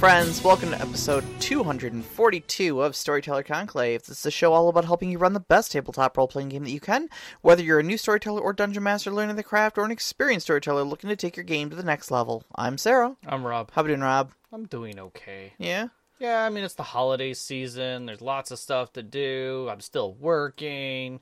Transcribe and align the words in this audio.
friends. 0.00 0.42
Welcome 0.42 0.70
to 0.70 0.80
episode 0.80 1.26
242 1.40 2.80
of 2.80 2.96
Storyteller 2.96 3.42
Conclave. 3.42 4.02
This 4.04 4.20
is 4.20 4.24
a 4.24 4.30
show 4.30 4.54
all 4.54 4.70
about 4.70 4.86
helping 4.86 5.10
you 5.10 5.18
run 5.18 5.34
the 5.34 5.40
best 5.40 5.72
tabletop 5.72 6.16
role 6.16 6.26
playing 6.26 6.48
game 6.48 6.64
that 6.64 6.70
you 6.70 6.80
can, 6.80 7.10
whether 7.42 7.62
you're 7.62 7.80
a 7.80 7.82
new 7.82 7.98
storyteller 7.98 8.40
or 8.40 8.54
dungeon 8.54 8.82
master 8.82 9.10
learning 9.10 9.36
the 9.36 9.42
craft, 9.42 9.76
or 9.76 9.84
an 9.84 9.90
experienced 9.90 10.46
storyteller 10.46 10.84
looking 10.84 11.10
to 11.10 11.16
take 11.16 11.36
your 11.36 11.44
game 11.44 11.68
to 11.68 11.76
the 11.76 11.82
next 11.82 12.10
level. 12.10 12.44
I'm 12.54 12.78
Sara. 12.78 13.14
I'm 13.26 13.46
Rob. 13.46 13.72
How 13.72 13.82
you 13.82 13.88
doing, 13.88 14.00
Rob? 14.00 14.32
I'm 14.50 14.64
doing 14.64 14.98
okay. 14.98 15.52
Yeah? 15.58 15.88
Yeah, 16.18 16.44
I 16.44 16.48
mean 16.48 16.64
it's 16.64 16.76
the 16.76 16.82
holiday 16.82 17.34
season. 17.34 18.06
There's 18.06 18.22
lots 18.22 18.50
of 18.50 18.58
stuff 18.58 18.94
to 18.94 19.02
do. 19.02 19.68
I'm 19.70 19.80
still 19.80 20.14
working. 20.14 21.20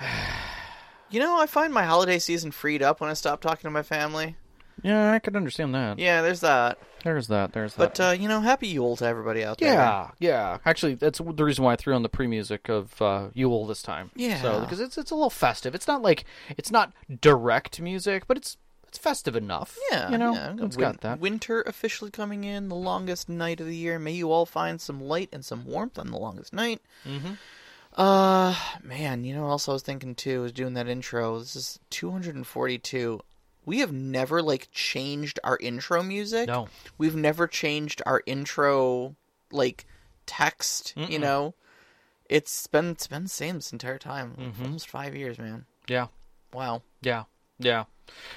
You 1.12 1.18
know, 1.18 1.40
I 1.40 1.46
find 1.46 1.74
my 1.74 1.82
holiday 1.82 2.20
season 2.20 2.52
freed 2.52 2.84
up 2.84 3.00
when 3.00 3.10
I 3.10 3.14
stop 3.14 3.40
talking 3.40 3.62
to 3.64 3.70
my 3.70 3.82
family. 3.82 4.36
Yeah, 4.80 5.10
I 5.10 5.18
could 5.18 5.34
understand 5.34 5.74
that. 5.74 5.98
Yeah, 5.98 6.22
there's 6.22 6.42
that. 6.42 6.78
There's 7.02 7.28
that. 7.28 7.52
There's 7.52 7.74
But, 7.74 7.94
that. 7.96 8.08
uh, 8.08 8.12
you 8.12 8.28
know, 8.28 8.40
happy 8.40 8.68
Yule 8.68 8.96
to 8.96 9.04
everybody 9.06 9.44
out 9.44 9.58
there. 9.58 9.72
yeah, 9.72 10.10
yeah. 10.18 10.58
Actually, 10.64 10.94
that's 10.94 11.18
the 11.18 11.44
reason 11.44 11.64
why 11.64 11.72
I 11.72 11.76
threw 11.76 11.94
on 11.94 12.02
the 12.02 12.08
pre-music 12.08 12.68
of 12.68 13.00
uh, 13.02 13.28
Yule 13.34 13.66
this 13.66 13.82
time. 13.82 14.10
Yeah. 14.14 14.40
So 14.42 14.60
because 14.60 14.80
it's 14.80 14.96
it's 14.98 15.10
a 15.10 15.14
little 15.14 15.30
festive. 15.30 15.74
It's 15.74 15.86
not 15.88 16.02
like 16.02 16.24
it's 16.56 16.70
not 16.70 16.92
direct 17.20 17.80
music, 17.80 18.26
but 18.26 18.36
it's 18.36 18.56
it's 18.88 18.98
festive 18.98 19.36
enough. 19.36 19.78
Yeah, 19.92 20.10
You 20.10 20.18
know, 20.18 20.34
yeah. 20.34 20.52
it's 20.60 20.76
Win- 20.76 20.80
got 20.80 21.00
that. 21.02 21.20
Winter 21.20 21.62
officially 21.62 22.10
coming 22.10 22.42
in, 22.42 22.68
the 22.68 22.74
longest 22.74 23.28
night 23.28 23.60
of 23.60 23.66
the 23.66 23.76
year. 23.76 24.00
May 24.00 24.12
you 24.12 24.32
all 24.32 24.46
find 24.46 24.80
some 24.80 25.00
light 25.00 25.28
and 25.32 25.44
some 25.44 25.64
warmth 25.64 25.96
on 25.96 26.10
the 26.10 26.18
longest 26.18 26.52
night. 26.52 26.80
Mm-hmm. 27.06 27.34
Uh, 27.96 28.54
man, 28.82 29.22
you 29.24 29.34
know 29.34 29.42
what 29.44 29.50
else 29.50 29.68
I 29.68 29.72
was 29.72 29.82
thinking 29.82 30.14
too 30.16 30.42
was 30.42 30.52
doing 30.52 30.74
that 30.74 30.88
intro. 30.88 31.38
This 31.38 31.54
is 31.56 31.78
242. 31.90 33.20
We 33.70 33.78
have 33.78 33.92
never 33.92 34.42
like 34.42 34.66
changed 34.72 35.38
our 35.44 35.56
intro 35.60 36.02
music. 36.02 36.48
No. 36.48 36.66
We've 36.98 37.14
never 37.14 37.46
changed 37.46 38.02
our 38.04 38.20
intro 38.26 39.14
like 39.52 39.86
text. 40.26 40.92
You 40.96 41.06
Mm-mm. 41.06 41.20
know, 41.20 41.54
it's 42.28 42.66
been 42.66 42.86
it's 42.90 43.06
been 43.06 43.22
the 43.22 43.28
same 43.28 43.54
this 43.54 43.70
entire 43.70 43.96
time. 43.96 44.34
Mhm. 44.36 44.64
Almost 44.64 44.88
five 44.88 45.14
years, 45.14 45.38
man. 45.38 45.66
Yeah. 45.86 46.08
Wow. 46.52 46.82
Yeah, 47.00 47.26
yeah. 47.60 47.84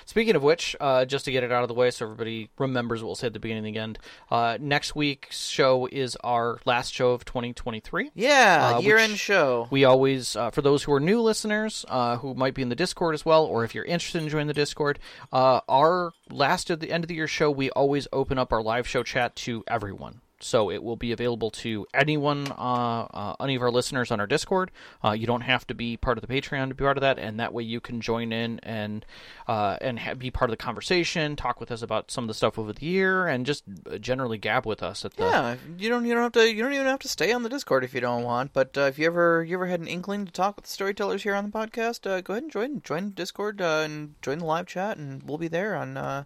Speaking 0.06 0.36
of 0.36 0.44
which, 0.44 0.76
uh, 0.80 1.04
just 1.06 1.26
to 1.26 1.32
get 1.32 1.44
it 1.44 1.52
out 1.52 1.64
of 1.64 1.68
the 1.68 1.74
way 1.74 1.90
so 1.92 2.06
everybody 2.06 2.50
remembers 2.60 3.02
what 3.02 3.08
we'll 3.08 3.16
say 3.16 3.28
at 3.28 3.34
the 3.34 3.40
beginning 3.40 3.66
and 3.66 3.76
the 3.76 3.80
end, 3.80 4.00
uh, 4.30 4.58
next 4.62 4.96
week's 4.96 5.48
show 5.48 5.88
is 5.92 6.16
our 6.24 6.60
last 6.66 6.94
show 6.94 7.12
of 7.12 7.26
2023. 7.26 8.12
Yeah, 8.14 8.76
Uh, 8.76 8.80
year 8.80 8.98
end 8.98 9.18
show. 9.18 9.68
We 9.72 9.84
always, 9.84 10.36
uh, 10.36 10.52
for 10.52 10.62
those 10.62 10.84
who 10.84 10.94
are 10.94 11.00
new 11.00 11.22
listeners, 11.22 11.86
uh, 11.90 12.18
who 12.18 12.34
might 12.36 12.54
be 12.54 12.62
in 12.62 12.70
the 12.70 12.76
Discord 12.76 13.16
as 13.16 13.26
well, 13.26 13.46
or 13.46 13.64
if 13.64 13.74
you're 13.74 13.86
interested 13.86 14.22
in 14.22 14.30
joining 14.30 14.48
the 14.48 14.54
Discord, 14.54 15.00
uh, 15.32 15.62
our 15.68 16.12
last 16.30 16.70
of 16.70 16.80
the 16.80 16.92
end 16.92 17.04
of 17.04 17.08
the 17.08 17.16
year 17.16 17.28
show, 17.28 17.50
we 17.50 17.70
always 17.72 18.08
open 18.14 18.38
up 18.38 18.54
our 18.54 18.62
live 18.62 18.88
show 18.88 19.02
chat 19.04 19.36
to 19.38 19.64
everyone. 19.68 20.22
So 20.44 20.69
it 20.69 20.83
will 20.83 20.95
be 20.95 21.11
available 21.11 21.49
to 21.52 21.86
anyone, 21.94 22.47
uh, 22.52 23.08
uh, 23.13 23.36
any 23.39 23.55
of 23.55 23.61
our 23.61 23.72
listeners 23.72 24.11
on 24.11 24.19
our 24.19 24.27
Discord. 24.27 24.72
Uh, 25.03 25.11
you 25.11 25.25
don't 25.25 25.41
have 25.41 25.66
to 25.67 25.73
be 25.73 25.97
part 25.97 26.17
of 26.17 26.22
the 26.25 26.27
Patreon 26.27 26.69
to 26.69 26.75
be 26.75 26.83
part 26.83 26.97
of 26.97 27.02
that, 27.02 27.17
and 27.17 27.39
that 27.39 27.53
way 27.53 27.63
you 27.63 27.80
can 27.80 28.02
join 28.02 28.31
in 28.31 28.59
and 28.64 29.05
uh, 29.48 29.77
and 29.82 29.99
ha- 29.99 30.14
be 30.14 30.32
part 30.32 30.49
of 30.49 30.53
the 30.58 30.64
conversation, 30.64 31.36
talk 31.36 31.59
with 31.59 31.71
us 31.71 31.82
about 31.82 32.11
some 32.11 32.26
of 32.26 32.27
the 32.27 32.33
stuff 32.33 32.59
over 32.59 32.73
the 32.73 32.86
year, 32.86 33.27
and 33.27 33.45
just 33.45 33.64
generally 33.99 34.37
gab 34.37 34.65
with 34.65 34.83
us 34.83 35.05
at 35.05 35.14
the 35.15 35.23
Yeah, 35.23 35.55
you 35.77 35.89
don't 35.89 36.05
you 36.05 36.14
don't 36.14 36.23
have 36.23 36.32
to 36.33 36.53
you 36.53 36.61
don't 36.61 36.73
even 36.73 36.87
have 36.87 36.99
to 36.99 37.09
stay 37.09 37.32
on 37.32 37.43
the 37.43 37.49
Discord 37.49 37.83
if 37.83 37.93
you 37.93 38.02
don't 38.02 38.23
want. 38.23 38.53
But 38.53 38.71
if 38.76 38.99
you 38.99 39.05
ever 39.05 39.43
you 39.43 39.55
ever 39.55 39.67
had 39.67 39.80
an 39.80 39.87
inkling 39.87 40.26
to 40.26 40.32
talk 40.32 40.55
with 40.55 40.65
the 40.65 40.71
storytellers 40.71 41.23
here 41.23 41.36
on 41.36 41.45
the 41.45 41.52
podcast, 41.52 42.03
go 42.23 42.33
ahead 42.33 42.43
and 42.43 42.52
join 42.52 42.82
join 42.82 43.11
Discord 43.11 43.61
and 43.61 44.15
join 44.21 44.39
the 44.39 44.45
live 44.45 44.67
chat, 44.67 44.98
and 44.98 45.23
we'll 45.23 45.37
be 45.37 45.48
there 45.48 45.76
on 45.76 46.26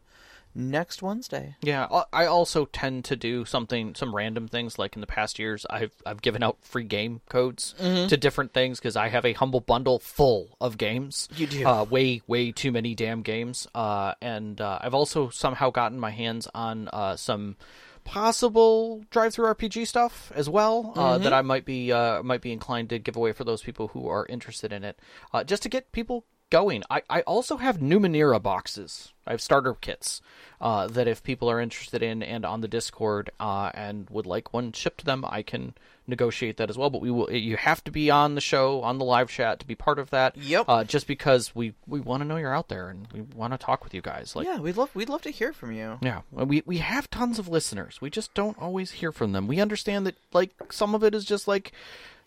next 0.57 1.01
Wednesday. 1.01 1.56
Yeah, 1.62 1.88
I- 2.12 2.25
also 2.25 2.66
tend 2.66 3.06
to 3.06 3.16
do 3.16 3.45
something, 3.45 3.95
some 3.95 4.13
random 4.16 4.47
things. 4.47 4.78
Like 4.79 4.95
in 4.95 5.01
the 5.01 5.07
past 5.07 5.40
years, 5.40 5.66
I've 5.69 5.94
I've 6.06 6.22
given 6.22 6.44
out 6.44 6.57
free 6.62 6.84
game 6.84 7.22
codes 7.29 7.75
Mm-hmm. 7.79 8.07
to 8.07 8.18
different 8.18 8.53
things 8.53 8.79
because 8.79 8.95
I 8.97 9.07
have 9.09 9.23
a 9.25 9.34
humble 9.34 9.59
bundle 9.62 10.00
full 10.00 10.57
of 10.59 10.78
games. 10.78 11.29
You 11.35 11.47
do. 11.47 11.66
uh, 11.66 11.84
way 11.84 12.22
way 12.28 12.51
too 12.51 12.72
many 12.72 12.95
damn 12.95 13.22
games. 13.22 13.68
Uh, 13.75 14.13
and 14.22 14.59
uh, 14.59 14.79
I've 14.81 14.94
also 14.95 15.29
somehow 15.29 15.69
gotten 15.69 16.00
my 16.00 16.12
hands 16.12 16.47
on 16.53 16.89
uh, 16.91 17.16
some 17.16 17.56
possible 18.03 19.03
DriveThruRPG 19.12 19.85
stuff 19.85 20.31
as 20.34 20.50
well 20.50 20.94
uh, 20.95 21.13
Mm-hmm. 21.16 21.24
that 21.24 21.34
I 21.34 21.41
might 21.41 21.66
be 21.66 21.91
uh, 21.91 22.24
might 22.24 22.41
be 22.41 22.51
inclined 22.51 22.89
to 22.89 23.00
give 23.00 23.16
away 23.16 23.31
for 23.34 23.44
those 23.44 23.62
people 23.62 23.89
who 23.89 24.07
are 24.07 24.25
interested 24.28 24.72
in 24.74 24.84
it, 24.84 24.97
uh, 25.34 25.44
just 25.44 25.62
to 25.63 25.69
get 25.69 25.91
people 25.91 26.25
going. 26.50 26.84
I, 26.90 27.02
I 27.09 27.22
also 27.22 27.58
have 27.58 27.78
Numenera 27.80 28.41
boxes. 28.41 29.13
I 29.25 29.31
have 29.31 29.41
starter 29.41 29.74
kits 29.74 30.22
uh, 30.62 30.88
that 30.88 31.08
if 31.08 31.24
people 31.24 31.50
are 31.50 31.59
interested 31.59 32.02
in 32.02 32.24
and 32.24 32.46
on 32.46 32.62
the 32.62 32.68
Discord 32.68 33.30
uh, 33.40 33.72
and 33.74 34.09
would 34.09 34.25
like 34.25 34.53
one 34.53 34.72
shipped 34.72 35.00
to 35.00 35.06
them, 35.06 35.25
I 35.28 35.41
can 35.41 35.74
negotiate 36.07 36.56
that 36.57 36.69
as 36.69 36.78
well. 36.78 36.90
But 36.90 37.02
we 37.02 37.12
will. 37.12 37.30
You 37.30 37.57
have 37.57 37.84
to 37.84 37.91
be 37.91 38.09
on 38.09 38.36
the 38.36 38.41
show 38.41 38.81
on 38.81 38.97
the 38.97 39.06
live 39.06 39.30
chat 39.30 39.59
to 39.59 39.68
be 39.68 39.75
part 39.75 40.00
of 40.00 40.09
that. 40.12 40.38
Yep. 40.38 40.66
Uh, 40.68 40.84
just 40.84 41.07
because 41.07 41.53
we 41.53 41.74
we 41.86 42.00
want 42.00 42.22
to 42.22 42.28
know 42.28 42.38
you're 42.38 42.56
out 42.56 42.69
there 42.69 42.90
and 42.90 43.07
we 43.12 43.22
want 43.22 43.53
to 43.53 43.57
talk 43.57 43.84
with 43.84 43.94
you 43.94 44.02
guys. 44.02 44.36
Like 44.36 44.46
yeah, 44.46 44.59
we'd 44.59 44.78
love 44.78 44.96
we'd 44.96 45.09
love 45.09 45.22
to 45.24 45.30
hear 45.30 45.52
from 45.53 45.74
you. 45.74 45.97
yeah, 46.02 46.22
we 46.31 46.63
we 46.66 46.78
have 46.78 47.09
tons 47.09 47.38
of 47.40 47.47
listeners. 47.47 48.00
We 48.02 48.09
just 48.09 48.34
don't 48.34 48.57
always 48.62 48.91
hear 48.91 49.12
from 49.12 49.34
them. 49.34 49.47
We 49.47 49.59
understand 49.59 50.06
that 50.07 50.16
like 50.31 50.52
some 50.72 50.96
of 50.96 51.03
it 51.03 51.13
is 51.13 51.25
just 51.25 51.47
like 51.47 51.74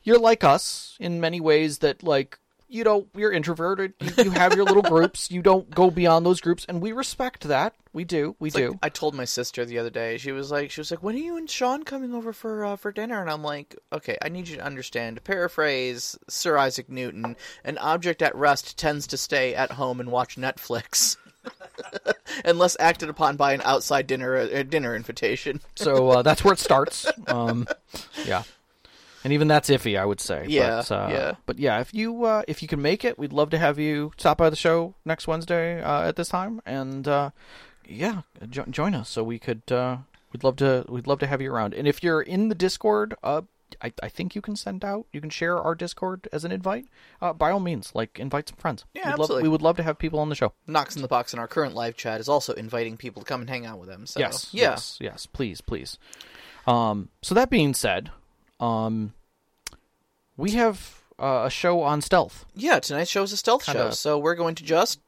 you're 0.03 0.19
like 0.19 0.45
us 0.45 0.97
in 1.01 1.21
many 1.21 1.41
ways 1.41 1.79
that 1.79 2.03
like 2.03 2.39
you 2.71 2.85
know 2.85 3.07
you're 3.15 3.33
introverted. 3.33 3.95
You, 4.01 4.25
you 4.25 4.31
have 4.31 4.55
your 4.55 4.65
little 4.65 4.83
groups. 4.95 5.31
You 5.31 5.43
don't 5.43 5.69
go 5.71 5.91
beyond 5.91 6.25
those 6.25 6.41
groups, 6.41 6.65
and 6.69 6.81
we 6.81 6.93
respect 6.93 7.45
that. 7.45 7.75
We 7.93 8.05
do. 8.05 8.37
We 8.39 8.49
It's 8.49 8.55
like, 8.55 8.65
do. 8.71 8.79
I 8.83 8.89
told 8.89 9.15
my 9.15 9.25
sister 9.25 9.65
the 9.65 9.79
other 9.79 9.91
day. 9.91 10.17
She 10.17 10.31
was 10.33 10.51
like, 10.51 10.71
she 10.71 10.81
was 10.81 10.91
like, 10.91 11.03
"When 11.03 11.15
are 11.17 11.19
you 11.19 11.37
and 11.37 11.51
Sean 11.51 11.83
coming 11.83 12.15
over 12.15 12.33
for 12.33 12.65
uh, 12.65 12.77
for 12.77 12.93
dinner?" 12.93 13.21
And 13.21 13.29
I'm 13.31 13.43
like, 13.43 13.77
"Okay, 13.93 14.17
I 14.23 14.29
need 14.29 14.49
you 14.49 14.57
to 14.57 14.65
understand. 14.65 15.17
To 15.17 15.23
paraphrase 15.23 16.17
Sir 16.29 16.57
Isaac 16.57 16.89
Newton, 16.89 17.37
an 17.65 17.79
object 17.79 18.23
at 18.23 18.35
rest 18.37 18.79
tends 18.79 19.07
to 19.09 19.17
stay 19.17 19.55
at 19.55 19.73
home 19.73 19.99
and 20.01 20.11
watch 20.11 20.37
Netflix." 20.37 21.17
Unless 22.45 22.77
acted 22.79 23.09
upon 23.09 23.37
by 23.37 23.55
an 23.55 23.63
outside 23.65 24.07
dinner 24.07 24.37
uh, 24.37 24.63
dinner 24.63 24.95
invitation. 24.95 25.61
so 25.75 26.11
uh, 26.11 26.23
that's 26.23 26.45
where 26.45 26.53
it 26.53 26.59
starts. 26.59 27.07
Um, 27.27 27.67
yeah. 28.27 28.43
And 29.25 29.33
even 29.33 29.49
that's 29.49 29.69
iffy, 29.69 29.99
I 29.99 30.05
would 30.05 30.21
say. 30.21 30.47
Yeah, 30.49 30.83
but, 30.89 30.93
uh, 30.93 31.09
yeah. 31.11 31.33
But 31.47 31.59
yeah, 31.59 31.81
if 31.81 31.93
you 31.93 32.25
uh, 32.25 32.43
if 32.49 32.63
you 32.63 32.69
can 32.69 32.81
make 32.81 33.05
it, 33.05 33.19
we'd 33.19 33.33
love 33.33 33.51
to 33.51 33.59
have 33.59 33.79
you 33.79 34.13
stop 34.17 34.39
by 34.39 34.49
the 34.51 34.57
show 34.57 34.95
next 35.05 35.27
Wednesday 35.29 35.83
uh, 35.83 36.09
at 36.09 36.17
this 36.17 36.29
time, 36.29 36.61
and 36.65 37.07
uh, 37.07 37.31
yeah, 37.87 38.23
jo- 38.49 38.65
join 38.71 38.95
us 38.95 39.09
so 39.11 39.23
we 39.23 39.39
could. 39.39 39.63
Uh, 39.71 39.99
we'd 40.33 40.43
love 40.45 40.57
to. 40.57 40.85
We'd 40.89 41.07
love 41.07 41.19
to 41.19 41.27
have 41.27 41.43
you 41.43 41.53
around. 41.53 41.75
And 41.75 41.87
if 41.87 42.03
you're 42.03 42.23
in 42.23 42.49
the 42.49 42.55
Discord, 42.55 43.15
uh, 43.23 43.43
I, 43.83 43.93
I 44.03 44.09
think 44.09 44.35
you 44.35 44.41
can 44.41 44.57
send 44.57 44.85
out. 44.85 45.07
You 45.13 45.21
can 45.21 45.31
share 45.31 45.59
our 45.59 45.75
Discord 45.75 46.27
as 46.33 46.45
an 46.47 46.51
invite. 46.53 46.87
Uh, 47.21 47.33
by 47.35 47.51
all 47.51 47.61
means, 47.61 47.93
like 47.95 48.19
invite 48.19 48.49
some 48.49 48.57
friends. 48.57 48.85
Yeah, 48.95 49.03
We'd 49.03 49.11
love, 49.11 49.21
absolutely. 49.21 49.43
we 49.45 49.49
would 49.51 49.63
love 49.63 49.77
to 49.77 49.83
have 49.83 49.99
people 49.99 50.19
on 50.19 50.29
the 50.31 50.35
show. 50.35 50.55
Knox 50.67 50.97
in 50.97 51.03
the 51.03 51.09
box 51.09 51.33
in 51.35 51.39
our 51.39 51.47
current 51.49 51.75
live 51.75 51.95
chat 51.97 52.21
is 52.21 52.29
also 52.29 52.55
inviting 52.55 52.97
people 52.97 53.23
to 53.23 53.29
come 53.29 53.43
and 53.43 53.51
hang 53.51 53.67
out 53.67 53.79
with 53.79 53.91
him. 53.91 54.07
So 54.07 54.19
Yes. 54.19 54.49
yeah, 54.53 54.71
Yes. 54.71 54.99
Yes. 55.01 55.27
Please. 55.27 55.61
Please. 55.61 55.99
Um, 56.67 57.11
so 57.23 57.35
that 57.35 57.49
being 57.51 57.75
said, 57.75 58.11
um, 58.59 59.15
we 60.41 60.53
have 60.53 61.03
uh, 61.19 61.43
a 61.47 61.51
show 61.51 61.83
on 61.83 62.01
stealth. 62.01 62.47
yeah. 62.57 62.79
Tonight's 62.81 63.11
show 63.11 63.23
is 63.23 63.33
a 63.33 63.37
stealth 63.37 63.65
show, 63.65 63.73
Kinda- 63.73 63.93
so 63.93 64.19
we're 64.19 64.35
going 64.35 64.55
to 64.57 64.65
just. 64.65 64.99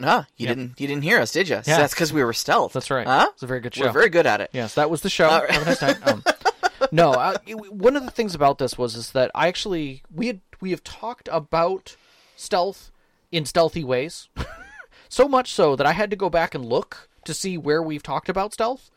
Ah, 0.00 0.26
you 0.36 0.46
Yep. 0.46 0.56
didn't 0.56 0.80
you 0.80 0.86
didn't 0.86 1.02
hear 1.02 1.18
us, 1.20 1.32
did 1.32 1.48
you? 1.48 1.56
Yeah. 1.56 1.78
that's 1.78 1.92
because 1.92 2.12
we 2.12 2.22
were 2.22 2.32
stealth. 2.32 2.72
That's 2.72 2.90
right. 2.90 3.06
Huh? 3.06 3.30
It's 3.34 3.42
a 3.42 3.46
very 3.48 3.58
good 3.60 3.74
show. 3.74 3.86
We're 3.86 3.92
very 3.92 4.08
good 4.08 4.26
at 4.26 4.40
it. 4.40 4.50
Yes, 4.52 4.74
that 4.74 4.90
was 4.90 5.00
the 5.02 5.10
show. 5.10 5.26
Right. 5.26 5.50
Have 5.50 5.62
a 5.62 5.64
nice 5.64 5.82
night. 5.82 5.98
Um, 6.06 6.22
no, 6.92 7.34
it- 7.46 7.72
one 7.72 7.96
of 7.96 8.04
the 8.04 8.10
things 8.12 8.34
about 8.36 8.58
this 8.58 8.78
was 8.78 8.94
is 8.94 9.10
that 9.12 9.32
I 9.34 9.48
actually 9.48 10.02
we 10.14 10.28
had 10.28 10.40
we 10.60 10.70
have 10.70 10.84
talked 10.84 11.28
about 11.32 11.96
stealth 12.36 12.92
in 13.32 13.44
stealthy 13.44 13.82
ways, 13.82 14.28
so 15.08 15.26
much 15.26 15.50
so 15.52 15.74
that 15.74 15.86
I 15.86 15.92
had 15.92 16.10
to 16.10 16.16
go 16.16 16.30
back 16.30 16.54
and 16.54 16.64
look 16.64 17.08
to 17.24 17.34
see 17.34 17.58
where 17.58 17.82
we've 17.82 18.02
talked 18.02 18.28
about 18.28 18.52
stealth, 18.54 18.90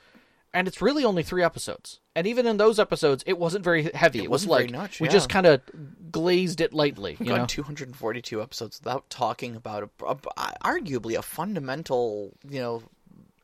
and 0.53 0.67
it's 0.67 0.81
really 0.81 1.03
only 1.05 1.23
three 1.23 1.43
episodes. 1.43 1.99
And 2.15 2.27
even 2.27 2.45
in 2.45 2.57
those 2.57 2.79
episodes, 2.79 3.23
it 3.25 3.37
wasn't 3.37 3.63
very 3.63 3.89
heavy. 3.93 4.23
It, 4.23 4.29
was 4.29 4.45
wasn't 4.45 4.71
like 4.71 4.81
much, 4.81 4.99
we 4.99 5.07
yeah. 5.07 5.13
just 5.13 5.29
kind 5.29 5.45
of 5.45 5.61
glazed 6.11 6.61
it 6.61 6.73
lightly. 6.73 7.15
We've 7.19 7.29
You 7.29 7.37
know? 7.37 7.45
242 7.45 8.41
episodes 8.41 8.79
without 8.83 9.09
talking 9.09 9.55
about 9.55 9.89
a, 10.01 10.05
a, 10.05 10.15
arguably 10.63 11.17
a 11.17 11.21
fundamental, 11.21 12.33
you 12.47 12.59
know, 12.59 12.83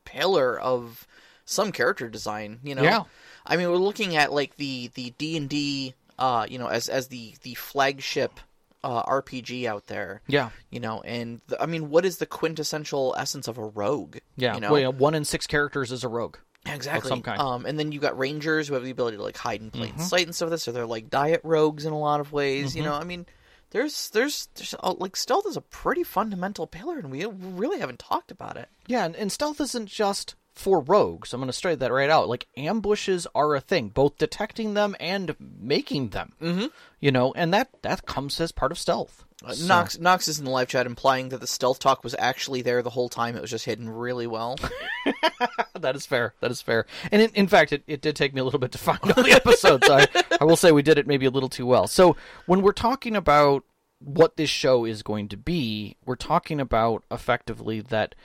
pillar 0.04 0.58
of 0.58 1.06
some 1.44 1.72
character 1.72 2.08
design. 2.08 2.60
You 2.62 2.74
know, 2.74 2.82
Yeah. 2.82 3.04
I 3.46 3.56
mean, 3.56 3.70
we're 3.70 3.76
looking 3.76 4.16
at 4.16 4.32
like 4.32 4.56
the 4.56 4.90
the 4.94 5.14
D 5.16 5.36
and 5.36 5.48
D, 5.48 5.94
uh, 6.18 6.46
you 6.48 6.58
know, 6.58 6.66
as 6.66 6.88
as 6.88 7.08
the 7.08 7.34
the 7.42 7.54
flagship 7.54 8.40
uh, 8.84 9.02
RPG 9.04 9.64
out 9.64 9.86
there. 9.86 10.22
Yeah. 10.26 10.50
You 10.70 10.80
know, 10.80 11.00
and 11.00 11.40
the, 11.46 11.60
I 11.60 11.66
mean, 11.66 11.90
what 11.90 12.04
is 12.04 12.18
the 12.18 12.26
quintessential 12.26 13.14
essence 13.18 13.48
of 13.48 13.58
a 13.58 13.64
rogue? 13.64 14.18
Yeah, 14.36 14.54
you 14.54 14.60
know, 14.60 14.72
well, 14.72 14.80
yeah, 14.80 14.88
one 14.88 15.14
in 15.14 15.24
six 15.24 15.46
characters 15.46 15.90
is 15.90 16.04
a 16.04 16.08
rogue. 16.08 16.36
Exactly. 16.74 17.08
some 17.08 17.22
kind. 17.22 17.40
Um, 17.40 17.66
and 17.66 17.78
then 17.78 17.92
you 17.92 18.00
got 18.00 18.18
rangers 18.18 18.68
who 18.68 18.74
have 18.74 18.84
the 18.84 18.90
ability 18.90 19.16
to 19.16 19.22
like 19.22 19.36
hide 19.36 19.60
in 19.60 19.70
plain 19.70 19.92
Mm-hmm. 19.92 20.02
sight 20.02 20.26
and 20.26 20.34
stuff. 20.34 20.46
Like 20.46 20.52
this, 20.52 20.62
so 20.62 20.72
they're 20.72 20.86
like 20.86 21.10
diet 21.10 21.40
rogues 21.44 21.84
in 21.84 21.92
a 21.92 21.98
lot 21.98 22.20
of 22.20 22.32
ways. 22.32 22.74
You 22.76 22.82
know, 22.82 22.94
I 22.94 23.04
mean, 23.04 23.26
there's 23.70 24.10
there's, 24.10 24.48
there's 24.54 24.74
uh, 24.82 24.94
like 24.98 25.16
stealth 25.16 25.46
is 25.46 25.56
a 25.56 25.60
pretty 25.60 26.04
fundamental 26.04 26.66
pillar, 26.66 26.98
and 26.98 27.10
we 27.10 27.24
really 27.26 27.80
haven't 27.80 27.98
talked 27.98 28.30
about 28.30 28.56
it. 28.56 28.68
Yeah, 28.86 29.04
and, 29.04 29.14
and 29.16 29.30
stealth 29.30 29.60
isn't 29.60 29.86
just 29.88 30.34
for 30.58 30.80
rogues. 30.80 31.32
I'm 31.32 31.40
going 31.40 31.48
to 31.48 31.52
straight 31.52 31.78
that 31.78 31.92
right 31.92 32.10
out. 32.10 32.28
Like 32.28 32.46
ambushes 32.56 33.26
are 33.34 33.54
a 33.54 33.60
thing, 33.60 33.88
both 33.88 34.18
detecting 34.18 34.74
them 34.74 34.96
and 34.98 35.36
making 35.38 36.10
them. 36.10 36.32
Mm-hmm. 36.40 36.66
You 37.00 37.12
know, 37.12 37.32
and 37.34 37.54
that 37.54 37.70
that 37.82 38.06
comes 38.06 38.40
as 38.40 38.52
part 38.52 38.72
of 38.72 38.78
stealth. 38.78 39.24
Uh, 39.44 39.54
Knox 39.62 40.00
Knox 40.00 40.26
is 40.26 40.40
in 40.40 40.44
the 40.44 40.50
live 40.50 40.66
chat 40.66 40.84
implying 40.84 41.28
that 41.28 41.40
the 41.40 41.46
stealth 41.46 41.78
talk 41.78 42.02
was 42.02 42.16
actually 42.18 42.62
there 42.62 42.82
the 42.82 42.90
whole 42.90 43.08
time. 43.08 43.36
It 43.36 43.40
was 43.40 43.50
just 43.50 43.64
hidden 43.64 43.88
really 43.88 44.26
well. 44.26 44.56
that 45.78 45.94
is 45.94 46.06
fair. 46.06 46.34
That 46.40 46.50
is 46.50 46.60
fair. 46.60 46.86
And 47.12 47.22
in, 47.22 47.30
in 47.34 47.46
fact, 47.46 47.72
it, 47.72 47.84
it 47.86 48.00
did 48.00 48.16
take 48.16 48.34
me 48.34 48.40
a 48.40 48.44
little 48.44 48.58
bit 48.58 48.72
to 48.72 48.78
find 48.78 49.00
all 49.02 49.22
the 49.22 49.30
episodes. 49.30 49.88
I, 49.88 50.08
I 50.40 50.44
will 50.44 50.56
say 50.56 50.72
we 50.72 50.82
did 50.82 50.98
it 50.98 51.06
maybe 51.06 51.26
a 51.26 51.30
little 51.30 51.48
too 51.48 51.66
well. 51.66 51.86
So 51.86 52.16
when 52.46 52.62
we're 52.62 52.72
talking 52.72 53.14
about 53.14 53.62
what 54.00 54.36
this 54.36 54.50
show 54.50 54.84
is 54.84 55.04
going 55.04 55.28
to 55.28 55.36
be, 55.36 55.96
we're 56.04 56.16
talking 56.16 56.60
about 56.60 57.04
effectively 57.10 57.80
that 57.80 58.16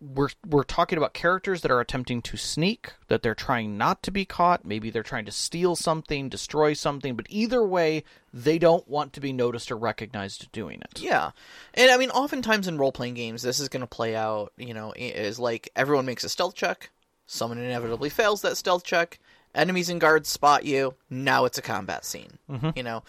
we're 0.00 0.28
we're 0.46 0.62
talking 0.62 0.96
about 0.96 1.12
characters 1.12 1.62
that 1.62 1.70
are 1.70 1.80
attempting 1.80 2.22
to 2.22 2.36
sneak, 2.36 2.92
that 3.08 3.22
they're 3.22 3.34
trying 3.34 3.76
not 3.76 4.02
to 4.04 4.10
be 4.10 4.24
caught, 4.24 4.64
maybe 4.64 4.90
they're 4.90 5.02
trying 5.02 5.24
to 5.24 5.32
steal 5.32 5.74
something, 5.74 6.28
destroy 6.28 6.72
something, 6.72 7.16
but 7.16 7.26
either 7.28 7.64
way, 7.64 8.04
they 8.32 8.58
don't 8.58 8.86
want 8.88 9.12
to 9.14 9.20
be 9.20 9.32
noticed 9.32 9.70
or 9.70 9.76
recognized 9.76 10.50
doing 10.52 10.80
it. 10.80 11.00
Yeah, 11.00 11.32
and 11.74 11.90
I 11.90 11.96
mean, 11.96 12.10
oftentimes 12.10 12.68
in 12.68 12.78
role 12.78 12.92
playing 12.92 13.14
games, 13.14 13.42
this 13.42 13.58
is 13.58 13.68
going 13.68 13.80
to 13.80 13.86
play 13.86 14.14
out. 14.14 14.52
You 14.56 14.74
know, 14.74 14.92
is 14.96 15.38
like 15.38 15.70
everyone 15.74 16.06
makes 16.06 16.24
a 16.24 16.28
stealth 16.28 16.54
check, 16.54 16.90
someone 17.26 17.58
inevitably 17.58 18.10
fails 18.10 18.42
that 18.42 18.56
stealth 18.56 18.84
check, 18.84 19.18
enemies 19.54 19.88
and 19.88 20.00
guards 20.00 20.28
spot 20.28 20.64
you. 20.64 20.94
Now 21.10 21.44
it's 21.44 21.58
a 21.58 21.62
combat 21.62 22.04
scene. 22.04 22.38
Mm-hmm. 22.48 22.70
You 22.76 22.82
know, 22.84 23.02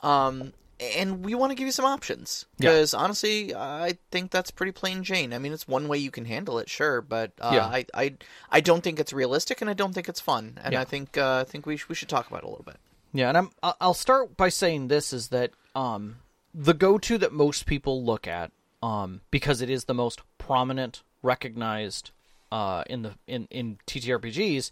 um, 0.00 0.52
and 0.96 1.24
we 1.24 1.34
want 1.34 1.50
to 1.50 1.54
give 1.54 1.66
you 1.66 1.72
some 1.72 1.84
options 1.84 2.46
Yeah. 2.58 2.70
because 2.70 2.94
honestly, 2.94 3.54
I 3.54 3.98
think 4.10 4.30
that's 4.30 4.50
pretty 4.50 4.72
plain 4.72 5.02
Jane. 5.04 5.32
I 5.32 5.38
mean, 5.38 5.52
it's 5.52 5.68
one 5.68 5.88
way 5.88 5.98
you 5.98 6.10
can 6.10 6.24
handle 6.24 6.58
it, 6.58 6.68
sure, 6.68 7.00
but 7.00 7.32
uh, 7.40 7.50
Yeah. 7.54 7.66
I, 7.66 7.86
I 7.94 8.14
I 8.50 8.60
don't 8.60 8.82
think 8.82 8.98
it's 9.00 9.12
realistic, 9.12 9.60
and 9.60 9.70
I 9.70 9.74
don't 9.74 9.92
think 9.92 10.08
it's 10.08 10.20
fun, 10.20 10.58
and 10.62 10.72
Yeah. 10.72 10.80
I 10.80 10.84
think 10.84 11.16
uh, 11.16 11.38
I 11.40 11.44
think 11.44 11.66
we 11.66 11.76
sh- 11.76 11.88
we 11.88 11.94
should 11.94 12.08
talk 12.08 12.26
about 12.28 12.42
it 12.42 12.46
a 12.46 12.48
little 12.50 12.64
bit. 12.64 12.76
Yeah, 13.12 13.28
and 13.28 13.36
I'm 13.38 13.50
I'll 13.62 13.94
start 13.94 14.36
by 14.36 14.48
saying 14.48 14.88
this 14.88 15.12
is 15.12 15.28
that 15.28 15.50
um 15.74 16.16
the 16.54 16.74
go-to 16.74 17.18
that 17.18 17.32
most 17.32 17.66
people 17.66 18.04
look 18.04 18.26
at 18.26 18.50
um 18.82 19.20
because 19.30 19.60
it 19.62 19.70
is 19.70 19.84
the 19.84 19.94
most 19.94 20.20
prominent 20.38 21.02
recognized 21.22 22.10
uh 22.50 22.84
in 22.88 23.02
the 23.02 23.14
in 23.26 23.46
in 23.50 23.78
TTRPGs 23.86 24.70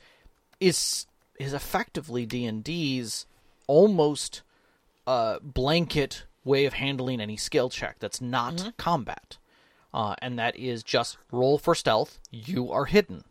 is 0.58 1.06
is 1.38 1.52
effectively 1.54 2.26
D&D's 2.26 3.24
almost 3.66 4.42
uh 5.06 5.38
blanket 5.40 6.24
way 6.44 6.64
of 6.64 6.74
handling 6.74 7.20
any 7.20 7.36
skill 7.36 7.68
check 7.70 7.96
that's 7.98 8.20
not 8.20 8.72
combat. 8.76 9.38
Uh 9.92 10.14
and 10.22 10.38
that 10.38 10.56
is 10.56 10.82
just 10.82 11.16
roll 11.32 11.58
for 11.58 11.74
stealth, 11.74 12.18
you 12.30 12.70
are 12.70 12.84
hidden. 12.86 13.24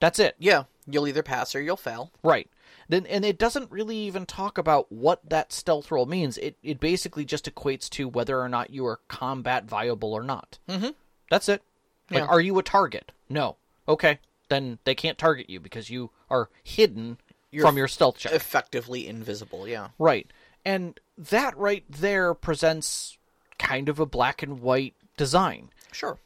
That's 0.00 0.18
it. 0.18 0.34
Yeah, 0.38 0.64
you'll 0.86 1.06
either 1.06 1.22
pass 1.22 1.54
or 1.54 1.60
you'll 1.60 1.76
fail. 1.76 2.10
Right. 2.22 2.48
Then 2.88 3.06
and 3.06 3.24
it 3.24 3.38
doesn't 3.38 3.70
really 3.70 3.96
even 3.96 4.26
talk 4.26 4.58
about 4.58 4.90
what 4.90 5.20
that 5.28 5.52
stealth 5.52 5.90
roll 5.90 6.06
means. 6.06 6.36
It 6.38 6.56
it 6.62 6.80
basically 6.80 7.24
just 7.24 7.52
equates 7.52 7.88
to 7.90 8.08
whether 8.08 8.40
or 8.40 8.48
not 8.48 8.70
you 8.70 8.84
are 8.86 9.00
combat 9.08 9.64
viable 9.64 10.12
or 10.12 10.22
not. 10.24 10.58
Mm-hmm. 10.68 10.90
That's 11.30 11.48
it. 11.48 11.62
Like, 12.10 12.20
Yeah. 12.24 12.26
are 12.26 12.40
you 12.40 12.58
a 12.58 12.62
target? 12.62 13.12
No. 13.28 13.56
Okay. 13.88 14.18
Then 14.48 14.78
they 14.84 14.94
can't 14.94 15.16
target 15.16 15.48
you 15.48 15.60
because 15.60 15.88
you 15.88 16.10
are 16.28 16.50
hidden 16.62 17.18
You're 17.50 17.64
from 17.64 17.76
your 17.78 17.88
stealth 17.88 18.18
check. 18.18 18.32
Effectively 18.32 19.06
invisible. 19.06 19.66
Yeah. 19.68 19.88
Right. 19.98 20.30
And 20.64 20.98
that 21.16 21.56
right 21.56 21.84
there 21.88 22.34
presents 22.34 23.18
kind 23.58 23.88
of 23.88 23.98
a 23.98 24.06
black 24.06 24.42
and 24.42 24.60
white 24.60 24.94
design. 25.16 25.70
Sure. 25.92 26.18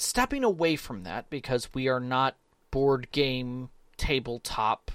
stepping 0.00 0.44
away 0.44 0.76
from 0.76 1.02
that 1.02 1.28
because 1.28 1.74
we 1.74 1.88
are 1.88 1.98
not 1.98 2.36
board 2.70 3.10
game 3.10 3.68
tabletop 3.96 4.92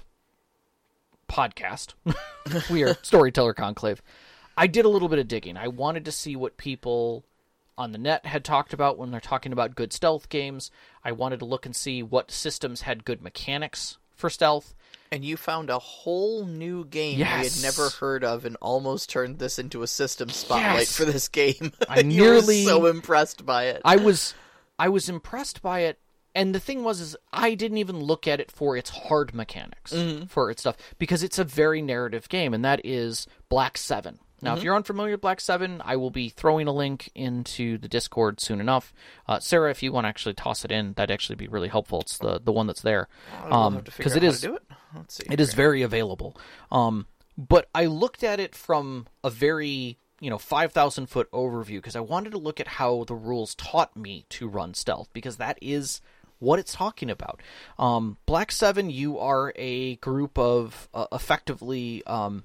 podcast. 1.28 1.94
we 2.70 2.82
are 2.82 2.94
storyteller 3.02 3.54
conclave. 3.54 4.02
I 4.56 4.66
did 4.66 4.84
a 4.84 4.88
little 4.88 5.08
bit 5.08 5.18
of 5.18 5.28
digging. 5.28 5.56
I 5.56 5.68
wanted 5.68 6.04
to 6.06 6.12
see 6.12 6.36
what 6.36 6.56
people 6.56 7.24
on 7.76 7.92
the 7.92 7.98
net 7.98 8.24
had 8.24 8.44
talked 8.44 8.72
about 8.72 8.96
when 8.96 9.10
they're 9.10 9.20
talking 9.20 9.52
about 9.52 9.74
good 9.74 9.92
stealth 9.92 10.28
games. 10.28 10.70
I 11.04 11.12
wanted 11.12 11.40
to 11.40 11.44
look 11.44 11.66
and 11.66 11.74
see 11.74 12.02
what 12.02 12.30
systems 12.30 12.82
had 12.82 13.04
good 13.04 13.20
mechanics 13.20 13.98
for 14.14 14.30
stealth. 14.30 14.74
And 15.12 15.24
you 15.24 15.36
found 15.36 15.70
a 15.70 15.78
whole 15.78 16.44
new 16.44 16.84
game 16.84 17.18
we 17.18 17.24
had 17.24 17.52
never 17.62 17.88
heard 17.88 18.24
of 18.24 18.44
and 18.44 18.56
almost 18.60 19.10
turned 19.10 19.38
this 19.38 19.58
into 19.60 19.82
a 19.82 19.86
system 19.86 20.28
spotlight 20.28 20.78
Yes. 20.80 20.96
for 20.96 21.04
this 21.04 21.28
game. 21.28 21.72
I 21.88 21.98
you 21.98 22.04
nearly- 22.04 22.64
so 22.64 22.86
impressed 22.86 23.46
by 23.46 23.66
it. 23.66 23.82
I 23.84 23.96
was 23.96 24.34
I 24.76 24.88
was 24.88 25.08
impressed 25.08 25.62
by 25.62 25.80
it 25.80 26.00
and 26.34 26.52
the 26.54 26.58
thing 26.58 26.82
was 26.82 27.00
is 27.00 27.16
I 27.32 27.54
didn't 27.54 27.78
even 27.78 28.00
look 28.00 28.26
at 28.26 28.40
it 28.40 28.50
for 28.50 28.76
its 28.76 28.90
hard 28.90 29.34
mechanics 29.34 29.92
mm-hmm. 29.92 30.24
for 30.24 30.50
its 30.50 30.62
stuff 30.62 30.76
because 30.98 31.22
it's 31.22 31.38
a 31.38 31.44
very 31.44 31.80
narrative 31.80 32.28
game 32.28 32.52
and 32.52 32.64
that 32.64 32.84
is 32.84 33.28
Black 33.48 33.78
7. 33.78 34.18
Now, 34.44 34.56
if 34.56 34.62
you're 34.62 34.76
unfamiliar 34.76 35.12
with 35.12 35.20
Black 35.22 35.40
7, 35.40 35.80
I 35.84 35.96
will 35.96 36.10
be 36.10 36.28
throwing 36.28 36.68
a 36.68 36.72
link 36.72 37.10
into 37.14 37.78
the 37.78 37.88
Discord 37.88 38.40
soon 38.40 38.60
enough. 38.60 38.92
Uh, 39.26 39.40
Sara, 39.40 39.70
if 39.70 39.82
you 39.82 39.90
want 39.92 40.04
to 40.04 40.08
actually 40.08 40.34
toss 40.34 40.64
it 40.64 40.70
in, 40.70 40.92
that'd 40.94 41.12
actually 41.12 41.36
be 41.36 41.48
really 41.48 41.68
helpful. 41.68 42.00
It's 42.02 42.18
the, 42.18 42.38
the 42.40 42.52
one 42.52 42.66
that's 42.66 42.82
there. 42.82 43.08
We'll 43.44 43.54
Um, 43.54 43.74
have 43.74 43.84
to 43.84 43.90
figure 43.90 44.02
'cause 44.04 44.12
out 44.16 44.22
it 44.22 44.26
how 44.26 44.30
is 44.32 44.40
to 44.42 44.46
do 44.48 44.54
it. 44.56 44.62
Let's 44.94 45.14
see. 45.16 45.24
it 45.30 45.40
is 45.40 45.54
very 45.54 45.82
available. 45.82 46.36
Um, 46.70 47.06
but 47.36 47.68
I 47.74 47.86
looked 47.86 48.22
at 48.22 48.38
it 48.38 48.54
from 48.54 49.06
a 49.24 49.30
very 49.30 49.98
you 50.20 50.30
know 50.30 50.38
five 50.38 50.72
thousand 50.72 51.06
foot 51.06 51.28
overview 51.32 51.76
because 51.78 51.96
I 51.96 52.00
wanted 52.00 52.30
to 52.30 52.38
look 52.38 52.60
at 52.60 52.68
how 52.68 53.04
the 53.04 53.14
rules 53.16 53.54
taught 53.56 53.96
me 53.96 54.24
to 54.30 54.46
run 54.48 54.72
stealth 54.74 55.08
because 55.12 55.36
that 55.38 55.58
is 55.60 56.00
what 56.38 56.58
it's 56.60 56.72
talking 56.72 57.10
about. 57.10 57.40
Um, 57.78 58.18
Black 58.24 58.52
Seven, 58.52 58.88
you 58.90 59.18
are 59.18 59.52
a 59.56 59.96
group 59.96 60.38
of 60.38 60.88
uh, 60.94 61.06
effectively 61.12 62.04
um, 62.06 62.44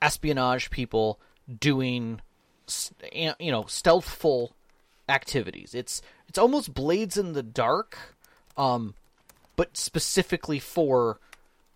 espionage 0.00 0.70
people 0.70 1.20
doing 1.60 2.20
you 3.12 3.50
know 3.50 3.64
stealthful 3.64 4.50
activities. 5.08 5.74
It's 5.74 6.02
it's 6.28 6.38
almost 6.38 6.74
Blades 6.74 7.16
in 7.16 7.32
the 7.32 7.42
Dark, 7.42 7.98
um, 8.56 8.94
but 9.56 9.76
specifically 9.76 10.58
for 10.58 11.18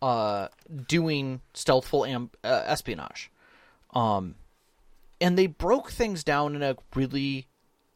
uh, 0.00 0.48
doing 0.88 1.40
stealthful 1.54 2.08
am- 2.08 2.30
uh, 2.44 2.62
espionage. 2.66 3.30
Um, 3.94 4.36
and 5.20 5.38
they 5.38 5.46
broke 5.46 5.90
things 5.90 6.22
down 6.22 6.54
in 6.54 6.62
a 6.62 6.76
really 6.94 7.46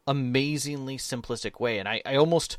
amazingly 0.07 0.97
simplistic 0.97 1.61
way, 1.61 1.79
and 1.79 1.89
I, 1.89 2.03
I 2.07 2.17
almost 2.17 2.59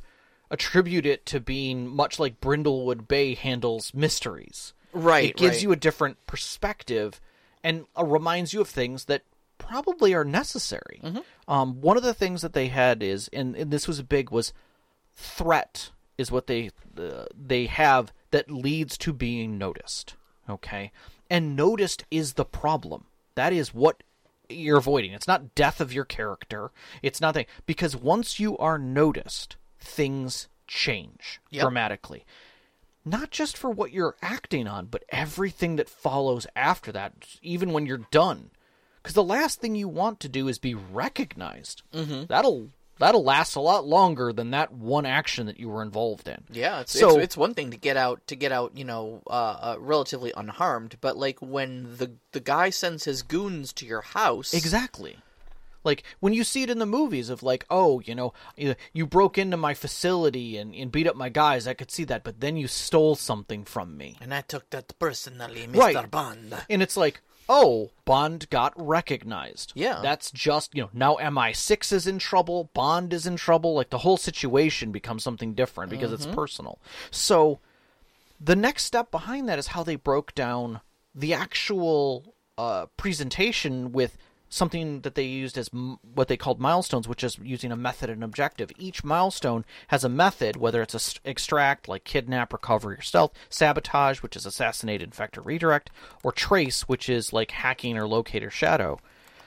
attribute 0.52 1.06
it 1.06 1.26
to 1.28 1.40
being 1.40 1.88
much 1.88 2.20
like 2.20 2.42
Brindlewood 2.42 3.08
Bay 3.08 3.34
handles 3.36 3.94
mysteries. 3.94 4.74
Right, 4.94 5.30
It 5.30 5.38
gives 5.38 5.56
right. 5.56 5.64
you 5.64 5.72
a 5.72 5.78
different 5.78 6.26
perspective 6.28 7.22
and 7.64 7.86
uh, 7.98 8.04
reminds 8.06 8.54
you 8.54 8.62
of 8.62 8.68
things 8.70 9.06
that 9.06 9.24
probably 9.58 10.14
are 10.14 10.26
necessary. 10.26 11.00
Mm-hmm. 11.04 11.20
Um, 11.48 11.82
one 11.82 11.98
of 11.98 12.04
the 12.04 12.14
things 12.14 12.42
that 12.42 12.54
they 12.54 12.68
had 12.68 13.04
is, 13.04 13.30
and, 13.32 13.56
and 13.56 13.72
this 13.72 13.88
was 13.88 14.02
big, 14.02 14.32
was 14.32 14.54
threat 15.14 15.92
is 16.18 16.32
what 16.32 16.48
they 16.48 16.72
uh, 16.98 17.26
they 17.34 17.66
have 17.66 18.12
that 18.32 18.50
leads 18.50 18.98
to 19.00 19.14
being 19.14 19.58
noticed. 19.58 20.16
Okay, 20.50 20.92
and 21.30 21.56
noticed 21.56 22.06
is 22.12 22.34
the 22.34 22.46
problem. 22.46 23.06
That 23.36 23.54
is 23.54 23.74
what 23.74 24.04
you're 24.50 24.78
avoiding. 24.78 25.14
It's 25.14 25.28
not 25.28 25.56
death 25.56 25.80
of 25.80 25.94
your 25.94 26.06
character. 26.06 26.72
It's 27.02 27.22
nothing 27.22 27.46
because 27.66 27.96
once 27.96 28.40
you 28.40 28.58
are 28.58 28.78
noticed, 28.78 29.56
things 29.80 30.48
change 30.68 31.40
Yep. 31.52 31.62
dramatically. 31.62 32.26
Not 33.04 33.32
just 33.32 33.58
for 33.58 33.70
what 33.70 33.92
you're 33.92 34.16
acting 34.22 34.68
on, 34.68 34.86
but 34.86 35.04
everything 35.10 35.76
that 35.78 35.90
follows 35.90 36.46
after 36.56 36.92
that, 36.92 37.14
even 37.42 37.74
when 37.74 37.86
you're 37.86 38.06
done. 38.12 38.52
Because 39.02 39.16
the 39.16 39.24
last 39.24 39.60
thing 39.60 39.74
you 39.76 39.88
want 39.88 40.20
to 40.20 40.30
do 40.30 40.48
is 40.48 40.60
be 40.60 40.76
recognized. 40.76 41.82
Mm-hmm. 41.94 42.26
That'll 42.28 42.70
that'll 43.00 43.24
last 43.24 43.56
a 43.56 43.60
lot 43.60 43.84
longer 43.84 44.32
than 44.32 44.52
that 44.52 44.72
one 44.72 45.08
action 45.08 45.48
that 45.48 45.60
you 45.60 45.68
were 45.68 45.82
involved 45.82 46.28
in. 46.28 46.44
Yeah, 46.52 46.82
it's, 46.82 47.00
So- 47.00 47.16
it's 47.16 47.24
it's 47.24 47.38
one 47.38 47.56
thing 47.56 47.72
to 47.72 47.78
get 47.78 47.98
out 47.98 48.26
to 48.28 48.36
get 48.36 48.52
out, 48.52 48.78
you 48.78 48.84
know, 48.86 49.24
uh, 49.26 49.32
uh, 49.32 49.76
relatively 49.80 50.32
unharmed, 50.38 50.98
but 51.02 51.18
like 51.18 51.40
when 51.42 51.98
the 51.98 52.12
the 52.34 52.40
guy 52.40 52.70
sends 52.70 53.06
his 53.06 53.24
goons 53.24 53.74
to 53.74 53.88
your 53.88 54.02
house, 54.02 54.54
Exactly. 54.54 55.18
Like 55.84 56.04
when 56.20 56.34
you 56.34 56.44
see 56.44 56.64
it 56.64 56.70
in 56.70 56.80
the 56.80 56.86
movies 56.86 57.30
of 57.30 57.44
like, 57.44 57.66
oh, 57.70 58.00
you 58.02 58.16
know, 58.16 58.34
you- 58.56 59.06
broke 59.06 59.38
into 59.38 59.58
my 59.58 59.74
facility 59.74 60.58
and, 60.58 60.74
and 60.74 60.92
beat 60.92 61.08
up 61.08 61.16
my 61.16 61.30
guys, 61.30 61.68
I 61.68 61.74
could 61.74 61.92
see 61.92 62.04
that, 62.06 62.24
but 62.24 62.40
then 62.40 62.56
you 62.56 62.68
stole 62.68 63.16
something 63.16 63.66
from 63.66 63.98
me. 63.98 64.16
and 64.22 64.34
I 64.34 64.42
took 64.42 64.70
that 64.70 64.98
personally, 65.00 65.68
Mr. 65.68 65.76
Right. 65.78 66.12
Bond. 66.12 66.56
And 66.70 66.82
it's 66.82 66.96
like, 66.96 67.20
oh, 67.50 67.92
Bond 68.06 68.50
got 68.50 68.74
recognized. 68.78 69.74
Yeah. 69.76 70.00
That's 70.02 70.32
just, 70.32 70.74
you 70.74 70.84
know, 70.84 70.90
now 70.94 71.16
MI6 71.18 71.92
is 71.92 72.08
in 72.08 72.20
trouble, 72.20 72.70
Bond 72.74 73.12
is 73.12 73.28
in 73.28 73.36
trouble. 73.36 73.74
Like 73.74 73.90
the 73.90 73.98
whole 73.98 74.18
situation 74.18 74.92
becomes 74.94 75.24
something 75.24 75.54
different 75.54 75.90
because 75.90 76.14
it's 76.14 76.26
personal. 76.28 76.80
So 77.10 77.60
the 78.40 78.56
next 78.56 78.86
step 78.86 79.12
behind 79.12 79.50
that 79.50 79.60
is 79.60 79.68
how 79.68 79.84
they 79.84 79.96
broke 79.98 80.34
down 80.34 80.80
the 81.14 81.34
actual 81.34 82.34
uh, 82.58 82.86
presentation 82.98 83.92
with 83.92 84.18
something 84.52 85.00
that 85.02 85.16
they 85.16 85.24
used 85.24 85.58
as 85.58 85.70
m- 85.74 85.98
what 86.14 86.28
they 86.28 86.36
called 86.36 86.60
milestones, 86.60 87.08
which 87.08 87.24
is 87.24 87.40
using 87.42 87.72
a 87.72 87.76
method 87.76 88.10
and 88.10 88.24
objective. 88.24 88.70
Each 88.78 89.04
milestone 89.04 89.66
has 89.88 90.04
a 90.04 90.10
method, 90.10 90.58
whether 90.58 90.82
it's 90.82 90.94
a 90.94 91.00
st- 91.00 91.22
extract, 91.26 91.88
like 91.88 92.04
kidnap, 92.04 92.52
recovery, 92.52 92.98
or 92.98 93.02
stealth, 93.02 93.32
sabotage, 93.50 94.22
which 94.22 94.36
is 94.36 94.46
assassinate, 94.46 95.02
infect, 95.02 95.38
or 95.38 95.42
redirect, 95.42 95.90
or 96.22 96.34
trace, 96.34 96.82
which 96.82 97.08
is 97.10 97.32
like 97.32 97.52
hacking 97.52 97.98
or 97.98 98.06
locate 98.06 98.44
or 98.44 98.52
shadow. 98.52 99.00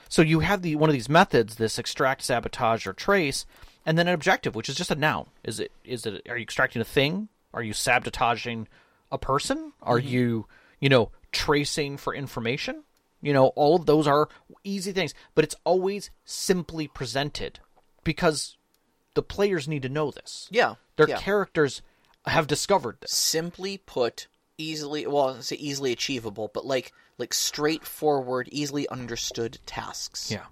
So 0.09 0.23
you 0.23 0.39
have 0.39 0.63
the 0.63 0.75
one 0.75 0.89
of 0.89 0.95
these 0.95 1.07
methods, 1.07 1.55
this 1.55 1.77
extract, 1.77 2.23
sabotage, 2.23 2.87
or 2.87 2.93
trace, 2.93 3.45
and 3.85 3.97
then 3.97 4.07
an 4.07 4.15
objective, 4.15 4.55
which 4.55 4.69
is 4.69 4.75
just 4.75 4.91
a 4.91 4.95
noun. 4.95 5.27
Is 5.43 5.59
it 5.59 5.71
is 5.83 6.05
it 6.07 6.27
are 6.27 6.37
you 6.37 6.43
extracting 6.43 6.81
a 6.81 6.85
thing? 6.85 7.29
Are 7.53 7.63
you 7.63 7.73
sabotaging 7.73 8.67
a 9.11 9.19
person? 9.19 9.71
Are 9.83 9.99
mm-hmm. 9.99 10.07
you 10.07 10.47
you 10.79 10.89
know 10.89 11.11
tracing 11.31 11.97
for 11.97 12.15
information? 12.15 12.83
You 13.25 13.33
know, 13.33 13.47
all 13.55 13.75
of 13.75 13.87
those 13.87 14.05
are 14.05 14.29
easy 14.63 14.91
things, 14.91 15.15
but 15.33 15.43
it's 15.43 15.55
always 15.63 16.11
simply 16.25 16.87
presented 16.87 17.59
because 18.03 18.55
the 19.15 19.23
players 19.23 19.67
need 19.67 19.81
to 19.81 19.89
know 19.89 20.11
this. 20.11 20.47
Yeah. 20.51 20.75
Their 20.95 21.09
yeah. 21.09 21.17
characters 21.17 21.81
have 22.27 22.45
discovered 22.45 22.97
this. 23.01 23.11
simply 23.11 23.79
put, 23.79 24.27
easily 24.59 25.07
well, 25.07 25.37
I 25.37 25.39
say 25.39 25.55
easily 25.55 25.91
achievable, 25.91 26.51
but 26.53 26.67
like 26.67 26.93
like 27.17 27.33
straightforward, 27.33 28.47
easily 28.51 28.87
understood 28.89 29.57
tasks. 29.65 30.29
Yeah. 30.29 30.45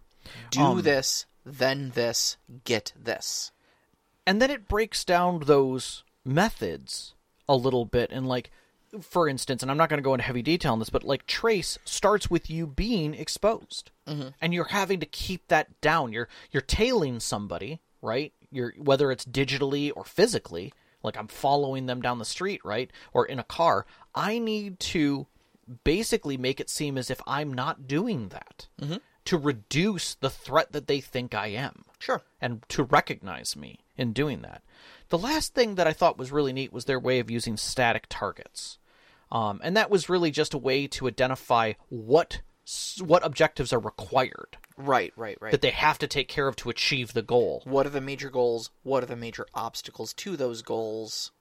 Do 0.49 0.61
Um, 0.61 0.81
this, 0.81 1.27
then 1.45 1.91
this, 1.91 2.37
get 2.63 2.93
this. 2.95 3.51
and 4.25 4.41
then 4.41 4.49
it 4.49 4.67
breaks 4.67 5.05
down 5.05 5.41
those 5.41 6.03
methods 6.25 7.13
a 7.47 7.55
little 7.55 7.85
bit 7.85 8.09
and 8.11 8.27
like 8.27 8.49
for 9.01 9.27
instance 9.27 9.61
and 9.61 9.71
i'm 9.71 9.77
not 9.77 9.89
going 9.89 9.97
to 9.97 10.03
go 10.03 10.13
into 10.13 10.23
heavy 10.23 10.41
detail 10.41 10.73
on 10.73 10.79
this 10.79 10.89
but 10.89 11.03
like 11.03 11.25
trace 11.25 11.79
starts 11.85 12.29
with 12.29 12.49
you 12.49 12.67
being 12.67 13.13
exposed. 13.13 13.91
Mm-hmm. 14.07 14.29
And 14.41 14.53
you're 14.53 14.65
having 14.65 14.99
to 14.99 15.05
keep 15.05 15.47
that 15.47 15.79
down. 15.81 16.11
You're 16.11 16.27
you're 16.51 16.61
tailing 16.61 17.19
somebody 17.19 17.79
right? 18.01 18.33
You're 18.51 18.73
whether 18.77 19.11
it's 19.11 19.25
digitally 19.25 19.91
or 19.95 20.03
physically 20.03 20.73
like 21.01 21.17
i'm 21.17 21.27
following 21.27 21.85
them 21.85 22.01
down 22.01 22.19
the 22.19 22.25
street 22.25 22.61
right? 22.63 22.91
Or 23.13 23.25
in 23.25 23.39
a 23.39 23.43
car. 23.43 23.85
I 24.13 24.39
need 24.39 24.79
to 24.79 25.27
basically 25.83 26.37
make 26.37 26.59
it 26.59 26.69
seem 26.69 26.97
as 26.97 27.09
if 27.09 27.21
i'm 27.25 27.53
not 27.53 27.87
doing 27.87 28.27
that 28.29 28.67
mm-hmm. 28.81 28.97
to 29.23 29.37
reduce 29.37 30.15
the 30.15 30.29
threat 30.29 30.73
that 30.73 30.87
they 30.87 30.99
think 30.99 31.33
i 31.33 31.47
am. 31.47 31.85
Sure. 31.99 32.21
and 32.41 32.61
to 32.67 32.83
recognize 32.83 33.55
me 33.55 33.79
in 33.97 34.11
doing 34.11 34.41
that. 34.41 34.61
The 35.09 35.17
last 35.17 35.53
thing 35.53 35.75
that 35.75 35.87
I 35.87 35.93
thought 35.93 36.17
was 36.17 36.31
really 36.31 36.53
neat 36.53 36.73
was 36.73 36.85
their 36.85 36.99
way 36.99 37.19
of 37.19 37.29
using 37.29 37.55
static 37.55 38.07
targets, 38.09 38.79
um, 39.33 39.59
and 39.63 39.75
that 39.75 39.89
was 39.89 40.07
really 40.07 40.31
just 40.31 40.53
a 40.53 40.57
way 40.57 40.87
to 40.87 41.07
identify 41.07 41.73
what 41.89 42.39
what 43.01 43.25
objectives 43.25 43.73
are 43.73 43.79
required 43.79 44.55
Right, 44.77 45.11
right, 45.17 45.37
right. 45.41 45.51
that 45.51 45.61
they 45.61 45.71
have 45.71 45.99
to 45.99 46.07
take 46.07 46.29
care 46.29 46.47
of 46.47 46.55
to 46.57 46.69
achieve 46.69 47.11
the 47.11 47.21
goal, 47.21 47.61
what 47.65 47.85
are 47.85 47.89
the 47.89 47.99
major 47.99 48.29
goals? 48.29 48.69
What 48.83 49.03
are 49.03 49.07
the 49.07 49.17
major 49.17 49.45
obstacles 49.53 50.13
to 50.13 50.37
those 50.37 50.61
goals? 50.61 51.31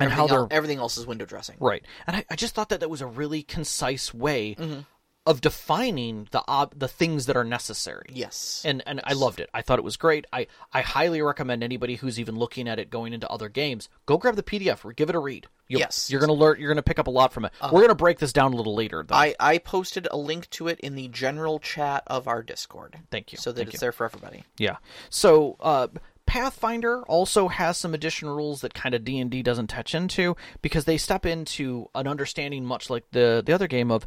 and 0.00 0.10
how 0.12 0.24
Everything 0.24 0.28
they're 0.34 0.38
el- 0.40 0.48
everything 0.50 0.78
else 0.78 0.98
is 0.98 1.06
window 1.06 1.24
dressing. 1.24 1.56
right. 1.60 1.82
And 2.06 2.16
I, 2.16 2.24
I 2.28 2.34
just 2.36 2.54
thought 2.54 2.68
that 2.70 2.80
that 2.80 2.90
was 2.90 3.00
a 3.00 3.06
really 3.06 3.42
concise 3.42 4.12
way 4.12 4.56
Mm-hmm. 4.58 4.80
Of 5.26 5.40
defining 5.40 6.28
the 6.30 6.42
ob- 6.48 6.78
the 6.78 6.88
things 6.88 7.26
that 7.26 7.36
are 7.36 7.44
necessary. 7.44 8.06
Yes. 8.12 8.62
and 8.64 8.82
and 8.86 9.00
I 9.04 9.12
loved 9.14 9.40
it. 9.40 9.50
I 9.52 9.60
thought 9.62 9.78
it 9.78 9.84
was 9.84 9.96
great. 9.96 10.24
I 10.32 10.46
I 10.72 10.82
highly 10.82 11.20
recommend 11.20 11.62
anybody 11.64 11.96
who's 11.96 12.20
even 12.20 12.36
looking 12.36 12.68
at 12.68 12.78
it 12.78 12.90
going 12.90 13.12
into 13.12 13.28
other 13.28 13.48
games 13.48 13.88
go 14.06 14.16
grab 14.18 14.36
the 14.36 14.42
PDF 14.42 14.84
or 14.84 14.92
give 14.92 15.08
it 15.10 15.14
a 15.16 15.18
read. 15.18 15.48
You'll, 15.68 15.80
Yes. 15.80 16.08
you're 16.10 16.20
gonna 16.20 16.32
learn. 16.32 16.60
You're 16.60 16.68
gonna 16.70 16.82
pick 16.82 17.00
up 17.00 17.08
a 17.08 17.10
lot 17.10 17.32
from 17.32 17.44
it. 17.44 17.52
We're 17.72 17.80
gonna 17.80 17.96
break 17.96 18.20
this 18.20 18.32
down 18.32 18.52
a 18.52 18.56
little 18.56 18.74
later. 18.76 19.04
Though. 19.06 19.16
I, 19.16 19.34
I 19.40 19.58
posted 19.58 20.06
a 20.10 20.16
link 20.16 20.48
to 20.50 20.68
it 20.68 20.78
in 20.80 20.94
the 20.94 21.08
general 21.08 21.58
chat 21.58 22.04
of 22.06 22.28
our 22.28 22.42
Discord. 22.44 22.96
Thank 23.10 23.32
you. 23.32 23.38
So 23.38 23.50
that 23.50 23.56
Thank 23.56 23.68
it's 23.70 23.74
you. 23.74 23.80
there 23.80 23.92
for 23.92 24.04
everybody. 24.04 24.44
Yeah. 24.58 24.76
So 25.10 25.56
uh, 25.58 25.88
Pathfinder 26.26 27.02
also 27.04 27.48
has 27.48 27.78
some 27.78 27.94
additional 27.94 28.36
rules 28.36 28.60
that 28.60 28.74
kind 28.74 28.94
of 28.94 29.04
D 29.04 29.18
and 29.18 29.30
D 29.30 29.42
doesn't 29.42 29.68
touch 29.68 29.94
into 29.94 30.36
because 30.60 30.84
they 30.84 30.98
step 30.98 31.24
into 31.24 31.88
an 31.94 32.06
understanding 32.06 32.64
much 32.64 32.90
like 32.90 33.04
the 33.12 33.42
the 33.44 33.52
other 33.52 33.66
game 33.68 33.90
of 33.90 34.04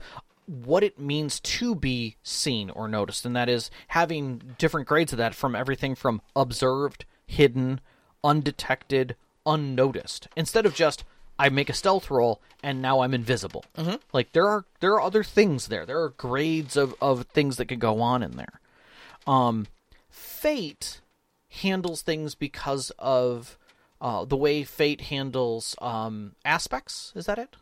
what 0.50 0.84
it 0.84 0.98
means 1.00 1.39
to 1.39 1.75
be 1.75 2.15
seen 2.24 2.70
or 2.72 2.88
noticed, 2.88 3.25
and 3.25 3.36
that 3.36 3.48
is 3.50 3.70
having 3.89 4.56
different 4.58 4.88
grades 4.88 5.12
of 5.13 5.18
that 5.18 5.36
from 5.36 5.56
everything 5.56 5.94
from 5.96 6.22
observed, 6.36 7.06
hidden, 7.27 7.79
undetected, 8.24 9.15
unnoticed, 9.46 10.27
instead 10.36 10.65
of 10.65 10.74
just 10.74 11.03
I 11.38 11.50
make 11.50 11.70
a 11.70 11.74
stealth 11.74 12.10
roll 12.12 12.41
and 12.63 12.82
now 12.82 13.00
I'm 13.01 13.13
invisible. 13.13 13.63
Mm-hmm. 13.77 13.96
Like 14.12 14.32
there 14.34 14.48
are 14.48 14.65
there 14.79 14.94
are 14.94 15.01
other 15.01 15.24
things 15.24 15.68
there. 15.68 15.86
There 15.86 16.01
are 16.01 16.10
grades 16.10 16.75
of, 16.75 16.96
of 17.00 17.27
things 17.27 17.58
that 17.58 17.65
could 17.68 17.79
go 17.79 18.01
on 18.01 18.24
in 18.24 18.32
there. 18.32 18.60
Um, 19.27 19.68
Fate 20.10 21.00
handles 21.50 22.01
things 22.01 22.36
because 22.36 22.91
of 23.00 23.58
uh, 24.01 24.25
the 24.25 24.38
way 24.38 24.63
Fate 24.63 25.01
handles 25.01 25.75
um, 25.82 26.34
aspects. 26.44 27.13
Is 27.15 27.25
that 27.27 27.38
it? 27.39 27.56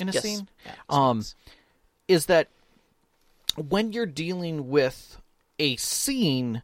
In 0.00 0.08
a 0.08 0.12
Yes. 0.12 0.22
scene, 0.22 0.48
Yeah, 0.64 0.72
um. 0.88 1.24
Is 2.10 2.26
that 2.26 2.48
when 3.56 3.92
you're 3.92 4.04
dealing 4.04 4.68
with 4.68 5.20
a 5.60 5.76
scene, 5.76 6.62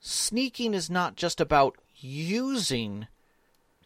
sneaking 0.00 0.74
is 0.74 0.90
not 0.90 1.14
just 1.14 1.40
about 1.40 1.76
using 2.00 3.06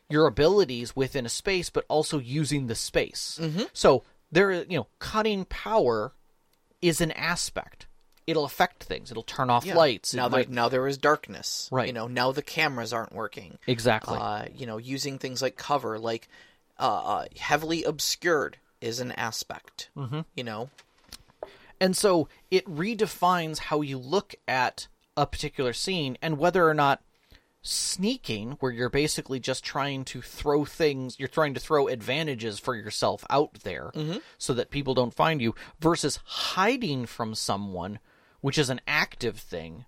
your 0.08 0.26
abilities 0.26 0.96
within 0.96 1.26
a 1.26 1.28
space, 1.28 1.68
but 1.68 1.84
also 1.88 2.18
using 2.18 2.66
the 2.66 2.74
space. 2.74 3.38
Mm-hmm. 3.42 3.64
So 3.74 4.04
there, 4.32 4.52
you 4.52 4.78
know, 4.78 4.86
cutting 4.98 5.44
power 5.44 6.12
is 6.80 7.02
an 7.02 7.12
aspect. 7.12 7.86
It'll 8.26 8.44
affect 8.46 8.84
things. 8.84 9.10
It'll 9.10 9.22
turn 9.22 9.50
off 9.50 9.66
Yeah. 9.66 9.76
lights. 9.76 10.14
Now, 10.14 10.28
might- 10.28 10.46
there, 10.46 10.54
now 10.54 10.68
there 10.70 10.86
is 10.88 10.96
darkness. 10.96 11.68
Right. 11.70 11.88
You 11.88 11.92
know, 11.92 12.06
now 12.06 12.32
the 12.32 12.42
cameras 12.42 12.92
aren't 12.94 13.12
working. 13.12 13.58
exactly. 13.66 14.16
Uh, 14.18 14.46
you 14.54 14.64
know, 14.66 14.78
using 14.78 15.18
things 15.18 15.42
like 15.42 15.56
cover, 15.56 15.98
like 15.98 16.28
uh, 16.78 17.02
uh, 17.04 17.26
heavily 17.38 17.84
obscured, 17.84 18.56
is 18.80 19.00
an 19.00 19.12
aspect. 19.12 19.90
Mm-hmm. 19.96 20.20
You 20.34 20.44
know, 20.44 20.70
And 21.80 21.96
so 21.96 22.28
it 22.50 22.64
redefines 22.66 23.58
how 23.58 23.80
you 23.82 23.98
look 23.98 24.34
at 24.48 24.88
a 25.16 25.26
particular 25.26 25.72
scene 25.72 26.16
and 26.22 26.38
whether 26.38 26.68
or 26.68 26.74
not 26.74 27.02
sneaking, 27.62 28.52
where 28.60 28.70
you're 28.72 28.88
basically 28.88 29.40
just 29.40 29.64
trying 29.64 30.04
to 30.04 30.22
throw 30.22 30.64
things, 30.64 31.18
you're 31.18 31.28
trying 31.28 31.54
to 31.54 31.60
throw 31.60 31.88
advantages 31.88 32.58
for 32.58 32.74
yourself 32.76 33.24
out 33.28 33.54
there 33.64 33.90
so 34.38 34.54
that 34.54 34.70
people 34.70 34.94
don't 34.94 35.14
find 35.14 35.40
you, 35.42 35.54
versus 35.80 36.20
hiding 36.24 37.06
from 37.06 37.34
someone, 37.34 37.98
which 38.40 38.56
is 38.58 38.70
an 38.70 38.80
active 38.86 39.36
thing. 39.36 39.84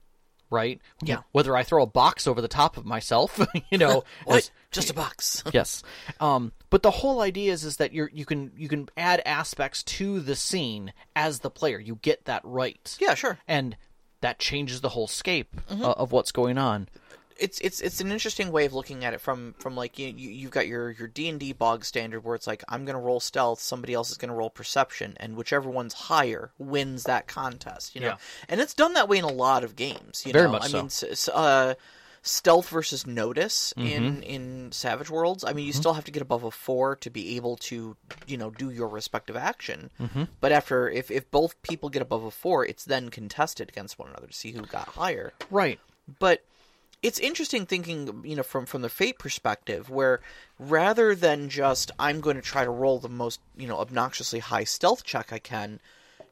Right? 0.51 0.81
Yeah. 1.03 1.19
Whether 1.33 1.55
I 1.55 1.63
throw 1.63 1.83
a 1.83 1.87
box 1.87 2.27
over 2.27 2.41
the 2.41 2.49
top 2.49 2.79
of 2.79 2.87
myself, 2.87 3.39
you 3.71 3.77
know, 3.77 4.03
what? 4.25 4.39
as- 4.39 4.51
Just 4.71 4.89
a 4.91 4.95
box. 4.95 5.45
yes. 5.53 5.83
Um, 6.21 6.53
but 6.71 6.83
the 6.83 6.91
whole 6.91 7.21
idea 7.21 7.53
is 7.53 7.65
is 7.65 7.77
that 7.79 7.93
you're 7.93 8.11
you 8.13 8.25
can 8.25 8.53
you 8.57 8.69
can 8.69 8.89
add 8.97 9.23
aspects 9.27 9.83
to 9.85 10.21
the 10.21 10.37
scene 10.37 10.93
as 11.17 11.41
the 11.41 11.51
player. 11.51 11.79
You 11.79 11.99
get 12.03 12.25
that 12.27 12.43
right. 12.45 12.97
yeah, 13.01 13.15
sure. 13.15 13.39
And 13.49 13.77
that 14.21 14.39
changes 14.39 14.81
the 14.81 14.91
whole 14.91 15.07
scape 15.07 15.55
Mm-hmm. 15.71 15.85
uh, 15.85 15.93
of 15.93 16.11
what's 16.13 16.33
going 16.33 16.59
on. 16.59 16.89
it's 17.39 17.61
it's 17.61 17.81
it's 17.81 18.01
an 18.01 18.11
interesting 18.11 18.51
way 18.51 18.65
of 18.67 18.73
looking 18.75 19.05
at 19.05 19.15
it 19.15 19.21
from 19.21 19.55
from 19.61 19.77
like 19.77 19.97
you, 19.99 20.09
you 20.09 20.31
you've 20.31 20.51
got 20.51 20.67
your 20.67 20.91
your 20.91 21.07
D 21.07 21.29
and 21.29 21.39
D 21.39 21.53
bog 21.53 21.85
standard 21.85 22.25
where 22.25 22.35
it's 22.35 22.49
like 22.49 22.65
I'm 22.69 22.85
gonna 22.85 22.99
roll 23.01 23.21
stealth, 23.21 23.61
somebody 23.61 23.95
else 23.95 24.11
is 24.11 24.17
gonna 24.17 24.35
roll 24.35 24.51
perception, 24.51 25.17
and 25.21 25.37
whichever 25.37 25.71
one's 25.71 25.95
higher 25.95 26.51
wins 26.59 27.05
that 27.05 27.29
contest. 27.29 27.95
You 27.95 28.01
know, 28.01 28.07
Yeah. 28.09 28.17
and 28.49 28.61
it's 28.61 28.75
done 28.75 28.95
that 28.95 29.09
way 29.09 29.19
in 29.19 29.25
a 29.25 29.29
lot 29.33 29.63
of 29.63 29.77
games. 29.77 30.25
You 30.27 30.33
Very 30.33 30.47
know, 30.47 30.53
much 30.53 30.65
I 30.75 30.89
so. 30.89 31.07
mean, 31.07 31.17
uh, 31.33 31.75
stealth 32.29 32.69
versus 32.69 33.07
notice 33.07 33.73
Mm-hmm. 33.77 33.87
in 33.89 34.23
in 34.23 34.73
Savage 34.73 35.11
Worlds. 35.11 35.45
I 35.45 35.53
mean, 35.53 35.67
you 35.67 35.73
still 35.73 35.95
have 35.95 36.05
to 36.05 36.11
get 36.13 36.23
above 36.23 36.45
a 36.45 36.51
four 36.51 36.97
to 36.97 37.11
be 37.11 37.37
able 37.37 37.57
to 37.57 37.97
you 38.27 38.37
know 38.37 38.51
do 38.51 38.71
your 38.71 38.89
respective 38.89 39.37
action. 39.37 39.91
Mm-hmm. 40.01 40.25
But 40.41 40.53
after 40.53 40.89
if 40.89 41.11
if 41.11 41.31
both 41.31 41.61
people 41.63 41.89
get 41.89 42.03
above 42.03 42.25
a 42.25 42.31
four, 42.31 42.65
it's 42.67 42.85
then 42.85 43.09
contested 43.09 43.69
against 43.69 43.99
one 43.99 44.09
another 44.11 44.27
to 44.29 44.33
see 44.33 44.53
who 44.53 44.63
got 44.63 44.89
higher 44.89 45.33
Right. 45.51 45.81
but 46.21 46.45
it's 47.01 47.19
interesting 47.21 47.65
thinking 47.65 48.23
you 48.25 48.35
know 48.35 48.43
from 48.43 48.67
from 48.67 48.83
the 48.83 48.89
fate 48.89 49.19
perspective 49.21 49.89
where 49.89 50.21
rather 50.59 51.15
than 51.15 51.49
just 51.49 51.93
i'm 51.99 52.21
going 52.21 52.35
to 52.35 52.43
try 52.43 52.65
to 52.65 52.71
roll 52.71 52.99
the 52.99 53.09
most 53.09 53.39
you 53.57 53.69
know 53.69 53.77
obnoxiously 53.79 54.41
high 54.41 54.65
stealth 54.65 55.05
check 55.05 55.33
i 55.33 55.39
can 55.39 55.79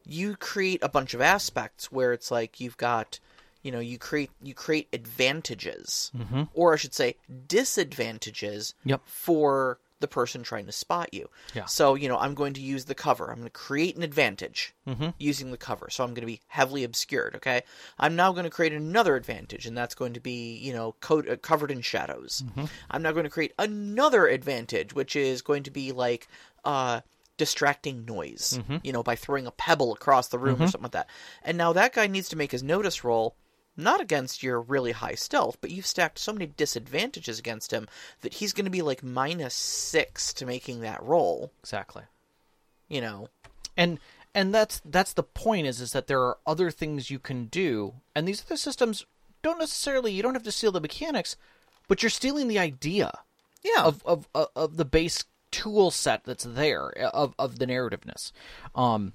you 0.05 0.35
create 0.35 0.83
a 0.83 0.89
bunch 0.89 1.15
of 1.15 1.21
aspects 1.21 1.93
where 1.93 2.13
it's 2.13 2.33
like 2.33 2.59
you've 2.59 2.77
got 2.77 3.21
you 3.67 3.73
know 3.73 3.81
you 3.81 3.99
create 3.99 4.31
you 4.49 4.55
create 4.55 4.87
advantages. 4.93 6.13
Or 6.55 6.73
i 6.75 6.77
should 6.77 6.95
say 6.95 7.17
disadvantages 7.81 8.75
Yep. 8.85 9.03
for 9.05 9.79
the 9.99 10.09
person 10.09 10.43
trying 10.43 10.67
to 10.67 10.73
spot 10.73 11.09
you. 11.15 11.29
Yeah. 11.55 11.65
so 11.65 11.95
you 11.95 12.07
know 12.09 12.19
i'm 12.19 12.35
going 12.35 12.53
to 12.55 12.61
use 12.61 12.85
the 12.85 12.95
cover. 12.95 13.25
I'm 13.31 13.37
going 13.37 13.45
to 13.45 13.51
create 13.51 13.97
an 13.97 14.03
advantage 14.03 14.75
using 15.19 15.51
the 15.51 15.57
cover. 15.57 15.89
So 15.91 16.05
i'm 16.05 16.11
going 16.11 16.21
to 16.23 16.27
be 16.35 16.41
heavily 16.49 16.85
obscured 16.85 17.35
okay? 17.37 17.63
I'm 17.99 18.15
now 18.15 18.31
going 18.33 18.45
to 18.45 18.51
create 18.51 18.73
another 18.75 19.17
advantage 19.17 19.65
and 19.67 19.77
that's 19.77 19.95
going 19.95 20.13
to 20.15 20.21
be 20.21 20.57
you 20.67 20.73
know 20.73 20.95
co- 21.01 21.21
uh, 21.33 21.37
covered 21.37 21.71
in 21.71 21.81
shadows. 21.81 22.45
I'm 22.91 23.03
now 23.03 23.13
going 23.13 23.25
to 23.25 23.31
create 23.31 23.55
another 23.59 24.27
advantage 24.29 24.95
which 24.95 25.17
is 25.17 25.43
going 25.43 25.63
to 25.65 25.71
be 25.71 25.93
like 25.93 26.29
uh 26.65 27.01
distracting 27.39 28.07
noise, 28.07 28.59
Mm-hmm. 28.61 28.77
you 28.83 28.93
know, 28.95 29.03
by 29.03 29.15
throwing 29.15 29.47
a 29.47 29.51
pebble 29.51 29.93
across 29.93 30.29
the 30.29 30.39
room 30.39 30.55
or 30.63 30.67
something 30.69 30.85
like 30.85 30.93
that. 30.93 31.11
And 31.43 31.59
now 31.59 31.75
that 31.75 31.93
guy 31.93 32.07
needs 32.07 32.31
to 32.31 32.37
make 32.37 32.51
his 32.53 32.63
notice 32.63 33.05
roll 33.05 33.35
not 33.77 34.01
against 34.01 34.43
your 34.43 34.61
really 34.61 34.93
high 34.93 35.15
stealth, 35.15 35.59
but 35.61 35.71
you've 35.71 35.87
stacked 35.87 36.19
so 36.19 36.33
many 36.33 36.47
disadvantages 36.47 37.39
against 37.39 37.73
him 37.73 37.89
that 38.23 38.35
he's 38.35 38.53
going 38.53 38.65
to 38.65 38.71
be 38.71 38.83
like 38.83 39.03
minus 39.03 39.55
six 39.55 40.33
to 40.35 40.47
making 40.47 40.81
that 40.81 41.03
roll. 41.03 41.53
Exactly. 41.63 42.05
You 42.89 43.01
know, 43.01 43.29
and 43.77 43.99
and 44.37 44.55
that's 44.55 44.81
that's 44.85 45.15
the 45.15 45.23
point 45.23 45.67
is 45.67 45.81
is 45.81 45.93
that 45.93 46.07
there 46.07 46.21
are 46.21 46.39
other 46.47 46.71
things 46.71 47.11
you 47.11 47.19
can 47.19 47.47
do 47.47 47.95
and 48.15 48.29
these 48.29 48.45
other 48.47 48.57
systems 48.57 49.05
don't 49.43 49.59
necessarily 49.59 50.13
you 50.13 50.23
don't 50.23 50.35
have 50.35 50.43
to 50.43 50.53
steal 50.53 50.71
the 50.71 50.81
mechanics 50.81 51.37
but 51.89 52.03
you're 52.03 52.11
stealing 52.11 52.47
the 52.47 52.59
idea 52.59 53.11
yeah, 53.63 53.85
of 53.85 54.05
of 54.05 54.29
of, 54.35 54.49
of 54.55 54.77
the 54.77 54.85
base 54.85 55.25
tool 55.51 55.91
set 55.91 56.25
that's 56.25 56.45
there 56.45 56.91
of 56.91 57.35
of 57.39 57.59
the 57.59 57.67
narrativeness 57.67 58.31
um 58.75 59.15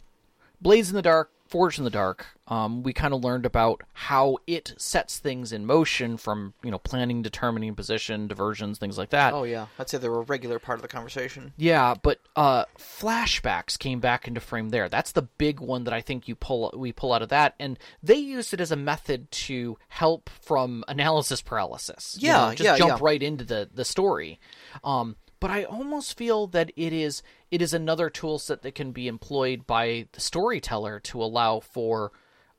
Blades 0.59 0.89
in 0.89 0.95
the 0.95 1.01
Dark 1.01 1.31
Forged 1.51 1.77
in 1.79 1.83
the 1.85 1.91
Dark 1.91 2.25
um 2.47 2.81
we 2.83 2.91
kind 2.91 3.13
of 3.13 3.23
learned 3.23 3.45
about 3.45 3.81
how 3.93 4.37
it 4.47 4.73
sets 4.77 5.19
things 5.19 5.53
in 5.53 5.65
motion 5.65 6.17
from 6.17 6.53
you 6.63 6.71
know 6.71 6.79
planning 6.79 7.21
determining 7.21 7.75
position 7.75 8.27
diversions 8.27 8.77
things 8.79 8.97
like 8.97 9.11
that 9.11 9.33
oh 9.33 9.43
yeah, 9.43 9.67
I'd 9.77 9.89
say 9.89 9.97
they 9.99 10.09
were 10.09 10.21
a 10.21 10.25
regular 10.25 10.57
part 10.59 10.77
of 10.79 10.81
the 10.81 10.87
conversation. 10.87 11.53
yeah, 11.55 11.93
but 12.01 12.19
uh, 12.35 12.65
flashbacks 12.77 13.77
came 13.77 13.99
back 13.99 14.27
into 14.27 14.39
frame 14.39 14.69
there. 14.69 14.87
That's 14.89 15.11
the 15.11 15.23
big 15.23 15.59
one 15.59 15.83
that 15.85 15.93
I 15.93 16.01
think 16.01 16.27
you 16.27 16.35
pull 16.35 16.73
we 16.75 16.91
pull 16.91 17.13
out 17.13 17.21
of 17.21 17.29
that, 17.29 17.55
and 17.59 17.77
they 18.01 18.15
used 18.15 18.53
it 18.53 18.61
as 18.61 18.71
a 18.71 18.75
method 18.75 19.29
to 19.31 19.77
help 19.89 20.29
from 20.29 20.83
analysis 20.87 21.41
paralysis. 21.41 22.17
You 22.19 22.29
Yeah, 22.29 22.37
know, 22.49 22.55
just 22.55 22.63
yeah, 22.63 22.77
jump 22.77 22.99
yeah. 22.99 23.05
right 23.05 23.21
into 23.21 23.43
the 23.43 23.69
the 23.73 23.85
story. 23.85 24.39
Um, 24.83 25.15
but 25.41 25.49
I 25.49 25.63
almost 25.65 26.17
feel 26.17 26.47
that 26.47 26.71
it 26.77 26.93
is 26.93 27.21
it 27.49 27.61
is 27.61 27.73
another 27.73 28.09
tool 28.09 28.39
set 28.39 28.61
that 28.61 28.75
can 28.75 28.93
be 28.93 29.09
employed 29.09 29.67
by 29.67 30.07
the 30.13 30.21
storyteller 30.21 31.01
to 31.01 31.21
allow 31.21 31.59
for 31.59 32.13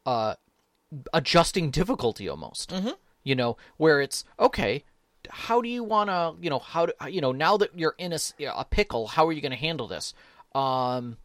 uh, 0.04 0.34
adjusting 1.14 1.70
difficulty 1.70 2.28
almost. 2.28 2.70
Mm-hmm. 2.70 2.90
You 3.24 3.36
know, 3.36 3.56
where 3.78 4.02
it's 4.02 4.24
okay. 4.38 4.84
How 5.30 5.62
do 5.62 5.68
you 5.68 5.84
want 5.84 6.10
to, 6.10 6.34
you 6.42 6.50
know, 6.50 6.58
how 6.58 6.86
do 6.86 6.92
you 7.08 7.20
know 7.20 7.30
now 7.30 7.56
that 7.56 7.78
you're 7.78 7.94
in 7.96 8.12
a 8.12 8.64
pickle? 8.64 9.06
How 9.06 9.26
are 9.26 9.32
you 9.32 9.40
going 9.40 9.52
to 9.52 9.56
handle 9.56 9.86
this? 9.86 10.12
Um, 10.52 11.18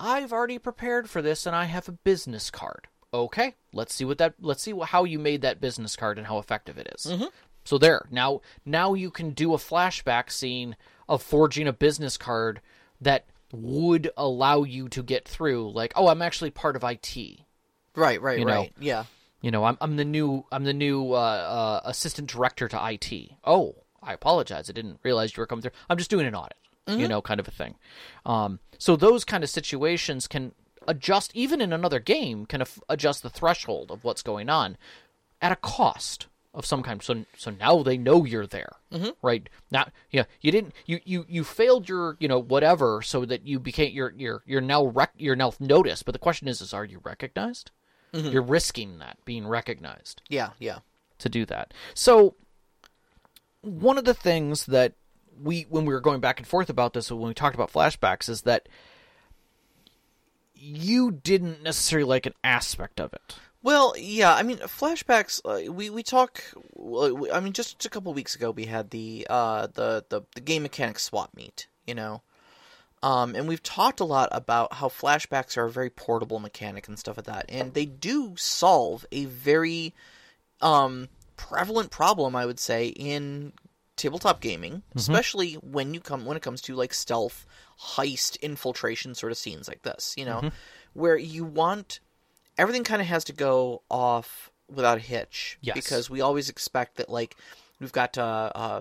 I've 0.00 0.32
already 0.32 0.58
prepared 0.58 1.10
for 1.10 1.20
this, 1.20 1.44
and 1.44 1.54
I 1.54 1.66
have 1.66 1.88
a 1.88 1.92
business 1.92 2.50
card. 2.50 2.88
Okay, 3.12 3.54
let's 3.74 3.94
see 3.94 4.06
what 4.06 4.16
that. 4.18 4.34
Let's 4.40 4.62
see 4.62 4.72
how 4.84 5.04
you 5.04 5.18
made 5.18 5.42
that 5.42 5.60
business 5.60 5.94
card 5.94 6.16
and 6.16 6.26
how 6.26 6.38
effective 6.38 6.78
it 6.78 6.88
is. 6.94 7.06
So 7.66 7.78
there, 7.78 8.06
now 8.10 8.40
now 8.64 8.94
you 8.94 9.10
can 9.10 9.30
do 9.30 9.52
a 9.52 9.58
flashback 9.58 10.30
scene 10.30 10.76
of 11.08 11.22
forging 11.22 11.66
a 11.66 11.72
business 11.72 12.16
card 12.16 12.60
that 13.00 13.26
would 13.52 14.10
allow 14.16 14.62
you 14.62 14.88
to 14.88 15.02
get 15.02 15.26
through. 15.26 15.72
Like, 15.72 15.92
oh, 15.96 16.08
I'm 16.08 16.22
actually 16.22 16.50
part 16.50 16.76
of 16.76 16.84
IT. 16.84 17.16
Right, 17.94 18.20
right, 18.20 18.38
You 18.38 18.44
know. 18.44 18.52
right. 18.52 18.72
Yeah, 18.78 19.04
You 19.40 19.50
know, 19.50 19.64
I'm 19.64 19.76
I'm 19.80 19.96
the 19.96 20.04
new 20.04 20.44
I'm 20.52 20.64
the 20.64 20.72
new 20.72 21.12
uh, 21.12 21.16
uh, 21.16 21.80
assistant 21.84 22.30
director 22.30 22.68
to 22.68 22.88
IT. 22.92 23.32
Oh, 23.44 23.74
I 24.02 24.12
apologize. 24.12 24.70
I 24.70 24.72
didn't 24.72 25.00
realize 25.02 25.36
you 25.36 25.40
were 25.40 25.46
coming 25.46 25.62
through. 25.62 25.72
I'm 25.90 25.98
just 25.98 26.10
doing 26.10 26.26
an 26.26 26.34
audit. 26.34 26.58
You 26.88 27.08
know, 27.08 27.20
kind 27.20 27.40
of 27.40 27.48
a 27.48 27.50
thing. 27.50 27.74
Um, 28.24 28.60
so 28.78 28.94
those 28.94 29.24
kind 29.24 29.42
of 29.42 29.50
situations 29.50 30.28
can 30.28 30.52
adjust, 30.86 31.34
even 31.34 31.60
in 31.60 31.72
another 31.72 31.98
game, 31.98 32.46
can 32.46 32.62
adjust 32.88 33.24
the 33.24 33.30
threshold 33.30 33.90
of 33.90 34.04
what's 34.04 34.22
going 34.22 34.48
on 34.48 34.76
at 35.42 35.50
a 35.50 35.56
cost 35.56 36.28
of 36.56 36.66
some 36.66 36.82
kind. 36.82 37.00
So 37.02 37.24
so 37.36 37.52
now 37.52 37.82
they 37.82 37.96
know 37.98 38.24
you're 38.24 38.46
there, 38.46 38.72
mm-hmm. 38.90 39.10
right? 39.22 39.48
Now, 39.70 39.88
yeah, 40.10 40.24
you 40.40 40.50
didn't 40.50 40.72
you 40.86 41.00
you 41.04 41.24
you 41.28 41.44
failed 41.44 41.88
your 41.88 42.16
you 42.18 42.26
know 42.26 42.40
whatever, 42.40 43.02
so 43.02 43.24
that 43.26 43.46
you 43.46 43.60
became 43.60 43.94
you're 43.94 44.12
you're 44.16 44.42
you're 44.46 44.60
now 44.60 44.86
rec- 44.86 45.14
you're 45.18 45.36
now 45.36 45.52
noticed. 45.60 46.04
But 46.04 46.12
the 46.12 46.18
question 46.18 46.48
is, 46.48 46.60
is 46.60 46.74
are 46.74 46.84
you 46.84 47.00
recognized? 47.04 47.70
You're 48.12 48.40
risking 48.40 48.98
that 49.00 49.18
being 49.26 49.46
recognized 49.46 50.22
yeah, 50.30 50.50
yeah. 50.58 50.78
to 51.18 51.28
do 51.28 51.44
that. 51.46 51.74
So 51.92 52.34
one 53.60 53.98
of 53.98 54.06
the 54.06 54.14
things 54.14 54.64
that 54.66 54.94
we 55.42 55.66
when 55.68 55.84
we 55.84 55.92
were 55.92 56.00
going 56.00 56.20
back 56.20 56.38
and 56.38 56.46
forth 56.46 56.70
about 56.70 56.94
this 56.94 57.10
when 57.10 57.28
we 57.28 57.34
talked 57.34 57.54
about 57.54 57.70
flashbacks 57.70 58.30
is 58.30 58.42
that 58.42 58.70
you 60.54 61.10
didn't 61.10 61.62
necessarily 61.62 62.08
like 62.08 62.24
an 62.24 62.32
aspect 62.42 63.00
of 63.00 63.12
it. 63.12 63.36
Well, 63.66 63.94
yeah, 63.98 64.32
I 64.32 64.44
mean, 64.44 64.58
flashbacks. 64.58 65.40
Uh, 65.44 65.72
we 65.72 65.90
we 65.90 66.04
talk. 66.04 66.40
we- 66.76 67.32
I 67.32 67.40
mean, 67.40 67.52
just 67.52 67.84
a 67.84 67.90
couple 67.90 68.14
weeks 68.14 68.36
ago, 68.36 68.52
we 68.52 68.66
had 68.66 68.90
the 68.90 69.26
uh 69.28 69.66
the 69.66 70.04
the, 70.08 70.22
the 70.36 70.40
game 70.40 70.62
mechanics 70.62 71.02
swap 71.02 71.30
meet. 71.34 71.66
You 71.84 71.96
know, 71.96 72.22
um, 73.02 73.34
and 73.34 73.48
we've 73.48 73.62
talked 73.64 73.98
a 73.98 74.04
lot 74.04 74.28
about 74.30 74.74
how 74.74 74.88
flashbacks 74.88 75.56
are 75.56 75.64
a 75.64 75.70
very 75.70 75.90
portable 75.90 76.38
mechanic 76.38 76.86
and 76.86 76.96
stuff 76.96 77.16
like 77.16 77.26
that, 77.26 77.46
and 77.48 77.74
they 77.74 77.86
do 77.86 78.34
solve 78.36 79.04
a 79.10 79.24
very 79.24 79.92
um 80.60 81.08
prevalent 81.36 81.90
problem, 81.90 82.36
I 82.36 82.46
would 82.46 82.60
say, 82.60 82.86
in 82.86 83.52
tabletop 83.96 84.40
gaming, 84.40 84.82
especially 84.94 85.54
when 85.54 85.92
you 85.92 85.98
come 85.98 86.24
when 86.24 86.36
it 86.36 86.42
comes 86.44 86.60
to 86.62 86.76
like 86.76 86.94
stealth, 86.94 87.44
heist, 87.80 88.40
infiltration 88.42 89.16
sort 89.16 89.32
of 89.32 89.38
scenes 89.38 89.66
like 89.66 89.82
this. 89.82 90.14
You 90.16 90.24
know, 90.24 90.50
where 90.94 91.16
you 91.16 91.44
want 91.44 91.98
everything 92.58 92.84
kind 92.84 93.00
of 93.02 93.08
has 93.08 93.24
to 93.24 93.32
go 93.32 93.82
off 93.90 94.50
without 94.72 94.98
a 94.98 95.00
hitch 95.00 95.58
Yes. 95.60 95.74
because 95.74 96.10
we 96.10 96.20
always 96.20 96.48
expect 96.48 96.96
that 96.96 97.08
like 97.08 97.36
we've 97.80 97.92
got 97.92 98.18
uh, 98.18 98.50
uh 98.54 98.80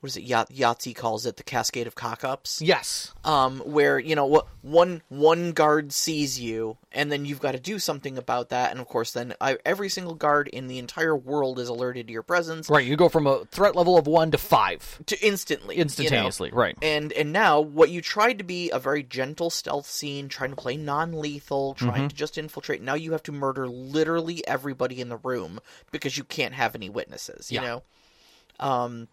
what 0.00 0.08
is 0.08 0.16
it 0.16 0.22
Yah- 0.22 0.44
Yahtzee 0.44 0.94
calls 0.94 1.26
it 1.26 1.36
the 1.36 1.42
cascade 1.42 1.86
of 1.86 1.94
cock-ups 1.94 2.62
Yes. 2.62 3.12
um 3.24 3.60
where 3.60 3.98
you 3.98 4.14
know 4.14 4.26
what 4.26 4.46
one 4.62 5.02
one 5.08 5.52
guard 5.52 5.92
sees 5.92 6.38
you 6.38 6.76
and 6.92 7.10
then 7.10 7.24
you've 7.24 7.40
got 7.40 7.52
to 7.52 7.60
do 7.60 7.78
something 7.78 8.16
about 8.16 8.48
that 8.50 8.70
and 8.70 8.80
of 8.80 8.86
course 8.86 9.12
then 9.12 9.34
I, 9.40 9.58
every 9.64 9.88
single 9.88 10.14
guard 10.14 10.48
in 10.48 10.66
the 10.68 10.78
entire 10.78 11.16
world 11.16 11.58
is 11.58 11.68
alerted 11.68 12.06
to 12.06 12.12
your 12.12 12.22
presence 12.22 12.68
Right, 12.70 12.86
you 12.86 12.96
go 12.96 13.08
from 13.08 13.26
a 13.26 13.44
threat 13.46 13.74
level 13.74 13.98
of 13.98 14.06
1 14.06 14.30
to 14.32 14.38
5 14.38 15.02
to 15.06 15.26
instantly 15.26 15.74
you 15.76 15.80
know? 15.80 15.82
instantaneously, 15.82 16.50
right. 16.52 16.76
And 16.82 17.12
and 17.12 17.32
now 17.32 17.60
what 17.60 17.90
you 17.90 18.00
tried 18.00 18.38
to 18.38 18.44
be 18.44 18.70
a 18.70 18.78
very 18.78 19.02
gentle 19.02 19.50
stealth 19.50 19.86
scene, 19.86 20.28
trying 20.28 20.50
to 20.50 20.56
play 20.56 20.76
non-lethal, 20.76 21.74
trying 21.74 22.08
to 22.08 22.14
just 22.14 22.38
infiltrate. 22.38 22.82
Now 22.82 22.94
you 22.94 23.12
have 23.12 23.22
to 23.24 23.32
murder 23.32 23.66
literally 23.68 24.46
everybody 24.46 25.00
in 25.00 25.08
the 25.08 25.16
room 25.16 25.60
because 25.90 26.16
you 26.16 26.24
can't 26.24 26.54
have 26.54 26.74
any 26.74 26.88
witnesses. 26.88 27.50
You 27.50 27.60
Yeah. 27.60 27.66
know, 27.66 27.82
um, 28.60 29.08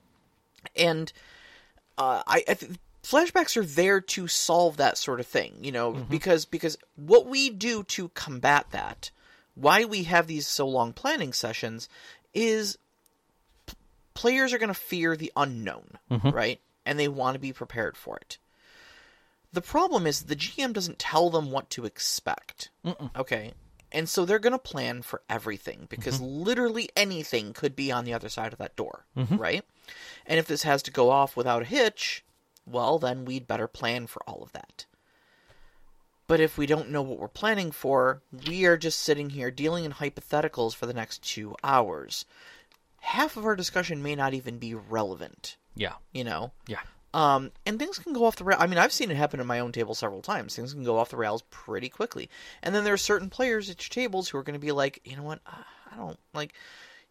and 0.76 1.12
uh, 1.98 2.24
I, 2.26 2.44
I 2.48 2.54
th- 2.54 2.72
flashbacks 3.04 3.58
are 3.58 3.66
there 3.66 4.02
to 4.02 4.28
solve 4.28 4.78
that 4.78 4.98
sort 4.98 5.20
of 5.20 5.28
thing. 5.28 5.58
You 5.62 5.72
know, 5.72 5.94
mm-hmm. 5.94 6.10
because 6.10 6.46
because 6.46 6.78
what 6.96 7.28
we 7.28 7.50
do 7.50 7.84
to 7.84 8.10
combat 8.10 8.68
that, 8.72 9.12
why 9.56 9.86
we 9.86 10.04
have 10.04 10.28
these 10.28 10.48
so 10.48 10.68
long 10.68 10.94
planning 10.94 11.34
sessions, 11.34 11.90
is 12.34 12.78
players 14.14 14.54
are 14.54 14.58
going 14.58 14.68
to 14.68 14.74
fear 14.74 15.16
the 15.16 15.32
unknown, 15.36 15.98
mm-hmm. 16.10 16.30
right? 16.30 16.60
And 16.86 17.00
they 17.00 17.08
want 17.08 17.36
to 17.36 17.40
be 17.40 17.54
prepared 17.54 17.98
for 17.98 18.18
it. 18.18 18.38
The 19.54 19.62
problem 19.62 20.06
is 20.06 20.24
the 20.24 20.36
GM 20.36 20.74
doesn't 20.74 21.00
tell 21.00 21.30
them 21.30 21.52
what 21.52 21.70
to 21.72 21.86
expect. 21.86 22.70
Okay. 23.16 23.54
And 23.92 24.10
so 24.10 24.26
they're 24.26 24.40
going 24.40 24.52
to 24.52 24.60
plan 24.60 25.02
for 25.02 25.22
everything 25.30 25.88
because 25.90 26.16
mm-hmm. 26.16 26.44
literally 26.44 26.90
anything 26.96 27.54
could 27.54 27.76
be 27.76 27.92
on 27.92 28.04
the 28.04 28.14
other 28.14 28.28
side 28.28 28.52
of 28.52 28.60
that 28.60 28.76
door, 28.76 29.06
right? 29.38 29.64
And 30.26 30.40
if 30.40 30.48
this 30.48 30.64
has 30.64 30.82
to 30.84 30.92
go 30.92 31.10
off 31.10 31.36
without 31.38 31.62
a 31.62 31.66
hitch, 31.66 32.24
well, 32.66 32.98
then 33.00 33.26
we'd 33.26 33.48
better 33.48 33.68
plan 33.68 34.08
for 34.08 34.22
all 34.28 34.42
of 34.44 34.52
that. 34.54 34.86
But 36.28 36.40
if 36.40 36.58
we 36.58 36.66
don't 36.66 36.90
know 36.90 37.04
what 37.04 37.20
we're 37.20 37.28
planning 37.28 37.72
for, 37.72 38.22
we 38.48 38.66
are 38.66 38.78
just 38.78 39.00
sitting 39.00 39.30
here 39.30 39.52
dealing 39.52 39.86
in 39.86 39.94
hypotheticals 39.94 40.74
for 40.74 40.88
the 40.88 40.94
next 40.94 41.22
two 41.22 41.56
hours. 41.64 42.26
Half 43.02 43.38
of 43.38 43.46
our 43.46 43.56
discussion 43.56 44.02
may 44.02 44.16
not 44.16 44.34
even 44.34 44.58
be 44.58 44.74
relevant, 44.74 45.58
Yeah. 45.76 45.94
you 46.12 46.24
know? 46.24 46.52
Yeah. 46.68 46.80
Um, 47.14 47.52
and 47.66 47.78
things 47.80 48.00
can 48.00 48.12
go 48.14 48.26
off 48.26 48.36
the 48.38 48.44
rail. 48.44 48.58
I 48.60 48.66
mean, 48.68 48.80
I've 48.80 48.92
seen 48.92 49.12
it 49.12 49.16
happen 49.18 49.40
at 49.40 49.46
my 49.46 49.60
own 49.60 49.72
table 49.72 49.94
several 49.94 50.22
times. 50.24 50.56
Things 50.56 50.74
can 50.74 50.84
go 50.84 50.98
off 50.98 51.12
the 51.12 51.16
rails 51.18 51.44
pretty 51.52 51.88
quickly. 51.90 52.30
And 52.64 52.74
then 52.74 52.84
there 52.84 52.94
are 52.96 52.98
certain 52.98 53.30
players 53.30 53.70
at 53.70 53.82
your 53.84 53.90
tables 54.04 54.28
who 54.28 54.38
are 54.40 54.44
going 54.44 54.60
to 54.60 54.66
be 54.66 54.72
like, 54.74 55.00
you 55.06 55.16
know 55.16 55.24
what? 55.24 55.40
Uh, 55.46 55.62
I 55.94 55.96
don't 55.96 56.20
like. 56.34 56.54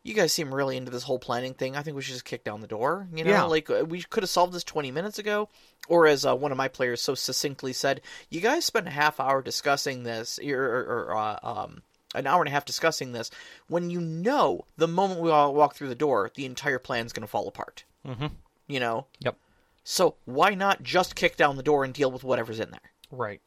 You 0.04 0.12
guys 0.14 0.32
seem 0.34 0.54
really 0.54 0.76
into 0.76 0.90
this 0.92 1.02
whole 1.02 1.18
planning 1.18 1.54
thing. 1.54 1.76
I 1.76 1.82
think 1.82 1.96
we 1.96 2.02
should 2.02 2.12
just 2.12 2.26
kick 2.26 2.44
down 2.44 2.60
the 2.60 2.66
door. 2.66 3.08
You 3.14 3.24
know, 3.24 3.30
Yeah. 3.30 3.42
like 3.44 3.70
uh, 3.70 3.84
we 3.88 4.02
could 4.02 4.22
have 4.22 4.30
solved 4.30 4.52
this 4.52 4.62
twenty 4.64 4.90
minutes 4.90 5.18
ago. 5.18 5.48
Or 5.88 6.06
as 6.06 6.24
uh, 6.26 6.34
one 6.36 6.52
of 6.52 6.58
my 6.58 6.68
players 6.68 7.00
so 7.00 7.14
succinctly 7.14 7.72
said, 7.72 8.02
"You 8.30 8.40
guys 8.40 8.64
spent 8.64 8.86
a 8.86 8.90
half 8.90 9.18
hour 9.18 9.42
discussing 9.42 10.02
this, 10.02 10.38
or, 10.38 10.62
or, 10.62 10.82
or 11.10 11.16
uh, 11.16 11.38
um, 11.42 11.82
an 12.14 12.26
hour 12.26 12.40
and 12.42 12.48
a 12.48 12.52
half 12.52 12.64
discussing 12.66 13.12
this, 13.12 13.30
when 13.68 13.88
you 13.90 14.00
know 14.00 14.66
the 14.76 14.86
moment 14.88 15.20
we 15.20 15.30
all 15.30 15.54
walk 15.54 15.74
through 15.74 15.88
the 15.88 15.94
door, 15.94 16.30
the 16.34 16.44
entire 16.46 16.78
plan's 16.78 17.12
going 17.14 17.22
to 17.22 17.26
fall 17.30 17.48
apart." 17.48 17.84
Mm-hmm. 18.06 18.26
You 18.66 18.80
know, 18.80 19.06
Yep. 19.20 19.36
so 19.84 20.16
why 20.26 20.54
not 20.54 20.82
just 20.82 21.14
kick 21.16 21.36
down 21.36 21.56
the 21.56 21.62
door 21.62 21.82
and 21.84 21.92
deal 21.94 22.10
with 22.10 22.24
whatever's 22.24 22.60
in 22.60 22.70
there? 22.70 22.92
Right. 23.10 23.40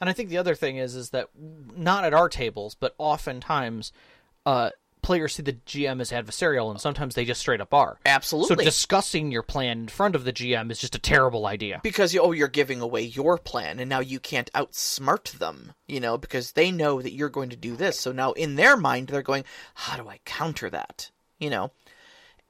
And 0.00 0.08
I 0.10 0.12
think 0.12 0.28
the 0.28 0.38
other 0.38 0.54
thing 0.54 0.76
is 0.76 0.94
is 0.94 1.10
that 1.10 1.28
not 1.36 2.04
at 2.04 2.14
our 2.14 2.28
tables, 2.28 2.74
but 2.76 2.94
oftentimes 2.98 3.92
uh 4.46 4.70
players 5.04 5.34
see 5.34 5.42
the 5.42 5.52
GM 5.52 6.00
as 6.00 6.10
adversarial, 6.10 6.70
and 6.70 6.80
sometimes 6.80 7.14
they 7.14 7.24
just 7.24 7.40
straight 7.40 7.60
up 7.60 7.72
are. 7.72 7.98
Absolutely. 8.04 8.56
So 8.56 8.64
discussing 8.64 9.30
your 9.30 9.42
plan 9.42 9.82
in 9.82 9.88
front 9.88 10.16
of 10.16 10.24
the 10.24 10.32
GM 10.32 10.70
is 10.70 10.78
just 10.78 10.94
a 10.94 10.98
terrible 10.98 11.46
idea. 11.46 11.80
because 11.82 12.16
oh 12.16 12.32
you're 12.32 12.48
giving 12.48 12.80
away 12.80 13.02
your 13.02 13.38
plan 13.38 13.78
and 13.78 13.88
now 13.88 14.00
you 14.00 14.18
can't 14.18 14.50
outsmart 14.52 15.32
them 15.38 15.72
you 15.86 16.00
know 16.00 16.16
because 16.16 16.52
they 16.52 16.70
know 16.70 17.00
that 17.00 17.12
you're 17.12 17.28
going 17.28 17.50
to 17.50 17.56
do 17.56 17.76
this 17.76 17.98
so 17.98 18.12
now 18.12 18.32
in 18.32 18.56
their 18.56 18.76
mind 18.76 19.08
they're 19.08 19.22
going 19.22 19.44
how 19.74 19.96
do 19.96 20.08
i 20.08 20.18
counter 20.24 20.70
that 20.70 21.10
you 21.38 21.50
know 21.50 21.70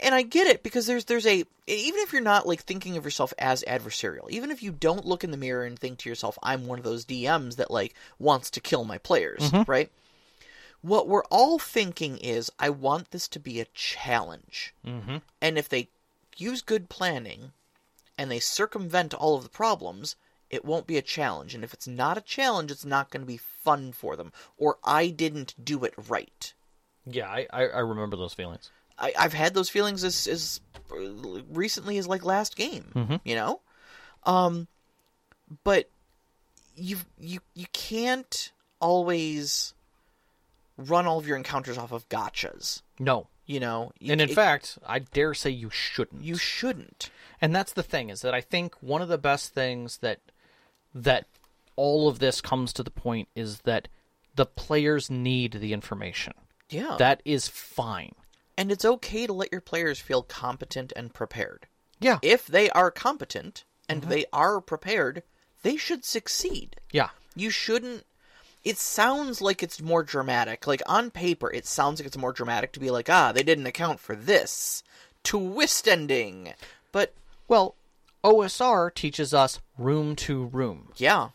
and 0.00 0.14
i 0.14 0.22
get 0.22 0.46
it 0.46 0.62
because 0.62 0.86
there's 0.86 1.04
there's 1.06 1.26
a 1.26 1.44
even 1.66 2.00
if 2.00 2.12
you're 2.12 2.22
not 2.22 2.46
like 2.46 2.62
thinking 2.62 2.96
of 2.96 3.04
yourself 3.04 3.32
as 3.38 3.64
adversarial 3.66 4.30
even 4.30 4.50
if 4.50 4.62
you 4.62 4.70
don't 4.70 5.06
look 5.06 5.24
in 5.24 5.30
the 5.30 5.36
mirror 5.36 5.64
and 5.64 5.78
think 5.78 5.98
to 5.98 6.08
yourself 6.08 6.38
i'm 6.42 6.66
one 6.66 6.78
of 6.78 6.84
those 6.84 7.04
dms 7.04 7.56
that 7.56 7.70
like 7.70 7.94
wants 8.18 8.50
to 8.50 8.60
kill 8.60 8.84
my 8.84 8.98
players 8.98 9.50
mm-hmm. 9.50 9.70
right 9.70 9.90
what 10.92 11.08
we're 11.08 11.24
all 11.30 11.58
thinking 11.58 12.18
is 12.18 12.50
i 12.58 12.68
want 12.68 13.10
this 13.10 13.26
to 13.28 13.40
be 13.40 13.58
a 13.60 13.64
challenge 13.74 14.74
Mm-hmm. 14.86 15.16
and 15.40 15.58
if 15.58 15.68
they 15.68 15.88
use 16.36 16.60
good 16.62 16.88
planning 16.88 17.52
and 18.18 18.30
they 18.30 18.38
circumvent 18.40 19.14
all 19.14 19.36
of 19.36 19.42
the 19.44 19.48
problems, 19.48 20.14
it 20.50 20.64
won't 20.64 20.86
be 20.86 20.96
a 20.96 21.02
challenge. 21.02 21.54
And 21.54 21.64
if 21.64 21.72
it's 21.74 21.88
not 21.88 22.16
a 22.18 22.20
challenge, 22.20 22.70
it's 22.70 22.84
not 22.84 23.10
going 23.10 23.22
to 23.22 23.26
be 23.26 23.36
fun 23.38 23.92
for 23.92 24.14
them. 24.16 24.32
Or 24.56 24.78
I 24.84 25.08
didn't 25.08 25.54
do 25.64 25.84
it 25.84 25.94
right. 26.08 26.52
Yeah, 27.06 27.28
I, 27.28 27.46
I, 27.52 27.62
I 27.66 27.78
remember 27.80 28.16
those 28.16 28.34
feelings. 28.34 28.70
I, 28.98 29.12
I've 29.18 29.32
had 29.32 29.54
those 29.54 29.68
feelings 29.68 30.04
as, 30.04 30.26
as 30.28 30.60
recently 31.50 31.98
as 31.98 32.06
like 32.06 32.24
last 32.24 32.56
game, 32.56 32.92
Mhm. 32.94 33.20
you 33.24 33.34
know. 33.34 33.60
Um, 34.24 34.68
but 35.64 35.88
you 36.76 36.98
you 37.18 37.40
you 37.54 37.66
can't 37.72 38.52
always 38.80 39.73
run 40.76 41.06
all 41.06 41.18
of 41.18 41.26
your 41.26 41.36
encounters 41.36 41.78
off 41.78 41.92
of 41.92 42.08
gotchas. 42.08 42.82
No. 42.98 43.28
You 43.46 43.60
know, 43.60 43.92
And 44.00 44.20
in 44.20 44.30
It- 44.30 44.34
fact, 44.34 44.78
I 44.86 45.00
dare 45.00 45.34
say 45.34 45.50
you 45.50 45.68
shouldn't. 45.70 46.22
you 46.24 46.36
shouldn't. 46.36 47.10
And 47.40 47.54
that's 47.54 47.72
the 47.74 47.82
thing 47.82 48.08
is 48.10 48.22
that 48.22 48.32
I 48.34 48.40
think 48.40 48.74
one 48.82 49.02
of 49.02 49.08
the 49.08 49.18
best 49.18 49.52
things 49.52 49.98
that 49.98 50.20
that 50.94 51.26
all 51.76 52.08
of 52.08 52.20
this 52.20 52.40
comes 52.40 52.72
to 52.72 52.82
the 52.84 52.90
point 52.90 53.28
is 53.34 53.60
that 53.62 53.88
the 54.36 54.46
players 54.46 55.10
need 55.10 55.52
the 55.54 55.72
information. 55.72 56.32
Yeah, 56.70 56.96
That 56.98 57.20
is 57.24 57.48
fine. 57.48 58.14
and 58.56 58.70
it's 58.72 58.84
okay 58.84 59.26
to 59.26 59.32
let 59.32 59.50
your 59.52 59.60
players 59.60 59.98
feel 60.00 60.22
competent 60.22 60.92
and 60.96 61.12
prepared. 61.12 61.66
Yeah. 62.00 62.18
if 62.22 62.46
they 62.46 62.70
are 62.70 62.90
competent 62.90 63.64
and 63.88 64.00
Mm-hmm. 64.02 64.10
they 64.10 64.24
are 64.32 64.60
prepared, 64.60 65.22
they 65.62 65.76
should 65.76 66.04
succeed. 66.04 66.76
Yeah. 66.92 67.10
You 67.34 67.50
shouldn't. 67.50 68.04
It 68.64 68.78
sounds 68.78 69.42
like 69.42 69.62
it's 69.62 69.82
more 69.82 70.02
dramatic. 70.02 70.66
Like 70.66 70.82
on 70.86 71.10
paper, 71.10 71.52
it 71.52 71.66
sounds 71.66 72.00
like 72.00 72.06
it's 72.06 72.16
more 72.16 72.32
dramatic 72.32 72.72
to 72.72 72.80
be 72.80 72.90
like, 72.90 73.10
ah, 73.10 73.30
they 73.32 73.42
didn't 73.42 73.66
account 73.66 74.00
for 74.00 74.16
this 74.16 74.82
twist 75.22 75.86
ending. 75.86 76.54
But 76.92 77.12
Well, 77.48 77.74
OSR 78.22 78.92
teaches 78.94 79.34
us 79.34 79.60
room 79.76 80.16
to 80.16 80.44
room. 80.46 80.92
yeah, 80.96 81.30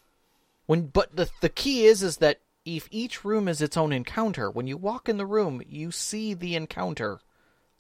When 0.65 0.87
but 0.87 1.15
the 1.15 1.29
the 1.41 1.49
key 1.49 1.85
is 1.85 2.01
is 2.01 2.17
that 2.17 2.39
if 2.65 2.87
each 2.91 3.23
room 3.23 3.47
is 3.47 3.61
its 3.61 3.77
own 3.77 3.91
encounter, 3.93 4.49
when 4.49 4.65
you 4.67 4.75
walk 4.77 5.07
in 5.07 5.17
the 5.17 5.25
room, 5.25 5.61
you 5.67 5.91
see 5.91 6.33
the 6.33 6.55
encounter 6.55 7.19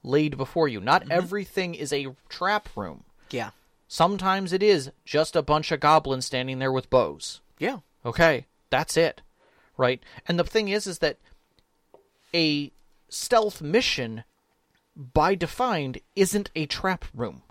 laid 0.03 0.37
before 0.37 0.67
you. 0.67 0.79
Not 0.79 1.03
everything 1.11 1.73
is 1.75 1.91
a 1.91 2.15
trap 2.29 2.69
room. 2.75 3.03
yeah, 3.31 3.49
Sometimes 3.87 4.53
it 4.53 4.61
is 4.63 4.91
just 5.05 5.35
a 5.35 5.41
bunch 5.41 5.71
of 5.71 5.79
goblins 5.79 6.25
standing 6.27 6.59
there 6.59 6.71
with 6.71 6.89
bows. 6.91 7.41
yeah, 7.57 7.79
Okay, 8.05 8.45
that's 8.69 8.95
it. 8.95 9.21
Right? 9.79 10.03
And 10.27 10.37
the 10.37 10.43
thing 10.43 10.67
is 10.67 10.85
is 10.85 10.99
that 10.99 11.17
a 12.33 12.71
stealth 13.07 13.61
mission 13.61 14.25
by 14.95 15.35
defined 15.35 15.99
isn't 16.15 16.51
a 16.53 16.65
trap 16.65 17.05
room. 17.15 17.43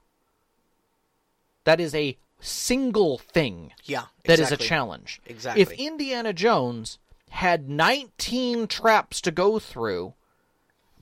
That 1.64 1.81
is 1.81 1.95
a 1.95 2.19
single 2.41 3.19
thing 3.19 3.73
yeah. 3.85 4.05
that 4.25 4.38
is 4.38 4.53
a 4.53 4.57
challenge. 4.57 5.21
Exactly. 5.27 5.62
If 5.62 5.73
Indiana 5.73 6.33
Jones 6.33 6.99
had 7.31 7.69
19 7.69 8.67
traps 8.67 9.21
to 9.23 9.31
go 9.31 9.59
through, 9.59 10.14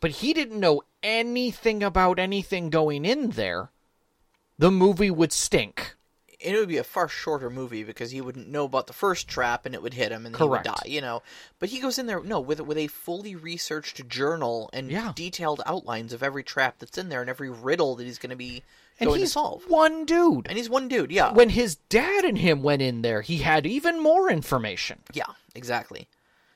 but 0.00 0.10
he 0.12 0.32
didn't 0.32 0.60
know 0.60 0.82
anything 1.02 1.82
about 1.82 2.18
anything 2.18 2.70
going 2.70 3.04
in 3.04 3.30
there, 3.30 3.70
the 4.58 4.70
movie 4.70 5.10
would 5.10 5.32
stink. 5.32 5.96
It 6.38 6.54
would 6.54 6.68
be 6.68 6.76
a 6.76 6.84
far 6.84 7.08
shorter 7.08 7.48
movie 7.48 7.82
because 7.82 8.10
he 8.10 8.20
wouldn't 8.20 8.48
know 8.48 8.64
about 8.64 8.86
the 8.86 8.92
first 8.92 9.26
trap 9.26 9.64
and 9.64 9.74
it 9.74 9.82
would 9.82 9.94
hit 9.94 10.12
him 10.12 10.26
and 10.26 10.34
Correct. 10.34 10.66
he 10.66 10.70
would 10.70 10.76
die, 10.76 10.88
you 10.88 11.00
know. 11.00 11.22
But 11.58 11.70
he 11.70 11.80
goes 11.80 11.98
in 11.98 12.06
there 12.06 12.22
no 12.22 12.40
with 12.40 12.60
with 12.60 12.76
a 12.76 12.88
fully 12.88 13.34
researched 13.34 14.06
journal 14.08 14.68
and 14.72 14.90
Yeah. 14.90 15.12
detailed 15.14 15.62
outlines 15.64 16.12
of 16.12 16.22
every 16.22 16.42
trap 16.44 16.76
that's 16.78 16.98
in 16.98 17.08
there 17.08 17.20
and 17.22 17.30
every 17.30 17.48
riddle 17.50 17.96
that 17.96 18.04
he's 18.04 18.18
going 18.18 18.30
to 18.30 18.36
be 18.36 18.62
And 19.00 19.08
going 19.08 19.20
he's 19.20 19.30
to 19.30 19.32
solve. 19.34 19.62
one 19.68 20.04
dude. 20.04 20.46
And 20.48 20.58
he's 20.58 20.68
one 20.68 20.88
dude, 20.88 21.10
yeah. 21.10 21.32
When 21.32 21.48
his 21.50 21.76
dad 21.88 22.24
and 22.24 22.36
him 22.38 22.62
went 22.62 22.82
in 22.82 23.02
there, 23.02 23.22
he 23.22 23.38
had 23.38 23.64
even 23.66 23.98
more 24.02 24.30
information. 24.30 25.00
Yeah, 25.14 25.24
exactly. 25.54 26.08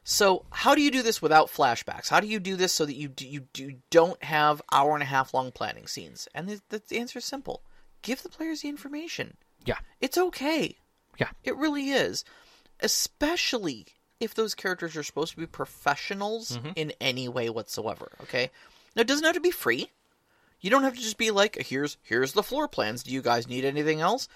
So, 0.03 0.45
how 0.51 0.75
do 0.75 0.81
you 0.83 0.91
do 0.91 1.03
this 1.03 1.21
without 1.23 1.49
flashbacks? 1.49 2.09
How 2.09 2.21
do 2.21 2.27
you 2.27 2.41
do 2.41 2.57
this 2.57 2.73
so 2.73 2.85
that 2.87 2.97
you 2.97 3.09
do, 3.09 3.29
you, 3.29 3.41
do, 3.53 3.75
don't 3.91 4.23
have 4.25 4.61
hour 4.73 4.95
and 4.95 5.03
a 5.03 5.07
half 5.07 5.33
long 5.35 5.53
planning 5.53 5.87
scenes? 5.87 6.27
And 6.35 6.49
the, 6.49 6.81
the 6.89 6.99
answer 6.99 7.19
is 7.19 7.25
simple: 7.27 7.63
give 8.03 8.23
the 8.23 8.31
players 8.31 8.63
the 8.63 8.69
information. 8.71 9.37
Yeah. 9.65 9.79
It's 10.01 10.17
okay. 10.19 10.77
Yeah. 11.19 11.29
It 11.45 11.57
really 11.57 11.91
is, 11.91 12.25
especially 12.81 13.87
if 14.19 14.35
those 14.35 14.55
characters 14.55 14.97
are 14.97 15.03
supposed 15.03 15.33
to 15.33 15.39
be 15.39 15.47
professionals 15.47 16.57
Mm-hmm. 16.59 16.71
in 16.77 16.93
any 17.01 17.29
way 17.29 17.49
whatsoever. 17.51 18.11
Okay, 18.23 18.51
now 18.97 19.03
it 19.03 19.07
doesn't 19.09 19.25
have 19.25 19.35
to 19.35 19.41
be 19.41 19.51
free. 19.51 19.91
You 20.61 20.69
don't 20.71 20.83
have 20.83 20.95
to 20.95 21.01
just 21.01 21.17
be 21.19 21.31
like, 21.31 21.57
here's 21.67 21.97
here's 22.03 22.33
the 22.33 22.43
floor 22.43 22.69
plans. 22.69 23.03
Do 23.03 23.13
you 23.13 23.23
guys 23.23 23.49
need 23.49 23.65
anything 23.65 24.01
else? 24.01 24.29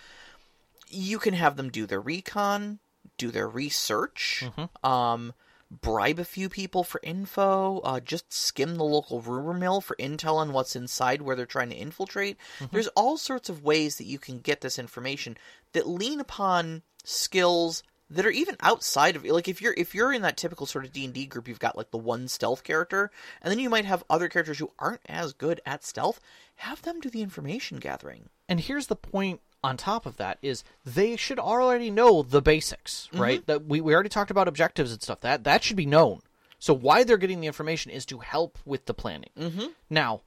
You 0.89 1.19
can 1.19 1.35
have 1.35 1.57
them 1.57 1.71
do 1.71 1.87
their 1.87 2.01
recon, 2.01 2.79
do 3.19 3.31
their 3.31 3.49
research, 3.49 4.45
Mm-hmm. 4.47 4.87
um, 4.91 5.33
bribe 5.71 6.19
a 6.19 6.25
few 6.25 6.49
people 6.49 6.85
for 6.85 7.01
info, 7.03 7.79
uh, 7.81 8.01
just 8.01 8.33
skim 8.33 8.77
the 8.77 8.85
local 8.85 9.21
rumor 9.21 9.55
mill 9.55 9.81
for 9.81 9.97
intel 9.97 10.37
on 10.37 10.53
what's 10.53 10.77
inside 10.77 11.23
where 11.23 11.37
they're 11.37 11.47
trying 11.47 11.71
to 11.71 11.77
infiltrate. 11.77 12.37
Mm-hmm. 12.59 12.67
There's 12.73 12.89
all 12.89 13.17
sorts 13.17 13.49
of 13.49 13.63
ways 13.63 13.99
that 13.99 14.07
you 14.07 14.19
can 14.19 14.39
get 14.41 14.61
this 14.61 14.79
information 14.79 15.37
that 15.73 15.89
lean 15.89 16.21
upon 16.21 16.83
skills 17.05 17.83
that 18.11 18.27
are 18.27 18.31
even 18.31 18.57
outside 18.61 19.17
of 19.17 19.25
like 19.25 19.49
if 19.49 19.61
you're 19.61 19.75
if 19.77 19.95
you're 19.95 20.13
in 20.13 20.23
that 20.23 20.37
typical 20.37 20.67
sort 20.67 20.85
of 20.85 20.93
D&D 20.93 21.27
group 21.27 21.49
you've 21.49 21.59
got 21.59 21.77
like 21.77 21.91
the 21.91 21.99
one 21.99 22.29
stealth 22.29 22.63
character 22.63 23.11
and 23.43 23.51
then 23.51 23.59
you 23.59 23.71
might 23.71 23.85
have 23.85 24.05
other 24.09 24.29
characters 24.29 24.59
who 24.59 24.71
aren't 24.79 25.01
as 25.07 25.33
good 25.33 25.61
at 25.67 25.85
stealth 25.85 26.21
have 26.57 26.83
them 26.83 27.01
do 27.01 27.11
the 27.11 27.23
information 27.23 27.79
gathering 27.79 28.29
And 28.49 28.61
here's 28.61 28.87
the 28.87 28.97
point 28.97 29.41
on 29.65 29.79
top 29.79 30.05
of 30.05 30.19
that 30.19 30.37
is 30.43 30.63
they 30.85 31.17
should 31.17 31.39
already 31.39 31.91
know 31.91 32.23
the 32.23 32.43
basics, 32.43 33.09
right? 33.15 33.45
That 33.47 33.65
we, 33.65 33.81
we 33.81 33.95
already 33.95 34.11
talked 34.11 34.31
about 34.31 34.47
objectives 34.47 34.93
and 34.93 35.03
stuff. 35.03 35.23
That 35.23 35.45
that 35.45 35.65
should 35.65 35.79
be 35.79 35.87
known. 35.87 36.21
So 36.59 36.75
why 36.75 37.03
they're 37.03 37.17
getting 37.17 37.41
the 37.41 37.47
information 37.47 37.91
is 37.91 38.05
to 38.07 38.19
help 38.19 38.59
with 38.67 38.85
the 38.85 38.93
planning. 38.93 39.31
Mm-hmm. 39.39 39.67
Now, 39.89 40.21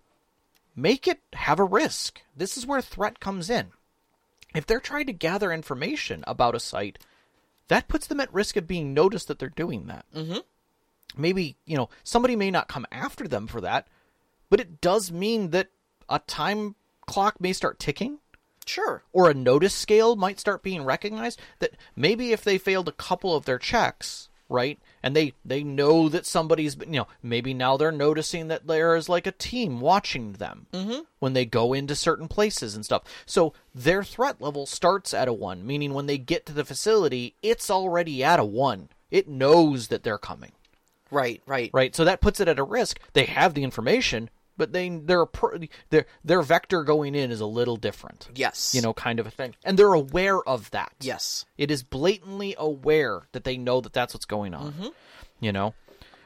make 0.75 1.07
it 1.07 1.21
have 1.33 1.59
a 1.59 1.63
risk. 1.63 2.21
This 2.35 2.57
is 2.57 2.65
where 2.65 2.81
threat 2.81 3.19
comes 3.19 3.49
in. 3.49 3.67
If 4.55 4.65
they're 4.65 4.79
trying 4.79 5.05
to 5.05 5.13
gather 5.13 5.51
information 5.51 6.23
about 6.25 6.55
a 6.55 6.59
site, 6.59 6.97
that 7.67 7.87
puts 7.87 8.07
them 8.07 8.19
at 8.19 8.33
risk 8.33 8.57
of 8.57 8.67
being 8.67 8.93
noticed 8.93 9.27
that 9.27 9.37
they're 9.37 9.49
doing 9.49 9.85
that. 9.85 10.05
Mm-hmm. 10.15 10.39
Maybe 11.15 11.57
you 11.65 11.77
know 11.77 11.89
somebody 12.03 12.35
may 12.35 12.49
not 12.49 12.67
come 12.67 12.87
after 12.91 13.27
them 13.27 13.45
for 13.45 13.61
that, 13.61 13.87
but 14.49 14.59
it 14.59 14.81
does 14.81 15.11
mean 15.11 15.51
that 15.51 15.67
a 16.09 16.17
time 16.17 16.73
clock 17.05 17.39
may 17.39 17.53
start 17.53 17.77
ticking 17.77 18.17
sure 18.67 19.03
or 19.13 19.29
a 19.29 19.33
notice 19.33 19.73
scale 19.73 20.15
might 20.15 20.39
start 20.39 20.63
being 20.63 20.83
recognized 20.83 21.39
that 21.59 21.75
maybe 21.95 22.31
if 22.31 22.43
they 22.43 22.57
failed 22.57 22.87
a 22.87 22.93
couple 22.93 23.35
of 23.35 23.45
their 23.45 23.59
checks 23.59 24.29
right 24.49 24.79
and 25.03 25.15
they 25.15 25.33
they 25.43 25.63
know 25.63 26.07
that 26.09 26.25
somebody's 26.25 26.77
you 26.77 26.85
know 26.87 27.07
maybe 27.21 27.53
now 27.53 27.75
they're 27.75 27.91
noticing 27.91 28.47
that 28.47 28.65
there 28.67 28.95
is 28.95 29.09
like 29.09 29.27
a 29.27 29.31
team 29.31 29.79
watching 29.79 30.33
them 30.33 30.67
mm-hmm. 30.71 30.99
when 31.19 31.33
they 31.33 31.45
go 31.45 31.73
into 31.73 31.95
certain 31.95 32.27
places 32.27 32.75
and 32.75 32.85
stuff 32.85 33.03
so 33.25 33.53
their 33.75 34.03
threat 34.03 34.39
level 34.41 34.65
starts 34.65 35.13
at 35.13 35.27
a 35.27 35.33
one 35.33 35.65
meaning 35.65 35.93
when 35.93 36.05
they 36.05 36.17
get 36.17 36.45
to 36.45 36.53
the 36.53 36.65
facility 36.65 37.35
it's 37.41 37.69
already 37.69 38.23
at 38.23 38.39
a 38.39 38.45
one 38.45 38.89
it 39.11 39.27
knows 39.27 39.89
that 39.89 40.03
they're 40.03 40.17
coming 40.17 40.51
right 41.11 41.41
right 41.45 41.69
right? 41.73 41.95
So 41.95 42.05
that 42.05 42.21
puts 42.21 42.39
it 42.39 42.47
at 42.47 42.59
a 42.59 42.63
risk. 42.63 42.99
They 43.13 43.25
have 43.25 43.53
the 43.53 43.63
information, 43.63 44.29
but 44.57 44.73
they 44.73 44.89
their 44.89 45.25
their 45.89 46.05
their 46.23 46.41
vector 46.41 46.83
going 46.83 47.15
in 47.15 47.31
is 47.31 47.39
a 47.41 47.45
little 47.45 47.77
different. 47.77 48.27
yes 48.35 48.73
You 48.75 48.81
know, 48.81 48.93
kind 48.93 49.19
of 49.19 49.27
a 49.27 49.31
thing, 49.31 49.55
and 49.63 49.77
they're 49.77 49.93
aware 49.93 50.41
of 50.47 50.71
that. 50.71 50.93
yes 51.01 51.45
it 51.57 51.71
is 51.71 51.83
blatantly 51.83 52.55
aware 52.57 53.23
that 53.31 53.43
they 53.43 53.57
know 53.57 53.79
that 53.81 53.93
that's 53.93 54.13
what's 54.13 54.25
going 54.25 54.53
on. 54.53 54.73
Mm-hmm. 54.73 54.87
You 55.39 55.51
know, 55.51 55.73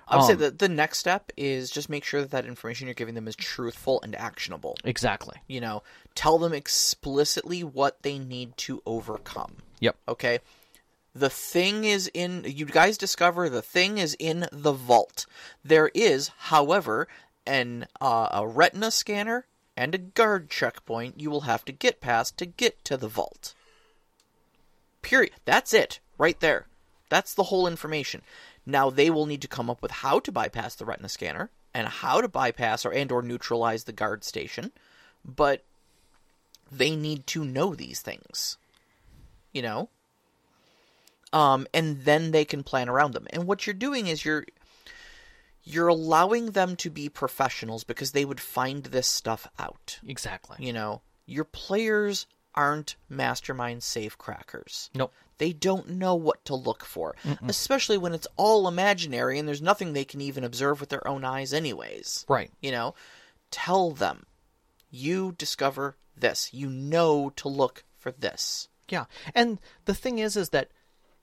I 0.08 0.16
would 0.18 0.26
say 0.26 0.34
Um, 0.34 0.40
that 0.40 0.60
the 0.60 0.70
next 0.70 1.00
step 1.00 1.32
is 1.38 1.70
just 1.70 1.90
make 1.90 2.04
sure 2.06 2.22
that 2.22 2.32
that 2.32 2.46
information 2.46 2.88
you're 2.88 2.94
giving 2.94 3.16
them 3.16 3.28
is 3.28 3.36
truthful 3.36 4.02
and 4.02 4.16
actionable. 4.16 4.76
exactly. 4.86 5.36
You 5.48 5.62
know, 5.62 5.84
tell 6.16 6.38
them 6.38 6.54
explicitly 6.54 7.64
what 7.64 8.02
they 8.04 8.18
need 8.20 8.56
to 8.58 8.82
overcome. 8.86 9.58
Yep. 9.80 9.96
Okay? 10.08 10.40
The 11.14 11.30
thing 11.30 11.84
is 11.84 12.10
in 12.14 12.46
you 12.48 12.66
guys 12.66 12.98
discover 12.98 13.50
the 13.50 13.62
thing 13.62 13.98
is 13.98 14.16
in 14.18 14.48
the 14.52 14.72
vault. 14.72 15.26
There 15.64 15.92
is, 15.94 16.30
however, 16.38 17.08
an 17.46 17.88
uh, 18.00 18.30
a 18.32 18.48
retina 18.48 18.92
scanner 18.92 19.46
and 19.76 19.96
a 19.96 19.98
guard 19.98 20.50
checkpoint 20.50 21.20
you 21.20 21.30
will 21.30 21.42
have 21.42 21.66
to 21.66 21.72
get 21.72 22.02
past 22.02 22.38
to 22.38 22.46
get 22.46 22.84
to 22.86 22.98
the 22.98 23.08
vault. 23.08 23.54
Period. 25.02 25.34
That's 25.46 25.74
it, 25.74 26.00
right 26.18 26.40
there. 26.40 26.68
That's 27.10 27.34
the 27.34 27.44
whole 27.44 27.68
information. 27.68 28.22
Now 28.66 28.90
they 28.90 29.10
will 29.10 29.26
need 29.26 29.42
to 29.42 29.48
come 29.48 29.70
up 29.70 29.82
with 29.82 29.92
how 29.92 30.20
to 30.20 30.32
bypass 30.32 30.76
the 30.76 30.86
retina 30.86 31.10
scanner 31.10 31.50
and 31.74 31.88
how 31.88 32.22
to 32.22 32.28
bypass 32.28 32.86
or 32.86 32.94
and 32.94 33.12
or 33.12 33.22
neutralize 33.22 33.86
the 33.86 33.92
guard 33.92 34.24
station, 34.24 34.72
but 35.26 35.64
they 36.72 36.96
need 36.96 37.28
to 37.28 37.44
know 37.44 37.76
these 37.76 38.02
things. 38.02 38.58
You 39.52 39.62
know? 39.64 39.90
Um 41.34 41.68
and 41.74 42.04
then 42.04 42.32
they 42.32 42.46
can 42.46 42.64
plan 42.64 42.88
around 42.88 43.14
them. 43.14 43.28
And 43.32 43.46
what 43.46 43.66
you're 43.66 43.74
doing 43.74 44.08
is 44.08 44.24
you're 44.24 44.46
you're 45.64 45.88
allowing 45.88 46.52
them 46.52 46.76
to 46.78 46.90
be 46.90 47.10
professionals 47.10 47.84
because 47.84 48.12
they 48.12 48.26
would 48.26 48.40
find 48.40 48.86
this 48.86 49.08
stuff 49.08 49.48
out. 49.60 50.00
Exactly. 50.08 50.58
You 50.60 50.74
know, 50.74 51.02
your 51.26 51.46
players 51.46 52.26
aren't 52.56 52.96
mastermind 53.10 53.84
safe 53.84 54.18
crackers. 54.18 54.90
Nope. 54.94 55.14
They 55.38 55.54
don't 55.54 55.90
know 55.90 56.14
what 56.14 56.46
to 56.46 56.56
look 56.56 56.86
for, 56.86 57.16
especially 57.48 57.98
when 57.98 58.14
it's 58.14 58.28
all 58.36 58.68
imaginary 58.68 59.40
and 59.40 59.48
there's 59.48 59.62
nothing 59.62 59.94
they 59.94 60.06
can 60.06 60.22
even 60.22 60.44
observe 60.44 60.80
with 60.80 60.90
their 60.90 61.08
own 61.08 61.26
eyes, 61.26 61.52
anyways. 61.52 62.26
Right. 62.30 62.52
You 62.62 62.72
know, 62.72 62.94
tell 63.50 63.90
them 63.90 64.28
you 64.92 65.34
discover 65.36 65.98
this. 66.16 66.54
You 66.54 66.70
know 66.70 67.32
to 67.38 67.48
look 67.48 67.86
for 67.98 68.12
this. 68.12 68.68
Yeah, 68.88 69.06
and 69.34 69.60
the 69.86 69.96
thing 69.96 70.20
is, 70.20 70.36
is 70.36 70.50
that 70.50 70.70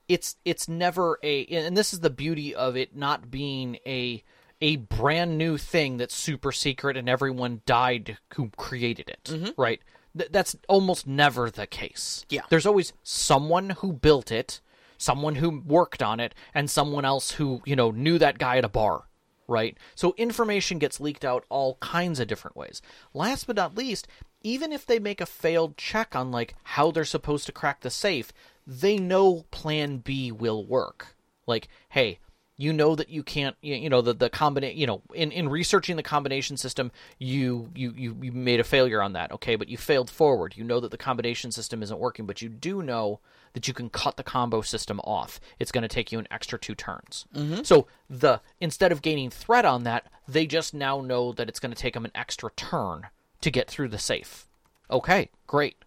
it's 0.09 0.35
it's 0.43 0.67
never 0.67 1.19
a, 1.23 1.45
and 1.45 1.77
this 1.77 1.93
is 1.93 2.01
the 2.01 2.09
beauty 2.09 2.53
of 2.53 2.75
it 2.75 2.95
not 2.95 3.31
being 3.31 3.77
a 3.85 4.23
a 4.59 4.75
brand 4.77 5.37
new 5.37 5.57
thing 5.57 5.95
that's 5.95 6.15
super 6.15 6.51
secret 6.51 6.97
and 6.97 7.07
everyone 7.07 7.61
died 7.65 8.17
who 8.33 8.49
created 8.57 9.07
it, 9.07 9.23
mm-hmm. 9.25 9.61
right? 9.61 9.79
Th- 10.17 10.29
that's 10.31 10.57
almost 10.67 11.07
never 11.07 11.49
the 11.49 11.67
case. 11.67 12.25
Yeah. 12.29 12.41
there's 12.49 12.65
always 12.65 12.91
someone 13.03 13.69
who 13.69 13.93
built 13.93 14.31
it, 14.31 14.59
someone 14.97 15.35
who 15.35 15.61
worked 15.61 16.03
on 16.03 16.19
it, 16.19 16.35
and 16.53 16.69
someone 16.69 17.05
else 17.05 17.31
who 17.31 17.61
you 17.65 17.75
know 17.75 17.91
knew 17.91 18.17
that 18.17 18.39
guy 18.39 18.57
at 18.57 18.65
a 18.65 18.69
bar. 18.69 19.03
Right? 19.47 19.77
So 19.95 20.13
information 20.17 20.77
gets 20.77 20.99
leaked 20.99 21.25
out 21.25 21.43
all 21.49 21.75
kinds 21.75 22.19
of 22.19 22.27
different 22.27 22.55
ways. 22.55 22.83
Last 23.15 23.47
but 23.47 23.55
not 23.55 23.75
least, 23.75 24.07
even 24.43 24.71
if 24.71 24.85
they 24.85 24.99
make 24.99 25.21
a 25.21 25.25
failed 25.25 25.75
check 25.75 26.15
on 26.15 26.31
like 26.31 26.55
how 26.63 26.91
they're 26.91 27.05
supposed 27.05 27.47
to 27.47 27.51
crack 27.51 27.81
the 27.81 27.89
safe, 27.89 28.31
they 28.69 28.97
know 28.97 29.45
plan 29.49 29.97
B 29.97 30.31
will 30.31 30.63
work. 30.63 31.15
Like, 31.47 31.67
hey, 31.89 32.19
you 32.55 32.71
know 32.71 32.93
that 32.93 33.09
you 33.09 33.23
can't 33.23 33.55
you, 33.61 33.89
know 33.89 34.01
the 34.01 34.13
the 34.13 34.29
combination 34.29 34.77
you 34.77 34.85
know 34.85 35.01
in, 35.13 35.31
in 35.31 35.49
researching 35.49 35.95
the 35.95 36.03
combination 36.03 36.57
system 36.57 36.91
you, 37.17 37.71
you 37.73 37.93
you 37.95 38.17
you 38.21 38.31
made 38.33 38.59
a 38.59 38.65
failure 38.65 39.01
on 39.01 39.13
that 39.13 39.31
okay? 39.31 39.55
But 39.55 39.69
you 39.69 39.77
failed 39.77 40.09
forward. 40.09 40.55
You 40.55 40.63
know 40.65 40.79
that 40.81 40.91
the 40.91 40.97
combination 40.97 41.51
system 41.51 41.81
isn't 41.81 41.99
working 41.99 42.25
but 42.25 42.41
you 42.41 42.49
do 42.49 42.83
know 42.83 43.21
that 43.53 43.67
you 43.67 43.73
can 43.73 43.89
cut 43.89 44.17
the 44.17 44.23
combo 44.23 44.61
system 44.61 44.99
off. 44.99 45.39
It's 45.57 45.71
going 45.71 45.81
to 45.81 45.87
take 45.87 46.11
you 46.11 46.19
an 46.19 46.27
extra 46.29 46.59
two 46.59 46.75
turns. 46.75 47.25
Mm-hmm. 47.33 47.63
So 47.63 47.87
the 48.09 48.41
instead 48.59 48.91
of 48.91 49.01
gaining 49.01 49.31
threat 49.31 49.65
on 49.65 49.83
that 49.85 50.05
they 50.27 50.45
just 50.45 50.73
now 50.73 51.01
know 51.01 51.31
that 51.31 51.49
it's 51.49 51.59
going 51.59 51.73
to 51.73 51.81
take 51.81 51.95
them 51.95 52.05
an 52.05 52.11
extra 52.13 52.51
turn 52.51 53.07
to 53.41 53.49
get 53.49 53.69
through 53.69 53.87
the 53.87 53.97
safe. 53.97 54.47
Okay 54.91 55.29
great 55.47 55.77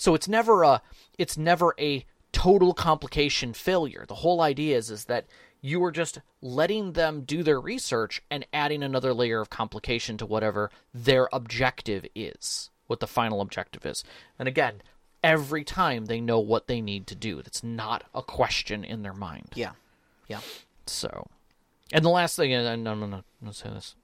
so 0.00 0.14
it's 0.14 0.28
never 0.28 0.62
a 0.62 0.80
it's 1.18 1.36
never 1.36 1.74
a 1.78 2.06
total 2.32 2.72
complication 2.72 3.52
failure. 3.52 4.06
The 4.08 4.14
whole 4.14 4.40
idea 4.40 4.78
is 4.78 4.90
is 4.90 5.04
that 5.04 5.26
you 5.60 5.84
are 5.84 5.92
just 5.92 6.20
letting 6.40 6.92
them 6.92 7.20
do 7.20 7.42
their 7.42 7.60
research 7.60 8.22
and 8.30 8.46
adding 8.50 8.82
another 8.82 9.12
layer 9.12 9.42
of 9.42 9.50
complication 9.50 10.16
to 10.16 10.24
whatever 10.24 10.70
their 10.94 11.28
objective 11.34 12.06
is, 12.14 12.70
what 12.86 13.00
the 13.00 13.06
final 13.06 13.42
objective 13.42 13.84
is. 13.84 14.02
And 14.38 14.48
again, 14.48 14.80
every 15.22 15.64
time 15.64 16.06
they 16.06 16.18
know 16.18 16.40
what 16.40 16.66
they 16.66 16.80
need 16.80 17.06
to 17.08 17.14
do. 17.14 17.38
It's 17.40 17.62
not 17.62 18.04
a 18.14 18.22
question 18.22 18.84
in 18.84 19.02
their 19.02 19.12
mind. 19.12 19.50
Yeah. 19.54 19.72
Yeah. 20.28 20.40
So, 20.86 21.26
and 21.92 22.02
the 22.02 22.08
last 22.08 22.36
thing, 22.36 22.54
and 22.54 22.82
no, 22.82 22.94
no, 22.94 23.04
no, 23.04 23.16
I'm 23.16 23.24
gonna 23.42 23.52
say 23.52 23.68
this. 23.68 23.96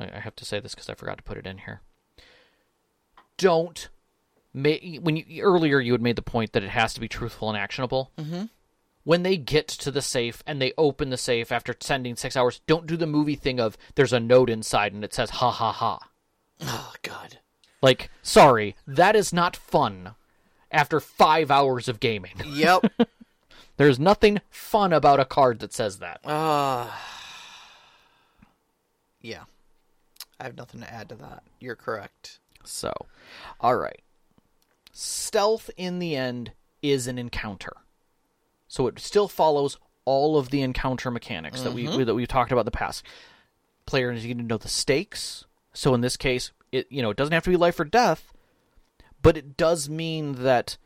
I, 0.00 0.16
I 0.16 0.20
have 0.20 0.36
to 0.36 0.46
say 0.46 0.60
this 0.60 0.74
because 0.74 0.88
I 0.88 0.94
forgot 0.94 1.18
to 1.18 1.22
put 1.22 1.36
it 1.36 1.46
in 1.46 1.58
here. 1.58 1.82
Don't 3.36 3.90
when 4.54 5.16
you 5.16 5.42
earlier 5.42 5.80
you 5.80 5.92
had 5.92 6.02
made 6.02 6.16
the 6.16 6.22
point 6.22 6.52
that 6.52 6.62
it 6.62 6.70
has 6.70 6.94
to 6.94 7.00
be 7.00 7.08
truthful 7.08 7.48
and 7.48 7.58
actionable. 7.58 8.10
Mm-hmm. 8.18 8.44
When 9.04 9.22
they 9.22 9.36
get 9.36 9.68
to 9.68 9.90
the 9.90 10.00
safe 10.00 10.42
and 10.46 10.62
they 10.62 10.72
open 10.78 11.10
the 11.10 11.18
safe 11.18 11.52
after 11.52 11.74
sending 11.78 12.16
six 12.16 12.36
hours, 12.38 12.62
don't 12.66 12.86
do 12.86 12.96
the 12.96 13.06
movie 13.06 13.34
thing 13.34 13.60
of 13.60 13.76
there's 13.96 14.14
a 14.14 14.20
note 14.20 14.48
inside 14.48 14.94
and 14.94 15.04
it 15.04 15.12
says 15.12 15.28
ha 15.30 15.50
ha 15.50 15.72
ha. 15.72 15.98
Oh 16.62 16.94
God. 17.02 17.38
Like, 17.82 18.08
sorry, 18.22 18.76
that 18.86 19.14
is 19.14 19.30
not 19.32 19.56
fun. 19.56 20.14
After 20.70 21.00
five 21.00 21.50
hours 21.50 21.86
of 21.88 22.00
gaming, 22.00 22.32
Yep. 22.46 22.86
there's 23.76 23.98
nothing 23.98 24.40
fun 24.48 24.92
about 24.92 25.20
a 25.20 25.24
card 25.26 25.58
that 25.58 25.74
says 25.74 25.98
that. 25.98 26.20
uh, 26.24 26.88
yeah. 29.20 29.42
I 30.40 30.44
have 30.44 30.56
nothing 30.56 30.80
to 30.80 30.92
add 30.92 31.08
to 31.10 31.14
that. 31.16 31.42
You're 31.60 31.76
correct. 31.76 32.38
So, 32.64 32.92
all 33.60 33.76
right. 33.76 34.00
Stealth 34.96 35.70
in 35.76 35.98
the 35.98 36.14
end 36.14 36.52
is 36.80 37.08
an 37.08 37.18
encounter. 37.18 37.72
So 38.68 38.86
it 38.86 39.00
still 39.00 39.26
follows 39.26 39.76
all 40.04 40.38
of 40.38 40.50
the 40.50 40.62
encounter 40.62 41.10
mechanics 41.10 41.62
that 41.62 41.72
we 41.72 41.86
that 42.04 42.14
we've 42.14 42.28
talked 42.28 42.52
about 42.52 42.60
in 42.60 42.66
the 42.66 42.70
past. 42.70 43.04
Players 43.86 44.24
need 44.24 44.38
to 44.38 44.44
know 44.44 44.56
the 44.56 44.68
stakes. 44.68 45.46
So 45.72 45.94
in 45.94 46.00
this 46.00 46.16
case, 46.16 46.52
it 46.70 46.86
you 46.90 47.02
know, 47.02 47.10
it 47.10 47.16
doesn't 47.16 47.32
have 47.32 47.42
to 47.42 47.50
be 47.50 47.56
life 47.56 47.80
or 47.80 47.84
death, 47.84 48.32
but 49.20 49.36
it 49.36 49.56
does 49.56 49.88
mean 49.88 50.44
that 50.44 50.76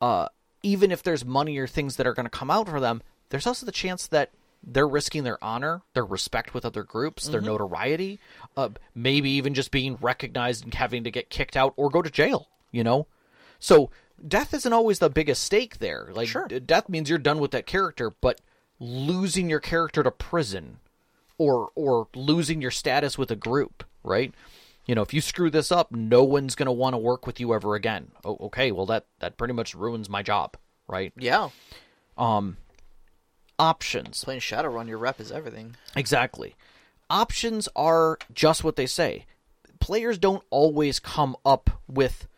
uh, 0.00 0.26
even 0.64 0.90
if 0.90 1.04
there's 1.04 1.24
money 1.24 1.56
or 1.56 1.68
things 1.68 1.96
that 1.96 2.06
are 2.06 2.14
going 2.14 2.26
to 2.26 2.30
come 2.30 2.50
out 2.50 2.68
for 2.68 2.80
them, 2.80 3.00
there's 3.28 3.46
also 3.46 3.64
the 3.64 3.70
chance 3.70 4.08
that 4.08 4.30
they're 4.64 4.88
risking 4.88 5.22
their 5.22 5.42
honor, 5.42 5.82
their 5.94 6.04
respect 6.04 6.52
with 6.52 6.64
other 6.64 6.82
groups, 6.82 7.28
their 7.28 7.40
notoriety, 7.40 8.18
uh, 8.56 8.70
maybe 8.92 9.30
even 9.30 9.54
just 9.54 9.70
being 9.70 9.98
recognized 10.00 10.64
and 10.64 10.74
having 10.74 11.04
to 11.04 11.12
get 11.12 11.30
kicked 11.30 11.56
out 11.56 11.74
or 11.76 11.90
go 11.90 12.02
to 12.02 12.10
jail. 12.10 12.48
You 12.72 12.82
know, 12.82 13.06
so 13.62 13.90
death 14.26 14.52
isn't 14.52 14.72
always 14.72 14.98
the 14.98 15.08
biggest 15.08 15.44
stake 15.44 15.78
there. 15.78 16.08
Like 16.12 16.28
Sure. 16.28 16.48
death 16.48 16.88
means 16.88 17.08
you're 17.08 17.18
done 17.18 17.38
with 17.38 17.52
that 17.52 17.64
character, 17.64 18.10
but 18.20 18.40
losing 18.80 19.48
your 19.48 19.60
character 19.60 20.02
to 20.02 20.10
prison 20.10 20.78
or 21.38 21.70
or 21.76 22.08
losing 22.14 22.60
your 22.60 22.70
status 22.72 23.16
with 23.16 23.30
a 23.30 23.36
group, 23.36 23.84
right? 24.02 24.34
You 24.86 24.96
know, 24.96 25.02
if 25.02 25.14
you 25.14 25.20
screw 25.20 25.48
this 25.48 25.70
up, 25.70 25.92
no 25.92 26.24
one's 26.24 26.56
going 26.56 26.66
to 26.66 26.72
want 26.72 26.94
to 26.94 26.98
work 26.98 27.24
with 27.24 27.38
you 27.38 27.54
ever 27.54 27.76
again. 27.76 28.10
Oh, 28.24 28.36
okay, 28.46 28.72
well 28.72 28.86
that 28.86 29.06
that 29.20 29.36
pretty 29.36 29.54
much 29.54 29.74
ruins 29.76 30.08
my 30.10 30.22
job, 30.22 30.56
right? 30.88 31.12
Yeah. 31.16 31.50
Um 32.18 32.56
Options. 33.58 34.24
Playing 34.24 34.40
Shadowrun, 34.40 34.88
your 34.88 34.98
rep 34.98 35.20
is 35.20 35.30
everything. 35.30 35.76
Exactly. 35.94 36.56
Options 37.08 37.68
are 37.76 38.18
just 38.32 38.64
what 38.64 38.74
they 38.76 38.86
say. 38.86 39.26
Players 39.78 40.18
don't 40.18 40.42
always 40.50 40.98
come 40.98 41.36
up 41.44 41.70
with 41.86 42.20
th- 42.20 42.28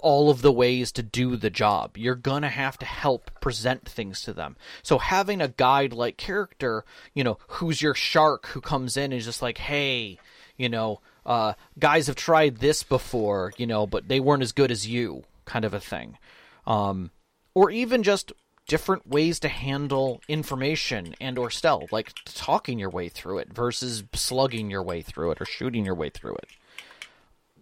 all 0.00 0.30
of 0.30 0.42
the 0.42 0.52
ways 0.52 0.92
to 0.92 1.02
do 1.02 1.36
the 1.36 1.50
job. 1.50 1.96
You're 1.96 2.14
going 2.14 2.42
to 2.42 2.48
have 2.48 2.78
to 2.78 2.86
help 2.86 3.30
present 3.40 3.88
things 3.88 4.22
to 4.22 4.32
them. 4.32 4.56
So 4.82 4.98
having 4.98 5.40
a 5.40 5.48
guide 5.48 5.92
like 5.92 6.16
character, 6.16 6.84
you 7.14 7.24
know, 7.24 7.38
who's 7.48 7.82
your 7.82 7.94
shark 7.94 8.46
who 8.46 8.60
comes 8.60 8.96
in 8.96 9.04
and 9.04 9.14
is 9.14 9.24
just 9.24 9.42
like, 9.42 9.58
"Hey, 9.58 10.18
you 10.56 10.68
know, 10.68 11.00
uh, 11.26 11.54
guys 11.78 12.06
have 12.06 12.16
tried 12.16 12.58
this 12.58 12.82
before, 12.82 13.52
you 13.56 13.66
know, 13.66 13.86
but 13.86 14.08
they 14.08 14.20
weren't 14.20 14.42
as 14.42 14.52
good 14.52 14.70
as 14.70 14.86
you," 14.86 15.24
kind 15.44 15.64
of 15.64 15.74
a 15.74 15.80
thing. 15.80 16.18
Um, 16.66 17.10
or 17.54 17.70
even 17.70 18.02
just 18.02 18.32
different 18.66 19.06
ways 19.06 19.40
to 19.40 19.48
handle 19.48 20.20
information 20.28 21.14
and 21.20 21.36
or 21.36 21.50
stealth 21.50 21.90
like 21.92 22.12
talking 22.24 22.78
your 22.78 22.90
way 22.90 23.08
through 23.08 23.38
it 23.38 23.52
versus 23.52 24.04
slugging 24.14 24.70
your 24.70 24.82
way 24.82 25.02
through 25.02 25.32
it 25.32 25.40
or 25.40 25.44
shooting 25.44 25.84
your 25.84 25.94
way 25.94 26.08
through 26.08 26.34
it 26.36 26.46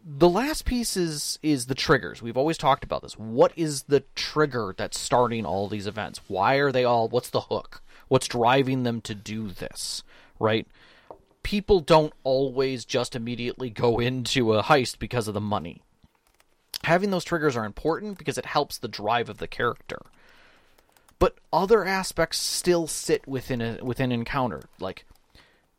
the 0.05 0.29
last 0.29 0.65
piece 0.65 0.97
is 0.97 1.39
is 1.43 1.67
the 1.67 1.75
triggers. 1.75 2.23
We've 2.23 2.37
always 2.37 2.59
talked 2.59 2.85
about 2.85 3.03
this. 3.03 3.19
What 3.19 3.53
is 3.57 3.83
the 3.83 4.05
trigger 4.15 4.75
that's 4.77 4.99
starting 4.99 5.45
all 5.45 5.69
these 5.69 5.87
events? 5.87 6.21
Why 6.29 6.55
are 6.57 6.73
they 6.73 6.85
all 6.85 7.09
what's 7.09 7.31
the 7.31 7.43
hook? 7.43 7.83
What's 8.09 8.29
driving 8.29 8.83
them 8.83 9.01
to 9.03 9.15
do 9.15 9.49
this 9.49 10.03
right? 10.41 10.67
People 11.45 11.79
don't 11.79 12.13
always 12.25 12.85
just 12.85 13.15
immediately 13.15 13.71
go 13.71 14.01
into 14.01 14.55
a 14.55 14.65
heist 14.65 14.99
because 14.99 15.29
of 15.29 15.35
the 15.35 15.41
money. 15.41 15.83
Having 16.85 17.11
those 17.11 17.25
triggers 17.25 17.57
are 17.57 17.65
important 17.65 18.19
because 18.19 18.39
it 18.39 18.47
helps 18.47 18.79
the 18.79 18.89
drive 18.89 19.29
of 19.29 19.39
the 19.39 19.47
character. 19.47 20.01
But 21.19 21.37
other 21.53 21.85
aspects 21.85 22.39
still 22.39 22.87
sit 22.87 23.29
within 23.29 23.61
a 23.61 23.79
within 23.83 24.11
encounter. 24.11 24.63
Like 24.81 25.05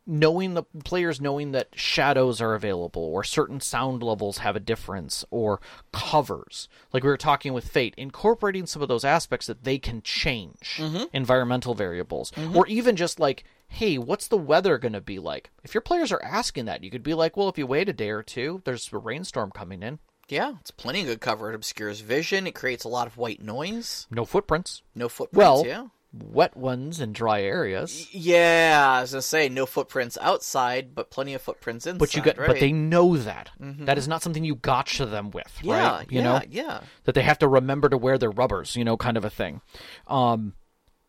knowing 0.06 0.54
the 0.54 0.64
players 0.84 1.20
knowing 1.20 1.52
that 1.52 1.68
shadows 1.74 2.40
are 2.40 2.54
available 2.54 3.02
or 3.02 3.22
certain 3.22 3.60
sound 3.60 4.02
levels 4.02 4.38
have 4.38 4.56
a 4.56 4.60
difference 4.60 5.24
or 5.30 5.60
covers 5.92 6.68
like 6.92 7.04
we 7.04 7.08
were 7.08 7.16
talking 7.16 7.52
with 7.52 7.68
fate 7.68 7.94
incorporating 7.96 8.66
some 8.66 8.82
of 8.82 8.88
those 8.88 9.04
aspects 9.04 9.46
that 9.46 9.62
they 9.62 9.78
can 9.78 10.02
change 10.02 10.76
mm-hmm. 10.76 11.04
environmental 11.12 11.74
variables 11.74 12.32
mm-hmm. 12.32 12.56
or 12.56 12.66
even 12.66 12.96
just 12.96 13.20
like 13.20 13.44
hey, 13.72 13.96
what's 13.96 14.28
the 14.28 14.36
weather 14.36 14.76
going 14.76 14.92
to 14.92 15.00
be 15.00 15.18
like? 15.18 15.50
If 15.64 15.74
your 15.74 15.80
players 15.80 16.12
are 16.12 16.22
asking 16.22 16.66
that, 16.66 16.84
you 16.84 16.90
could 16.90 17.02
be 17.02 17.14
like, 17.14 17.36
well, 17.36 17.48
if 17.48 17.56
you 17.56 17.66
wait 17.66 17.88
a 17.88 17.92
day 17.94 18.10
or 18.10 18.22
two, 18.22 18.60
there's 18.64 18.92
a 18.92 18.98
rainstorm 18.98 19.50
coming 19.50 19.82
in. 19.82 19.98
Yeah, 20.28 20.54
it's 20.60 20.70
plenty 20.70 21.00
of 21.00 21.06
good 21.06 21.20
cover. 21.20 21.50
It 21.50 21.54
obscures 21.54 22.00
vision. 22.00 22.46
It 22.46 22.54
creates 22.54 22.84
a 22.84 22.88
lot 22.88 23.06
of 23.06 23.16
white 23.16 23.42
noise. 23.42 24.06
No 24.10 24.24
footprints. 24.24 24.82
No 24.94 25.08
footprints. 25.08 25.36
Well, 25.36 25.66
yeah. 25.66 25.86
Wet 26.12 26.56
ones 26.56 27.00
in 27.00 27.12
dry 27.12 27.42
areas. 27.42 28.12
Yeah, 28.12 28.96
I 28.98 29.00
was 29.00 29.12
gonna 29.12 29.22
say 29.22 29.48
no 29.48 29.66
footprints 29.66 30.18
outside, 30.20 30.94
but 30.94 31.10
plenty 31.10 31.34
of 31.34 31.42
footprints 31.42 31.86
inside. 31.86 31.98
But 31.98 32.14
you 32.14 32.22
get, 32.22 32.38
right? 32.38 32.48
but 32.48 32.60
they 32.60 32.72
know 32.72 33.16
that. 33.16 33.50
That 33.58 33.98
is 33.98 34.08
not 34.08 34.22
something 34.22 34.44
you 34.44 34.56
gotcha 34.56 35.06
them 35.06 35.30
with, 35.30 35.58
yeah, 35.62 35.96
right? 35.96 36.12
You 36.12 36.18
yeah, 36.18 36.24
know 36.24 36.40
yeah. 36.50 36.80
that 37.04 37.14
they 37.14 37.22
have 37.22 37.38
to 37.38 37.48
remember 37.48 37.88
to 37.88 37.96
wear 37.96 38.18
their 38.18 38.30
rubbers, 38.30 38.76
you 38.76 38.84
know, 38.84 38.96
kind 38.96 39.16
of 39.16 39.24
a 39.24 39.30
thing. 39.30 39.60
Um, 40.06 40.54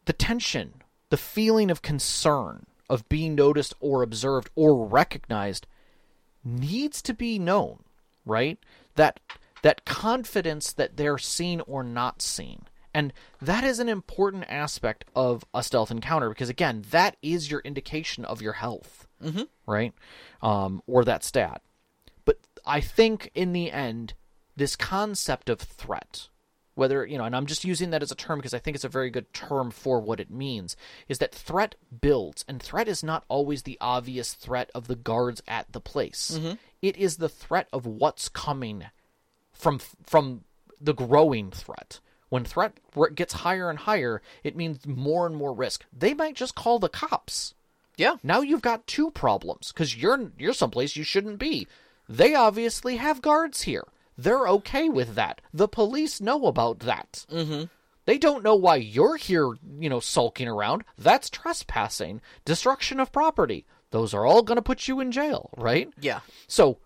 the 0.05 0.13
tension, 0.13 0.75
the 1.09 1.17
feeling 1.17 1.69
of 1.69 1.81
concern 1.81 2.65
of 2.89 3.07
being 3.09 3.35
noticed 3.35 3.73
or 3.79 4.03
observed 4.03 4.49
or 4.55 4.85
recognized 4.85 5.67
needs 6.43 7.01
to 7.01 7.13
be 7.13 7.39
known, 7.39 7.83
right? 8.25 8.59
That 8.95 9.19
that 9.63 9.85
confidence 9.85 10.73
that 10.73 10.97
they're 10.97 11.17
seen 11.17 11.61
or 11.61 11.83
not 11.83 12.21
seen. 12.21 12.65
And 12.93 13.11
that 13.41 13.63
is 13.63 13.79
an 13.79 13.89
important 13.89 14.45
aspect 14.47 15.05
of 15.15 15.43
a 15.53 15.63
stealth 15.63 15.91
encounter 15.91 16.29
because 16.29 16.49
again, 16.49 16.83
that 16.91 17.17
is 17.21 17.49
your 17.49 17.61
indication 17.61 18.23
of 18.25 18.41
your 18.41 18.53
health, 18.53 19.07
mm-hmm. 19.23 19.43
right? 19.65 19.93
Um, 20.41 20.83
or 20.85 21.03
that 21.03 21.23
stat. 21.23 21.61
But 22.25 22.37
I 22.65 22.81
think 22.81 23.31
in 23.33 23.53
the 23.53 23.71
end, 23.71 24.13
this 24.55 24.75
concept 24.75 25.49
of 25.49 25.59
threat, 25.59 26.27
whether 26.75 27.05
you 27.05 27.17
know, 27.17 27.23
and 27.23 27.35
I'm 27.35 27.47
just 27.47 27.63
using 27.63 27.89
that 27.89 28.03
as 28.03 28.11
a 28.11 28.15
term 28.15 28.39
because 28.39 28.53
I 28.53 28.59
think 28.59 28.75
it's 28.75 28.83
a 28.83 28.89
very 28.89 29.09
good 29.09 29.31
term 29.33 29.71
for 29.71 29.99
what 29.99 30.19
it 30.19 30.29
means, 30.29 30.75
is 31.07 31.17
that 31.19 31.33
threat 31.33 31.75
builds, 32.01 32.45
and 32.47 32.61
threat 32.61 32.87
is 32.87 33.03
not 33.03 33.25
always 33.27 33.63
the 33.63 33.77
obvious 33.81 34.33
threat 34.33 34.69
of 34.75 34.87
the 34.87 34.95
guards 34.95 35.41
at 35.47 35.71
the 35.71 35.81
place. 35.81 36.39
It 36.81 36.97
is 36.97 37.17
the 37.17 37.29
threat 37.29 37.67
of 37.73 37.85
what's 37.85 38.29
coming 38.29 38.85
from 39.51 39.79
from 40.05 40.43
the 40.79 40.93
growing 40.93 41.49
threat. 41.49 41.99
When 42.33 42.45
threat 42.45 42.79
gets 43.13 43.33
higher 43.33 43.69
and 43.69 43.77
higher, 43.77 44.19
it 44.43 44.55
means 44.55 44.87
more 44.87 45.27
and 45.27 45.35
more 45.35 45.53
risk. 45.53 45.85
They 45.95 46.15
might 46.15 46.35
just 46.35 46.55
call 46.55 46.79
the 46.79 46.89
cops. 46.89 47.53
Yeah. 47.95 48.15
Now 48.23 48.41
you've 48.41 48.63
got 48.63 48.87
two 48.87 49.11
problems 49.11 49.71
because 49.71 49.95
you're 49.95 50.31
you're 50.39 50.53
someplace 50.53 50.95
you 50.95 51.03
shouldn't 51.03 51.37
be. 51.37 51.67
They 52.09 52.33
obviously 52.33 52.95
have 52.95 53.21
guards 53.21 53.61
here. 53.61 53.83
They're 54.17 54.47
okay 54.47 54.89
with 54.89 55.13
that. 55.13 55.41
The 55.53 55.67
police 55.67 56.19
know 56.19 56.47
about 56.47 56.79
that. 56.79 57.23
Mm-hmm. 57.31 57.65
They 58.05 58.17
don't 58.17 58.43
know 58.43 58.55
why 58.55 58.77
you're 58.77 59.17
here, 59.17 59.53
you 59.79 59.89
know, 59.89 59.99
sulking 59.99 60.47
around. 60.47 60.85
That's 60.97 61.29
trespassing, 61.29 62.19
destruction 62.45 62.99
of 62.99 63.11
property. 63.11 63.63
Those 63.91 64.11
are 64.11 64.25
all 64.25 64.41
going 64.41 64.55
to 64.55 64.63
put 64.63 64.87
you 64.87 64.99
in 64.99 65.11
jail, 65.11 65.51
right? 65.55 65.87
Yeah. 65.99 66.21
So, 66.47 66.79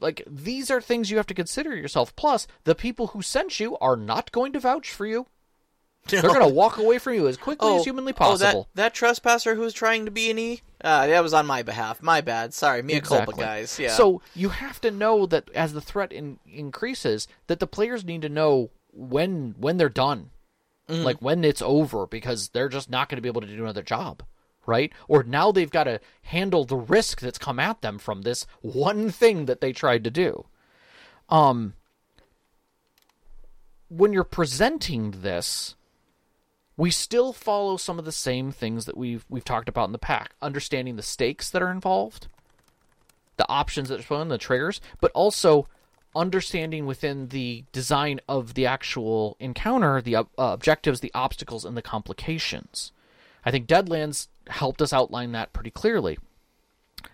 like, 0.00 0.22
these 0.26 0.70
are 0.70 0.80
things 0.80 1.10
you 1.10 1.16
have 1.16 1.26
to 1.26 1.34
consider 1.34 1.74
yourself. 1.74 2.14
Plus, 2.16 2.46
the 2.64 2.74
people 2.74 3.08
who 3.08 3.22
sent 3.22 3.58
you 3.60 3.76
are 3.78 3.96
not 3.96 4.32
going 4.32 4.52
to 4.52 4.60
vouch 4.60 4.90
for 4.90 5.06
you. 5.06 5.26
They're 6.08 6.22
going 6.22 6.40
to 6.40 6.46
walk 6.46 6.78
away 6.78 6.98
from 6.98 7.14
you 7.14 7.26
as 7.26 7.36
quickly 7.36 7.74
as 7.74 7.82
humanly 7.84 8.12
possible. 8.12 8.60
Oh, 8.60 8.68
that, 8.74 8.82
that 8.82 8.94
trespasser 8.94 9.56
who's 9.56 9.72
trying 9.72 10.04
to 10.04 10.12
be 10.12 10.30
an 10.30 10.38
E? 10.38 10.60
Uh, 10.80 11.08
that 11.08 11.20
was 11.22 11.34
on 11.34 11.46
my 11.46 11.62
behalf. 11.62 12.00
My 12.00 12.20
bad. 12.20 12.54
Sorry. 12.54 12.80
Mea 12.82 13.00
culpa, 13.00 13.32
guys. 13.32 13.76
Yeah. 13.78 13.90
So 13.90 14.22
you 14.32 14.50
have 14.50 14.80
to 14.82 14.92
know 14.92 15.26
that 15.26 15.50
as 15.52 15.72
the 15.72 15.80
threat 15.80 16.12
in, 16.12 16.38
increases, 16.46 17.26
that 17.48 17.58
the 17.58 17.66
players 17.66 18.04
need 18.04 18.22
to 18.22 18.28
know 18.28 18.70
when 18.92 19.56
when 19.58 19.78
they're 19.78 19.88
done, 19.88 20.30
Mm-hmm. 20.88 21.02
like 21.02 21.20
when 21.20 21.44
it's 21.44 21.60
over, 21.62 22.06
because 22.06 22.50
they're 22.50 22.68
just 22.68 22.88
not 22.88 23.08
going 23.08 23.16
to 23.16 23.20
be 23.22 23.28
able 23.28 23.40
to 23.40 23.48
do 23.48 23.64
another 23.64 23.82
job, 23.82 24.22
right? 24.66 24.92
Or 25.08 25.22
now 25.22 25.52
they've 25.52 25.70
got 25.70 25.84
to 25.84 26.00
handle 26.22 26.64
the 26.64 26.76
risk 26.76 27.20
that's 27.20 27.38
come 27.38 27.58
at 27.58 27.80
them 27.80 27.98
from 27.98 28.22
this 28.22 28.46
one 28.60 29.10
thing 29.10 29.46
that 29.46 29.60
they 29.60 29.72
tried 29.72 30.04
to 30.04 30.10
do. 30.10 30.46
Um, 31.28 31.74
when 33.88 34.12
you're 34.12 34.24
presenting 34.24 35.22
this, 35.22 35.74
we 36.76 36.90
still 36.90 37.32
follow 37.32 37.76
some 37.76 37.98
of 37.98 38.04
the 38.04 38.12
same 38.12 38.52
things 38.52 38.84
that 38.84 38.96
we've 38.96 39.24
we've 39.28 39.44
talked 39.44 39.68
about 39.68 39.86
in 39.86 39.92
the 39.92 39.98
pack, 39.98 40.34
understanding 40.42 40.96
the 40.96 41.02
stakes 41.02 41.48
that 41.50 41.62
are 41.62 41.70
involved, 41.70 42.28
the 43.36 43.48
options 43.48 43.88
that 43.88 44.00
are 44.00 44.02
shown, 44.02 44.28
the 44.28 44.38
triggers, 44.38 44.80
but 45.00 45.10
also 45.12 45.66
understanding 46.14 46.86
within 46.86 47.28
the 47.28 47.64
design 47.72 48.20
of 48.28 48.54
the 48.54 48.66
actual 48.66 49.36
encounter 49.38 50.00
the 50.00 50.16
uh, 50.16 50.24
objectives, 50.38 51.00
the 51.00 51.12
obstacles, 51.14 51.64
and 51.64 51.76
the 51.76 51.82
complications. 51.82 52.92
I 53.44 53.50
think 53.50 53.66
Deadlands 53.66 54.28
helped 54.48 54.82
us 54.82 54.92
outline 54.92 55.32
that 55.32 55.52
pretty 55.52 55.70
clearly. 55.70 56.18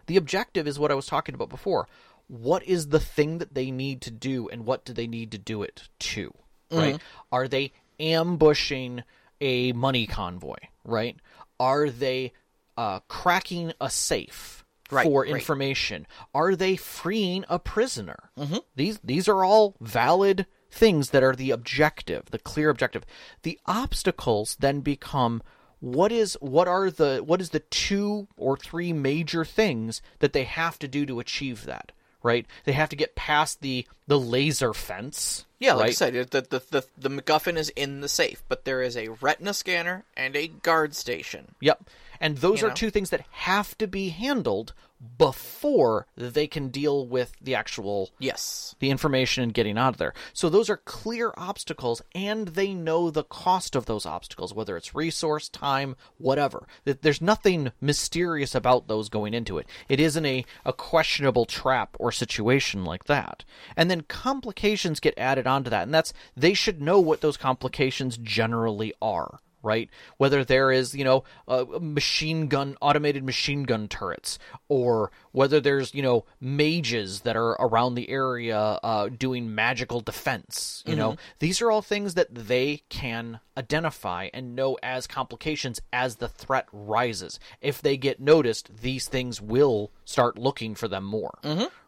The 0.07 0.17
objective 0.17 0.67
is 0.67 0.79
what 0.79 0.91
I 0.91 0.95
was 0.95 1.07
talking 1.07 1.35
about 1.35 1.49
before. 1.49 1.89
What 2.29 2.63
is 2.65 2.89
the 2.89 3.01
thing 3.01 3.39
that 3.39 3.55
they 3.55 3.71
need 3.71 4.01
to 4.03 4.11
do, 4.11 4.49
and 4.49 4.65
what 4.65 4.85
do 4.85 4.93
they 4.93 5.07
need 5.07 5.33
to 5.33 5.39
do 5.39 5.63
it 5.63 5.89
to? 6.01 6.35
Right? 6.71 6.99
Are 7.31 7.49
they 7.49 7.73
ambushing 8.01 9.03
a 9.41 9.73
money 9.73 10.07
convoy? 10.07 10.57
Right? 10.85 11.17
Are 11.61 11.91
they 11.91 12.33
uh, 12.77 13.01
cracking 13.09 13.73
a 13.81 13.91
safe? 13.91 14.65
Right, 14.91 15.05
for 15.05 15.23
right. 15.23 15.33
information? 15.33 16.07
Are 16.35 16.55
they 16.55 16.77
freeing 16.77 17.47
a 17.49 17.59
prisoner? 17.59 18.31
Mm-hmm. 18.39 18.59
These 18.77 19.01
these 19.03 19.27
are 19.27 19.43
all 19.43 19.75
valid 19.81 20.47
things 20.71 21.11
that 21.11 21.23
are 21.23 21.35
the 21.35 21.51
objective, 21.51 22.27
the 22.31 22.39
clear 22.39 22.69
objective. 22.69 23.07
The 23.43 23.59
obstacles 23.65 24.57
then 24.61 24.81
become 24.81 25.43
what 25.83 26.13
is 26.13 26.35
what 26.41 26.69
are 26.69 26.91
the 26.91 27.19
what 27.27 27.41
is 27.41 27.51
the 27.51 27.59
two 27.61 28.29
or 28.37 28.57
three 28.57 28.93
major 28.93 29.45
things 29.45 30.01
that 30.21 30.33
they 30.33 30.45
have 30.45 30.79
to 30.79 30.87
do 30.89 31.05
to 31.07 31.19
achieve 31.19 31.65
that? 31.67 31.91
Right? 32.23 32.47
They 32.65 32.73
have 32.73 32.89
to 32.91 32.97
get 32.97 33.17
past 33.17 33.63
the 33.63 33.85
the 34.07 34.19
laser 34.19 34.73
fence. 34.73 35.45
yeah, 35.59 35.75
like 35.75 35.89
I 35.89 35.93
said, 35.93 36.15
the, 36.31 36.41
the 36.41 36.63
the 36.71 36.87
the 36.97 37.11
MacGuffin 37.11 37.57
is 37.57 37.71
in 37.71 38.01
the 38.01 38.09
safe, 38.09 38.45
but 38.49 38.65
there 38.65 38.81
is 38.81 38.97
a 38.97 39.09
retina 39.09 39.53
scanner 39.53 40.05
and 40.17 40.37
a 40.37 40.47
guard 40.47 40.95
station. 40.95 41.57
Yep. 41.61 41.83
And 42.21 42.39
those 42.39 42.61
You 42.61 42.69
are 42.69 42.71
know? 42.71 42.77
two 42.77 42.91
things 42.91 43.11
that 43.11 43.25
have 43.33 43.77
to 43.79 43.89
be 43.89 44.11
handled 44.11 44.73
before 45.19 46.07
they 46.17 46.47
can 46.47 46.69
deal 46.69 47.07
with 47.07 47.33
the 47.41 47.55
actual 47.55 48.11
Yes. 48.19 48.75
the 48.79 48.91
information 48.91 49.43
and 49.43 49.55
getting 49.55 49.77
out 49.79 49.95
of 49.95 49.99
there. 49.99 50.15
So 50.33 50.49
those 50.49 50.71
are 50.71 50.77
clear 50.77 51.33
obstacles 51.37 52.03
and 52.15 52.49
they 52.49 52.73
know 52.75 53.11
the 53.11 53.25
cost 53.25 53.75
of 53.75 53.87
those 53.87 54.07
obstacles, 54.07 54.55
whether 54.55 54.77
it's 54.77 54.95
resource, 54.95 55.49
time, 55.49 55.97
whatever. 56.19 56.67
There's 56.85 57.21
nothing 57.21 57.73
mysterious 57.81 58.55
about 58.55 58.89
those 58.89 59.09
going 59.09 59.35
into 59.35 59.59
it. 59.59 59.67
It 59.89 60.01
isn't 60.01 60.27
a, 60.27 60.45
a 60.65 60.73
questionable 60.73 61.47
trap 61.47 61.97
or 61.99 62.13
situation 62.13 62.85
like 62.85 63.05
that. 63.05 63.45
And 63.77 63.91
then 63.91 64.03
complications 64.03 65.01
get 65.01 65.19
added 65.19 65.47
onto 65.47 65.71
that, 65.71 65.83
and 65.85 65.95
that's 65.95 66.13
they 66.37 66.55
should 66.55 66.81
know 66.81 67.01
what 67.01 67.21
those 67.21 67.37
complications 67.37 68.17
generally 68.19 68.93
are 69.01 69.41
right? 69.63 69.89
Whether 70.17 70.45
there 70.45 70.71
is, 70.73 70.95
you 70.95 71.05
know, 71.05 71.25
uh, 71.47 71.65
machine 71.81 72.49
gun, 72.49 72.77
automated 72.81 73.25
machine 73.25 73.63
gun 73.65 73.89
turrets, 73.89 74.39
or 74.69 75.11
whether 75.33 75.61
there's, 75.61 75.95
you 75.95 76.03
know, 76.03 76.25
mages 76.41 77.21
that 77.21 77.37
are 77.37 77.53
around 77.53 77.95
the 77.95 78.09
area 78.09 78.59
uh, 78.59 79.09
doing 79.09 79.55
magical 79.55 80.01
defense. 80.01 80.83
You 80.87 80.97
know, 80.97 81.17
these 81.39 81.63
are 81.63 81.71
all 81.71 81.83
things 81.83 82.15
that 82.15 82.35
they 82.35 82.83
can 82.89 83.41
identify 83.57 84.29
and 84.35 84.57
know 84.57 84.79
as 84.83 85.07
complications 85.07 85.81
as 85.93 86.17
the 86.17 86.29
threat 86.29 86.67
rises. 86.73 87.39
If 87.61 87.81
they 87.83 87.97
get 87.97 88.21
noticed, 88.21 88.71
these 88.81 89.07
things 89.09 89.41
will 89.41 89.91
start 90.05 90.39
looking 90.39 90.75
for 90.75 90.89
them 90.89 91.05
more, 91.05 91.39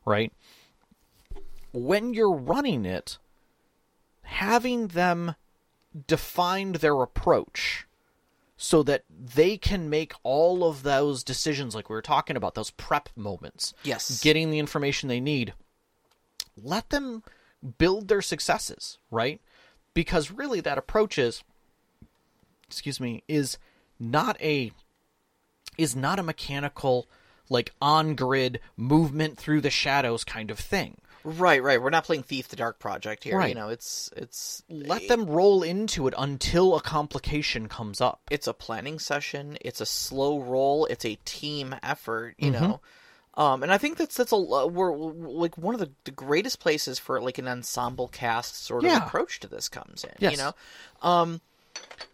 right? 0.04 0.32
When 1.72 2.14
you're 2.14 2.32
running 2.32 2.84
it, 2.84 3.18
having 4.22 4.88
them 4.88 5.34
defined 6.06 6.76
their 6.76 7.00
approach 7.02 7.86
so 8.56 8.82
that 8.82 9.04
they 9.10 9.56
can 9.56 9.90
make 9.90 10.12
all 10.22 10.64
of 10.64 10.82
those 10.82 11.22
decisions 11.24 11.74
like 11.74 11.88
we 11.88 11.94
were 11.94 12.02
talking 12.02 12.36
about 12.36 12.54
those 12.54 12.70
prep 12.70 13.08
moments 13.16 13.74
Yes. 13.82 14.20
getting 14.22 14.50
the 14.50 14.58
information 14.58 15.08
they 15.08 15.20
need. 15.20 15.52
Let 16.60 16.90
them 16.90 17.22
build 17.78 18.08
their 18.08 18.22
successes 18.22 18.98
right? 19.10 19.40
Because 19.92 20.30
really 20.30 20.60
that 20.60 20.78
approach 20.78 21.18
is 21.18 21.42
excuse 22.68 22.98
me 23.00 23.22
is 23.28 23.58
not 24.00 24.40
a 24.40 24.72
is 25.76 25.94
not 25.96 26.18
a 26.18 26.22
mechanical 26.22 27.06
like 27.50 27.72
on 27.80 28.14
grid 28.14 28.60
movement 28.76 29.36
through 29.38 29.60
the 29.60 29.70
shadows 29.70 30.24
kind 30.24 30.50
of 30.50 30.58
thing 30.58 30.96
Right, 31.24 31.62
right. 31.62 31.80
We're 31.80 31.90
not 31.90 32.04
playing 32.04 32.24
Thief 32.24 32.48
the 32.48 32.56
Dark 32.56 32.78
Project 32.78 33.24
here. 33.24 33.38
Right. 33.38 33.48
You 33.48 33.54
know, 33.54 33.70
it's 33.70 34.10
it's 34.16 34.62
let 34.68 35.08
them 35.08 35.24
roll 35.26 35.62
into 35.62 36.06
it 36.06 36.14
until 36.18 36.76
a 36.76 36.80
complication 36.82 37.66
comes 37.68 38.00
up 38.02 38.20
it's 38.30 38.46
a 38.46 38.52
planning 38.52 38.98
session. 38.98 39.56
It's 39.62 39.80
a 39.80 39.86
slow 39.86 40.38
roll. 40.40 40.84
It's 40.86 41.04
a 41.04 41.16
team 41.24 41.74
effort. 41.82 42.34
You 42.38 42.52
Mm-hmm. 42.52 42.62
know, 42.64 42.80
um, 43.36 43.62
and 43.62 43.72
I 43.72 43.78
think 43.78 43.96
that's 43.96 44.16
that's 44.16 44.32
a 44.32 44.36
we're, 44.36 44.92
we're- 44.92 45.32
like 45.32 45.56
one 45.56 45.74
of 45.74 45.80
the, 45.80 45.90
the 46.04 46.10
greatest 46.10 46.60
places 46.60 46.98
for 46.98 47.20
like 47.20 47.38
an 47.38 47.48
ensemble 47.48 48.08
cast 48.08 48.62
sort 48.64 48.84
of 48.84 48.90
Yeah. 48.90 49.06
approach 49.06 49.40
to 49.40 49.48
this 49.48 49.68
comes 49.68 50.04
in. 50.04 50.12
Yes. 50.18 50.32
You 50.32 50.38
know, 50.38 50.52
um, 51.02 51.40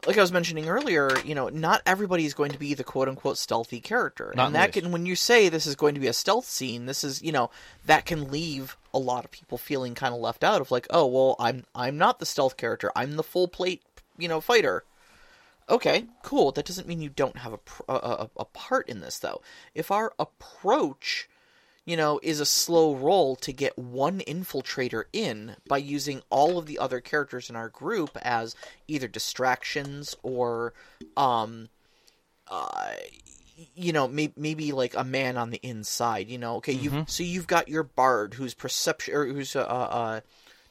like 0.07 0.17
I 0.17 0.21
was 0.23 0.33
mentioning 0.33 0.69
earlier, 0.69 1.11
you 1.25 1.35
know, 1.35 1.49
not 1.49 1.83
everybody 1.85 2.25
is 2.25 2.33
going 2.35 2.53
to 2.53 2.59
be 2.59 2.75
the 2.75 2.85
quote 2.85 3.09
unquote 3.09 3.39
stealthy 3.39 3.81
character. 3.81 4.33
Not 4.37 4.47
and 4.47 4.55
that 4.55 4.73
the 4.73 4.81
can 4.83 4.93
when 4.93 5.05
you 5.05 5.17
say 5.17 5.49
this 5.49 5.67
is 5.67 5.75
going 5.77 5.95
to 5.95 6.01
be 6.01 6.07
a 6.07 6.13
stealth 6.13 6.47
scene, 6.47 6.87
this 6.87 7.03
is, 7.05 7.21
you 7.23 7.33
know, 7.33 7.51
that 7.87 8.07
can 8.07 8.31
leave 8.31 8.77
a 8.93 8.99
lot 8.99 9.25
of 9.25 9.31
people 9.31 9.59
feeling 9.59 9.95
kind 9.95 10.15
of 10.15 10.21
left 10.21 10.45
out 10.45 10.61
of 10.61 10.71
like, 10.71 10.87
"Oh, 10.91 11.07
well, 11.07 11.37
I'm 11.39 11.65
I'm 11.75 11.99
not 11.99 12.19
the 12.19 12.27
stealth 12.27 12.57
character. 12.57 12.91
I'm 12.97 13.17
the 13.17 13.23
full 13.23 13.49
plate, 13.49 13.83
you 14.19 14.29
know, 14.29 14.41
fighter." 14.41 14.85
Okay, 15.69 16.07
cool. 16.23 16.51
That 16.53 16.67
doesn't 16.67 16.89
mean 16.89 17.01
you 17.01 17.11
don't 17.11 17.39
have 17.39 17.55
a 17.55 17.93
a, 17.93 18.31
a, 18.37 18.45
part 18.45 18.89
in 18.89 19.01
this 19.01 19.19
though. 19.19 19.41
If 19.75 19.91
our 19.91 20.13
approach 20.19 21.29
you 21.87 21.97
know, 21.97 22.21
is 22.23 22.39
a 22.41 22.47
slow 22.47 22.95
roll 22.95 23.35
to 23.35 23.53
get 23.53 23.77
one 23.77 24.21
infiltrator 24.21 25.05
in 25.13 25.57
by 25.67 25.79
using 25.79 26.23
all 26.31 26.59
of 26.59 26.67
the 26.67 26.79
other 26.79 27.01
characters 27.01 27.51
in 27.51 27.57
our 27.57 27.69
group 27.69 28.17
as 28.23 28.55
either 28.87 29.09
distractions 29.09 30.15
or, 30.23 30.73
um, 31.17 31.69
uh, 32.47 32.93
you 33.75 33.93
know, 33.93 34.09
maybe, 34.09 34.33
maybe 34.37 34.73
like 34.73 34.95
a 34.97 35.05
man 35.05 35.37
on 35.37 35.51
the 35.51 35.61
inside. 35.63 36.29
You 36.29 36.39
know, 36.39 36.57
okay, 36.57 36.73
you 36.73 37.05
so 37.09 37.23
you've 37.23 37.47
got 37.47 37.69
your 37.69 37.83
bard 37.83 38.35
whose 38.35 38.55
perception 38.55 39.15
or 39.15 39.27
whose 39.27 39.55
uh, 39.57 39.61
uh, 39.61 40.21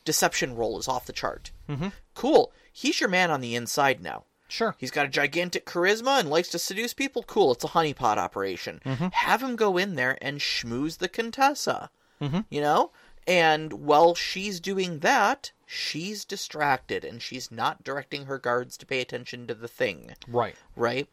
deception 0.05 0.55
roll 0.55 0.79
is 0.79 0.87
off 0.87 1.05
the 1.05 1.13
chart. 1.13 1.51
Mm-hmm. 1.69 1.89
Cool. 2.13 2.51
He's 2.71 2.99
your 2.99 3.09
man 3.09 3.31
on 3.31 3.41
the 3.41 3.55
inside 3.55 4.01
now. 4.01 4.23
Sure. 4.47 4.75
He's 4.79 4.89
got 4.91 5.05
a 5.05 5.09
gigantic 5.09 5.65
charisma 5.65 6.19
and 6.19 6.29
likes 6.29 6.49
to 6.49 6.59
seduce 6.59 6.93
people. 6.93 7.21
Cool, 7.23 7.51
it's 7.51 7.63
a 7.63 7.67
honeypot 7.67 8.17
operation. 8.17 8.81
Have 9.13 9.43
him 9.43 9.55
go 9.55 9.77
in 9.77 9.93
there 9.95 10.17
and 10.21 10.39
schmooze 10.39 10.97
the 10.97 11.07
Contessa. 11.07 11.91
You 12.19 12.61
know? 12.61 12.91
And 13.27 13.73
while 13.73 14.15
she's 14.15 14.59
doing 14.59 14.99
that, 14.99 15.51
she's 15.67 16.25
distracted 16.25 17.05
and 17.05 17.21
she's 17.21 17.51
not 17.51 17.83
directing 17.83 18.25
her 18.25 18.39
guards 18.39 18.75
to 18.77 18.87
pay 18.87 19.01
attention 19.01 19.45
to 19.47 19.53
the 19.53 19.67
thing, 19.67 20.15
Right. 20.27 20.55
right? 20.75 21.07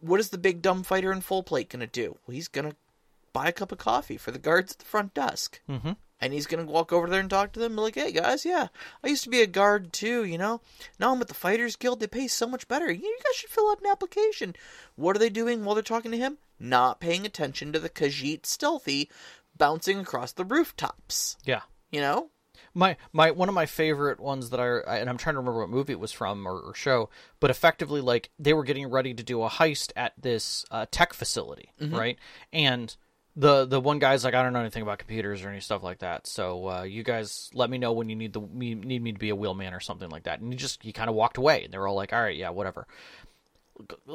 What 0.00 0.20
is 0.20 0.30
the 0.30 0.38
big 0.38 0.62
dumb 0.62 0.82
fighter 0.82 1.12
in 1.12 1.20
full 1.20 1.42
plate 1.42 1.70
going 1.70 1.80
to 1.80 1.86
do? 1.86 2.18
Well, 2.26 2.34
he's 2.34 2.48
going 2.48 2.70
to 2.70 2.76
buy 3.32 3.48
a 3.48 3.52
cup 3.52 3.72
of 3.72 3.78
coffee 3.78 4.16
for 4.16 4.30
the 4.30 4.38
guards 4.38 4.72
at 4.72 4.78
the 4.78 4.84
front 4.84 5.14
desk. 5.14 5.60
Mm-hmm. 5.68 5.92
And 6.18 6.32
he's 6.32 6.46
going 6.46 6.64
to 6.64 6.72
walk 6.72 6.92
over 6.92 7.10
there 7.10 7.20
and 7.20 7.28
talk 7.28 7.52
to 7.52 7.60
them 7.60 7.72
and 7.72 7.76
be 7.76 7.82
like, 7.82 7.94
hey, 7.94 8.10
guys, 8.10 8.46
yeah, 8.46 8.68
I 9.04 9.08
used 9.08 9.24
to 9.24 9.30
be 9.30 9.42
a 9.42 9.46
guard 9.46 9.92
too, 9.92 10.24
you 10.24 10.38
know? 10.38 10.62
Now 10.98 11.12
I'm 11.12 11.18
with 11.18 11.28
the 11.28 11.34
Fighters 11.34 11.76
Guild. 11.76 12.00
They 12.00 12.06
pay 12.06 12.26
so 12.26 12.46
much 12.46 12.66
better. 12.68 12.90
You 12.90 13.02
you 13.02 13.18
guys 13.22 13.36
should 13.36 13.50
fill 13.50 13.70
out 13.70 13.80
an 13.80 13.90
application. 13.90 14.56
What 14.94 15.14
are 15.14 15.18
they 15.18 15.28
doing 15.28 15.64
while 15.64 15.74
they're 15.74 15.82
talking 15.82 16.12
to 16.12 16.16
him? 16.16 16.38
Not 16.58 17.00
paying 17.00 17.26
attention 17.26 17.70
to 17.72 17.78
the 17.78 17.90
Khajiit 17.90 18.46
stealthy 18.46 19.10
bouncing 19.58 19.98
across 19.98 20.32
the 20.32 20.44
rooftops. 20.44 21.36
Yeah. 21.44 21.62
You 21.90 22.00
know? 22.00 22.30
My 22.76 22.96
my 23.12 23.30
one 23.30 23.48
of 23.48 23.54
my 23.54 23.66
favorite 23.66 24.20
ones 24.20 24.50
that 24.50 24.60
I 24.60 24.98
and 24.98 25.08
I'm 25.08 25.16
trying 25.16 25.34
to 25.34 25.38
remember 25.38 25.60
what 25.60 25.70
movie 25.70 25.94
it 25.94 25.98
was 26.00 26.12
from 26.12 26.46
or, 26.46 26.60
or 26.60 26.74
show, 26.74 27.08
but 27.40 27.50
effectively 27.50 28.00
like 28.02 28.28
they 28.38 28.52
were 28.52 28.64
getting 28.64 28.88
ready 28.90 29.14
to 29.14 29.22
do 29.22 29.42
a 29.42 29.48
heist 29.48 29.92
at 29.96 30.12
this 30.20 30.64
uh, 30.70 30.84
tech 30.90 31.14
facility, 31.14 31.72
right? 31.96 32.18
And 32.52 32.94
the 33.34 33.64
the 33.64 33.80
one 33.80 33.98
guy's 33.98 34.24
like, 34.24 34.34
I 34.34 34.42
don't 34.42 34.52
know 34.52 34.60
anything 34.60 34.82
about 34.82 34.98
computers 34.98 35.42
or 35.42 35.48
any 35.48 35.60
stuff 35.60 35.82
like 35.82 35.98
that, 36.00 36.26
so 36.26 36.68
uh, 36.68 36.82
you 36.82 37.02
guys 37.02 37.50
let 37.54 37.70
me 37.70 37.78
know 37.78 37.92
when 37.92 38.08
you 38.08 38.16
need 38.16 38.32
the 38.32 38.40
need 38.40 39.02
me 39.02 39.12
to 39.12 39.18
be 39.18 39.30
a 39.30 39.36
wheelman 39.36 39.74
or 39.74 39.80
something 39.80 40.08
like 40.10 40.24
that. 40.24 40.40
And 40.40 40.52
he 40.52 40.56
just 40.58 40.82
he 40.82 40.92
kind 40.92 41.08
of 41.08 41.16
walked 41.16 41.38
away, 41.38 41.64
and 41.64 41.72
they 41.72 41.78
were 41.78 41.88
all 41.88 41.96
like, 41.96 42.12
all 42.12 42.22
right, 42.22 42.36
yeah, 42.36 42.50
whatever 42.50 42.86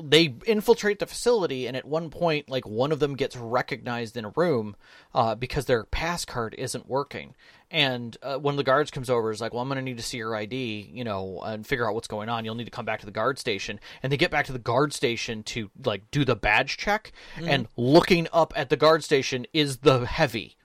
they 0.03 0.33
infiltrate 0.45 0.99
the 0.99 1.05
facility 1.05 1.67
and 1.67 1.77
at 1.77 1.85
one 1.85 2.09
point 2.09 2.49
like 2.49 2.65
one 2.67 2.91
of 2.91 2.99
them 2.99 3.15
gets 3.15 3.35
recognized 3.35 4.17
in 4.17 4.25
a 4.25 4.33
room 4.35 4.75
uh, 5.13 5.35
because 5.35 5.65
their 5.65 5.83
pass 5.83 6.25
card 6.25 6.55
isn't 6.57 6.87
working. 6.87 7.35
And 7.69 8.17
uh, 8.21 8.37
one 8.37 8.53
of 8.53 8.57
the 8.57 8.63
guards 8.63 8.91
comes 8.91 9.09
over 9.09 9.31
is 9.31 9.39
like 9.39 9.53
well 9.53 9.61
i'm 9.61 9.67
going 9.67 9.77
to 9.77 9.81
need 9.81 9.97
to 9.97 10.03
see 10.03 10.17
your 10.17 10.35
id 10.35 10.55
you 10.91 11.03
know 11.03 11.41
and 11.45 11.65
figure 11.65 11.87
out 11.87 11.93
what's 11.93 12.07
going 12.07 12.29
on. 12.29 12.43
You'll 12.43 12.55
need 12.55 12.65
to 12.65 12.71
come 12.71 12.85
back 12.85 12.99
to 13.01 13.05
the 13.05 13.11
guard 13.11 13.37
station. 13.39 13.79
And 14.01 14.11
they 14.11 14.17
get 14.17 14.31
back 14.31 14.45
to 14.47 14.53
the 14.53 14.59
guard 14.59 14.93
station 14.93 15.43
to 15.43 15.69
like 15.85 16.09
do 16.11 16.25
the 16.25 16.35
badge 16.35 16.77
check 16.77 17.11
and 17.37 17.67
looking 17.77 18.27
up 18.33 18.53
at 18.55 18.69
the 18.69 18.77
guard 18.77 19.03
station 19.03 19.45
is 19.53 19.77
the 19.77 20.05
heavy. 20.05 20.57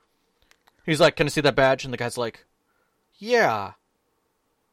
He's 0.85 1.01
like 1.01 1.17
can 1.17 1.27
i 1.27 1.31
see 1.31 1.41
that 1.43 1.57
badge? 1.57 1.85
And 1.85 1.93
the 1.93 1.99
guy's 1.99 2.19
like 2.19 2.47
yeah 3.19 3.73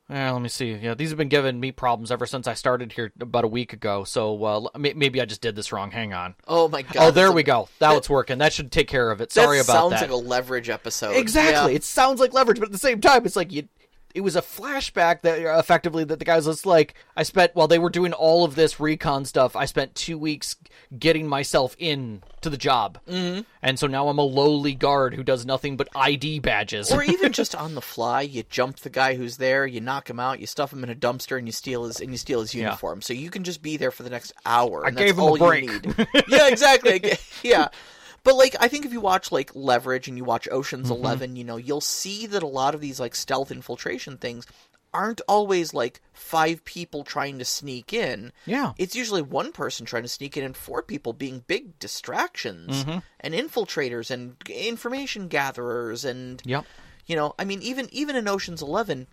Eh, 0.10 0.30
let 0.30 0.42
me 0.42 0.50
see. 0.50 0.74
Yeah, 0.74 0.96
these 0.96 1.10
have 1.10 1.18
been 1.18 1.30
giving 1.30 1.60
me 1.60 1.72
problems 1.72 2.12
ever 2.12 2.26
since 2.26 2.46
I 2.46 2.56
started 2.56 2.92
here 2.92 3.14
about 3.22 3.46
a 3.46 3.48
week 3.48 3.72
ago. 3.72 4.04
So 4.04 4.44
uh, 4.44 4.68
maybe 4.78 5.22
I 5.22 5.26
just 5.26 5.42
did 5.42 5.56
this 5.56 5.72
wrong. 5.72 5.92
Hang 5.92 6.14
on. 6.14 6.36
Oh 6.48 6.68
my 6.68 6.82
god. 6.82 6.96
oh, 6.98 7.12
there 7.12 7.32
we 7.32 7.42
a- 7.42 7.46
go. 7.46 7.70
Now 7.80 7.96
it's 7.96 8.10
working. 8.10 8.38
That 8.40 8.52
should 8.52 8.72
take 8.72 8.90
care 8.90 9.12
of 9.12 9.22
it. 9.22 9.32
Sorry 9.32 9.60
about 9.60 9.90
that 9.90 10.00
sounds 10.00 10.02
like 10.02 10.12
a 10.12 10.16
leverage 10.28 10.70
episode. 10.70 11.16
exactly. 11.16 11.72
Yeah. 11.72 11.78
It 11.78 11.84
sounds 11.86 12.20
like 12.20 12.34
leverage, 12.34 12.60
but 12.60 12.68
at 12.68 12.72
the 12.74 12.78
same 12.78 13.00
time, 13.00 13.26
it's 13.26 13.36
like 13.38 13.52
you. 13.54 13.68
It 14.14 14.22
was 14.22 14.36
a 14.36 14.42
flashback 14.42 15.22
that 15.22 15.44
uh, 15.44 15.58
effectively 15.58 16.04
that 16.04 16.20
the 16.20 16.26
guys 16.26 16.46
was 16.46 16.66
like, 16.66 16.94
I 17.16 17.24
spent 17.24 17.56
while 17.56 17.68
they 17.68 17.80
were 17.80 17.90
doing 17.90 18.14
all 18.14 18.44
of 18.46 18.56
this 18.56 18.80
recon 18.80 19.26
stuff. 19.26 19.56
I 19.56 19.66
spent 19.66 19.96
two 19.96 20.18
weeks 20.18 20.56
getting 20.98 21.28
myself 21.28 21.76
in 21.80 22.22
to 22.42 22.50
the 22.50 22.58
job, 22.58 23.00
mm-hmm. 23.08 23.42
and 23.62 23.80
so 23.80 23.88
now 23.88 24.10
I'm 24.10 24.20
a 24.20 24.24
lowly 24.24 24.76
guard 24.76 25.16
who 25.16 25.24
does 25.24 25.46
nothing 25.46 25.78
but 25.78 25.88
ID 25.96 26.40
badges. 26.40 26.92
or 26.92 27.04
even 27.04 27.32
just 27.34 27.56
on 27.56 27.74
the 27.76 27.82
fly, 27.82 28.22
you 28.22 28.44
jump 28.50 28.78
the 28.80 28.90
guy 28.90 29.16
who's 29.16 29.38
there, 29.38 29.66
you 29.66 29.82
knock 29.82 30.10
him 30.10 30.20
out, 30.20 30.40
you 30.40 30.48
stuff 30.48 30.72
him 30.74 30.84
in 30.84 30.90
a 30.90 30.96
dumpster, 30.96 31.38
and 31.38 31.48
you 31.48 31.52
steal 31.52 31.86
his 31.86 32.00
and 32.00 32.12
you 32.12 32.18
steal 32.18 32.42
his 32.42 32.54
uniform. 32.54 33.02
So 33.02 33.14
you 33.14 33.30
can 33.30 33.44
just 33.44 33.62
be 33.62 33.78
there 33.78 33.92
for 33.92 34.04
the 34.04 34.10
next 34.10 34.34
hour. 34.46 34.86
I 34.86 34.92
gave 34.92 35.18
him 35.18 35.24
a 35.24 35.38
break. 35.38 35.64
You 35.64 35.72
need. 35.72 36.08
yeah, 36.28 36.48
exactly. 36.48 37.18
Yeah. 37.42 37.70
But 38.24 38.36
like, 38.36 38.56
I 38.60 38.68
think 38.70 38.86
if 38.86 38.94
you 38.94 39.02
watch 39.02 39.32
like 39.32 39.52
Leverage 39.54 40.08
and 40.08 40.18
you 40.18 40.24
watch 40.24 40.48
Ocean's 40.52 40.90
Mm-hmm. 40.90 41.04
Eleven, 41.04 41.36
you 41.36 41.44
know, 41.44 41.58
you'll 41.58 41.82
see 41.82 42.26
that 42.28 42.44
a 42.44 42.48
lot 42.48 42.74
of 42.76 42.82
these 42.82 43.00
like 43.00 43.16
stealth 43.16 43.52
infiltration 43.52 44.18
things 44.18 44.46
aren't 44.94 45.22
always 45.28 45.74
like 45.74 46.00
five 46.14 46.64
people 46.66 47.04
trying 47.04 47.40
to 47.40 47.46
sneak 47.46 47.92
in. 47.94 48.32
Yeah. 48.46 48.74
It's 48.78 48.96
usually 48.96 49.24
one 49.24 49.52
person 49.52 49.86
trying 49.88 50.04
to 50.04 50.08
sneak 50.10 50.38
in 50.38 50.44
and 50.44 50.56
four 50.56 50.84
people 50.84 51.14
being 51.14 51.44
big 51.48 51.80
distractions 51.80 52.84
Mm-hmm. 52.86 53.00
and 53.20 53.34
infiltrators 53.34 54.12
and 54.12 54.36
information 54.50 55.28
gatherers 55.28 56.06
and 56.06 56.42
Yep. 56.46 56.66
you 57.08 57.16
know, 57.16 57.34
I 57.40 57.44
mean, 57.44 57.62
even 57.64 57.90
even 57.92 58.16
in 58.16 58.28
Ocean's 58.28 58.62
Eleven, 58.62 59.08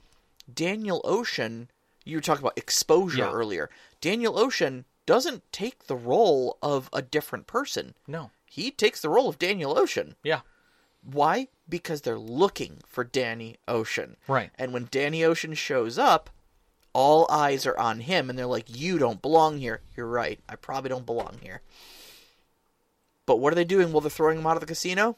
Daniel 0.52 1.00
Ocean, 1.04 1.70
you 2.04 2.16
were 2.16 2.20
talking 2.22 2.42
about 2.42 2.58
exposure 2.58 3.18
Yeah. 3.18 3.32
earlier. 3.32 3.70
Daniel 4.00 4.38
Ocean 4.38 4.84
doesn't 5.06 5.50
take 5.50 5.86
the 5.86 5.96
role 5.96 6.58
of 6.62 6.88
a 6.92 7.02
different 7.02 7.46
person. 7.46 7.94
No. 8.06 8.30
He 8.52 8.72
takes 8.72 9.00
the 9.00 9.08
role 9.08 9.28
of 9.28 9.38
Daniel 9.38 9.78
Ocean. 9.78 10.16
Yeah. 10.24 10.40
Why? 11.04 11.46
Because 11.68 12.00
they're 12.00 12.18
looking 12.18 12.78
for 12.84 13.04
Danny 13.04 13.58
Ocean. 13.68 14.16
Right. 14.26 14.50
And 14.58 14.72
when 14.72 14.88
Danny 14.90 15.22
Ocean 15.22 15.54
shows 15.54 15.98
up, 15.98 16.30
all 16.92 17.30
eyes 17.30 17.64
are 17.64 17.78
on 17.78 18.00
him, 18.00 18.28
and 18.28 18.36
they're 18.36 18.46
like, 18.46 18.66
"You 18.66 18.98
don't 18.98 19.22
belong 19.22 19.58
here." 19.58 19.82
You're 19.96 20.08
right. 20.08 20.40
I 20.48 20.56
probably 20.56 20.88
don't 20.88 21.06
belong 21.06 21.38
here. 21.40 21.62
But 23.24 23.36
what 23.36 23.52
are 23.52 23.56
they 23.56 23.64
doing 23.64 23.92
while 23.92 24.00
they're 24.00 24.10
throwing 24.10 24.38
him 24.38 24.46
out 24.48 24.56
of 24.56 24.60
the 24.60 24.66
casino? 24.66 25.16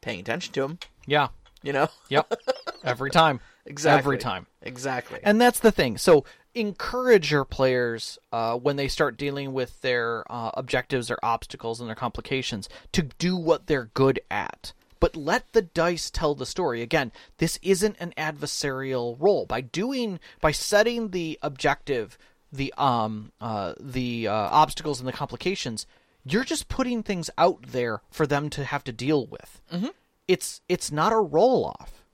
Paying 0.00 0.20
attention 0.20 0.54
to 0.54 0.64
him. 0.64 0.78
Yeah. 1.04 1.28
You 1.62 1.74
know. 1.74 1.88
Yep. 2.08 2.32
Every 2.84 3.10
time. 3.10 3.40
Exactly. 3.66 3.98
Every 3.98 4.18
time. 4.18 4.46
Exactly. 4.62 5.20
And 5.22 5.38
that's 5.38 5.60
the 5.60 5.70
thing. 5.70 5.98
So 5.98 6.24
encourage 6.54 7.30
your 7.30 7.44
players 7.44 8.18
uh, 8.32 8.56
when 8.56 8.76
they 8.76 8.88
start 8.88 9.16
dealing 9.16 9.52
with 9.52 9.80
their 9.80 10.24
uh, 10.30 10.50
objectives, 10.54 11.10
or 11.10 11.18
obstacles, 11.22 11.80
and 11.80 11.88
their 11.88 11.96
complications 11.96 12.68
to 12.92 13.02
do 13.02 13.36
what 13.36 13.66
they're 13.66 13.90
good 13.94 14.20
at. 14.30 14.72
But 15.00 15.16
let 15.16 15.52
the 15.52 15.62
dice 15.62 16.10
tell 16.10 16.34
the 16.34 16.46
story. 16.46 16.80
Again, 16.80 17.10
this 17.38 17.58
isn't 17.60 17.96
an 17.98 18.12
adversarial 18.16 19.16
role. 19.18 19.46
By 19.46 19.60
doing, 19.60 20.20
by 20.40 20.52
setting 20.52 21.10
the 21.10 21.38
objective, 21.42 22.16
the 22.52 22.72
um, 22.76 23.32
uh, 23.40 23.74
the 23.80 24.28
uh, 24.28 24.32
obstacles 24.32 25.00
and 25.00 25.08
the 25.08 25.12
complications, 25.12 25.86
you're 26.24 26.44
just 26.44 26.68
putting 26.68 27.02
things 27.02 27.30
out 27.36 27.62
there 27.68 28.02
for 28.10 28.26
them 28.26 28.48
to 28.50 28.64
have 28.64 28.84
to 28.84 28.92
deal 28.92 29.26
with. 29.26 29.60
Mm-hmm. 29.72 29.88
It's 30.28 30.60
it's 30.68 30.92
not 30.92 31.12
a 31.12 31.16
roll 31.16 31.64
off. 31.64 32.04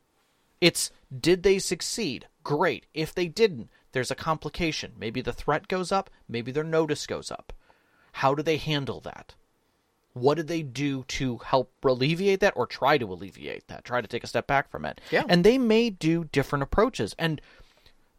It's 0.61 0.91
did 1.15 1.43
they 1.43 1.59
succeed? 1.59 2.27
Great. 2.43 2.87
If 2.95 3.15
they 3.15 3.29
didn't, 3.29 3.69
there's 3.93 4.11
a 4.11 4.17
complication. 4.17 4.93
Maybe 4.99 5.21
the 5.21 5.33
threat 5.33 5.69
goes 5.69 5.93
up, 5.93 6.11
maybe 6.29 6.53
their 6.53 6.65
notice 6.65 7.07
goes 7.07 7.31
up. 7.31 7.53
How 8.13 8.35
do 8.35 8.43
they 8.43 8.57
handle 8.57 9.01
that? 9.01 9.35
What 10.13 10.37
did 10.37 10.49
they 10.49 10.63
do 10.63 11.05
to 11.05 11.39
help 11.39 11.73
alleviate 11.85 12.41
that 12.41 12.57
or 12.57 12.67
try 12.67 12.99
to 12.99 13.13
alleviate 13.13 13.69
that? 13.69 13.85
Try 13.85 14.01
to 14.01 14.09
take 14.09 14.25
a 14.25 14.29
step 14.29 14.47
back 14.47 14.71
from 14.71 14.85
it. 14.85 15.01
Yeah. 15.11 15.25
And 15.29 15.45
they 15.45 15.59
may 15.59 15.91
do 15.91 16.25
different 16.25 16.63
approaches. 16.63 17.15
And 17.19 17.41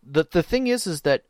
the 0.01 0.25
the 0.29 0.43
thing 0.43 0.67
is 0.67 0.87
is 0.87 1.01
that 1.01 1.23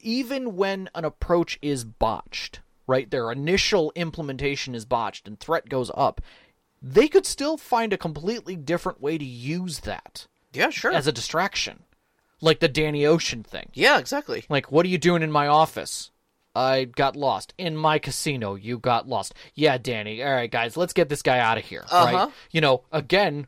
even 0.00 0.56
when 0.56 0.88
an 0.94 1.04
approach 1.04 1.58
is 1.60 1.84
botched, 1.84 2.60
right? 2.86 3.10
Their 3.10 3.32
initial 3.32 3.92
implementation 3.96 4.74
is 4.74 4.84
botched 4.84 5.26
and 5.26 5.38
threat 5.40 5.68
goes 5.68 5.90
up, 5.94 6.20
they 6.80 7.08
could 7.08 7.26
still 7.26 7.56
find 7.56 7.92
a 7.92 7.98
completely 7.98 8.54
different 8.54 9.00
way 9.00 9.18
to 9.18 9.24
use 9.24 9.80
that 9.80 10.26
yeah, 10.52 10.70
sure. 10.70 10.92
as 10.92 11.06
a 11.06 11.12
distraction. 11.12 11.82
Like 12.40 12.60
the 12.60 12.68
Danny 12.68 13.04
Ocean 13.04 13.42
thing. 13.42 13.70
yeah, 13.74 13.98
exactly. 13.98 14.44
Like, 14.48 14.70
what 14.70 14.86
are 14.86 14.88
you 14.88 14.98
doing 14.98 15.22
in 15.22 15.32
my 15.32 15.48
office? 15.48 16.10
I 16.54 16.84
got 16.84 17.14
lost. 17.14 17.54
In 17.58 17.76
my 17.76 17.98
casino, 17.98 18.54
you 18.54 18.78
got 18.78 19.08
lost. 19.08 19.34
Yeah, 19.54 19.78
Danny. 19.78 20.22
All 20.22 20.32
right, 20.32 20.50
guys, 20.50 20.76
let's 20.76 20.92
get 20.92 21.08
this 21.08 21.22
guy 21.22 21.38
out 21.38 21.58
of 21.58 21.64
here. 21.64 21.84
Uh-huh. 21.88 22.16
Right? 22.16 22.32
You 22.50 22.60
know, 22.60 22.82
again, 22.90 23.46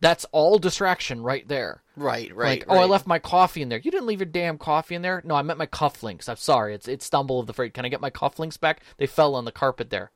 that's 0.00 0.24
all 0.32 0.58
distraction 0.58 1.20
right 1.22 1.46
there. 1.46 1.82
Right, 1.96 2.34
right. 2.34 2.60
like, 2.60 2.64
oh, 2.68 2.78
I 2.78 2.84
left 2.84 3.06
my 3.06 3.18
coffee 3.18 3.60
in 3.60 3.68
there. 3.68 3.80
You 3.80 3.90
didn't 3.90 4.06
leave 4.06 4.20
your 4.20 4.26
damn 4.26 4.56
coffee 4.56 4.94
in 4.94 5.02
there. 5.02 5.20
No, 5.24 5.34
I 5.34 5.42
meant 5.42 5.58
my 5.58 5.66
cufflinks. 5.66 6.28
I'm 6.28 6.36
sorry. 6.36 6.74
It's 6.74 6.86
it's 6.86 7.04
stumble 7.04 7.40
of 7.40 7.46
the 7.46 7.52
freight. 7.52 7.74
Can 7.74 7.84
I 7.84 7.88
get 7.88 8.00
my 8.00 8.10
cufflinks 8.10 8.58
back? 8.58 8.82
They 8.98 9.06
fell 9.06 9.34
on 9.34 9.44
the 9.44 9.52
carpet 9.52 9.90
there. 9.90 10.12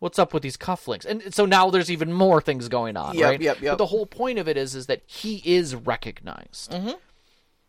What's 0.00 0.18
up 0.18 0.34
with 0.34 0.42
these 0.42 0.56
cufflinks? 0.56 1.04
And 1.04 1.32
so 1.32 1.44
now 1.46 1.70
there's 1.70 1.90
even 1.90 2.12
more 2.12 2.40
things 2.40 2.68
going 2.68 2.96
on, 2.96 3.14
Yep, 3.16 3.24
right? 3.24 3.40
yep, 3.40 3.60
yep. 3.60 3.72
But 3.72 3.76
the 3.78 3.86
whole 3.86 4.06
point 4.06 4.38
of 4.38 4.48
it 4.48 4.56
is, 4.56 4.74
is 4.74 4.86
that 4.86 5.02
he 5.06 5.40
is 5.44 5.74
recognized. 5.74 6.72
Mm-hmm. 6.72 6.92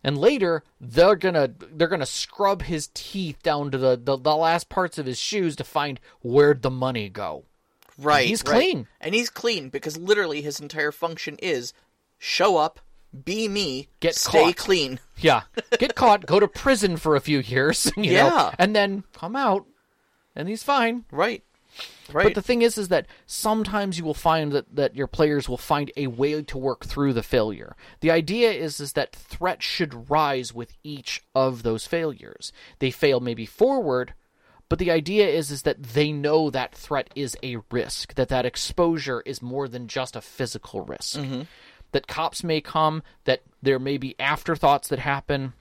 And 0.04 0.18
later 0.18 0.64
they're 0.80 1.16
gonna 1.16 1.52
they're 1.60 1.88
gonna 1.88 2.06
scrub 2.08 2.64
his 2.64 2.90
teeth 2.96 3.44
down 3.44 3.70
to 3.72 3.78
the, 3.78 3.96
the, 4.04 4.18
the 4.18 4.36
last 4.36 4.68
parts 4.70 4.98
of 4.98 5.06
his 5.06 5.20
shoes 5.20 5.56
to 5.58 5.64
find 5.64 6.00
where'd 6.24 6.64
the 6.64 6.72
money 6.72 7.08
go. 7.10 7.44
Right. 8.00 8.28
He's 8.28 8.44
right. 8.46 8.54
clean. 8.56 8.88
And 9.00 9.14
he's 9.14 9.30
clean 9.30 9.70
because 9.70 9.98
literally 9.98 10.42
his 10.42 10.60
entire 10.60 10.92
function 10.92 11.38
is 11.40 11.74
show 12.18 12.58
up, 12.58 12.80
be 13.26 13.48
me, 13.48 13.90
Get 14.00 14.16
stay 14.16 14.46
caught. 14.46 14.56
clean. 14.56 15.00
Yeah, 15.18 15.42
get 15.78 15.94
caught, 15.94 16.26
go 16.26 16.40
to 16.40 16.48
prison 16.48 16.98
for 16.98 17.16
a 17.16 17.20
few 17.22 17.40
years, 17.42 17.92
you 17.98 18.14
know, 18.14 18.26
Yeah. 18.26 18.56
and 18.58 18.76
then 18.76 19.04
come 19.14 19.36
out, 19.36 19.68
and 20.36 20.48
he's 20.50 20.64
fine. 20.64 21.06
Right. 21.12 21.44
Right. 22.12 22.24
But 22.24 22.36
the 22.36 22.42
thing 22.42 22.62
is, 22.62 22.78
is 22.78 22.90
that 22.90 23.08
sometimes 23.26 23.98
you 23.98 24.04
will 24.04 24.14
find 24.14 24.52
that, 24.52 24.76
that 24.76 24.96
your 24.96 25.08
players 25.08 25.48
will 25.48 25.58
find 25.58 25.92
a 25.96 26.08
way 26.08 26.42
to 26.42 26.58
work 26.58 26.86
through 26.86 27.14
the 27.14 27.24
failure. 27.24 27.76
The 28.02 28.12
idea 28.12 28.52
is, 28.52 28.80
is 28.80 28.94
that 28.94 29.16
threat 29.16 29.64
should 29.64 30.10
rise 30.10 30.54
with 30.54 30.74
each 30.84 31.24
of 31.34 31.64
those 31.64 31.88
failures. 31.88 32.52
They 32.80 32.92
fail 32.92 33.20
maybe 33.20 33.46
forward, 33.46 34.14
but 34.68 34.80
the 34.80 34.92
idea 34.92 35.28
is, 35.28 35.52
is 35.52 35.64
that 35.64 35.84
they 35.84 36.12
know 36.12 36.50
that 36.50 36.76
threat 36.76 37.10
is 37.16 37.38
a 37.44 37.58
risk, 37.72 38.16
that 38.16 38.30
that 38.30 38.46
exposure 38.46 39.22
is 39.26 39.42
more 39.42 39.68
than 39.68 39.88
just 39.88 40.16
a 40.16 40.22
physical 40.22 40.82
risk. 40.82 41.18
Mm-hmm. 41.20 41.42
That 41.94 42.08
cops 42.08 42.44
may 42.44 42.62
come, 42.62 43.04
that 43.26 43.42
there 43.62 43.80
may 43.80 43.98
be 43.98 44.16
afterthoughts 44.18 44.88
that 44.88 45.00
happen, 45.00 45.54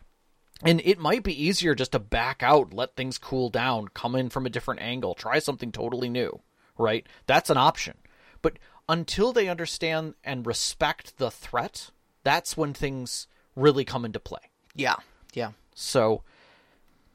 and 0.64 0.80
it 0.84 0.98
might 0.98 1.22
be 1.22 1.44
easier 1.44 1.74
just 1.74 1.92
to 1.92 1.98
back 1.98 2.42
out, 2.42 2.74
let 2.74 2.96
things 2.96 3.18
cool 3.18 3.50
down, 3.50 3.88
come 3.88 4.14
in 4.14 4.28
from 4.28 4.46
a 4.46 4.50
different 4.50 4.80
angle, 4.80 5.14
try 5.14 5.38
something 5.38 5.72
totally 5.72 6.08
new, 6.08 6.40
right? 6.76 7.06
That's 7.26 7.50
an 7.50 7.56
option. 7.56 7.96
But 8.42 8.58
until 8.88 9.32
they 9.32 9.48
understand 9.48 10.14
and 10.24 10.46
respect 10.46 11.18
the 11.18 11.30
threat, 11.30 11.90
that's 12.24 12.56
when 12.56 12.74
things 12.74 13.26
really 13.56 13.84
come 13.84 14.04
into 14.04 14.20
play. 14.20 14.50
yeah. 14.74 14.96
Yeah. 15.32 15.52
So, 15.74 16.22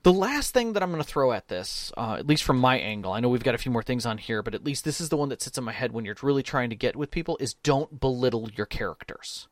the 0.04 0.14
last 0.14 0.54
thing 0.54 0.74
that 0.74 0.84
I'm 0.84 0.92
going 0.92 1.02
to 1.02 1.08
throw 1.08 1.32
at 1.32 1.48
this, 1.48 1.92
uh, 1.98 2.16
at 2.20 2.28
least 2.28 2.44
from 2.44 2.60
my 2.60 2.78
angle, 2.78 3.12
I 3.12 3.20
know 3.20 3.30
we've 3.30 3.44
got 3.44 3.56
a 3.56 3.58
few 3.60 3.72
more 3.72 3.84
things 3.84 4.06
on 4.06 4.18
here, 4.20 4.42
but 4.44 4.54
at 4.54 4.64
least 4.64 4.86
this 4.86 5.02
is 5.02 5.10
the 5.10 5.18
one 5.18 5.30
that 5.30 5.42
sits 5.42 5.58
in 5.58 5.64
my 5.64 5.72
head 5.72 5.92
when 5.92 6.06
you're 6.06 6.16
really 6.22 6.44
trying 6.44 6.70
to 6.70 6.76
get 6.76 6.96
with 6.96 7.12
people, 7.12 7.38
is 7.40 7.56
don't 7.56 8.00
belittle 8.00 8.50
your 8.56 8.68
characters. 8.68 9.48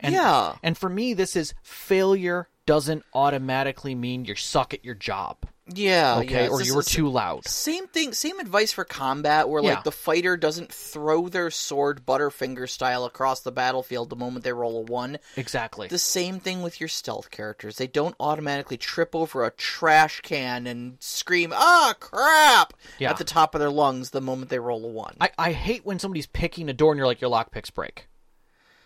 And, 0.00 0.14
Yeah. 0.14 0.56
And 0.62 0.76
for 0.76 0.88
me, 0.88 1.14
this 1.14 1.36
is 1.36 1.54
failure 1.62 2.48
doesn't 2.66 3.04
automatically 3.14 3.94
mean 3.94 4.24
you 4.24 4.34
suck 4.34 4.74
at 4.74 4.84
your 4.84 4.96
job, 4.96 5.36
Yeah. 5.72 6.16
okay, 6.18 6.46
yeah. 6.46 6.48
or 6.48 6.60
you 6.60 6.74
were 6.74 6.82
too 6.82 7.08
loud. 7.08 7.46
Same 7.46 7.86
thing, 7.86 8.12
same 8.12 8.40
advice 8.40 8.72
for 8.72 8.84
combat 8.84 9.48
where 9.48 9.62
Yeah. 9.62 9.74
like 9.74 9.84
the 9.84 9.92
fighter 9.92 10.36
doesn't 10.36 10.72
throw 10.72 11.28
their 11.28 11.52
sword 11.52 12.04
butterfinger 12.04 12.68
style 12.68 13.04
across 13.04 13.38
the 13.38 13.52
battlefield 13.52 14.10
the 14.10 14.16
moment 14.16 14.44
they 14.44 14.52
roll 14.52 14.78
a 14.78 14.80
1. 14.80 15.18
Exactly. 15.36 15.86
The 15.86 15.96
same 15.98 16.40
thing 16.40 16.60
with 16.62 16.80
your 16.80 16.88
stealth 16.88 17.30
characters. 17.30 17.76
They 17.76 17.86
don't 17.86 18.16
automatically 18.18 18.78
trip 18.78 19.14
over 19.14 19.44
a 19.44 19.52
trash 19.52 20.20
can 20.22 20.66
and 20.66 20.96
scream, 20.98 21.52
"Ah, 21.54 21.94
crap!" 22.00 22.72
Yeah. 22.98 23.10
at 23.10 23.18
the 23.18 23.22
top 23.24 23.54
of 23.54 23.60
their 23.60 23.70
lungs 23.70 24.10
the 24.10 24.20
moment 24.20 24.50
they 24.50 24.58
roll 24.58 24.84
a 24.84 24.88
1. 24.88 25.18
I, 25.20 25.30
I 25.38 25.52
hate 25.52 25.86
when 25.86 26.00
somebody's 26.00 26.26
picking 26.26 26.68
a 26.68 26.72
door 26.72 26.90
and 26.90 26.98
you're 26.98 27.06
like, 27.06 27.20
your 27.20 27.30
lockpicks 27.30 27.72
break. 27.72 28.08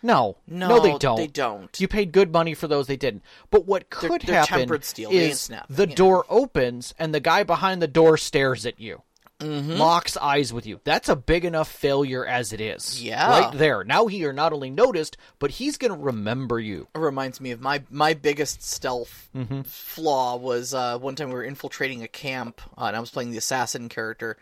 No, 0.03 0.37
No, 0.47 0.81
they 0.81 0.97
don't. 0.99 1.17
they 1.17 1.27
don't. 1.27 1.79
You 1.81 1.89
paid 1.89 2.13
good 2.13 2.33
money 2.33 2.55
for 2.55 2.67
those. 2.69 2.87
They 2.87 2.97
didn't. 2.97 3.23
But 3.51 3.67
what 3.67 3.91
could 3.91 4.23
they're 4.23 4.45
happen 4.47 4.83
steel. 4.83 5.11
Is 5.11 5.41
snapping, 5.41 5.77
the 5.77 5.83
you 5.83 5.89
know. 5.89 5.95
door 5.95 6.25
opens 6.29 6.95
and 6.99 7.15
the 7.15 7.21
guy 7.21 7.43
behind 7.43 7.83
the 7.83 7.87
door 7.89 8.17
stares 8.17 8.65
at 8.67 8.81
you, 8.81 9.03
Mm-hmm. 9.41 9.73
locks 9.79 10.19
eyes 10.19 10.53
with 10.53 10.67
you. 10.67 10.81
That's 10.85 11.09
a 11.09 11.17
big 11.17 11.47
enough 11.47 11.67
failure 11.71 12.27
as 12.27 12.53
it 12.53 12.61
is. 12.61 13.03
Yeah. 13.03 13.27
right 13.41 13.57
there. 13.57 13.85
Now 13.85 14.07
he 14.07 14.27
are 14.27 14.35
not 14.35 14.53
only 14.53 14.69
noticed, 14.69 15.17
but 15.39 15.51
he's 15.53 15.79
going 15.79 15.93
to 15.93 15.99
remember 15.99 16.61
you. 16.61 16.89
It 16.95 16.99
reminds 16.99 17.41
me 17.41 17.51
of 17.53 17.61
my 17.61 17.83
my 17.91 18.13
biggest 18.13 18.63
stealth 18.63 19.31
Mm-hmm. 19.35 19.63
flaw 19.63 20.37
was 20.37 20.75
uh, 20.75 20.99
one 20.99 21.15
time 21.15 21.29
we 21.29 21.35
were 21.35 21.45
infiltrating 21.45 22.03
a 22.03 22.09
camp 22.09 22.61
uh, 22.77 22.85
and 22.85 22.97
I 22.97 23.01
was 23.01 23.11
playing 23.11 23.31
the 23.31 23.39
assassin 23.39 23.89
character. 23.89 24.37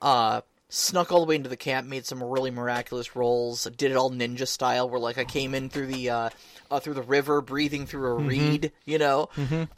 Uh, 0.00 0.40
snuck 0.68 1.10
all 1.12 1.20
the 1.20 1.26
way 1.26 1.36
into 1.36 1.48
the 1.48 1.56
camp, 1.56 1.86
made 1.86 2.04
some 2.06 2.22
really 2.22 2.50
miraculous 2.50 3.16
rolls, 3.16 3.64
did 3.76 3.90
it 3.90 3.96
all 3.96 4.10
ninja 4.10 4.46
style, 4.46 4.88
where 4.88 5.00
like 5.00 5.18
I 5.18 5.24
came 5.24 5.54
in 5.54 5.68
through 5.70 5.86
the 5.86 6.10
uh, 6.10 6.30
uh, 6.70 6.80
through 6.80 6.94
the 6.94 7.02
river, 7.02 7.40
breathing 7.40 7.86
through 7.86 8.12
a 8.12 8.18
Mm-hmm. 8.18 8.28
reed, 8.28 8.72
you 8.84 8.98
know. 8.98 9.28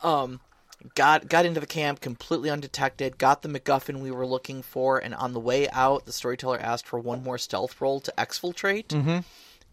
Um, 0.03 0.41
got 0.95 1.29
got 1.29 1.47
into 1.47 1.61
the 1.61 1.67
camp 1.67 2.01
completely 2.01 2.51
undetected, 2.51 3.19
got 3.19 3.43
the 3.43 3.49
MacGuffin 3.49 4.01
we 4.01 4.11
were 4.11 4.27
looking 4.27 4.63
for, 4.63 4.99
and 4.99 5.15
on 5.15 5.33
the 5.33 5.41
way 5.41 5.69
out, 5.71 6.07
the 6.07 6.13
storyteller 6.13 6.59
asked 6.59 6.87
for 6.87 6.99
one 6.99 7.23
more 7.23 7.39
stealth 7.39 7.81
roll 7.81 8.01
to 8.01 8.13
exfiltrate. 8.19 8.89
Mm-hmm. 8.89 9.19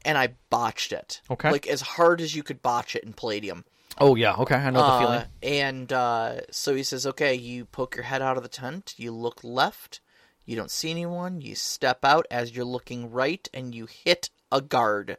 And 0.06 0.18
I 0.18 0.30
botched 0.50 0.92
it. 0.94 1.22
Okay. 1.30 1.52
Like 1.52 1.68
as 1.68 1.82
hard 1.82 2.22
as 2.22 2.36
you 2.36 2.44
could 2.44 2.62
botch 2.62 2.96
it 2.96 3.04
in 3.04 3.14
Palladium. 3.14 3.66
Oh 4.00 4.16
yeah, 4.16 4.36
okay, 4.36 4.56
I 4.56 4.70
know 4.70 4.80
the 4.80 4.86
Uh, 4.86 5.00
feeling. 5.00 5.26
and 5.42 5.92
uh, 5.92 6.42
so 6.52 6.76
he 6.76 6.84
says, 6.84 7.08
"Okay, 7.08 7.34
you 7.34 7.66
poke 7.66 7.96
your 7.96 8.04
head 8.04 8.22
out 8.22 8.38
of 8.38 8.44
the 8.44 8.50
tent. 8.50 8.94
You 8.98 9.12
look 9.12 9.44
left. 9.44 10.00
You 10.48 10.56
don't 10.56 10.72
see 10.72 10.90
anyone. 10.90 11.42
You 11.42 11.54
step 11.54 12.04
out 12.04 12.26
as 12.32 12.56
you're 12.56 12.66
looking 12.66 13.12
right, 13.12 13.48
and 13.54 13.76
you 13.76 13.86
hit 13.86 14.32
a 14.52 14.62
guard." 14.62 15.18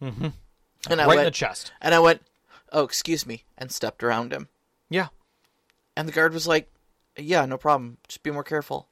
Mm-hmm. 0.00 0.28
And 0.88 1.00
I 1.00 1.06
Right 1.06 1.18
in 1.18 1.24
the 1.24 1.30
chest. 1.30 1.72
and 1.80 1.94
I 1.94 1.98
went, 1.98 2.22
"Oh, 2.70 2.84
excuse 2.84 3.26
me," 3.26 3.44
and 3.58 3.72
stepped 3.72 4.04
around 4.04 4.32
him. 4.32 4.48
Yeah, 4.88 5.08
And 5.96 6.06
the 6.06 6.12
guard 6.12 6.32
was 6.32 6.46
like, 6.46 6.70
"Yeah, 7.16 7.44
no 7.46 7.56
problem. 7.58 7.96
Just 8.06 8.22
be 8.22 8.30
more 8.30 8.44
careful." 8.44 8.88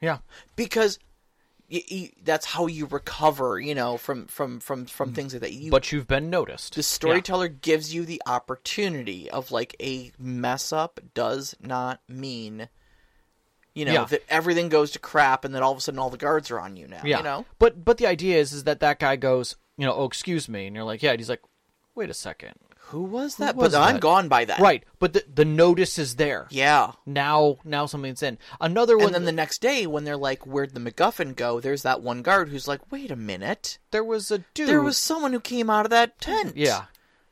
yeah, 0.00 0.18
Because 0.56 0.98
y 1.70 1.82
y 1.90 2.12
that's 2.22 2.46
how 2.46 2.66
you 2.66 2.86
recover, 2.86 3.58
you 3.60 3.74
know, 3.74 3.96
from 3.96 4.26
from 4.26 4.58
from 4.60 4.86
from 4.86 5.12
things 5.14 5.32
like 5.32 5.42
that. 5.42 5.52
You 5.52 5.70
but 5.70 5.90
you've 5.92 6.06
been 6.08 6.28
noticed. 6.30 6.74
the 6.74 6.82
storyteller 6.82 7.48
gives 7.48 7.94
you 7.94 8.04
the 8.04 8.20
opportunity 8.26 9.30
of 9.30 9.50
like 9.52 9.74
a 9.80 10.10
mess 10.18 10.72
up 10.72 10.98
does 11.14 11.54
not 11.60 12.00
mean 12.08 12.68
you 13.78 13.84
know 13.84 13.92
Yeah. 13.92 14.04
that 14.04 14.22
everything 14.28 14.68
goes 14.68 14.90
to 14.92 14.98
crap 14.98 15.44
and 15.44 15.54
then 15.54 15.62
all 15.62 15.72
of 15.72 15.78
a 15.78 15.80
sudden 15.80 15.98
all 15.98 16.10
the 16.10 16.16
guards 16.16 16.50
are 16.50 16.60
on 16.60 16.76
you 16.76 16.86
now 16.88 17.00
Yeah. 17.04 17.18
you 17.18 17.22
know 17.24 17.44
But 17.58 17.84
but 17.84 17.98
the 17.98 18.06
idea 18.06 18.36
is 18.38 18.52
is 18.52 18.64
that 18.64 18.80
that 18.80 18.98
guy 18.98 19.16
goes, 19.16 19.56
you 19.76 19.86
know, 19.86 19.94
oh 19.94 20.04
excuse 20.04 20.48
me, 20.48 20.66
and 20.66 20.74
you're 20.74 20.84
like, 20.84 21.02
yeah. 21.02 21.12
And 21.12 21.20
he's 21.20 21.28
like, 21.30 21.42
wait 21.94 22.10
a 22.10 22.14
second, 22.14 22.54
who 22.90 23.02
was 23.02 23.36
that 23.36 23.54
was 23.56 23.72
but 23.72 23.80
i'm 23.80 23.98
gone 23.98 24.28
by 24.28 24.44
that 24.46 24.60
right? 24.60 24.82
But 24.98 25.12
the 25.12 25.24
the 25.32 25.44
notice 25.44 25.98
is 25.98 26.16
there. 26.16 26.46
yeah 26.50 26.92
Now 27.06 27.58
now 27.64 27.86
something's 27.86 28.22
in. 28.22 28.38
Another 28.60 28.96
one. 28.96 29.06
and 29.06 29.14
then 29.14 29.24
the 29.26 29.32
next 29.32 29.60
day 29.60 29.86
when 29.86 30.04
they're 30.04 30.16
like 30.16 30.46
where'd 30.46 30.74
the 30.74 30.80
macguffin 30.80 31.36
go 31.36 31.60
there's 31.60 31.82
that 31.82 32.00
one 32.02 32.22
guard 32.22 32.48
who's 32.48 32.66
like 32.66 32.80
wait 32.90 33.10
a 33.10 33.16
minute 33.16 33.78
there 33.90 34.04
was 34.04 34.30
a 34.30 34.38
dude. 34.54 34.68
there 34.68 34.80
was 34.82 34.96
someone 34.96 35.32
who 35.32 35.40
came 35.40 35.68
out 35.70 35.84
of 35.86 35.90
that 35.90 36.18
tent 36.20 36.56
yeah. 36.56 36.84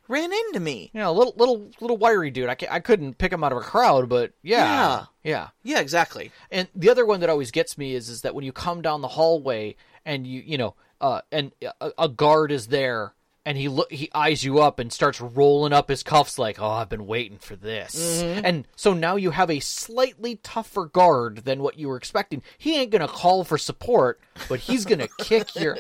Ran 0.09 0.33
into 0.33 0.61
me 0.61 0.91
You 0.93 1.01
know, 1.01 1.11
a 1.11 1.13
little 1.13 1.35
little 1.37 1.71
little 1.81 1.97
wiry 1.97 2.31
dude. 2.31 2.49
I, 2.49 2.57
I 2.71 2.81
couldn't 2.81 3.19
pick 3.19 3.33
him 3.33 3.43
out 3.43 3.53
of 3.53 3.59
a 3.59 3.63
crowd, 3.63 4.09
but 4.09 4.33
yeah, 4.43 5.07
yeah. 5.23 5.49
yeah 5.63 5.81
exactly 5.81 6.31
And 6.51 6.69
the 6.75 6.91
other 6.91 7.05
one 7.07 7.21
that 7.21 7.31
always 7.31 7.51
gets 7.51 7.77
me 7.77 7.95
is 7.95 8.09
is 8.09 8.23
that 8.23 8.35
when 8.35 8.45
you 8.45 8.53
come 8.53 8.83
down 8.83 9.01
the 9.01 9.09
hallway 9.09 9.77
and 10.05 10.27
you 10.27 10.43
you 10.45 10.59
know 10.59 10.75
uh 11.01 11.21
and 11.33 11.53
a, 11.81 11.93
a 11.99 12.09
guard 12.09 12.53
is 12.53 12.69
there 12.69 13.15
and 13.47 13.57
he 13.57 13.69
look 13.69 13.91
he 13.93 14.11
eyes 14.13 14.45
you 14.45 14.59
up 14.59 14.81
and 14.81 14.93
starts 14.93 15.21
rolling 15.21 15.73
up 15.73 15.89
his 15.89 16.03
cuffs 16.03 16.37
like 16.39 16.61
oh 16.61 16.69
I've 16.69 16.89
been 16.89 17.07
waiting 17.07 17.39
for 17.39 17.55
this. 17.55 18.21
And 18.21 18.67
so 18.75 18.93
now 18.93 19.15
you 19.15 19.31
have 19.31 19.49
a 19.51 19.61
slightly 19.61 20.37
tougher 20.43 20.87
guard 20.87 21.45
than 21.45 21.63
what 21.63 21.79
you 21.79 21.89
were 21.89 21.97
expecting. 21.97 22.43
He 22.59 22.77
ain't 22.77 22.91
gonna 22.91 23.09
call 23.09 23.45
for 23.45 23.57
support 23.57 24.21
but 24.49 24.59
he's 24.59 24.85
gonna 24.85 25.09
kick 25.19 25.55
your 25.55 25.79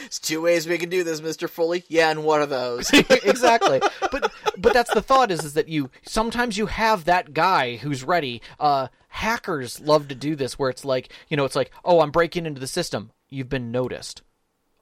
there's 0.00 0.18
two 0.18 0.42
ways 0.42 0.66
we 0.66 0.76
can 0.76 0.90
do 0.90 1.04
this 1.04 1.20
mr 1.20 1.48
foley. 1.48 1.84
Yeah 1.88 2.10
and 2.10 2.24
one 2.24 2.42
of 2.42 2.50
those. 2.50 2.90
Exactly. 3.24 3.80
But 4.10 4.32
but 4.58 4.72
that's 4.72 4.92
the 4.92 5.00
thought 5.00 5.30
is 5.30 5.44
is 5.44 5.54
that 5.54 5.68
you 5.68 5.90
sometimes 6.02 6.58
you 6.58 6.66
have 6.66 7.04
that 7.04 7.32
guy 7.32 7.76
who's 7.76 8.02
ready. 8.02 8.42
Uh 8.58 8.88
hackers 9.08 9.80
love 9.80 10.08
to 10.08 10.14
do 10.16 10.34
this 10.34 10.58
where 10.58 10.68
it's 10.68 10.84
like 10.84 11.12
you 11.28 11.36
know 11.36 11.44
it's 11.44 11.54
like 11.54 11.70
oh 11.84 12.00
i'm 12.00 12.10
breaking 12.10 12.44
into 12.44 12.60
the 12.60 12.66
system. 12.66 13.12
You've 13.30 13.48
been 13.48 13.70
noticed 13.70 14.22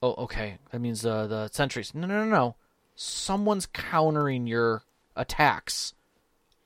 oh 0.03 0.15
okay 0.19 0.59
that 0.71 0.81
means 0.81 1.07
uh, 1.07 1.27
the 1.27 1.49
sentries 1.49 1.95
no 1.95 2.07
no 2.07 2.25
no 2.25 2.31
no 2.31 2.55
someone's 2.95 3.67
countering 3.67 4.47
your 4.47 4.83
attacks 5.17 5.95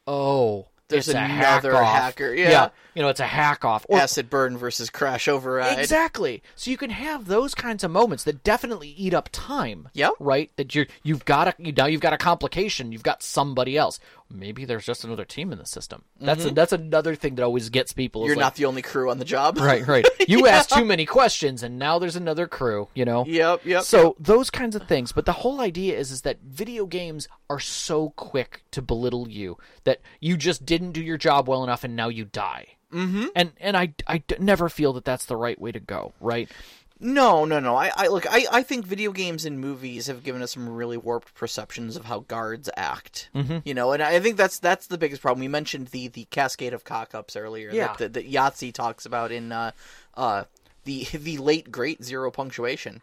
oh 0.07 0.66
There's 0.89 1.09
it's 1.09 1.16
another 1.16 1.74
hack 1.74 2.03
hacker, 2.03 2.34
yeah. 2.34 2.51
yeah. 2.51 2.68
you 2.95 3.03
know 3.03 3.09
it's 3.09 3.20
a 3.20 3.26
hack 3.26 3.64
off 3.64 3.84
or 3.89 3.99
acid 3.99 4.30
burn 4.30 4.57
versus 4.57 4.91
crash 4.91 5.28
override 5.28 5.78
Exactly. 5.78 6.43
So 6.55 6.70
you 6.70 6.76
can 6.76 6.91
have 6.91 7.26
those 7.26 7.55
kinds 7.55 7.84
of 7.84 7.91
moments 7.91 8.24
that 8.24 8.43
definitely 8.45 8.89
eat 8.89 9.12
up 9.14 9.28
time. 9.32 9.89
Yep. 9.95 10.14
Right. 10.20 10.51
That 10.57 10.74
you're 10.74 10.87
you've 11.03 11.24
got 11.24 11.49
a 11.49 11.55
you 11.59 11.72
now 11.72 11.87
you've 11.87 12.01
got 12.01 12.12
a 12.12 12.18
complication. 12.18 12.93
You've 12.93 13.03
got 13.03 13.22
somebody 13.22 13.76
else. 13.76 13.99
Maybe 14.31 14.64
there's 14.64 14.85
just 14.85 15.05
another 15.05 15.24
team 15.24 15.53
in 15.53 15.59
the 15.59 15.66
system. 15.66 16.05
That's 16.20 16.45
a, 16.45 16.51
that's 16.51 16.72
another 16.72 17.14
thing 17.14 17.37
that 17.37 17.45
always 17.45 17.68
gets 17.70 17.93
people. 17.93 18.22
Mm-hmm. 18.22 18.27
You're 18.29 18.37
like, 18.37 18.45
not 18.45 18.55
the 18.57 18.64
only 18.64 18.83
crew 18.83 19.11
on 19.11 19.18
the 19.18 19.24
job. 19.24 19.59
right, 19.59 19.87
right. 19.87 20.07
You 20.29 20.49
asked 20.49 20.70
too 20.70 20.85
many 20.85 21.07
questions, 21.07 21.62
and 21.62 21.79
now 21.79 22.01
there's 22.01 22.16
another 22.16 22.49
crew. 22.49 22.89
You 22.95 23.05
know. 23.05 23.24
Yep, 23.27 23.64
yep. 23.64 23.83
So 23.85 24.16
those 24.18 24.51
kinds 24.51 24.74
of 24.74 24.89
things, 24.89 25.12
but 25.12 25.24
the 25.24 25.33
whole 25.33 25.61
idea 25.61 25.97
is 25.97 26.11
is 26.11 26.22
that 26.22 26.41
video 26.43 26.85
games 26.87 27.29
are 27.49 27.61
so 27.61 28.11
quick 28.11 28.64
to 28.72 28.83
belittle 28.83 29.29
you 29.29 29.57
that 29.85 30.01
you 30.20 30.37
just 30.37 30.66
didn't 30.66 30.93
do 30.93 31.03
your 31.03 31.16
job 31.16 31.49
well 31.49 31.62
enough, 31.62 31.85
and 31.85 31.95
now 31.95 32.09
you 32.09 32.24
die. 32.24 32.77
Mm-hmm. 32.93 33.27
And 33.35 33.53
and 33.61 33.77
I 33.77 33.95
I 34.07 34.18
d- 34.18 34.37
never 34.41 34.68
feel 34.68 34.93
that 34.95 35.05
that's 35.05 35.27
the 35.27 35.37
right 35.37 35.61
way 35.61 35.72
to 35.72 35.81
go. 35.81 36.12
Right. 36.20 36.51
No, 36.99 37.45
no, 37.45 37.61
no. 37.61 37.77
I, 37.77 37.91
I 37.95 38.07
look. 38.09 38.27
I, 38.31 38.47
I 38.51 38.63
think 38.63 38.87
video 38.87 39.13
games 39.13 39.45
and 39.45 39.61
movies 39.61 40.07
have 40.07 40.25
given 40.25 40.41
us 40.41 40.53
some 40.53 40.69
really 40.69 40.97
warped 40.97 41.35
perceptions 41.35 41.97
of 41.97 42.07
how 42.07 42.21
guards 42.21 42.71
act. 42.77 43.29
Mm-hmm. 43.35 43.59
You 43.65 43.75
know, 43.75 43.93
and 43.93 44.03
I 44.03 44.19
think 44.21 44.37
that's 44.37 44.59
that's 44.59 44.87
the 44.87 44.97
biggest 44.97 45.21
problem. 45.21 45.41
We 45.41 45.49
mentioned 45.49 45.89
the 45.89 46.09
the 46.09 46.25
cascade 46.31 46.73
of 46.73 46.85
cock 46.85 47.15
ups 47.15 47.37
earlier. 47.37 47.71
Yeah. 47.71 47.89
That, 47.89 47.99
that, 47.99 48.13
that 48.15 48.31
Yahtzee 48.33 48.73
talks 48.73 49.05
about 49.05 49.31
in 49.31 49.53
uh, 49.53 49.73
uh, 50.15 50.45
the 50.85 51.05
the 51.13 51.37
late 51.37 51.71
great 51.71 52.03
zero 52.03 52.31
punctuation. 52.31 53.03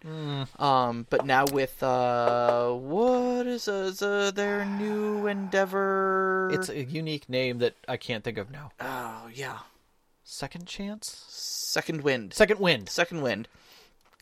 Um, 0.57 1.05
but 1.11 1.25
now 1.27 1.45
with 1.51 1.83
uh, 1.83 2.71
what 2.71 3.45
is, 3.45 3.67
uh, 3.67 3.89
is 3.91 4.01
uh, 4.01 4.31
their 4.33 4.65
new 4.65 5.27
endeavor? 5.27 6.49
It's 6.51 6.69
a 6.69 6.83
unique 6.83 7.29
name 7.29 7.59
that 7.59 7.75
I 7.87 7.97
can't 7.97 8.23
think 8.23 8.39
of 8.39 8.49
now. 8.49 8.71
oh 8.81 9.29
yeah, 9.31 9.59
Second 10.23 10.65
chance. 10.65 11.23
second 11.29 12.01
wind. 12.01 12.33
Second 12.33 12.59
wind. 12.59 12.89
Second 12.89 13.21
wind. 13.21 13.47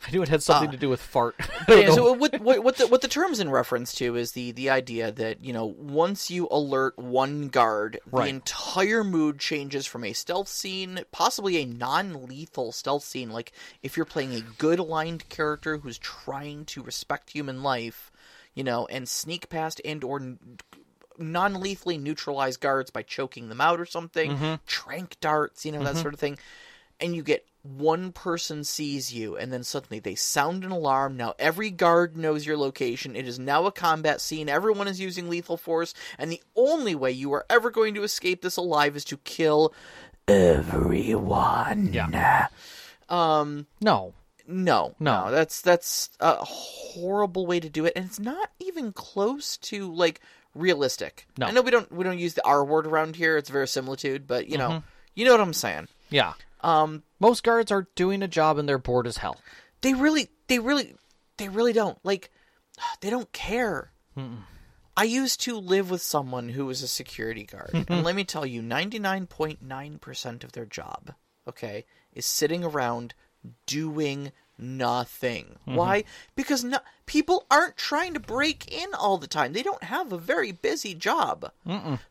I 0.07 0.11
knew 0.11 0.23
it 0.23 0.29
had 0.29 0.41
something 0.41 0.69
uh, 0.69 0.71
to 0.71 0.77
do 0.77 0.89
with 0.89 1.01
fart. 1.01 1.35
But 1.67 1.77
yeah, 1.77 1.91
so 1.91 2.13
what, 2.13 2.41
what, 2.41 2.63
what 2.63 2.77
the 2.77 2.87
what 2.87 3.01
the 3.01 3.07
term's 3.07 3.39
in 3.39 3.49
reference 3.49 3.93
to 3.95 4.15
is 4.15 4.31
the 4.31 4.51
the 4.51 4.69
idea 4.69 5.11
that 5.11 5.43
you 5.43 5.53
know 5.53 5.65
once 5.65 6.31
you 6.31 6.47
alert 6.49 6.97
one 6.97 7.49
guard, 7.49 7.99
Right. 8.11 8.23
the 8.23 8.29
entire 8.29 9.03
mood 9.03 9.39
changes 9.39 9.85
from 9.85 10.03
a 10.03 10.13
stealth 10.13 10.47
scene, 10.47 11.01
possibly 11.11 11.57
a 11.57 11.65
non-lethal 11.65 12.71
stealth 12.71 13.03
scene. 13.03 13.29
Like 13.29 13.51
if 13.83 13.95
you're 13.95 14.05
playing 14.05 14.33
a 14.33 14.41
good 14.41 14.79
aligned 14.79 15.29
character 15.29 15.77
who's 15.77 15.99
trying 15.99 16.65
to 16.65 16.81
respect 16.81 17.29
human 17.29 17.61
life, 17.61 18.11
you 18.55 18.63
know, 18.63 18.87
and 18.87 19.07
sneak 19.07 19.49
past 19.49 19.79
and 19.85 20.03
or 20.03 20.37
non-lethally 21.19 21.99
neutralize 21.99 22.57
guards 22.57 22.89
by 22.89 23.03
choking 23.03 23.49
them 23.49 23.61
out 23.61 23.79
or 23.79 23.85
something, 23.85 24.31
mm-hmm. 24.31 24.55
trank 24.65 25.17
darts, 25.21 25.63
you 25.65 25.71
know, 25.71 25.83
that 25.83 25.93
mm-hmm. 25.93 26.01
sort 26.01 26.13
of 26.13 26.19
thing 26.19 26.37
and 27.01 27.15
you 27.15 27.23
get 27.23 27.45
one 27.63 28.11
person 28.11 28.63
sees 28.63 29.13
you 29.13 29.37
and 29.37 29.53
then 29.53 29.63
suddenly 29.63 29.99
they 29.99 30.15
sound 30.15 30.63
an 30.63 30.71
alarm 30.71 31.15
now 31.15 31.33
every 31.37 31.69
guard 31.69 32.17
knows 32.17 32.45
your 32.45 32.57
location 32.57 33.15
it 33.15 33.27
is 33.27 33.37
now 33.37 33.65
a 33.67 33.71
combat 33.71 34.19
scene 34.19 34.49
everyone 34.49 34.87
is 34.87 34.99
using 34.99 35.29
lethal 35.29 35.57
force 35.57 35.93
and 36.17 36.31
the 36.31 36.41
only 36.55 36.95
way 36.95 37.11
you 37.11 37.31
are 37.31 37.45
ever 37.51 37.69
going 37.69 37.93
to 37.93 38.01
escape 38.03 38.41
this 38.41 38.57
alive 38.57 38.95
is 38.95 39.05
to 39.05 39.15
kill 39.17 39.71
everyone 40.27 41.91
Yeah. 41.93 42.47
um 43.09 43.67
no. 43.79 44.13
no, 44.47 44.95
No. 44.99 45.31
that's 45.31 45.61
that's 45.61 46.09
a 46.19 46.35
horrible 46.43 47.45
way 47.45 47.59
to 47.59 47.69
do 47.69 47.85
it, 47.85 47.93
and 47.95 48.05
it's 48.05 48.19
not 48.19 48.49
even 48.59 48.91
close 48.91 49.57
to 49.57 49.93
like 49.93 50.19
realistic. 50.55 51.27
No. 51.37 51.45
I 51.47 51.51
know 51.51 51.61
we 51.61 51.71
don't 51.71 51.91
we 51.91 52.03
don't 52.03 52.19
use 52.19 52.33
the 52.33 52.45
R 52.45 52.63
word 52.65 52.87
around 52.87 53.15
here; 53.15 53.37
it's 53.37 53.49
verisimilitude, 53.49 54.25
but 54.27 54.47
you 54.47 54.57
know, 54.57 54.69
Mm-hmm. 54.69 54.85
you 55.15 55.25
know 55.25 55.31
what 55.31 55.41
I'm 55.41 55.53
saying. 55.53 55.87
Yeah. 56.09 56.33
Um, 56.61 57.03
Most 57.21 57.43
guards 57.43 57.71
are 57.71 57.87
doing 57.95 58.21
a 58.23 58.27
job 58.27 58.57
and 58.57 58.67
they're 58.67 58.77
bored 58.77 59.07
as 59.07 59.17
hell. 59.17 59.37
they 59.81 59.93
really, 59.93 60.27
they 60.47 60.59
really, 60.59 60.95
they 61.37 61.47
really 61.47 61.71
don't 61.71 61.97
like. 62.03 62.29
They 63.01 63.09
don't 63.09 63.31
care. 63.31 63.91
I 64.97 65.03
used 65.03 65.39
to 65.41 65.57
live 65.57 65.89
with 65.89 66.01
someone 66.01 66.49
who 66.49 66.65
was 66.65 66.81
a 66.81 66.87
security 66.87 67.45
guard, 67.45 67.85
and 67.87 68.03
let 68.03 68.15
me 68.15 68.23
tell 68.23 68.45
you, 68.45 68.61
ninety 68.61 68.99
nine 68.99 69.25
point 69.27 69.61
nine 69.61 69.97
percent 69.99 70.43
of 70.43 70.51
their 70.51 70.65
job, 70.65 71.13
okay, 71.47 71.85
is 72.13 72.25
sitting 72.25 72.63
around 72.63 73.13
doing 73.65 74.31
nothing. 74.61 75.57
Mm-hmm. 75.67 75.75
Why? 75.75 76.03
Because 76.35 76.63
no, 76.63 76.79
people 77.05 77.45
aren't 77.49 77.77
trying 77.77 78.13
to 78.13 78.19
break 78.19 78.71
in 78.71 78.93
all 78.93 79.17
the 79.17 79.27
time. 79.27 79.53
They 79.53 79.63
don't 79.63 79.83
have 79.83 80.13
a 80.13 80.17
very 80.17 80.51
busy 80.51 80.93
job. 80.93 81.51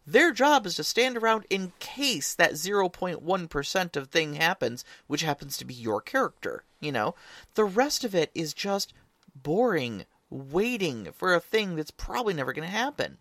Their 0.06 0.32
job 0.32 0.66
is 0.66 0.74
to 0.76 0.84
stand 0.84 1.16
around 1.16 1.46
in 1.48 1.72
case 1.78 2.34
that 2.34 2.52
0.1% 2.52 3.96
of 3.96 4.08
thing 4.08 4.34
happens, 4.34 4.84
which 5.06 5.22
happens 5.22 5.56
to 5.56 5.64
be 5.64 5.74
your 5.74 6.00
character, 6.00 6.64
you 6.80 6.92
know? 6.92 7.14
The 7.54 7.64
rest 7.64 8.04
of 8.04 8.14
it 8.14 8.30
is 8.34 8.52
just 8.52 8.92
boring, 9.34 10.04
waiting 10.28 11.08
for 11.12 11.34
a 11.34 11.40
thing 11.40 11.76
that's 11.76 11.90
probably 11.90 12.34
never 12.34 12.52
going 12.52 12.68
to 12.68 12.74
happen. 12.74 13.18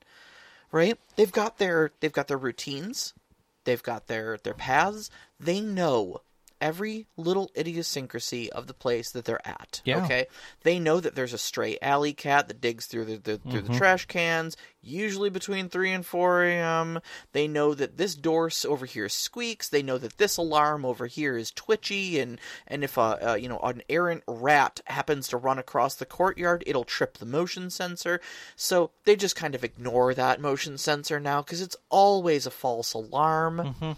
Right? 0.72 1.00
They've 1.16 1.32
got 1.32 1.58
their 1.58 1.92
they've 2.00 2.14
got 2.14 2.28
their 2.28 2.38
routines. 2.38 3.16
They've 3.64 3.82
got 3.82 4.06
their 4.06 4.38
their 4.38 4.54
paths. 4.54 5.10
They 5.40 5.62
know 5.62 6.22
every 6.62 7.08
little 7.18 7.52
idiosyncrasy 7.58 8.52
of 8.52 8.68
the 8.68 8.74
place 8.74 9.12
that 9.12 9.26
they're 9.26 9.48
at. 9.48 9.82
Yeah. 9.86 10.04
Okay. 10.06 10.28
They 10.64 10.80
know 10.80 11.00
that 11.00 11.16
there's 11.16 11.34
a 11.34 11.38
stray 11.38 11.78
alley 11.82 12.14
cat 12.14 12.48
that 12.48 12.62
digs 12.62 12.86
through 12.86 13.06
the, 13.06 13.18
the 13.18 13.38
through 13.38 13.62
the 13.62 13.74
trash 13.78 14.06
cans, 14.06 14.58
usually 14.82 15.30
between 15.30 15.70
three 15.70 15.92
and 15.92 16.06
four 16.06 16.44
a.m. 16.44 17.00
They 17.32 17.48
know 17.48 17.74
that 17.74 17.98
this 17.98 18.16
door 18.16 18.50
over 18.68 18.86
here 18.86 19.10
squeaks. 19.10 19.70
They 19.70 19.84
know 19.84 19.98
that 19.98 20.18
this 20.18 20.38
alarm 20.38 20.86
over 20.86 21.08
here 21.08 21.38
is 21.38 21.52
twitchy, 21.52 22.20
and 22.20 22.40
and 22.68 22.84
if 22.84 22.98
a, 22.98 23.32
uh 23.32 23.36
you 23.36 23.50
know 23.50 23.60
an 23.60 23.82
errant 23.90 24.24
rat 24.28 24.80
happens 24.86 25.28
to 25.30 25.38
run 25.38 25.60
across 25.60 25.96
the 25.96 26.06
courtyard, 26.06 26.64
it'll 26.66 26.84
trip 26.84 27.18
the 27.18 27.26
motion 27.26 27.70
sensor. 27.70 28.22
So 28.56 28.92
they 29.06 29.16
just 29.16 29.36
kind 29.36 29.56
of 29.56 29.64
ignore 29.64 30.14
that 30.14 30.42
motion 30.42 30.78
sensor 30.78 31.20
now 31.20 31.42
because 31.42 31.62
it's 31.62 31.78
always 31.90 32.46
a 32.46 32.52
false 32.52 32.94
alarm. 32.94 33.96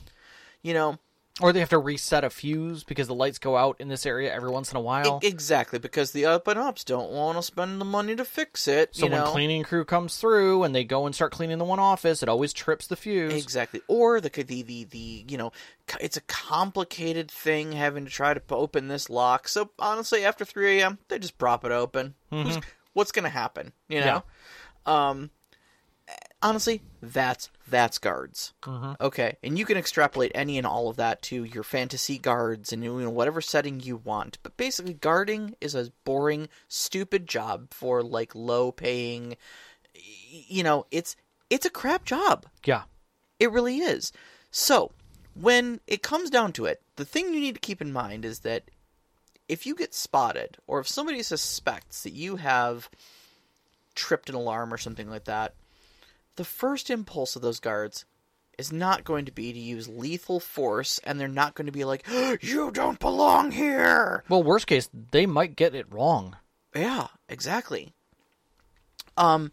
You 0.63 0.73
know, 0.75 0.99
Or 1.41 1.53
they 1.53 1.59
have 1.59 1.69
to 1.69 1.79
reset 1.79 2.23
a 2.23 2.29
fuse 2.29 2.83
because 2.83 3.07
the 3.07 3.15
lights 3.15 3.39
go 3.39 3.57
out 3.57 3.77
in 3.79 3.87
this 3.87 4.05
area 4.05 4.33
every 4.33 4.49
once 4.49 4.71
in 4.71 4.77
a 4.77 4.81
while. 4.81 5.19
E- 5.23 5.27
exactly, 5.27 5.79
because 5.79 6.11
the 6.11 6.25
up 6.25 6.47
and 6.47 6.59
ups 6.59 6.83
don't 6.83 7.11
want 7.11 7.37
to 7.37 7.43
spend 7.43 7.81
the 7.81 7.85
money 7.85 8.15
to 8.15 8.25
fix 8.25 8.67
it. 8.67 8.95
so 8.95 9.07
when 9.07 9.19
know? 9.19 9.31
cleaning 9.31 9.63
crew 9.63 9.85
comes 9.85 10.17
through 10.17 10.63
and 10.63 10.75
they 10.75 10.83
go 10.83 11.05
and 11.05 11.15
start 11.15 11.31
cleaning 11.31 11.57
the 11.57 11.65
one 11.65 11.79
office, 11.79 12.21
it 12.21 12.29
always 12.29 12.53
trips 12.53 12.87
the 12.87 12.95
fuse. 12.95 13.33
Exactly, 13.33 13.81
or 13.87 14.21
the 14.21 14.29
the 14.29 14.61
the 14.61 14.83
the 14.85 15.25
you 15.27 15.37
know, 15.37 15.51
it's 15.99 16.17
a 16.17 16.21
complicated 16.21 17.29
thing 17.31 17.71
having 17.71 18.05
to 18.05 18.11
try 18.11 18.33
to 18.33 18.41
open 18.51 18.87
this 18.87 19.09
lock. 19.09 19.47
So 19.47 19.71
honestly, 19.79 20.25
after 20.25 20.45
three 20.45 20.79
a.m., 20.79 20.99
they 21.07 21.19
just 21.19 21.37
prop 21.37 21.65
it 21.65 21.71
open. 21.71 22.15
Who's, 22.29 22.57
what's 22.93 23.11
gonna 23.11 23.29
happen? 23.29 23.73
You 23.87 24.01
know, 24.01 24.23
um, 24.85 25.29
honestly, 26.41 26.81
that's 27.01 27.49
that's 27.71 27.97
guards. 27.97 28.53
Mm-hmm. 28.63 28.93
Okay, 29.01 29.37
and 29.41 29.57
you 29.57 29.65
can 29.65 29.77
extrapolate 29.77 30.31
any 30.35 30.57
and 30.57 30.67
all 30.67 30.89
of 30.89 30.97
that 30.97 31.21
to 31.23 31.43
your 31.43 31.63
fantasy 31.63 32.17
guards 32.17 32.71
and 32.71 32.83
you 32.83 33.01
know 33.01 33.09
whatever 33.09 33.41
setting 33.41 33.79
you 33.79 33.97
want. 33.97 34.37
But 34.43 34.57
basically, 34.57 34.93
guarding 34.93 35.55
is 35.59 35.73
a 35.73 35.91
boring, 36.03 36.49
stupid 36.67 37.27
job 37.27 37.73
for 37.73 38.03
like 38.03 38.35
low 38.35 38.71
paying. 38.71 39.37
You 39.93 40.63
know, 40.63 40.85
it's 40.91 41.15
it's 41.49 41.65
a 41.65 41.71
crap 41.71 42.05
job. 42.05 42.45
Yeah. 42.65 42.83
It 43.39 43.51
really 43.51 43.79
is. 43.79 44.11
So, 44.51 44.91
when 45.33 45.79
it 45.87 46.03
comes 46.03 46.29
down 46.29 46.53
to 46.53 46.65
it, 46.65 46.81
the 46.95 47.05
thing 47.05 47.33
you 47.33 47.39
need 47.39 47.55
to 47.55 47.61
keep 47.61 47.81
in 47.81 47.91
mind 47.91 48.25
is 48.25 48.39
that 48.39 48.69
if 49.47 49.65
you 49.65 49.75
get 49.75 49.93
spotted, 49.93 50.57
or 50.67 50.79
if 50.79 50.87
somebody 50.87 51.23
suspects 51.23 52.03
that 52.03 52.13
you 52.13 52.37
have 52.37 52.89
tripped 53.95 54.29
an 54.29 54.35
alarm 54.35 54.73
or 54.73 54.77
something 54.77 55.09
like 55.09 55.25
that, 55.25 55.55
the 56.35 56.45
first 56.45 56.89
impulse 56.89 57.35
of 57.35 57.41
those 57.41 57.59
guards 57.59 58.05
is 58.57 58.71
not 58.71 59.03
going 59.03 59.25
to 59.25 59.31
be 59.31 59.51
to 59.53 59.59
use 59.59 59.87
lethal 59.87 60.39
force, 60.39 60.99
and 61.03 61.19
they're 61.19 61.27
not 61.27 61.55
going 61.55 61.65
to 61.65 61.71
be 61.71 61.83
like, 61.83 62.05
You 62.41 62.71
don't 62.71 62.99
belong 62.99 63.51
here! 63.51 64.23
Well, 64.29 64.43
worst 64.43 64.67
case, 64.67 64.89
they 65.11 65.25
might 65.25 65.55
get 65.55 65.75
it 65.75 65.91
wrong. 65.91 66.37
Yeah, 66.75 67.07
exactly. 67.27 67.93
Um, 69.17 69.51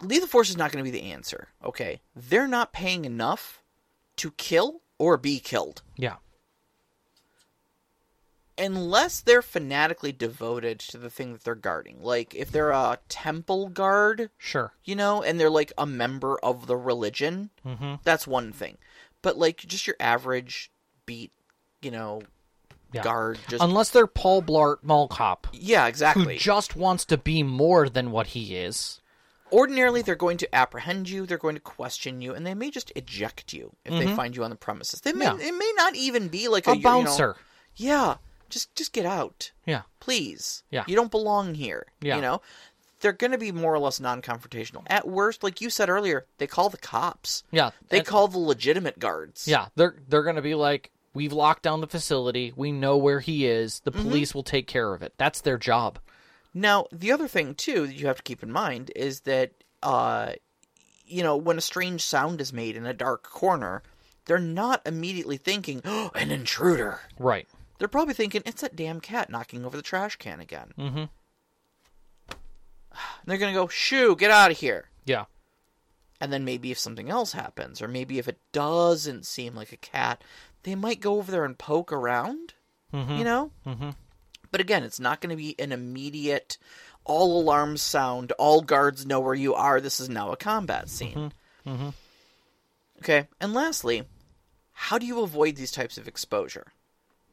lethal 0.00 0.28
force 0.28 0.50
is 0.50 0.56
not 0.56 0.72
going 0.72 0.84
to 0.84 0.90
be 0.90 0.98
the 0.98 1.12
answer. 1.12 1.48
Okay, 1.64 2.00
they're 2.14 2.48
not 2.48 2.72
paying 2.72 3.04
enough 3.04 3.62
to 4.16 4.30
kill 4.32 4.80
or 4.98 5.16
be 5.16 5.40
killed 5.40 5.82
Yeah. 5.96 6.16
Unless 8.58 9.20
they're 9.20 9.42
fanatically 9.42 10.12
devoted 10.12 10.78
to 10.78 10.98
the 10.98 11.10
thing 11.10 11.32
that 11.32 11.44
they're 11.44 11.54
guarding. 11.54 11.98
Like 12.00 12.34
if 12.34 12.50
they're 12.52 12.70
a 12.70 12.98
temple 13.08 13.68
guard, 13.68 14.30
Sure. 14.38 14.72
you 14.84 14.94
know, 14.96 15.22
and 15.22 15.38
they're 15.40 15.50
like 15.50 15.72
a 15.76 15.86
member 15.86 16.38
of 16.38 16.66
the 16.66 16.76
religion, 16.76 17.50
Mm-hmm. 17.66 17.94
that's 18.04 18.26
one 18.26 18.52
thing. 18.52 18.78
But 19.22 19.36
like 19.38 19.58
just 19.58 19.86
your 19.86 19.96
average 19.98 20.70
beat, 21.06 21.32
you 21.82 21.90
know, 21.90 22.22
Yeah. 22.92 23.02
guard, 23.02 23.38
just 23.48 23.62
Unless 23.62 23.90
they're 23.90 24.06
Paul 24.06 24.42
Blart 24.42 24.76
Mall 24.82 25.08
Cop, 25.08 25.48
yeah, 25.52 25.86
exactly. 25.86 26.34
who 26.34 26.38
just 26.40 26.76
wants 26.76 27.04
to 27.06 27.16
be 27.18 27.42
more 27.42 27.88
than 27.88 28.10
what 28.12 28.28
he 28.28 28.56
is. 28.56 29.00
ordinarily 29.52 30.02
they're 30.02 30.14
going 30.16 30.38
to 30.38 30.52
apprehend 30.54 31.08
you 31.08 31.26
they're 31.26 31.38
going 31.38 31.54
to 31.54 31.60
question 31.60 32.20
you 32.20 32.34
and 32.34 32.44
they 32.46 32.54
may 32.54 32.70
just 32.70 32.90
eject 32.96 33.52
you 33.52 33.76
if 33.84 33.92
they 33.92 34.12
find 34.16 34.34
you 34.34 34.42
on 34.42 34.50
the 34.50 34.56
premises 34.56 35.00
they 35.02 35.12
may 35.12 35.26
Mm-hmm. 35.26 35.40
Yeah. 35.40 35.46
it 35.48 35.52
may 35.54 35.72
not 35.76 35.94
even 35.94 36.28
be 36.28 36.48
like 36.48 36.66
a, 36.66 36.70
A 36.72 36.74
you 36.76 36.80
know- 36.82 36.88
bouncer. 37.04 37.36
yeah 37.76 38.16
just 38.54 38.74
just 38.74 38.92
get 38.92 39.04
out 39.04 39.50
Yeah. 39.66 39.82
please 40.00 40.62
Yeah. 40.70 40.84
you 40.86 40.96
don't 40.96 41.10
belong 41.10 41.54
here 41.54 41.86
Yeah. 42.00 42.16
you 42.16 42.22
know 42.22 42.40
they're 43.00 43.12
going 43.12 43.32
to 43.32 43.38
be 43.38 43.52
more 43.52 43.74
or 43.74 43.78
less 43.78 44.00
non-confrontational. 44.00 44.82
At 44.86 45.06
worst, 45.06 45.42
like 45.42 45.60
you 45.60 45.68
said 45.68 45.90
earlier, 45.90 46.24
they 46.38 46.46
call 46.46 46.70
the 46.70 46.78
cops. 46.78 47.42
Yeah, 47.50 47.72
They 47.90 47.98
and- 47.98 48.06
call 48.06 48.28
the 48.28 48.38
legitimate 48.38 48.98
guards. 48.98 49.46
Yeah, 49.46 49.66
they're 49.76 49.96
they're 50.08 50.22
gonna 50.22 50.40
be 50.40 50.54
like, 50.54 50.90
we've 51.12 51.32
locked 51.34 51.64
down 51.64 51.82
the 51.82 51.86
facility. 51.86 52.54
We 52.56 52.72
know 52.72 52.96
where 52.96 53.20
he 53.20 53.44
is. 53.46 53.74
Mm-hmm. 53.74 53.84
The 53.84 54.02
police 54.04 54.34
will 54.34 54.42
take 54.42 54.66
care 54.66 54.94
of 54.94 55.02
it. 55.02 55.12
That's 55.18 55.42
their 55.42 55.58
job. 55.58 55.98
Now, 56.54 56.86
the 56.92 57.12
other 57.12 57.28
thing 57.28 57.54
too 57.54 57.86
that 57.86 57.94
you 57.94 58.06
have 58.06 58.16
to 58.16 58.22
keep 58.22 58.42
in 58.42 58.50
mind 58.52 58.90
is 58.96 59.20
that 59.22 59.50
uh 59.82 60.32
you 61.04 61.22
know, 61.22 61.36
when 61.36 61.58
a 61.58 61.60
strange 61.60 62.00
sound 62.00 62.40
is 62.40 62.54
made 62.54 62.74
in 62.74 62.86
a 62.86 62.94
dark 62.94 63.24
corner, 63.24 63.82
they're 64.24 64.38
not 64.38 64.80
immediately 64.86 65.36
thinking, 65.36 65.82
"Oh, 65.84 66.10
an 66.14 66.30
intruder." 66.30 67.00
Right. 67.18 67.46
They're 67.78 67.88
probably 67.88 68.14
thinking, 68.14 68.42
"It's 68.46 68.60
that 68.62 68.76
damn 68.76 69.00
cat 69.00 69.30
knocking 69.30 69.64
over 69.64 69.76
the 69.76 69.82
trash 69.82 70.16
can 70.16 70.40
again." 70.40 70.72
Mm-hmm. 70.78 71.04
They're 73.26 73.38
going 73.38 73.52
to 73.52 73.60
go, 73.60 73.68
"Shoo, 73.68 74.16
get 74.16 74.30
out 74.30 74.50
of 74.50 74.58
here." 74.58 74.88
Yeah. 75.04 75.24
And 76.20 76.32
then 76.32 76.44
maybe 76.44 76.70
if 76.70 76.78
something 76.78 77.10
else 77.10 77.32
happens, 77.32 77.82
or 77.82 77.88
maybe 77.88 78.18
if 78.18 78.28
it 78.28 78.38
doesn't 78.52 79.26
seem 79.26 79.54
like 79.54 79.72
a 79.72 79.76
cat, 79.76 80.22
they 80.62 80.74
might 80.74 81.00
go 81.00 81.16
over 81.18 81.30
there 81.30 81.44
and 81.44 81.58
poke 81.58 81.92
around. 81.92 82.54
Mhm. 82.92 83.18
You 83.18 83.24
know? 83.24 83.50
Mm-hmm. 83.66 83.90
But 84.52 84.60
again, 84.60 84.84
it's 84.84 85.00
not 85.00 85.20
going 85.20 85.30
to 85.30 85.36
be 85.36 85.58
an 85.58 85.72
immediate, 85.72 86.56
all 87.04 87.40
alarms 87.40 87.82
sound, 87.82 88.30
all 88.32 88.60
guards 88.62 89.04
know 89.04 89.18
where 89.20 89.34
you 89.34 89.54
are. 89.54 89.80
This 89.80 89.98
is 89.98 90.08
now 90.08 90.30
a 90.30 90.36
combat 90.36 90.88
scene. 90.88 91.32
Mhm. 91.66 91.92
Okay. 92.98 93.26
And 93.40 93.52
lastly, 93.52 94.04
how 94.72 94.96
do 94.98 95.06
you 95.06 95.20
avoid 95.20 95.56
these 95.56 95.72
types 95.72 95.98
of 95.98 96.06
exposure? 96.06 96.72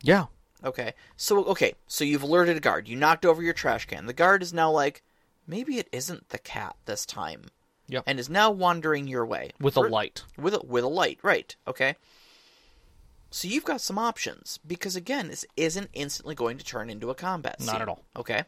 Yeah. 0.01 0.25
Okay. 0.63 0.93
So, 1.17 1.43
okay. 1.45 1.73
So 1.87 2.03
you've 2.03 2.23
alerted 2.23 2.57
a 2.57 2.59
guard. 2.59 2.87
You 2.87 2.95
knocked 2.95 3.25
over 3.25 3.41
your 3.41 3.53
trash 3.53 3.85
can. 3.85 4.05
The 4.05 4.13
guard 4.13 4.43
is 4.43 4.53
now 4.53 4.71
like, 4.71 5.03
maybe 5.47 5.77
it 5.77 5.89
isn't 5.91 6.29
the 6.29 6.37
cat 6.37 6.75
this 6.85 7.05
time. 7.05 7.45
Yep. 7.87 8.03
And 8.07 8.19
is 8.19 8.29
now 8.29 8.51
wandering 8.51 9.07
your 9.07 9.25
way. 9.25 9.51
With 9.59 9.75
a 9.75 9.81
light. 9.81 10.23
with 10.37 10.53
a, 10.53 10.61
with 10.65 10.83
a 10.83 10.87
light, 10.87 11.19
right? 11.23 11.53
Okay. 11.67 11.95
So 13.31 13.47
you've 13.47 13.65
got 13.65 13.81
some 13.81 13.97
options 13.97 14.59
because 14.65 14.95
again, 14.95 15.29
this 15.29 15.45
isn't 15.57 15.89
instantly 15.93 16.35
going 16.35 16.57
to 16.57 16.65
turn 16.65 16.89
into 16.89 17.09
a 17.09 17.15
combat 17.15 17.59
scene. 17.59 17.67
Not 17.67 17.81
at 17.81 17.89
all. 17.89 18.03
Okay. 18.15 18.43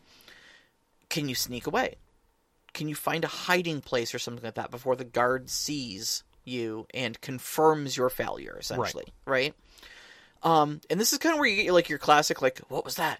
Can 1.10 1.28
you 1.28 1.36
sneak 1.36 1.68
away? 1.68 1.96
Can 2.74 2.88
you 2.88 2.96
find 2.96 3.24
a 3.24 3.28
hiding 3.28 3.82
place 3.82 4.14
or 4.16 4.20
something 4.20 4.44
like 4.44 4.56
that 4.56 4.72
before 4.72 4.96
the 4.96 5.04
guard 5.04 5.50
sees 5.50 6.24
you 6.44 6.88
and 6.94 7.20
confirms 7.22 7.96
your 7.96 8.10
failure? 8.10 8.58
Essentially, 8.60 9.06
right? 9.26 9.54
Um, 10.44 10.82
and 10.90 11.00
this 11.00 11.14
is 11.14 11.20
kind 11.20 11.34
of 11.34 11.40
where 11.40 11.48
you 11.50 11.64
get 11.64 11.74
like 11.74 11.90
your 11.90 12.00
classic, 12.00 12.42
like, 12.42 12.60
what 12.70 12.84
was 12.86 12.96
that? 12.96 13.20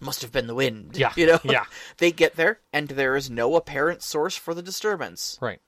Must 0.00 0.20
have 0.22 0.32
been 0.32 0.46
the 0.46 0.54
wind. 0.54 0.92
Yeah, 0.98 1.12
you 1.16 1.26
know. 1.26 1.38
yeah. 1.44 1.64
they 1.98 2.12
get 2.12 2.36
there, 2.36 2.60
and 2.74 2.88
there 2.88 3.16
is 3.16 3.30
no 3.30 3.56
apparent 3.56 4.02
source 4.02 4.36
for 4.36 4.52
the 4.54 4.60
disturbance 4.62 5.38
Right. 5.40 5.60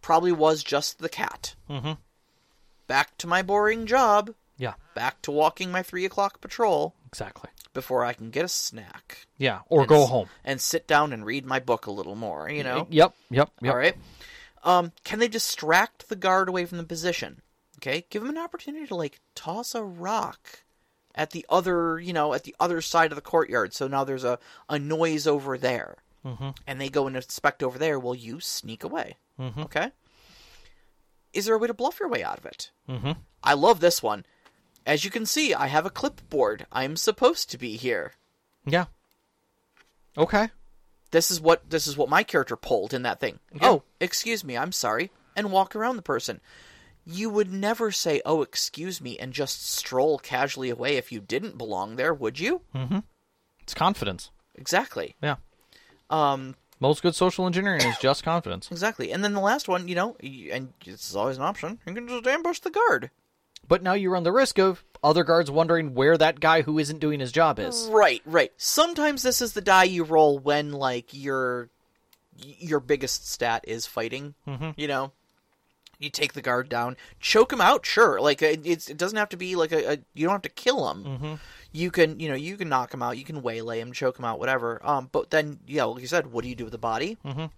probably 0.00 0.32
was 0.32 0.62
just 0.62 0.98
the 0.98 1.08
cat. 1.10 1.54
Mhm. 1.68 1.98
Back 2.86 3.16
to 3.18 3.26
my 3.26 3.42
boring 3.42 3.86
job. 3.86 4.34
Yeah. 4.56 4.74
Back 4.94 5.20
to 5.22 5.30
walking 5.30 5.70
my 5.70 5.82
three 5.82 6.04
o'clock 6.04 6.40
patrol 6.40 6.94
Exactly. 7.06 7.50
before 7.74 8.04
I 8.04 8.12
can 8.12 8.30
get 8.30 8.44
a 8.44 8.48
snack 8.48 9.26
Yeah. 9.38 9.60
Or 9.68 9.86
go 9.86 10.04
s- 10.04 10.08
home. 10.10 10.28
and 10.44 10.60
sit 10.60 10.86
down 10.86 11.12
and 11.12 11.24
read 11.26 11.44
my 11.46 11.58
book 11.58 11.86
a 11.86 11.90
little 11.90 12.14
more. 12.16 12.48
You 12.50 12.62
know. 12.64 12.86
Yep. 12.90 13.14
Yep. 13.30 13.50
Yep. 13.60 13.72
All 13.72 13.78
right. 13.78 13.96
Um, 14.64 14.92
can 15.04 15.18
they 15.18 15.28
distract 15.28 16.08
the 16.08 16.16
guard 16.16 16.48
away 16.48 16.64
from 16.66 16.78
the 16.78 16.84
position? 16.84 17.42
Okay, 17.82 18.06
give 18.10 18.22
them 18.22 18.30
an 18.30 18.38
opportunity 18.38 18.86
to 18.86 18.94
like 18.94 19.20
toss 19.34 19.74
a 19.74 19.82
rock 19.82 20.62
at 21.16 21.30
the 21.30 21.44
other, 21.48 21.98
you 21.98 22.12
know, 22.12 22.32
at 22.32 22.44
the 22.44 22.54
other 22.60 22.80
side 22.80 23.10
of 23.10 23.16
the 23.16 23.22
courtyard. 23.22 23.74
So 23.74 23.88
now 23.88 24.04
there's 24.04 24.22
a 24.22 24.38
a 24.68 24.78
noise 24.78 25.26
over 25.26 25.58
there, 25.58 25.96
mm-hmm. 26.24 26.50
and 26.66 26.80
they 26.80 26.88
go 26.88 27.08
and 27.08 27.16
inspect 27.16 27.62
over 27.62 27.78
there. 27.78 27.98
Will 27.98 28.14
you 28.14 28.38
sneak 28.38 28.84
away? 28.84 29.16
Mhm. 29.38 29.64
Okay. 29.64 29.90
Is 31.32 31.46
there 31.46 31.56
a 31.56 31.58
way 31.58 31.66
to 31.66 31.74
bluff 31.74 31.98
your 31.98 32.08
way 32.08 32.22
out 32.22 32.38
of 32.38 32.46
it? 32.46 32.70
Mm-hmm. 32.88 33.12
I 33.42 33.54
love 33.54 33.80
this 33.80 34.00
one. 34.00 34.26
As 34.86 35.04
you 35.04 35.10
can 35.10 35.26
see, 35.26 35.52
I 35.52 35.66
have 35.66 35.86
a 35.86 35.90
clipboard. 35.90 36.66
I'm 36.70 36.96
supposed 36.96 37.50
to 37.50 37.58
be 37.58 37.76
here. 37.76 38.12
Yeah. 38.64 38.86
Okay. 40.16 40.50
This 41.10 41.30
is 41.30 41.40
what 41.40 41.68
this 41.68 41.88
is 41.88 41.96
what 41.96 42.08
my 42.08 42.22
character 42.22 42.54
pulled 42.56 42.94
in 42.94 43.02
that 43.02 43.18
thing. 43.18 43.40
Yeah. 43.52 43.68
Oh, 43.68 43.82
excuse 44.00 44.44
me, 44.44 44.56
I'm 44.56 44.72
sorry, 44.72 45.10
and 45.34 45.50
walk 45.50 45.74
around 45.74 45.96
the 45.96 46.02
person. 46.02 46.40
You 47.04 47.30
would 47.30 47.52
never 47.52 47.90
say, 47.90 48.22
"Oh, 48.24 48.42
excuse 48.42 49.00
me," 49.00 49.18
and 49.18 49.32
just 49.32 49.66
stroll 49.66 50.18
casually 50.18 50.70
away 50.70 50.96
if 50.96 51.10
you 51.10 51.20
didn't 51.20 51.58
belong 51.58 51.96
there, 51.96 52.14
would 52.14 52.38
you? 52.38 52.60
Mm-hmm. 52.74 53.00
It's 53.60 53.74
confidence. 53.74 54.30
Exactly. 54.54 55.16
Yeah. 55.22 55.36
Um, 56.10 56.56
Most 56.78 57.02
good 57.02 57.14
social 57.14 57.46
engineering 57.46 57.80
is 57.82 57.96
just 57.98 58.22
confidence. 58.22 58.70
exactly. 58.70 59.12
And 59.12 59.24
then 59.24 59.32
the 59.34 59.40
last 59.40 59.66
one, 59.68 59.88
you 59.88 59.94
know, 59.94 60.16
and 60.20 60.72
this 60.84 61.08
is 61.08 61.16
always 61.16 61.36
an 61.38 61.42
option. 61.42 61.78
You 61.86 61.94
can 61.94 62.06
just 62.08 62.26
ambush 62.26 62.58
the 62.60 62.70
guard. 62.70 63.10
But 63.66 63.82
now 63.82 63.92
you 63.94 64.10
run 64.10 64.24
the 64.24 64.32
risk 64.32 64.58
of 64.58 64.84
other 65.04 65.22
guards 65.24 65.50
wondering 65.50 65.94
where 65.94 66.18
that 66.18 66.40
guy 66.40 66.62
who 66.62 66.78
isn't 66.78 66.98
doing 66.98 67.20
his 67.20 67.32
job 67.32 67.58
is. 67.60 67.88
Right, 67.90 68.20
right. 68.26 68.52
Sometimes 68.56 69.22
this 69.22 69.40
is 69.40 69.52
the 69.52 69.60
die 69.60 69.84
you 69.84 70.04
roll 70.04 70.38
when 70.38 70.72
like 70.72 71.14
your 71.14 71.70
your 72.36 72.80
biggest 72.80 73.28
stat 73.30 73.64
is 73.68 73.86
fighting. 73.86 74.34
Mm-hmm. 74.46 74.70
You 74.76 74.88
know, 74.88 75.12
you 76.02 76.10
take 76.10 76.32
the 76.32 76.42
guard 76.42 76.68
down, 76.68 76.96
choke 77.20 77.52
him 77.52 77.60
out. 77.60 77.86
Sure, 77.86 78.20
like 78.20 78.42
it, 78.42 78.66
it's, 78.66 78.88
it 78.90 78.96
doesn't 78.96 79.18
have 79.18 79.28
to 79.30 79.36
be 79.36 79.56
like 79.56 79.72
a, 79.72 79.92
a 79.92 79.98
you 80.14 80.26
don't 80.26 80.32
have 80.34 80.42
to 80.42 80.48
kill 80.48 80.90
him. 80.90 81.04
Mm-hmm. 81.04 81.34
You 81.72 81.90
can 81.90 82.20
you 82.20 82.28
know 82.28 82.34
you 82.34 82.56
can 82.56 82.68
knock 82.68 82.92
him 82.92 83.02
out, 83.02 83.16
you 83.18 83.24
can 83.24 83.42
waylay 83.42 83.80
him, 83.80 83.92
choke 83.92 84.18
him 84.18 84.24
out, 84.24 84.38
whatever. 84.38 84.80
Um, 84.84 85.08
but 85.12 85.30
then 85.30 85.60
yeah, 85.66 85.84
like 85.84 86.02
you 86.02 86.08
said, 86.08 86.32
what 86.32 86.42
do 86.42 86.48
you 86.48 86.56
do 86.56 86.64
with 86.64 86.72
the 86.72 86.78
body? 86.78 87.16
Mhm. 87.24 87.50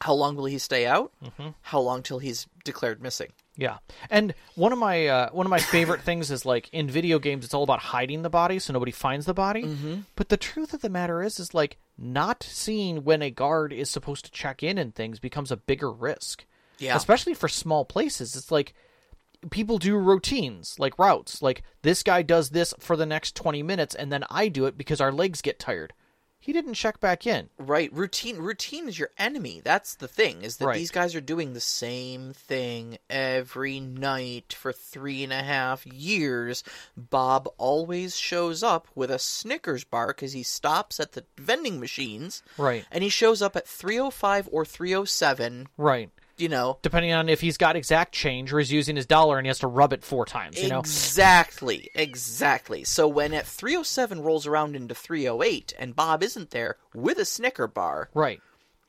How 0.00 0.12
long 0.12 0.36
will 0.36 0.44
he 0.44 0.58
stay 0.58 0.86
out? 0.86 1.12
Mhm. 1.24 1.54
How 1.62 1.80
long 1.80 2.02
till 2.02 2.18
he's 2.18 2.46
declared 2.64 3.00
missing? 3.02 3.32
Yeah, 3.58 3.78
and 4.10 4.34
one 4.54 4.72
of 4.72 4.78
my 4.78 5.06
uh, 5.06 5.30
one 5.30 5.46
of 5.46 5.50
my 5.50 5.58
favorite 5.60 6.02
things 6.04 6.30
is 6.30 6.44
like 6.44 6.68
in 6.72 6.90
video 6.90 7.18
games, 7.18 7.44
it's 7.44 7.54
all 7.54 7.62
about 7.62 7.78
hiding 7.80 8.22
the 8.22 8.28
body 8.30 8.58
so 8.58 8.72
nobody 8.72 8.92
finds 8.92 9.26
the 9.26 9.32
body. 9.34 9.62
Mm-hmm. 9.62 10.00
But 10.14 10.28
the 10.28 10.36
truth 10.36 10.74
of 10.74 10.82
the 10.82 10.90
matter 10.90 11.22
is, 11.22 11.38
is 11.40 11.54
like 11.54 11.78
not 11.96 12.42
seeing 12.42 13.04
when 13.04 13.22
a 13.22 13.30
guard 13.30 13.72
is 13.72 13.88
supposed 13.88 14.24
to 14.26 14.30
check 14.30 14.62
in 14.62 14.76
and 14.76 14.94
things 14.94 15.18
becomes 15.18 15.50
a 15.50 15.56
bigger 15.56 15.90
risk. 15.90 16.44
Yeah. 16.78 16.96
especially 16.96 17.34
for 17.34 17.48
small 17.48 17.84
places. 17.84 18.36
It's 18.36 18.50
like 18.50 18.74
people 19.50 19.78
do 19.78 19.96
routines, 19.96 20.78
like 20.78 20.98
routes. 20.98 21.42
Like 21.42 21.62
this 21.82 22.02
guy 22.02 22.22
does 22.22 22.50
this 22.50 22.74
for 22.78 22.96
the 22.96 23.06
next 23.06 23.34
twenty 23.36 23.62
minutes, 23.62 23.94
and 23.94 24.12
then 24.12 24.24
I 24.30 24.48
do 24.48 24.66
it 24.66 24.76
because 24.78 25.00
our 25.00 25.12
legs 25.12 25.42
get 25.42 25.58
tired. 25.58 25.92
He 26.38 26.52
didn't 26.52 26.74
check 26.74 27.00
back 27.00 27.26
in. 27.26 27.48
Right, 27.58 27.92
routine 27.92 28.36
routine 28.38 28.88
is 28.88 28.98
your 29.00 29.10
enemy. 29.18 29.60
That's 29.64 29.96
the 29.96 30.06
thing, 30.06 30.42
is 30.42 30.58
that 30.58 30.66
Right. 30.66 30.76
these 30.78 30.92
guys 30.92 31.14
are 31.16 31.20
doing 31.20 31.54
the 31.54 31.60
same 31.60 32.34
thing 32.34 32.98
every 33.10 33.80
night 33.80 34.52
for 34.52 34.72
three 34.72 35.24
and 35.24 35.32
a 35.32 35.42
half 35.42 35.84
years. 35.86 36.62
Bob 36.96 37.48
always 37.58 38.16
shows 38.16 38.62
up 38.62 38.86
with 38.94 39.10
a 39.10 39.18
Snickers 39.18 39.82
bar 39.82 40.08
because 40.08 40.34
he 40.34 40.44
stops 40.44 41.00
at 41.00 41.12
the 41.12 41.24
vending 41.36 41.80
machines, 41.80 42.44
Right, 42.56 42.84
and 42.92 43.02
he 43.02 43.10
shows 43.10 43.42
up 43.42 43.56
at 43.56 43.66
three 43.66 43.98
oh 43.98 44.10
five 44.10 44.48
or 44.52 44.64
three 44.64 44.94
oh 44.94 45.04
seven. 45.04 45.66
right. 45.76 46.10
You 46.38 46.48
know, 46.50 46.78
Depending 46.82 47.12
on 47.12 47.28
if 47.28 47.40
he's 47.40 47.56
got 47.56 47.76
exact 47.76 48.12
change 48.12 48.52
or 48.52 48.58
he's 48.58 48.70
using 48.70 48.94
his 48.96 49.06
dollar 49.06 49.38
and 49.38 49.46
he 49.46 49.48
has 49.48 49.60
to 49.60 49.66
rub 49.66 49.92
it 49.94 50.04
four 50.04 50.26
times. 50.26 50.62
You 50.62 50.68
know. 50.68 50.80
Exactly, 50.80 51.90
exactly. 51.94 52.84
So 52.84 53.08
when 53.08 53.32
at 53.32 53.46
307 53.46 54.20
rolls 54.22 54.46
around 54.46 54.76
into 54.76 54.94
308 54.94 55.72
and 55.78 55.96
Bob 55.96 56.22
isn't 56.22 56.50
there 56.50 56.76
with 56.94 57.18
a 57.18 57.24
Snicker 57.24 57.66
bar, 57.66 58.10
Right. 58.14 58.40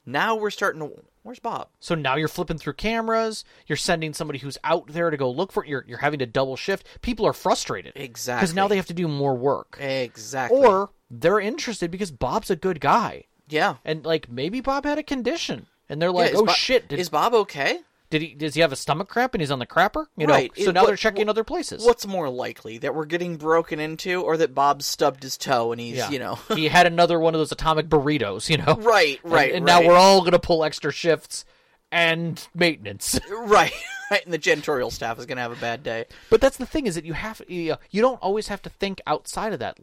now 0.05 0.35
we're 0.35 0.49
starting 0.49 0.81
to. 0.81 0.91
Where's 1.23 1.39
Bob? 1.39 1.67
So 1.79 1.93
now 1.95 2.15
you're 2.15 2.27
flipping 2.29 2.57
through 2.57 2.73
cameras. 2.73 3.43
You're 3.65 3.75
sending 3.77 4.13
somebody 4.13 4.39
who's 4.39 4.57
out 4.63 4.87
there 4.87 5.09
to 5.09 5.17
go 5.17 5.29
look 5.29 5.51
for 5.51 5.63
it. 5.63 5.69
You're, 5.69 5.83
you're 5.87 5.97
having 5.97 6.19
to 6.19 6.25
double 6.25 6.55
shift. 6.55 6.85
People 7.01 7.25
are 7.27 7.33
frustrated 7.33 7.93
Exactly. 7.95 8.41
because 8.43 8.55
now 8.55 8.67
they 8.69 8.77
have 8.77 8.85
to 8.87 8.93
do 8.93 9.07
more 9.09 9.35
work. 9.35 9.77
Exactly. 9.79 10.57
Or 10.57 10.89
they're 11.11 11.39
interested 11.39 11.91
because 11.91 12.11
Bob's 12.11 12.49
a 12.49 12.55
good 12.55 12.79
guy. 12.79 13.25
yeah. 13.49 13.75
And 13.85 14.05
like 14.05 14.29
maybe 14.29 14.61
Bob 14.61 14.85
had 14.85 14.97
a 14.99 15.03
condition. 15.03 15.67
And 15.89 16.01
they're 16.01 16.11
like, 16.11 16.31
is 16.33 16.39
oh 16.41 16.47
shit, 16.47 16.87
did, 16.89 16.99
is 16.99 17.09
Bob 17.09 17.33
okay? 17.33 17.79
did 18.09 18.21
he 18.21 18.33
does 18.35 18.53
he 18.53 18.61
have 18.61 18.71
a 18.71 18.75
stomach 18.77 19.09
cramp 19.09 19.33
and 19.33 19.41
he's 19.41 19.51
on 19.51 19.59
the 19.59 19.65
crapper? 19.65 20.05
You 20.15 20.27
Right. 20.27 20.49
know. 20.57 20.63
So 20.63 20.69
It- 20.69 20.73
now 20.73 20.81
what- 20.81 20.87
they're 20.87 20.95
checking 20.95 21.27
what- 21.27 21.31
other 21.31 21.43
places. 21.43 21.83
What's 21.83 22.05
more 22.07 22.29
likely 22.29 22.77
that 22.79 22.95
we're 22.95 23.05
getting 23.05 23.35
broken 23.37 23.79
into, 23.81 24.21
or 24.21 24.37
that 24.37 24.55
Bob 24.55 24.81
stubbed 24.81 25.23
his 25.23 25.37
toe 25.37 25.71
and 25.73 25.81
he's, 25.81 25.97
yeah. 25.97 26.09
you 26.09 26.19
know, 26.19 26.35
he 26.55 26.67
had 26.69 26.87
another 26.87 27.19
one 27.19 27.35
of 27.35 27.39
those 27.39 27.51
atomic 27.51 27.87
burritos, 27.89 28.49
you 28.49 28.57
know. 28.57 28.75
right, 28.75 29.19
right, 29.23 29.53
And, 29.53 29.65
right. 29.65 29.81
now 29.81 29.87
we're 29.87 29.97
all 29.97 30.23
gonna 30.23 30.39
pull 30.39 30.63
extra 30.63 30.91
shifts 30.91 31.43
and 31.91 32.47
maintenance. 32.53 33.19
right, 33.31 33.73
right, 34.11 34.23
and 34.25 34.33
the 34.33 34.39
janitorial 34.39 34.91
staff 34.91 35.19
is 35.19 35.25
gonna 35.25 35.41
have 35.41 35.51
a 35.51 35.55
bad 35.61 35.83
day. 35.83 36.05
But 36.29 36.41
that's 36.41 36.57
the 36.57 36.65
thing 36.65 36.87
is 36.87 36.95
that 36.95 37.05
you 37.05 37.13
have 37.13 37.41
you, 37.47 37.75
you 37.91 38.01
don't 38.01 38.21
always 38.21 38.47
have 38.47 38.61
to 38.63 38.69
think 38.69 39.01
outside 39.07 39.53
of 39.53 39.59
that. 39.59 39.77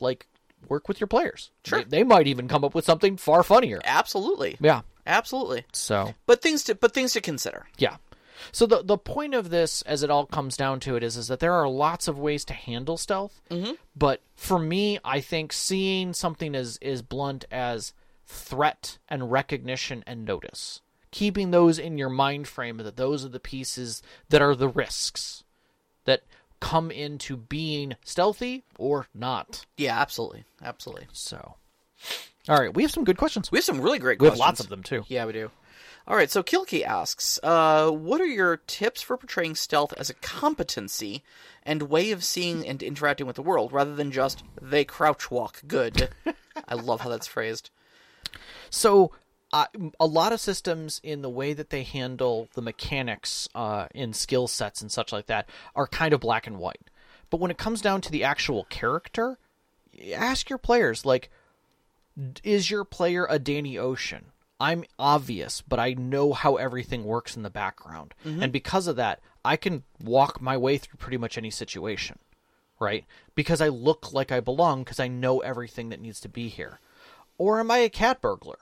Like 0.00 0.26
work 0.68 0.88
with 0.88 1.00
your 1.00 1.06
players. 1.06 1.50
Sure. 1.64 1.78
They, 1.80 1.98
they 1.98 2.04
might 2.04 2.26
even 2.26 2.46
come 2.48 2.64
up 2.64 2.74
with 2.74 2.84
something 2.84 3.16
far 3.16 3.42
funnier. 3.42 3.80
Absolutely, 3.84 4.56
Yeah. 4.60 4.82
Absolutely. 5.06 5.64
So 5.72 6.14
But 6.26 6.42
things 6.42 6.64
to, 6.64 6.74
but 6.74 6.92
things 6.94 7.12
to 7.14 7.20
consider. 7.20 7.66
yeah. 7.78 7.96
So 8.52 8.64
the 8.64 8.82
the 8.82 8.96
point 8.96 9.34
of 9.34 9.50
this, 9.50 9.82
as 9.82 10.02
it 10.02 10.10
all 10.10 10.24
comes 10.24 10.56
down 10.56 10.80
to 10.80 10.96
it, 10.96 11.02
is 11.02 11.16
is 11.16 11.28
that 11.28 11.40
there 11.40 11.52
are 11.52 11.68
lots 11.68 12.08
of 12.08 12.18
ways 12.18 12.42
to 12.46 12.54
handle 12.54 12.96
stealth. 12.96 13.40
Mm-hmm. 13.50 13.72
But 13.94 14.22
for 14.34 14.58
me, 14.58 14.98
I 15.04 15.20
think 15.20 15.52
seeing 15.52 16.14
something 16.14 16.54
as 16.54 16.78
as 16.80 17.02
blunt 17.02 17.44
as 17.50 17.92
threat 18.26 18.96
and 19.08 19.30
recognition 19.30 20.02
and 20.06 20.24
notice. 20.24 20.80
Keeping 21.10 21.50
those 21.50 21.78
in 21.78 21.98
your 21.98 22.08
mind 22.08 22.48
frame 22.48 22.78
that 22.78 22.96
those 22.96 23.24
are 23.24 23.28
the 23.28 23.40
pieces 23.40 24.02
that 24.30 24.40
are 24.40 24.54
the 24.54 24.68
risks 24.68 25.44
that 26.04 26.22
come 26.60 26.90
into 26.90 27.36
being 27.36 27.96
stealthy 28.04 28.64
or 28.78 29.06
not. 29.12 29.66
Yeah, 29.76 29.98
absolutely, 30.00 30.44
absolutely. 30.62 31.08
So, 31.12 31.56
all 32.50 32.58
right, 32.58 32.74
we 32.74 32.82
have 32.82 32.90
some 32.90 33.04
good 33.04 33.16
questions. 33.16 33.50
We 33.52 33.58
have 33.58 33.64
some 33.64 33.80
really 33.80 33.98
great 34.00 34.18
We 34.20 34.26
have 34.26 34.32
questions. 34.32 34.40
lots 34.46 34.60
of 34.60 34.68
them 34.68 34.82
too. 34.82 35.04
Yeah, 35.08 35.24
we 35.24 35.32
do. 35.32 35.50
All 36.08 36.16
right, 36.16 36.30
so 36.30 36.42
Kilky 36.42 36.84
asks, 36.84 37.38
uh, 37.42 37.88
what 37.90 38.20
are 38.20 38.26
your 38.26 38.56
tips 38.56 39.00
for 39.00 39.16
portraying 39.16 39.54
stealth 39.54 39.92
as 39.96 40.10
a 40.10 40.14
competency 40.14 41.22
and 41.62 41.82
way 41.82 42.10
of 42.10 42.24
seeing 42.24 42.66
and 42.66 42.82
interacting 42.82 43.26
with 43.26 43.36
the 43.36 43.42
world, 43.42 43.72
rather 43.72 43.94
than 43.94 44.10
just 44.10 44.42
they 44.60 44.84
crouch 44.84 45.30
walk 45.30 45.62
good? 45.68 46.08
I 46.68 46.74
love 46.74 47.02
how 47.02 47.10
that's 47.10 47.28
phrased. 47.28 47.70
So, 48.70 49.12
uh, 49.52 49.66
a 50.00 50.06
lot 50.06 50.32
of 50.32 50.40
systems 50.40 51.00
in 51.04 51.22
the 51.22 51.30
way 51.30 51.52
that 51.52 51.70
they 51.70 51.82
handle 51.84 52.48
the 52.54 52.62
mechanics 52.62 53.48
uh, 53.54 53.86
in 53.94 54.12
skill 54.12 54.48
sets 54.48 54.80
and 54.80 54.90
such 54.90 55.12
like 55.12 55.26
that 55.26 55.48
are 55.76 55.86
kind 55.86 56.12
of 56.12 56.20
black 56.20 56.46
and 56.46 56.58
white. 56.58 56.90
But 57.30 57.38
when 57.40 57.50
it 57.50 57.58
comes 57.58 57.80
down 57.80 58.00
to 58.02 58.10
the 58.10 58.24
actual 58.24 58.64
character, 58.70 59.38
ask 60.12 60.48
your 60.50 60.58
players 60.58 61.04
like, 61.04 61.30
is 62.44 62.70
your 62.70 62.84
player 62.84 63.26
a 63.28 63.38
Danny 63.38 63.78
Ocean? 63.78 64.26
I'm 64.60 64.84
obvious, 64.98 65.62
but 65.62 65.80
I 65.80 65.94
know 65.94 66.34
how 66.34 66.56
everything 66.56 67.04
works 67.04 67.34
in 67.34 67.42
the 67.42 67.50
background. 67.50 68.12
And 68.42 68.52
because 68.52 68.86
of 68.86 68.96
that, 68.96 69.20
I 69.42 69.56
can 69.56 69.84
walk 70.02 70.40
my 70.42 70.56
way 70.56 70.76
through 70.76 70.98
pretty 70.98 71.16
much 71.16 71.38
any 71.38 71.50
situation, 71.50 72.18
right? 72.78 73.06
Because 73.34 73.62
I 73.62 73.68
look 73.68 74.12
like 74.12 74.30
I 74.30 74.40
belong 74.40 74.84
because 74.84 75.00
I 75.00 75.08
know 75.08 75.40
everything 75.40 75.88
that 75.88 76.00
needs 76.00 76.20
to 76.20 76.28
be 76.28 76.48
here. 76.48 76.78
Or 77.38 77.58
am 77.58 77.70
I 77.70 77.78
a 77.78 77.88
cat 77.88 78.20
burglar? 78.20 78.58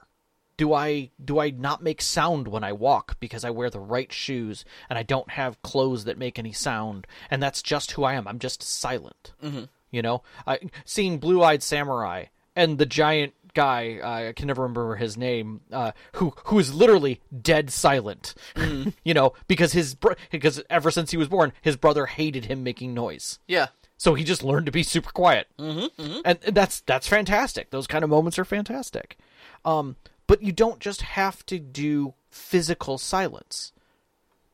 Do 0.55 0.73
I 0.73 1.11
do 1.23 1.39
I 1.39 1.49
not 1.51 1.83
make 1.83 2.01
sound 2.01 2.47
when 2.47 2.63
I 2.63 2.73
walk 2.73 3.17
because 3.19 3.43
I 3.43 3.49
wear 3.49 3.69
the 3.69 3.79
right 3.79 4.11
shoes 4.11 4.65
and 4.89 4.97
I 4.97 5.03
don't 5.03 5.31
have 5.31 5.61
clothes 5.61 6.05
that 6.05 6.17
make 6.17 6.39
any 6.39 6.51
sound 6.51 7.07
and 7.29 7.43
that's 7.43 7.61
just 7.61 7.91
who 7.91 8.03
I 8.03 8.13
am. 8.13 8.27
I'm 8.27 8.39
just 8.39 8.61
silent. 8.63 9.33
Mm-hmm. 9.43 9.65
You 9.91 10.01
know, 10.01 10.23
I 10.45 10.59
seeing 10.85 11.17
Blue 11.17 11.41
Eyed 11.41 11.63
Samurai 11.63 12.25
and 12.55 12.77
the 12.77 12.85
giant 12.85 13.33
guy 13.53 13.99
I 14.03 14.33
can 14.33 14.47
never 14.47 14.63
remember 14.63 14.95
his 14.95 15.17
name 15.17 15.61
uh, 15.71 15.91
who 16.13 16.33
who 16.45 16.59
is 16.59 16.73
literally 16.73 17.21
dead 17.41 17.69
silent. 17.69 18.35
you 19.03 19.13
know, 19.13 19.33
because 19.47 19.73
his 19.73 19.95
bro- 19.95 20.15
because 20.31 20.61
ever 20.69 20.91
since 20.91 21.11
he 21.11 21.17
was 21.17 21.27
born, 21.27 21.53
his 21.61 21.75
brother 21.75 22.05
hated 22.05 22.45
him 22.45 22.63
making 22.63 22.93
noise. 22.93 23.39
Yeah. 23.47 23.67
So 23.97 24.13
he 24.13 24.23
just 24.23 24.43
learned 24.43 24.65
to 24.67 24.71
be 24.71 24.83
super 24.83 25.11
quiet, 25.11 25.47
mm-hmm, 25.59 26.21
and 26.23 26.39
that's 26.55 26.79
that's 26.81 27.07
fantastic. 27.07 27.69
Those 27.69 27.85
kind 27.85 28.03
of 28.03 28.09
moments 28.09 28.39
are 28.39 28.45
fantastic. 28.45 29.17
Um, 29.65 29.97
but 30.25 30.41
you 30.41 30.51
don't 30.51 30.79
just 30.79 31.01
have 31.01 31.45
to 31.47 31.59
do 31.59 32.13
physical 32.29 32.97
silence. 32.97 33.73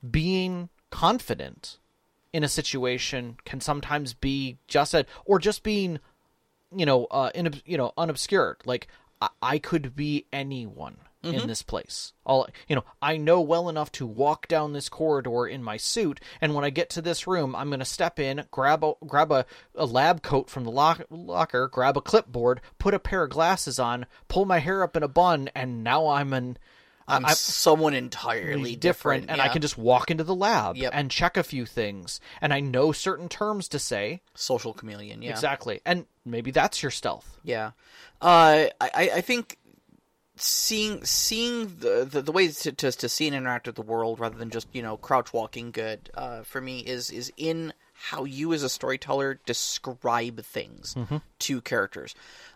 Being 0.10 0.70
confident 0.90 1.78
in 2.34 2.44
a 2.44 2.50
situation 2.50 3.38
can 3.46 3.62
sometimes 3.62 4.14
be 4.14 4.58
just 4.68 4.94
a, 4.94 5.06
or 5.26 5.38
just 5.38 5.64
being, 5.64 6.00
you 6.76 6.86
know, 6.86 7.06
uh, 7.06 7.32
in 7.36 7.62
you 7.66 7.78
know, 7.78 7.94
unobscured. 7.98 8.58
Like 8.66 8.88
I, 9.22 9.30
I 9.42 9.60
could 9.60 9.96
be 9.96 10.28
anyone 10.32 10.98
in 11.34 11.48
this 11.48 11.64
place. 11.64 12.14
All 12.26 12.48
you 12.68 12.76
know, 12.76 12.84
I 13.02 13.18
know 13.18 13.42
well 13.42 13.70
enough 13.70 13.92
to 13.94 14.06
walk 14.06 14.48
down 14.48 14.74
this 14.74 14.90
corridor 14.90 15.48
in 15.48 15.64
my 15.64 15.78
suit, 15.78 16.20
and 16.40 16.54
when 16.54 16.64
I 16.64 16.70
get 16.70 16.90
to 16.92 17.02
this 17.02 17.28
room, 17.28 17.56
I'm 17.56 17.70
going 17.70 17.80
to 17.80 17.86
step 17.86 18.20
in, 18.20 18.46
grab 18.52 18.84
a 18.84 18.94
grab 19.06 19.32
a, 19.32 19.46
a 19.74 19.86
lab 19.86 20.22
coat 20.22 20.50
from 20.50 20.64
the 20.64 20.72
lock, 20.72 21.02
locker, 21.10 21.68
grab 21.68 21.98
a 21.98 22.02
clipboard, 22.02 22.62
put 22.78 22.94
a 22.94 23.00
pair 23.00 23.24
of 23.24 23.32
glasses 23.32 23.80
on, 23.80 24.06
pull 24.28 24.46
my 24.46 24.60
hair 24.60 24.84
up 24.84 24.96
in 24.96 25.04
a 25.04 25.08
bun, 25.08 25.50
and 25.56 25.84
now 25.84 26.08
I'm 26.08 26.34
an 26.34 26.58
I'm, 27.08 27.26
someone 27.30 27.94
entirely 27.94 28.76
different, 28.76 29.30
and 29.30 29.40
I 29.42 29.50
can 29.50 29.62
just 29.62 29.78
walk 29.78 30.10
into 30.10 30.24
the 30.24 30.34
lab 30.36 30.76
Yep. 30.78 30.92
and 30.96 31.12
check 31.12 31.38
a 31.38 31.44
few 31.44 31.66
things, 31.66 32.20
and 32.42 32.54
I 32.54 32.60
know 32.62 32.92
certain 32.92 33.30
terms 33.30 33.68
to 33.70 33.80
say. 33.80 34.22
social 34.34 34.74
chameleon. 34.74 35.22
Yeah. 35.22 35.30
Exactly, 35.32 35.82
and 35.86 36.06
maybe 36.26 36.52
that's 36.52 36.82
your 36.82 36.92
stealth. 36.92 37.40
Yeah, 37.44 37.72
uh, 38.22 38.66
I 38.82 38.90
I 38.94 39.10
I 39.16 39.22
think 39.22 39.58
seeing 40.38 41.04
seeing 41.06 41.68
the 41.80 42.08
the, 42.10 42.22
the 42.22 42.32
ways 42.32 42.60
to, 42.62 42.72
to 42.72 42.92
to 42.92 43.08
see 43.10 43.28
and 43.28 43.36
interact 43.36 43.68
with 43.68 43.76
the 43.76 43.82
world 43.82 44.20
rather 44.20 44.38
than 44.38 44.50
just 44.50 44.68
you 44.74 44.82
know 44.82 44.98
crouch 44.98 45.32
walking 45.32 45.72
good 45.72 46.10
uh, 46.16 46.42
for 46.44 46.60
me 46.60 46.80
is 46.80 47.12
is 47.12 47.32
in 47.38 47.72
how 47.94 48.26
you 48.26 48.52
as 48.52 48.62
a 48.62 48.68
storyteller 48.70 49.40
describe 49.46 50.44
things 50.44 50.96
to 51.40 51.62
characters. 51.62 52.14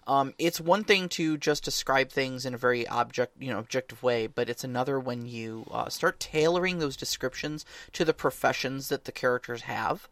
Um, 0.10 0.34
it's 0.39 0.60
one 0.60 0.84
thing 0.86 1.07
to 1.10 1.38
just 1.38 1.64
describe 1.64 2.10
things 2.10 2.43
in 2.43 2.55
a 2.55 2.57
very 2.57 2.88
object, 2.88 3.39
you 3.39 3.51
know, 3.51 3.60
objective 3.60 4.01
way, 4.01 4.26
but 4.26 4.49
it's 4.49 4.64
another 4.64 4.99
when 4.99 5.28
you 5.28 5.68
uh, 5.70 5.88
start 5.89 6.20
tailoring 6.20 6.80
those 6.80 6.97
descriptions 6.97 7.64
to 7.93 8.03
the 8.03 8.14
professions 8.14 8.89
that 8.89 9.05
the 9.05 9.12
characters 9.12 9.62
have. 9.62 10.07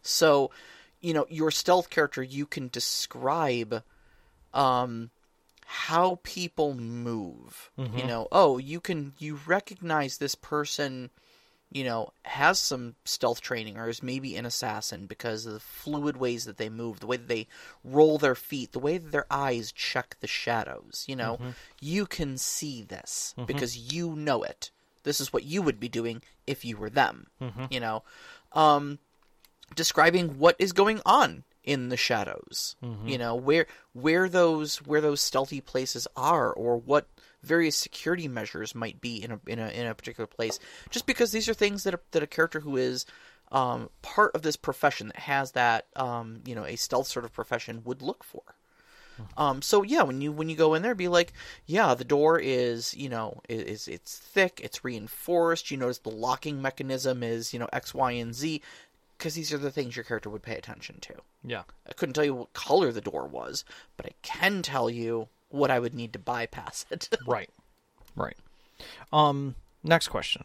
So, 0.00 0.50
you 1.02 1.12
know, 1.12 1.26
your 1.28 1.50
stealth 1.50 1.90
character, 1.90 2.22
you 2.22 2.46
can 2.46 2.68
describe 2.68 3.82
um, 4.54 5.10
how 5.66 6.18
people 6.22 6.72
move. 6.72 7.70
You 7.98 8.06
know, 8.06 8.28
oh, 8.32 8.56
you 8.56 8.80
can 8.80 9.12
you 9.18 9.38
recognize 9.46 10.16
this 10.16 10.34
person, 10.34 11.10
you 11.70 11.84
know, 11.84 12.12
has 12.22 12.58
some 12.58 12.94
stealth 13.04 13.40
training 13.40 13.76
or 13.76 13.88
is 13.88 14.02
maybe 14.02 14.36
an 14.36 14.46
assassin 14.46 15.06
because 15.06 15.46
of 15.46 15.54
the 15.54 15.60
fluid 15.60 16.16
ways 16.16 16.44
that 16.44 16.56
they 16.56 16.68
move, 16.68 17.00
the 17.00 17.06
way 17.06 17.16
that 17.16 17.28
they 17.28 17.46
roll 17.84 18.18
their 18.18 18.34
feet, 18.34 18.72
the 18.72 18.78
way 18.78 18.98
that 18.98 19.12
their 19.12 19.26
eyes 19.30 19.72
check 19.72 20.16
the 20.20 20.26
shadows. 20.26 21.04
You 21.08 21.16
know, 21.16 21.34
mm-hmm. 21.34 21.50
you 21.80 22.06
can 22.06 22.38
see 22.38 22.82
this 22.82 23.34
mm-hmm. 23.36 23.46
because 23.46 23.76
you 23.92 24.14
know 24.14 24.42
it. 24.42 24.70
This 25.02 25.20
is 25.20 25.32
what 25.32 25.44
you 25.44 25.62
would 25.62 25.78
be 25.78 25.88
doing 25.88 26.22
if 26.46 26.64
you 26.64 26.76
were 26.76 26.90
them. 26.90 27.26
Mm-hmm. 27.40 27.66
You 27.70 27.80
know, 27.80 28.02
um, 28.52 28.98
describing 29.74 30.38
what 30.38 30.56
is 30.58 30.72
going 30.72 31.00
on 31.04 31.44
in 31.62 31.88
the 31.88 31.96
shadows. 31.96 32.76
You 33.06 33.18
know 33.18 33.34
where 33.34 33.66
where 33.92 34.28
those 34.28 34.78
where 34.78 35.00
those 35.00 35.20
stealthy 35.20 35.60
places 35.60 36.06
are, 36.16 36.52
or 36.52 36.76
what 36.76 37.08
various 37.46 37.76
security 37.76 38.28
measures 38.28 38.74
might 38.74 39.00
be 39.00 39.22
in 39.22 39.32
a 39.32 39.40
in 39.46 39.58
a 39.58 39.68
in 39.68 39.86
a 39.86 39.94
particular 39.94 40.26
place. 40.26 40.58
Just 40.90 41.06
because 41.06 41.32
these 41.32 41.48
are 41.48 41.54
things 41.54 41.84
that 41.84 41.94
a, 41.94 42.00
that 42.10 42.22
a 42.22 42.26
character 42.26 42.60
who 42.60 42.76
is 42.76 43.06
um, 43.52 43.88
part 44.02 44.34
of 44.34 44.42
this 44.42 44.56
profession 44.56 45.08
that 45.08 45.16
has 45.16 45.52
that 45.52 45.86
um, 45.96 46.40
you 46.44 46.54
know 46.54 46.64
a 46.64 46.76
stealth 46.76 47.06
sort 47.06 47.24
of 47.24 47.32
profession 47.32 47.82
would 47.84 48.02
look 48.02 48.24
for. 48.24 48.42
Um, 49.38 49.62
so 49.62 49.82
yeah, 49.82 50.02
when 50.02 50.20
you 50.20 50.30
when 50.32 50.48
you 50.48 50.56
go 50.56 50.74
in 50.74 50.82
there, 50.82 50.94
be 50.94 51.08
like, 51.08 51.32
yeah, 51.64 51.94
the 51.94 52.04
door 52.04 52.38
is 52.38 52.94
you 52.94 53.08
know 53.08 53.40
is 53.48 53.88
it's 53.88 54.18
thick, 54.18 54.60
it's 54.62 54.84
reinforced. 54.84 55.70
You 55.70 55.78
notice 55.78 55.98
the 55.98 56.10
locking 56.10 56.60
mechanism 56.60 57.22
is 57.22 57.52
you 57.52 57.58
know 57.58 57.68
X, 57.72 57.94
Y, 57.94 58.12
and 58.12 58.34
Z, 58.34 58.60
because 59.16 59.34
these 59.34 59.52
are 59.52 59.58
the 59.58 59.70
things 59.70 59.96
your 59.96 60.04
character 60.04 60.28
would 60.30 60.42
pay 60.42 60.56
attention 60.56 60.98
to. 61.00 61.14
Yeah. 61.44 61.62
I 61.88 61.92
couldn't 61.92 62.14
tell 62.14 62.24
you 62.24 62.34
what 62.34 62.52
color 62.52 62.92
the 62.92 63.00
door 63.00 63.26
was, 63.26 63.64
but 63.96 64.06
I 64.06 64.12
can 64.22 64.62
tell 64.62 64.90
you 64.90 65.28
what 65.48 65.70
I 65.70 65.78
would 65.78 65.94
need 65.94 66.12
to 66.14 66.18
bypass 66.18 66.86
it. 66.90 67.08
Right. 67.26 67.50
Right. 68.14 68.36
Um 69.12 69.54
next 69.82 70.08
question. 70.08 70.44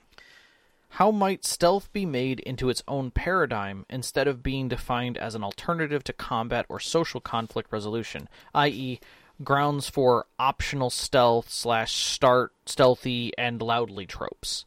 How 0.96 1.10
might 1.10 1.46
stealth 1.46 1.92
be 1.94 2.06
made 2.06 2.42
into 2.42 2.70
its 2.70 2.84
own 2.86 3.12
paradigm 3.12 3.86
instead 3.90 4.28
of 4.28 4.44
being 4.44 4.68
defined 4.68 5.18
as 5.18 5.36
an 5.36 5.44
alternative 5.44 6.04
to 6.04 6.14
combat 6.14 6.66
or 6.68 6.82
social 6.82 7.22
conflict 7.22 7.72
resolution, 7.72 8.28
i.e., 8.54 9.00
grounds 9.42 9.90
for 9.90 10.26
optional 10.38 10.90
stealth 10.90 11.50
slash 11.50 11.96
start 11.96 12.52
stealthy 12.66 13.32
and 13.38 13.62
loudly 13.62 14.06
tropes? 14.06 14.66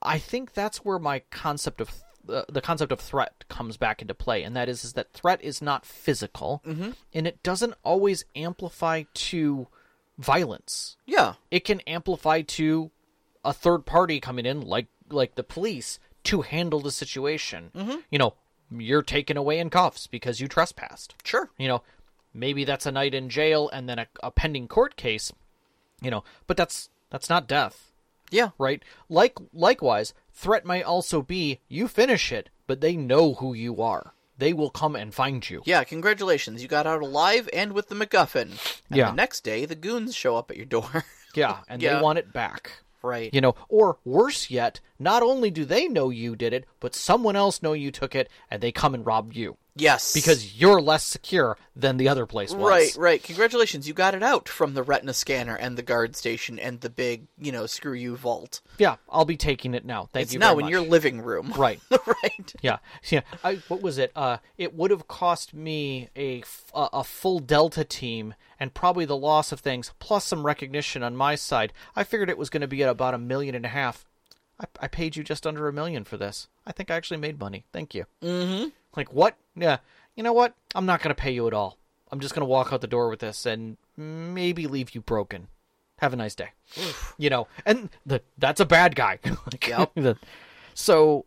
I 0.00 0.18
think 0.18 0.52
that's 0.52 0.84
where 0.84 1.00
my 1.00 1.22
concept 1.30 1.80
of 1.80 1.90
uh, 2.28 2.42
the 2.48 2.60
concept 2.60 2.92
of 2.92 3.00
threat 3.00 3.44
comes 3.48 3.76
back 3.76 4.00
into 4.02 4.14
play, 4.14 4.42
and 4.42 4.54
that 4.56 4.68
is 4.68 4.84
is 4.84 4.92
that 4.94 5.12
threat 5.12 5.42
is 5.42 5.60
not 5.62 5.84
physical, 5.86 6.62
and 7.12 7.26
it 7.26 7.42
doesn't 7.42 7.74
always 7.84 8.24
amplify 8.36 9.04
to 9.14 9.66
violence. 10.18 10.96
Yeah, 11.06 11.34
it 11.50 11.64
can 11.64 11.80
amplify 11.80 12.42
to 12.42 12.90
a 13.44 13.52
third 13.52 13.84
party 13.86 14.20
coming 14.20 14.46
in 14.46 14.60
like 14.62 14.86
like 15.10 15.34
the 15.34 15.42
police 15.42 15.98
to 16.24 16.42
handle 16.42 16.80
the 16.80 16.92
situation. 16.92 17.70
Mm-hmm. 17.74 17.98
you 18.10 18.18
know 18.18 18.34
you're 18.74 19.02
taken 19.02 19.36
away 19.36 19.58
in 19.58 19.68
cuffs 19.68 20.06
because 20.06 20.40
you 20.40 20.48
trespassed. 20.48 21.14
Sure. 21.24 21.50
you 21.58 21.68
know 21.68 21.82
maybe 22.32 22.64
that's 22.64 22.86
a 22.86 22.92
night 22.92 23.12
in 23.14 23.28
jail 23.28 23.68
and 23.70 23.86
then 23.88 23.98
a, 23.98 24.06
a 24.22 24.30
pending 24.30 24.66
court 24.66 24.96
case 24.96 25.30
you 26.00 26.10
know 26.10 26.24
but 26.46 26.56
that's 26.56 26.88
that's 27.10 27.28
not 27.28 27.46
death 27.46 27.91
Yeah, 28.32 28.50
right 28.58 28.82
like 29.08 29.38
likewise 29.52 30.14
threat 30.32 30.64
might 30.64 30.82
also 30.84 31.22
be 31.22 31.60
you 31.68 31.88
finish 31.88 32.32
it 32.32 32.50
but 32.66 32.80
they 32.80 32.96
know 32.96 33.34
who 33.34 33.52
you 33.54 33.82
are 33.82 34.14
they 34.38 34.52
will 34.52 34.70
come 34.70 34.96
and 34.96 35.14
find 35.14 35.48
you 35.48 35.62
yeah. 35.66 35.84
Congratulations, 35.84 36.62
you 36.62 36.68
got 36.68 36.86
out 36.86 37.02
alive 37.02 37.48
and 37.52 37.72
with 37.74 37.88
the 37.88 37.94
MacGuffin. 37.94 38.42
And 38.88 38.96
Yeah. 38.98 39.10
The 39.10 39.16
next 39.16 39.44
day, 39.44 39.66
the 39.66 39.76
goons 39.76 40.16
show 40.16 40.36
up 40.36 40.50
at 40.50 40.56
your 40.56 40.66
door. 40.66 41.04
yeah 41.34 41.58
and 41.68 41.80
Yeah. 41.80 41.96
they 41.96 42.02
want 42.02 42.18
it 42.18 42.32
back 42.32 42.82
right. 43.02 43.32
You 43.34 43.40
know, 43.40 43.54
or 43.68 43.98
worse 44.04 44.50
yet, 44.50 44.80
not 44.98 45.22
only 45.22 45.50
do 45.50 45.64
they 45.64 45.86
know 45.88 46.10
you 46.10 46.34
did 46.36 46.52
it, 46.52 46.64
but 46.80 46.94
someone 46.94 47.36
else 47.36 47.62
know 47.62 47.72
you 47.72 47.90
took 47.90 48.14
it 48.14 48.28
and 48.50 48.62
they 48.62 48.72
come 48.72 48.94
and 48.94 49.04
rob 49.04 49.32
you. 49.32 49.56
Yes. 49.74 50.12
because 50.12 50.60
you're 50.60 50.80
less 50.80 51.04
secure 51.04 51.56
than 51.74 51.96
the 51.96 52.08
other 52.08 52.26
place 52.26 52.52
was. 52.52 52.68
Right, 52.68 52.96
right. 52.96 53.22
Congratulations, 53.22 53.88
you 53.88 53.94
got 53.94 54.14
it 54.14 54.22
out 54.22 54.48
from 54.48 54.74
the 54.74 54.82
retina 54.82 55.14
scanner 55.14 55.56
and 55.56 55.76
the 55.78 55.82
guard 55.82 56.14
station 56.16 56.58
and 56.58 56.80
the 56.80 56.90
big, 56.90 57.26
you 57.38 57.52
know, 57.52 57.66
screw 57.66 57.94
you 57.94 58.16
vault. 58.16 58.60
Yeah, 58.78 58.96
I'll 59.08 59.24
be 59.24 59.36
taking 59.36 59.74
it 59.74 59.84
now. 59.84 60.08
Thank 60.12 60.24
It's 60.24 60.32
you. 60.34 60.38
now 60.38 60.58
in 60.58 60.68
your 60.68 60.80
living 60.82 61.20
room. 61.22 61.52
right. 61.56 61.80
right. 62.06 62.54
Yeah, 62.60 62.78
yeah. 63.08 63.22
I, 63.42 63.56
what 63.68 63.82
was 63.82 63.98
it? 63.98 64.12
Uh, 64.14 64.38
it 64.58 64.74
would 64.74 64.90
have 64.90 65.08
cost 65.08 65.54
me 65.54 66.08
a 66.16 66.42
a 66.74 67.04
full 67.04 67.38
Delta 67.38 67.84
team 67.84 68.34
and 68.58 68.74
probably 68.74 69.04
the 69.04 69.16
loss 69.16 69.52
of 69.52 69.60
things 69.60 69.92
plus 69.98 70.24
some 70.24 70.44
recognition 70.44 71.02
on 71.02 71.16
my 71.16 71.34
side. 71.34 71.72
I 71.96 72.04
figured 72.04 72.30
it 72.30 72.38
was 72.38 72.50
going 72.50 72.60
to 72.60 72.68
be 72.68 72.82
at 72.82 72.88
about 72.88 73.14
a 73.14 73.18
million 73.18 73.54
and 73.54 73.64
a 73.64 73.68
half. 73.68 74.04
I, 74.62 74.66
I 74.84 74.88
paid 74.88 75.16
you 75.16 75.22
just 75.24 75.46
under 75.46 75.68
a 75.68 75.72
million 75.72 76.04
for 76.04 76.16
this. 76.16 76.48
I 76.66 76.72
think 76.72 76.90
I 76.90 76.94
actually 76.96 77.16
made 77.18 77.38
money. 77.40 77.64
Thank 77.72 77.94
you. 77.94 78.06
Mm-hmm. 78.22 78.68
Like 78.96 79.12
what? 79.12 79.36
Yeah. 79.56 79.78
You 80.16 80.22
know 80.22 80.32
what? 80.32 80.54
I'm 80.74 80.86
not 80.86 81.02
going 81.02 81.14
to 81.14 81.20
pay 81.20 81.32
you 81.32 81.46
at 81.46 81.54
all. 81.54 81.76
I'm 82.10 82.20
just 82.20 82.34
going 82.34 82.42
to 82.42 82.50
walk 82.50 82.72
out 82.72 82.80
the 82.82 82.86
door 82.86 83.08
with 83.08 83.20
this 83.20 83.46
and 83.46 83.76
maybe 83.96 84.66
leave 84.66 84.94
you 84.94 85.00
broken. 85.00 85.48
Have 85.98 86.12
a 86.12 86.16
nice 86.16 86.34
day. 86.34 86.50
you 87.16 87.30
know, 87.30 87.46
and 87.64 87.88
the, 88.04 88.20
that's 88.38 88.60
a 88.60 88.66
bad 88.66 88.94
guy. 88.96 89.18
like, 89.24 89.66
Yep. 89.68 89.92
the- 89.96 90.18
so 90.74 91.24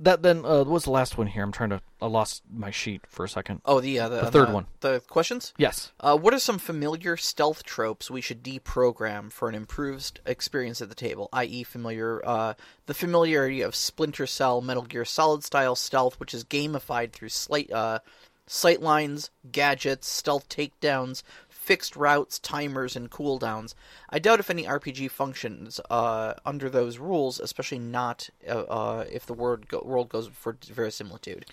that 0.00 0.22
then 0.22 0.38
uh, 0.44 0.58
what 0.58 0.66
was 0.66 0.84
the 0.84 0.90
last 0.90 1.16
one 1.16 1.26
here? 1.26 1.42
I'm 1.42 1.52
trying 1.52 1.70
to. 1.70 1.80
I 2.02 2.06
lost 2.06 2.42
my 2.50 2.70
sheet 2.70 3.02
for 3.08 3.24
a 3.24 3.28
second. 3.28 3.60
Oh, 3.64 3.80
the, 3.80 4.00
uh, 4.00 4.08
the, 4.08 4.20
The 4.22 4.30
third 4.30 4.52
one. 4.52 4.66
The 4.80 5.00
questions? 5.00 5.52
Yes. 5.58 5.92
Uh, 6.00 6.16
what 6.16 6.32
are 6.32 6.38
some 6.38 6.58
familiar 6.58 7.16
stealth 7.16 7.62
tropes 7.62 8.10
we 8.10 8.22
should 8.22 8.42
deprogram 8.42 9.30
for 9.30 9.48
an 9.48 9.54
improved 9.54 10.20
experience 10.24 10.80
at 10.80 10.88
the 10.88 10.94
table? 10.94 11.28
I.e., 11.32 11.62
familiar, 11.62 12.22
uh, 12.26 12.54
the 12.86 12.94
familiarity 12.94 13.60
of 13.60 13.74
Splinter 13.74 14.26
Cell, 14.26 14.62
Metal 14.62 14.84
Gear 14.84 15.04
Solid 15.04 15.44
style 15.44 15.76
stealth, 15.76 16.18
which 16.18 16.32
is 16.32 16.44
gamified 16.44 17.12
through 17.12 17.28
slight, 17.28 17.70
uh, 17.70 17.98
sight 18.46 18.80
lines, 18.80 19.30
gadgets, 19.52 20.08
stealth 20.08 20.48
takedowns, 20.48 21.22
fixed 21.60 21.94
routes, 21.94 22.38
timers, 22.38 22.96
and 22.96 23.10
cooldowns. 23.10 23.74
I 24.08 24.18
doubt 24.18 24.40
if 24.40 24.48
any 24.50 24.64
RPG 24.64 25.10
functions 25.10 25.78
uh, 25.90 26.34
under 26.44 26.70
those 26.70 26.98
rules, 26.98 27.38
especially 27.38 27.78
not 27.78 28.30
uh, 28.48 28.62
uh, 28.62 29.04
if 29.12 29.26
the 29.26 29.34
word 29.34 29.68
go- 29.68 29.82
world 29.84 30.08
goes 30.08 30.28
for 30.32 30.56
verisimilitude. 30.64 31.44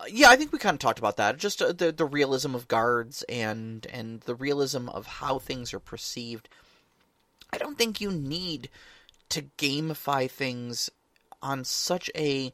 Uh, 0.00 0.04
yeah, 0.10 0.28
I 0.28 0.36
think 0.36 0.52
we 0.52 0.58
kind 0.58 0.74
of 0.74 0.80
talked 0.80 0.98
about 0.98 1.16
that. 1.16 1.38
Just 1.38 1.62
uh, 1.62 1.72
the 1.72 1.92
the 1.92 2.04
realism 2.04 2.54
of 2.54 2.66
guards 2.66 3.22
and 3.28 3.86
and 3.86 4.20
the 4.22 4.34
realism 4.34 4.88
of 4.88 5.06
how 5.06 5.38
things 5.38 5.72
are 5.72 5.80
perceived. 5.80 6.48
I 7.52 7.58
don't 7.58 7.78
think 7.78 8.00
you 8.00 8.10
need 8.10 8.68
to 9.28 9.42
gamify 9.56 10.28
things 10.28 10.90
on 11.40 11.64
such 11.64 12.10
a 12.16 12.52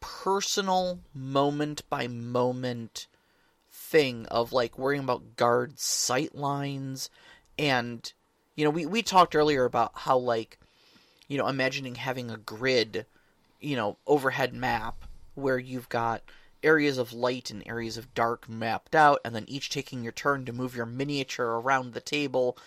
personal 0.00 1.00
moment 1.12 1.82
by 1.90 2.06
moment 2.06 3.08
thing 3.88 4.26
of 4.26 4.52
like 4.52 4.78
worrying 4.78 5.02
about 5.02 5.36
guard 5.36 5.78
sight 5.78 6.34
lines 6.34 7.08
and 7.58 8.12
you 8.54 8.64
know 8.64 8.70
we 8.70 8.84
we 8.84 9.02
talked 9.02 9.34
earlier 9.34 9.64
about 9.64 9.92
how 9.94 10.18
like 10.18 10.58
you 11.26 11.38
know 11.38 11.48
imagining 11.48 11.94
having 11.94 12.30
a 12.30 12.36
grid 12.36 13.06
you 13.60 13.76
know 13.76 13.96
overhead 14.06 14.52
map 14.52 15.04
where 15.34 15.58
you've 15.58 15.88
got 15.88 16.22
areas 16.62 16.98
of 16.98 17.12
light 17.12 17.50
and 17.50 17.62
areas 17.66 17.96
of 17.96 18.12
dark 18.14 18.48
mapped 18.48 18.94
out 18.94 19.20
and 19.24 19.34
then 19.34 19.44
each 19.46 19.70
taking 19.70 20.02
your 20.02 20.12
turn 20.12 20.44
to 20.44 20.52
move 20.52 20.74
your 20.74 20.86
miniature 20.86 21.60
around 21.60 21.92
the 21.92 22.00
table. 22.00 22.58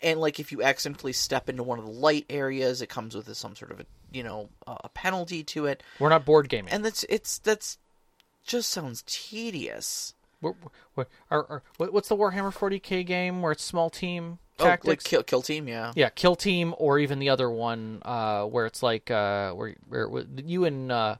And 0.00 0.20
like 0.20 0.38
if 0.38 0.52
you 0.52 0.62
accidentally 0.62 1.12
step 1.12 1.48
into 1.48 1.62
one 1.62 1.78
of 1.78 1.84
the 1.84 1.90
light 1.90 2.26
areas 2.30 2.82
it 2.82 2.88
comes 2.88 3.16
with 3.16 3.34
some 3.36 3.56
sort 3.56 3.72
of 3.72 3.80
a 3.80 3.86
you 4.12 4.22
know 4.22 4.48
a 4.66 4.88
penalty 4.90 5.42
to 5.44 5.66
it. 5.66 5.82
We're 5.98 6.10
not 6.10 6.24
board 6.24 6.48
gaming. 6.48 6.72
and 6.72 6.84
that's 6.84 7.04
it's 7.08 7.38
that's 7.38 7.78
just 8.44 8.70
sounds 8.70 9.02
tedious 9.06 10.14
We're, 10.40 10.52
we're, 10.94 11.06
are, 11.30 11.46
are, 11.50 11.62
what- 11.78 11.92
what's 11.92 12.08
the 12.08 12.16
Warhammer 12.16 12.52
40k 12.54 13.04
game 13.04 13.42
where 13.42 13.52
it's 13.52 13.64
small 13.64 13.90
team 13.90 14.38
tactics? 14.56 14.86
oh, 14.86 14.90
like 14.90 15.02
kill, 15.04 15.22
kill 15.22 15.42
team 15.42 15.68
yeah 15.68 15.92
yeah, 15.96 16.08
kill 16.10 16.36
team, 16.36 16.74
or 16.78 16.98
even 16.98 17.18
the 17.18 17.28
other 17.30 17.50
one 17.50 18.00
uh, 18.04 18.44
where 18.44 18.66
it's 18.66 18.82
like 18.82 19.10
uh, 19.10 19.52
where 19.52 19.74
where 19.88 20.08
you 20.44 20.64
and 20.64 20.90
uh, 20.92 21.16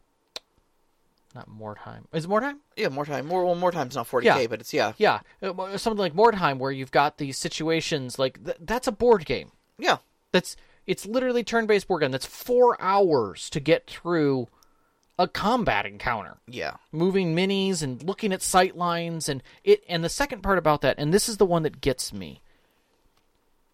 not 1.35 1.49
Mordheim. 1.49 2.05
Is 2.13 2.25
it 2.25 2.29
Mordheim? 2.31 2.59
yeah 2.77 2.89
Mordheim 2.89 3.25
more 3.27 3.45
well 3.45 3.55
Mordheim's 3.57 3.95
not 3.95 4.09
40k 4.09 4.25
Yeah. 4.25 4.47
but 4.49 4.61
it's 4.61 4.73
yeah 4.73 4.93
Yeah, 4.99 5.21
uh, 5.43 5.77
something 5.77 5.99
like 5.99 6.15
Mordheim, 6.15 6.59
where 6.59 6.71
you've 6.73 6.91
got 6.91 7.19
these 7.19 7.37
situations 7.39 8.19
like 8.19 8.43
th- 8.45 8.57
that's 8.61 8.87
a 8.87 8.93
board 8.93 9.25
game. 9.27 9.51
yeah 9.79 9.99
That's 10.33 10.57
it's 10.87 11.05
literally 11.05 11.45
turn-based 11.45 11.87
board 11.87 12.01
game. 12.01 12.11
That's 12.13 12.25
four 12.25 12.81
hours 12.81 13.51
to 13.51 13.61
get 13.61 13.87
through 13.87 14.49
a 15.19 15.27
combat 15.27 15.85
encounter, 15.85 16.37
yeah 16.47 16.77
moving 16.93 17.35
minis 17.35 17.83
and 17.83 18.03
looking 18.03 18.33
at 18.33 18.43
sight 18.43 18.77
lines 18.77 19.29
and 19.29 19.43
it. 19.65 19.83
And 19.89 20.05
the 20.05 20.09
second 20.09 20.43
part 20.43 20.59
about 20.59 20.81
that, 20.83 20.97
and 20.99 21.13
this 21.13 21.29
is 21.29 21.37
the 21.37 21.47
one 21.47 21.63
that 21.65 21.81
gets 21.81 22.13
me. 22.13 22.43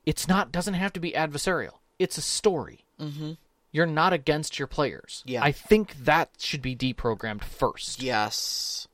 It's 0.06 0.28
not 0.28 0.52
doesn't 0.52 0.74
have 0.74 0.92
to 0.94 1.00
be 1.00 1.12
adversarial. 1.12 1.78
It's 1.98 2.18
a 2.18 2.22
story. 2.22 2.84
Mm-hmm. 3.00 3.32
You're 3.72 3.86
not 3.86 4.12
against 4.12 4.58
your 4.58 4.68
players. 4.68 5.22
Yeah. 5.26 5.42
I 5.42 5.50
think 5.50 5.96
that 6.04 6.30
should 6.38 6.62
be 6.62 6.76
deprogrammed 6.76 7.42
first. 7.42 8.02
Yes. 8.02 8.86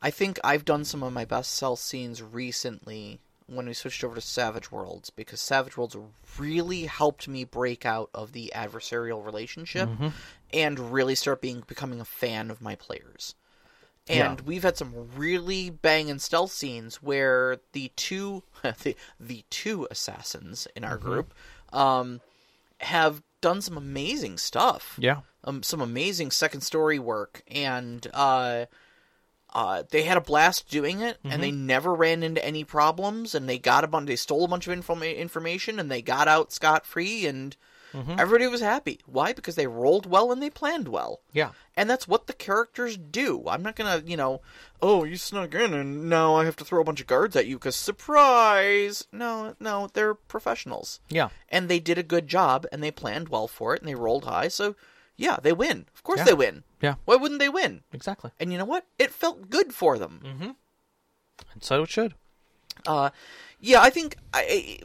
I 0.00 0.10
think 0.10 0.38
I've 0.42 0.64
done 0.64 0.84
some 0.84 1.02
of 1.02 1.12
my 1.12 1.24
best 1.24 1.54
stealth 1.54 1.80
scenes 1.80 2.22
recently 2.22 3.20
when 3.46 3.66
we 3.66 3.74
switched 3.74 4.02
over 4.02 4.14
to 4.14 4.20
Savage 4.20 4.72
Worlds 4.72 5.10
because 5.10 5.40
Savage 5.40 5.76
Worlds 5.76 5.96
really 6.38 6.86
helped 6.86 7.28
me 7.28 7.44
break 7.44 7.84
out 7.84 8.08
of 8.14 8.32
the 8.32 8.52
adversarial 8.54 9.24
relationship 9.24 9.88
and 10.54 10.92
really 10.92 11.14
start 11.14 11.42
being 11.42 11.62
becoming 11.66 12.00
a 12.00 12.04
fan 12.06 12.50
of 12.50 12.62
my 12.62 12.74
players. 12.76 13.34
And 14.06 14.42
we've 14.42 14.62
had 14.62 14.76
some 14.76 14.92
really 15.16 15.70
banging 15.70 16.18
stealth 16.18 16.52
scenes 16.52 16.96
where 17.02 17.58
the 17.72 17.90
two 17.96 18.42
the, 18.62 18.96
the 19.18 19.44
two 19.50 19.86
assassins 19.90 20.66
in 20.76 20.84
our 20.84 20.96
group 20.98 21.32
um, 21.72 22.20
have 22.80 23.22
done 23.40 23.60
some 23.62 23.76
amazing 23.76 24.36
stuff 24.38 24.96
Yeah. 24.98 25.20
um, 25.44 25.62
some 25.62 25.80
amazing 25.80 26.30
second 26.30 26.60
story 26.60 26.98
work, 26.98 27.42
and 27.48 28.06
uh, 28.14 28.66
uh, 29.54 29.84
they 29.90 30.02
had 30.02 30.16
a 30.18 30.20
blast 30.22 30.68
doing 30.70 31.00
it, 31.00 31.18
and 31.24 31.42
they 31.42 31.50
never 31.52 31.94
ran 31.94 32.22
into 32.22 32.44
any 32.44 32.64
problems, 32.64 33.34
and 33.34 33.48
they 33.48 33.58
got 33.58 33.84
a 33.84 33.86
bunch, 33.86 34.06
they 34.08 34.16
stole 34.16 34.44
a 34.44 34.48
bunch 34.48 34.66
of 34.66 34.78
informa- 34.78 35.16
information, 35.16 35.78
and 35.78 35.90
they 35.90 36.02
got 36.02 36.26
out 36.28 36.52
scot 36.52 36.84
free, 36.84 37.26
and 37.26 37.56
everybody 37.94 38.46
was 38.48 38.60
happy. 38.60 39.00
Why? 39.06 39.32
Because 39.32 39.54
they 39.54 39.66
rolled 39.66 40.06
well 40.06 40.32
and 40.32 40.42
they 40.42 40.50
planned 40.50 40.88
well. 40.88 41.20
Yeah. 41.32 41.50
And 41.76 41.88
that's 41.88 42.06
what 42.08 42.26
the 42.26 42.32
characters 42.32 42.96
do. 42.96 43.44
I'm 43.48 43.62
not 43.62 43.76
gonna, 43.76 44.02
you 44.06 44.16
know, 44.16 44.40
oh, 44.82 45.04
you 45.04 45.16
snuck 45.16 45.54
in 45.54 45.72
and 45.74 46.08
now 46.08 46.34
I 46.34 46.44
have 46.44 46.56
to 46.56 46.64
throw 46.64 46.80
a 46.80 46.84
bunch 46.84 47.00
of 47.00 47.06
guards 47.06 47.34
at 47.36 47.46
you 47.46 47.56
because 47.56 47.76
surprise. 47.76 49.06
No, 49.12 49.54
no, 49.60 49.88
they're 49.92 50.14
professionals 50.14 51.00
Yeah. 51.08 51.28
and 51.48 51.68
they 51.68 51.80
did 51.80 51.98
a 51.98 52.02
good 52.02 52.26
job 52.28 52.66
and 52.72 52.82
they 52.82 52.90
planned 52.90 53.28
well 53.28 53.48
for 53.48 53.74
it 53.74 53.80
and 53.80 53.88
they 53.88 53.94
rolled 53.94 54.24
high 54.24 54.48
so 54.48 54.74
yeah 55.16 55.36
they 55.42 55.52
win 55.52 55.86
of 55.94 56.02
course 56.02 56.18
Yeah. 56.18 56.24
they 56.24 56.34
win 56.34 56.64
Yeah. 56.82 56.94
why 57.04 57.14
wouldn't 57.16 57.38
they 57.40 57.48
win 57.48 57.82
Exactly. 57.92 58.30
and 58.40 58.50
you 58.52 58.58
know 58.58 58.64
what 58.64 58.86
it 58.98 59.10
felt 59.12 59.48
good 59.50 59.72
for 59.72 59.96
them 59.98 60.20
Mm-hmm. 60.24 60.50
And 61.52 61.62
so 61.62 61.82
it 61.84 61.90
should. 61.90 62.14
uh 62.86 63.10
yeah 63.60 63.80
i 63.80 63.90
think 63.90 64.16
i 64.32 64.78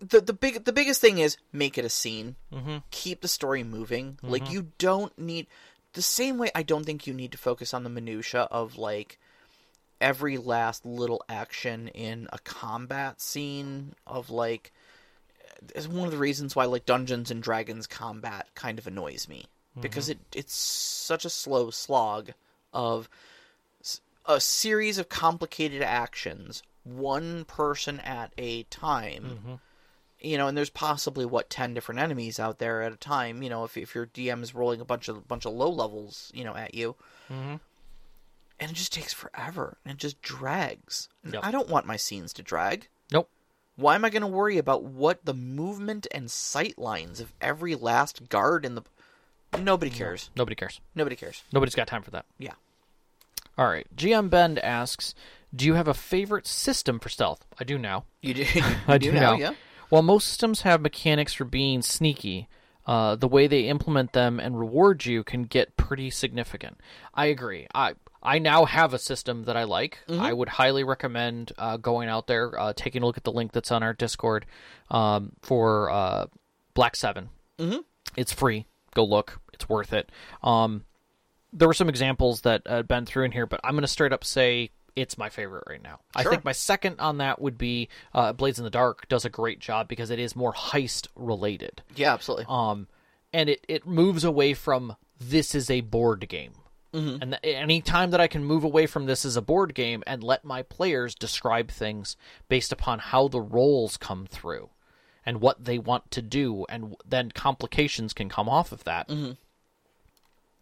the 0.00 0.20
the 0.20 0.32
big 0.32 0.64
the 0.64 0.72
biggest 0.72 1.00
thing 1.00 1.18
is 1.18 1.36
make 1.52 1.78
it 1.78 1.84
a 1.84 1.90
scene. 1.90 2.36
Mm-hmm. 2.52 2.78
keep 2.90 3.20
the 3.20 3.28
story 3.28 3.64
moving. 3.64 4.18
Like 4.22 4.44
mm-hmm. 4.44 4.52
you 4.52 4.72
don't 4.78 5.16
need 5.18 5.46
the 5.92 6.02
same 6.02 6.36
way 6.36 6.50
i 6.54 6.62
don't 6.62 6.84
think 6.84 7.06
you 7.06 7.14
need 7.14 7.32
to 7.32 7.38
focus 7.38 7.72
on 7.72 7.82
the 7.82 7.88
minutia 7.88 8.42
of 8.50 8.76
like 8.76 9.18
every 10.00 10.36
last 10.36 10.84
little 10.84 11.22
action 11.28 11.88
in 11.88 12.28
a 12.32 12.38
combat 12.40 13.18
scene 13.20 13.94
of 14.06 14.30
like 14.30 14.72
is 15.74 15.88
one 15.88 16.04
of 16.04 16.12
the 16.12 16.18
reasons 16.18 16.54
why 16.54 16.66
like 16.66 16.84
Dungeons 16.84 17.30
and 17.30 17.42
Dragons 17.42 17.86
combat 17.86 18.48
kind 18.54 18.78
of 18.78 18.86
annoys 18.86 19.28
me. 19.28 19.46
Mm-hmm. 19.72 19.80
Because 19.80 20.08
it 20.08 20.18
it's 20.34 20.54
such 20.54 21.24
a 21.24 21.30
slow 21.30 21.70
slog 21.70 22.30
of 22.72 23.08
a 24.26 24.40
series 24.40 24.98
of 24.98 25.08
complicated 25.08 25.82
actions, 25.82 26.62
one 26.84 27.44
person 27.44 28.00
at 28.00 28.32
a 28.36 28.64
time. 28.64 29.24
Mm-hmm. 29.24 29.54
You 30.20 30.38
know, 30.38 30.48
and 30.48 30.56
there's 30.56 30.70
possibly 30.70 31.26
what 31.26 31.50
ten 31.50 31.74
different 31.74 32.00
enemies 32.00 32.40
out 32.40 32.58
there 32.58 32.82
at 32.82 32.92
a 32.92 32.96
time. 32.96 33.42
You 33.42 33.50
know, 33.50 33.64
if 33.64 33.76
if 33.76 33.94
your 33.94 34.06
DM 34.06 34.42
is 34.42 34.54
rolling 34.54 34.80
a 34.80 34.84
bunch 34.84 35.08
of 35.08 35.28
bunch 35.28 35.44
of 35.44 35.52
low 35.52 35.70
levels, 35.70 36.30
you 36.34 36.44
know, 36.44 36.56
at 36.56 36.74
you, 36.74 36.94
mm-hmm. 37.30 37.56
and 38.58 38.70
it 38.70 38.74
just 38.74 38.92
takes 38.92 39.12
forever 39.12 39.76
and 39.84 39.94
it 39.94 39.98
just 39.98 40.20
drags. 40.22 41.08
Yep. 41.30 41.44
I 41.44 41.50
don't 41.50 41.68
want 41.68 41.86
my 41.86 41.96
scenes 41.96 42.32
to 42.34 42.42
drag. 42.42 42.88
Nope. 43.12 43.28
Why 43.76 43.94
am 43.94 44.06
I 44.06 44.10
going 44.10 44.22
to 44.22 44.26
worry 44.26 44.56
about 44.56 44.84
what 44.84 45.24
the 45.26 45.34
movement 45.34 46.06
and 46.10 46.30
sight 46.30 46.78
lines 46.78 47.20
of 47.20 47.32
every 47.42 47.74
last 47.74 48.28
guard 48.30 48.64
in 48.64 48.74
the? 48.74 48.82
Nobody 49.58 49.90
cares. 49.90 50.30
Nobody 50.34 50.56
cares. 50.56 50.80
Nobody 50.94 51.14
cares. 51.14 51.42
Nobody's 51.52 51.74
got 51.74 51.86
time 51.86 52.02
for 52.02 52.10
that. 52.12 52.24
Yeah. 52.38 52.54
All 53.58 53.66
right. 53.66 53.86
GM 53.94 54.30
Bend 54.30 54.58
asks, 54.58 55.14
"Do 55.54 55.66
you 55.66 55.74
have 55.74 55.88
a 55.88 55.94
favorite 55.94 56.46
system 56.46 56.98
for 56.98 57.08
stealth?" 57.08 57.44
I 57.58 57.64
do 57.64 57.78
now. 57.78 58.04
You 58.22 58.34
do. 58.34 58.44
You 58.54 58.62
I 58.88 58.98
do 58.98 59.10
do 59.10 59.12
now. 59.12 59.32
now. 59.32 59.36
Yeah. 59.36 59.52
While 59.88 60.02
most 60.02 60.28
systems 60.28 60.62
have 60.62 60.80
mechanics 60.80 61.34
for 61.34 61.44
being 61.44 61.82
sneaky, 61.82 62.48
uh, 62.86 63.16
the 63.16 63.28
way 63.28 63.46
they 63.46 63.62
implement 63.62 64.12
them 64.12 64.38
and 64.40 64.58
reward 64.58 65.04
you 65.04 65.24
can 65.24 65.44
get 65.44 65.76
pretty 65.76 66.10
significant. 66.10 66.78
I 67.14 67.26
agree. 67.26 67.66
I 67.74 67.94
I 68.22 68.38
now 68.38 68.64
have 68.64 68.92
a 68.92 68.98
system 68.98 69.44
that 69.44 69.56
I 69.56 69.64
like. 69.64 69.98
Mm-hmm. 70.08 70.20
I 70.20 70.32
would 70.32 70.48
highly 70.48 70.82
recommend 70.82 71.52
uh, 71.58 71.76
going 71.76 72.08
out 72.08 72.26
there, 72.26 72.58
uh, 72.58 72.72
taking 72.74 73.02
a 73.02 73.06
look 73.06 73.16
at 73.16 73.24
the 73.24 73.32
link 73.32 73.52
that's 73.52 73.70
on 73.70 73.84
our 73.84 73.92
Discord 73.92 74.46
um, 74.90 75.32
for 75.42 75.90
uh, 75.90 76.26
Black 76.74 76.96
7 76.96 77.28
Mm-hmm. 77.58 77.78
It's 78.16 78.32
free. 78.32 78.66
Go 78.94 79.04
look. 79.04 79.40
It's 79.54 79.68
worth 79.68 79.92
it. 79.92 80.10
Um, 80.42 80.84
there 81.52 81.68
were 81.68 81.74
some 81.74 81.88
examples 81.88 82.42
that 82.42 82.62
uh, 82.66 82.82
been 82.82 83.06
through 83.06 83.24
in 83.24 83.32
here, 83.32 83.46
but 83.46 83.60
I'm 83.64 83.72
going 83.72 83.82
to 83.82 83.88
straight 83.88 84.12
up 84.12 84.24
say 84.24 84.70
it's 84.96 85.18
my 85.18 85.28
favorite 85.28 85.64
right 85.68 85.82
now. 85.82 86.00
I 86.14 86.24
think 86.24 86.44
my 86.44 86.52
second 86.52 86.98
on 86.98 87.18
that 87.18 87.40
would 87.40 87.58
be 87.58 87.88
uh, 88.14 88.32
Blades 88.32 88.58
in 88.58 88.64
the 88.64 88.70
Dark. 88.70 89.06
Does 89.08 89.24
a 89.24 89.30
great 89.30 89.60
job 89.60 89.86
because 89.86 90.10
it 90.10 90.18
is 90.18 90.34
more 90.34 90.52
heist 90.54 91.08
related. 91.14 91.82
Yeah, 91.94 92.14
absolutely. 92.14 92.46
Um, 92.48 92.88
and 93.32 93.50
it, 93.50 93.64
it 93.68 93.86
moves 93.86 94.24
away 94.24 94.54
from 94.54 94.96
this 95.20 95.54
is 95.54 95.70
a 95.70 95.82
board 95.82 96.28
game. 96.28 96.52
Mm-hmm. 96.94 97.22
And 97.22 97.38
th- 97.42 97.56
any 97.56 97.82
time 97.82 98.10
that 98.10 98.20
I 98.20 98.26
can 98.26 98.44
move 98.44 98.64
away 98.64 98.86
from 98.86 99.04
this 99.04 99.24
as 99.26 99.36
a 99.36 99.42
board 99.42 99.74
game 99.74 100.02
and 100.06 100.22
let 100.24 100.44
my 100.44 100.62
players 100.62 101.14
describe 101.14 101.70
things 101.70 102.16
based 102.48 102.72
upon 102.72 102.98
how 102.98 103.28
the 103.28 103.40
roles 103.40 103.98
come 103.98 104.26
through 104.26 104.70
and 105.26 105.40
what 105.40 105.64
they 105.64 105.78
want 105.78 106.10
to 106.12 106.22
do, 106.22 106.64
and 106.68 106.82
w- 106.82 106.96
then 107.06 107.30
complications 107.32 108.14
can 108.14 108.28
come 108.28 108.48
off 108.48 108.72
of 108.72 108.84
that. 108.84 109.10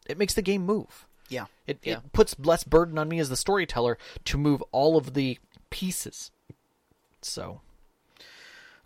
It 0.07 0.18
makes 0.18 0.35
the 0.35 0.43
game 0.43 0.66
move. 0.66 1.07
Yeah. 1.29 1.47
It, 1.66 1.79
Yeah. 1.83 1.95
it 1.99 2.12
puts 2.12 2.37
less 2.39 2.64
burden 2.64 2.99
on 2.99 3.09
me 3.09 3.18
as 3.20 3.29
the 3.29 3.37
storyteller 3.37 3.99
to 4.27 4.39
move 4.39 4.62
all 4.72 4.97
of 4.97 5.14
the 5.14 5.39
pieces. 5.70 6.31
So, 7.22 7.61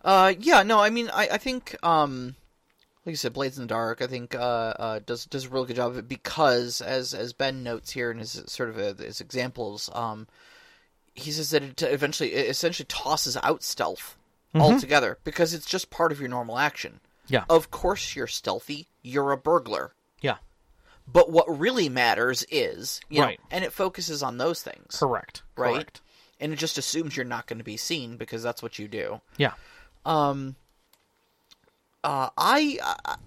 Uh, 0.01 0.33
yeah, 0.39 0.63
no, 0.63 0.79
I 0.79 0.89
mean, 0.89 1.09
I, 1.13 1.27
I 1.33 1.37
think, 1.37 1.75
um, 1.83 2.35
like 3.05 3.11
you 3.11 3.17
said, 3.17 3.33
Blades 3.33 3.57
in 3.57 3.63
the 3.63 3.67
Dark, 3.67 4.01
I 4.01 4.07
think, 4.07 4.33
uh, 4.33 4.39
uh, 4.39 4.99
does, 5.05 5.25
does 5.25 5.45
a 5.45 5.49
really 5.49 5.67
good 5.67 5.75
job 5.75 5.91
of 5.91 5.97
it 5.97 6.07
because, 6.07 6.79
as, 6.79 7.13
as 7.13 7.33
Ben 7.33 7.63
notes 7.63 7.91
here 7.91 8.09
in 8.11 8.19
his 8.19 8.41
sort 8.47 8.69
of 8.69 8.77
uh 8.77 8.93
his 9.03 9.19
examples, 9.19 9.89
um, 9.93 10.27
he 11.15 11.31
says 11.31 11.49
that 11.49 11.63
it 11.63 11.81
eventually, 11.81 12.31
it 12.33 12.49
essentially 12.49 12.85
tosses 12.87 13.35
out 13.43 13.61
stealth 13.61 14.15
altogether 14.55 15.17
because 15.25 15.53
it's 15.53 15.65
just 15.65 15.89
part 15.89 16.13
of 16.13 16.19
your 16.21 16.29
normal 16.29 16.57
action. 16.57 17.01
Yeah. 17.27 17.43
Of 17.49 17.69
course 17.69 18.15
you're 18.15 18.25
stealthy, 18.27 18.87
you're 19.01 19.31
a 19.33 19.37
burglar. 19.37 19.91
But 21.11 21.31
what 21.31 21.45
really 21.59 21.89
matters 21.89 22.45
is, 22.51 23.01
you 23.09 23.21
Right. 23.21 23.39
know, 23.39 23.45
and 23.51 23.63
it 23.63 23.73
focuses 23.73 24.21
on 24.21 24.37
those 24.37 24.61
things, 24.61 24.97
correct. 24.99 25.41
right? 25.55 25.73
Correct. 25.73 26.01
And 26.39 26.53
it 26.53 26.57
just 26.57 26.77
assumes 26.77 27.15
you're 27.17 27.25
not 27.25 27.47
going 27.47 27.57
to 27.59 27.63
be 27.65 27.77
seen 27.77 28.15
because 28.17 28.43
that's 28.43 28.61
what 28.63 28.77
you 28.79 28.87
do. 28.87 29.19
Yeah. 29.37 29.53
Um, 30.05 30.55
uh, 32.03 32.29
I 32.37 32.79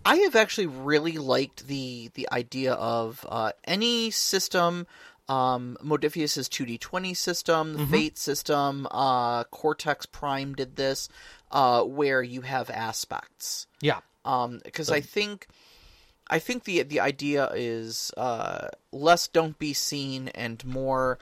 I- 0.06 0.16
have 0.16 0.34
actually 0.36 0.66
really 0.66 1.18
liked 1.18 1.66
the 1.66 2.10
the 2.14 2.28
idea 2.32 2.72
of 2.74 3.24
uh, 3.28 3.52
any 3.64 4.10
system. 4.10 4.86
Um, 5.28 5.78
Modiphius's 5.82 6.48
2d20 6.48 7.16
system, 7.16 7.74
the 7.76 7.86
Fate 7.86 8.18
system, 8.18 8.88
uh, 8.90 9.44
Cortex 9.44 10.04
Prime 10.04 10.54
did 10.54 10.76
this, 10.76 11.08
uh, 11.52 11.82
where 11.84 12.22
you 12.22 12.40
have 12.42 12.68
aspects. 12.70 13.66
Yeah. 13.80 14.00
Um, 14.24 14.60
because 14.64 14.90
I 14.90 15.00
think, 15.00 15.46
I 16.32 16.38
think 16.38 16.64
the 16.64 16.82
the 16.82 17.00
idea 17.00 17.50
is 17.54 18.10
uh, 18.16 18.68
less 18.90 19.28
don't 19.28 19.58
be 19.58 19.72
seen 19.74 20.28
and 20.28 20.64
more, 20.64 21.18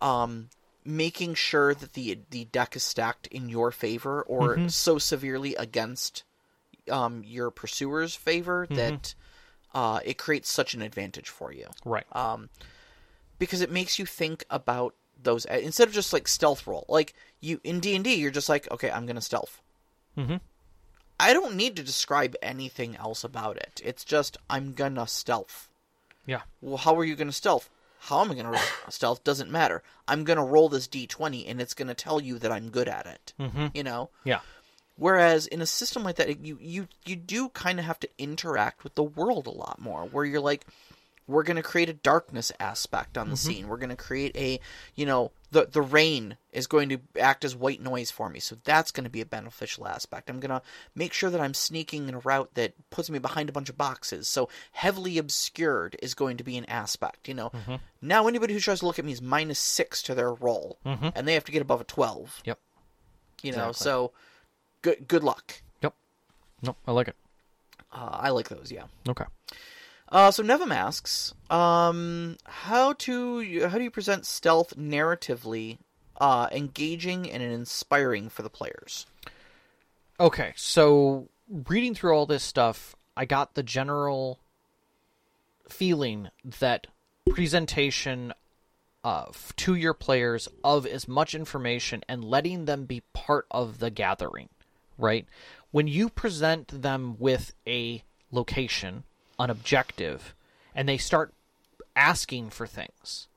um, 0.00 0.50
making 0.84 1.34
sure 1.34 1.74
that 1.74 1.92
the 1.92 2.18
the 2.30 2.44
deck 2.46 2.74
is 2.76 2.82
stacked 2.82 3.26
in 3.28 3.48
your 3.48 3.70
favor 3.70 4.22
or 4.22 4.56
so 4.68 4.98
severely 4.98 5.54
against, 5.54 6.24
um, 6.90 7.22
your 7.24 7.50
pursuer's 7.50 8.14
favor 8.16 8.66
that, 8.70 9.14
uh, 9.74 10.00
it 10.04 10.18
creates 10.18 10.50
such 10.50 10.74
an 10.74 10.82
advantage 10.82 11.28
for 11.28 11.52
you 11.52 11.68
Right. 11.84 12.06
um, 12.12 12.48
because 13.38 13.60
it 13.60 13.70
makes 13.70 13.98
you 13.98 14.06
think 14.06 14.44
about 14.50 14.94
those 15.22 15.44
instead 15.44 15.88
of 15.88 15.94
just 15.94 16.12
like 16.12 16.26
stealth 16.26 16.66
roll. 16.66 16.84
Like 16.88 17.14
you 17.40 17.60
in 17.62 17.80
D 17.80 17.94
and 17.94 18.04
D, 18.04 18.14
you're 18.14 18.30
just 18.40 18.48
like, 18.48 18.70
okay, 18.72 18.90
I'm 18.90 19.06
gonna 19.06 19.20
stealth. 19.20 19.60
Mhm. 20.16 20.40
I 21.20 21.32
don't 21.32 21.56
need 21.56 21.76
to 21.76 21.82
describe 21.82 22.36
anything 22.42 22.96
else 22.96 23.24
about 23.24 23.56
it. 23.56 23.80
It's 23.84 24.04
just 24.04 24.36
I'm 24.48 24.72
gonna 24.72 25.06
stealth. 25.06 25.68
yeah. 26.26 26.42
Well, 26.60 26.76
how 26.76 26.96
are 26.96 27.04
you 27.04 27.16
gonna 27.16 27.32
stealth? 27.32 27.68
How 28.00 28.20
am 28.20 28.30
I 28.30 28.34
gonna 28.34 28.58
stealth? 28.88 29.24
Doesn't 29.24 29.50
matter. 29.50 29.82
I'm 30.06 30.24
gonna 30.24 30.44
roll 30.44 30.68
this 30.68 30.86
D20, 30.88 31.44
and 31.48 31.60
it's 31.60 31.74
gonna 31.74 31.94
tell 31.94 32.20
you 32.20 32.38
that 32.38 32.52
I'm 32.52 32.70
good 32.70 32.88
at 32.88 33.06
it. 33.06 33.32
Mm-hmm. 33.40 33.66
You 33.74 33.82
know. 33.82 34.10
Yeah. 34.24 34.40
Whereas 34.96 35.46
in 35.46 35.60
a 35.60 35.66
system 35.66 36.02
like 36.02 36.16
that, 36.16 36.44
you 36.44 36.58
you 36.60 36.88
you 37.04 37.16
do 37.16 37.48
kind 37.50 37.78
of 37.78 37.84
have 37.84 38.00
to 38.00 38.08
interact 38.18 38.84
with 38.84 38.94
the 38.94 39.02
world 39.04 39.46
a 39.46 39.50
lot 39.50 39.80
more. 39.80 40.04
Where 40.04 40.24
you're 40.24 40.40
like, 40.40 40.66
we're 41.28 41.42
going 41.44 41.56
to 41.56 41.62
create 41.62 41.88
a 41.88 41.94
darkness 41.94 42.50
aspect 42.58 43.16
on 43.16 43.28
the 43.28 43.36
mm-hmm. 43.36 43.48
scene. 43.48 43.68
We're 43.68 43.76
going 43.76 43.90
to 43.90 43.96
create 43.96 44.34
a, 44.36 44.58
you 44.94 45.06
know, 45.06 45.30
the 45.50 45.68
the 45.70 45.82
rain 45.82 46.36
is 46.52 46.66
going 46.66 46.88
to 46.88 46.98
act 47.20 47.44
as 47.44 47.54
white 47.54 47.80
noise 47.80 48.10
for 48.10 48.28
me, 48.28 48.40
so 48.40 48.56
that's 48.64 48.90
going 48.90 49.04
to 49.04 49.10
be 49.10 49.20
a 49.20 49.26
beneficial 49.26 49.86
aspect. 49.86 50.28
I'm 50.28 50.40
going 50.40 50.50
to 50.50 50.62
make 50.94 51.12
sure 51.12 51.30
that 51.30 51.40
I'm 51.40 51.54
sneaking 51.54 52.08
in 52.08 52.14
a 52.14 52.18
route 52.18 52.50
that 52.54 52.72
puts 52.90 53.08
me 53.08 53.18
behind 53.18 53.48
a 53.48 53.52
bunch 53.52 53.68
of 53.68 53.78
boxes. 53.78 54.26
So 54.26 54.48
heavily 54.72 55.18
obscured 55.18 55.96
is 56.02 56.14
going 56.14 56.38
to 56.38 56.44
be 56.44 56.56
an 56.56 56.64
aspect. 56.64 57.28
You 57.28 57.34
know, 57.34 57.50
mm-hmm. 57.50 57.76
now 58.02 58.26
anybody 58.26 58.54
who 58.54 58.60
tries 58.60 58.80
to 58.80 58.86
look 58.86 58.98
at 58.98 59.04
me 59.04 59.12
is 59.12 59.22
minus 59.22 59.58
six 59.58 60.02
to 60.04 60.14
their 60.14 60.32
roll, 60.32 60.78
mm-hmm. 60.84 61.08
and 61.14 61.28
they 61.28 61.34
have 61.34 61.44
to 61.44 61.52
get 61.52 61.62
above 61.62 61.80
a 61.80 61.84
twelve. 61.84 62.42
Yep. 62.44 62.58
You 63.42 63.52
know, 63.52 63.68
Exactly. 63.68 63.84
so 63.84 64.12
good 64.82 65.08
good 65.08 65.22
luck. 65.22 65.62
Yep. 65.82 65.94
Nope. 66.62 66.76
I 66.86 66.92
like 66.92 67.08
it. 67.08 67.16
Uh, 67.92 68.10
I 68.12 68.30
like 68.30 68.48
those, 68.48 68.70
yeah. 68.70 68.84
Okay. 69.08 69.24
Uh, 70.10 70.30
so 70.30 70.42
Neva 70.42 70.64
asks, 70.72 71.34
um, 71.50 72.36
how 72.44 72.94
to 72.94 73.68
how 73.68 73.76
do 73.76 73.84
you 73.84 73.90
present 73.90 74.24
stealth 74.24 74.74
narratively, 74.76 75.78
uh, 76.18 76.48
engaging 76.50 77.30
and 77.30 77.42
inspiring 77.42 78.28
for 78.28 78.42
the 78.42 78.50
players? 78.50 79.06
Okay, 80.18 80.52
so 80.56 81.28
reading 81.68 81.94
through 81.94 82.12
all 82.12 82.26
this 82.26 82.42
stuff, 82.42 82.96
I 83.16 83.26
got 83.26 83.54
the 83.54 83.62
general 83.62 84.38
feeling 85.68 86.30
that 86.58 86.86
presentation 87.28 88.32
of 89.04 89.52
to 89.56 89.74
your 89.74 89.94
players 89.94 90.48
of 90.64 90.86
as 90.86 91.06
much 91.06 91.34
information 91.34 92.02
and 92.08 92.24
letting 92.24 92.64
them 92.64 92.84
be 92.84 93.02
part 93.12 93.46
of 93.50 93.78
the 93.78 93.90
gathering, 93.90 94.48
right? 94.96 95.26
When 95.70 95.86
you 95.86 96.08
present 96.08 96.82
them 96.82 97.16
with 97.18 97.52
a 97.66 98.02
location, 98.32 99.04
an 99.38 99.50
objective, 99.50 100.34
and 100.74 100.88
they 100.88 100.98
start 100.98 101.32
asking 101.96 102.50
for 102.50 102.66
things, 102.66 103.28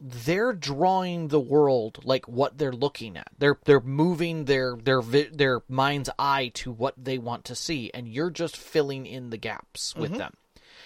they're 0.00 0.52
drawing 0.52 1.28
the 1.28 1.40
world 1.40 2.00
like 2.04 2.28
what 2.28 2.58
they're 2.58 2.72
looking 2.72 3.16
at. 3.16 3.28
They're 3.38 3.58
they're 3.64 3.80
moving 3.80 4.44
their 4.44 4.76
their 4.76 5.00
their 5.02 5.62
mind's 5.68 6.10
eye 6.18 6.50
to 6.54 6.70
what 6.70 6.94
they 7.02 7.18
want 7.18 7.44
to 7.46 7.54
see, 7.54 7.90
and 7.94 8.06
you're 8.06 8.30
just 8.30 8.56
filling 8.56 9.06
in 9.06 9.30
the 9.30 9.38
gaps 9.38 9.94
with 9.96 10.10
mm-hmm. 10.10 10.18
them. 10.18 10.36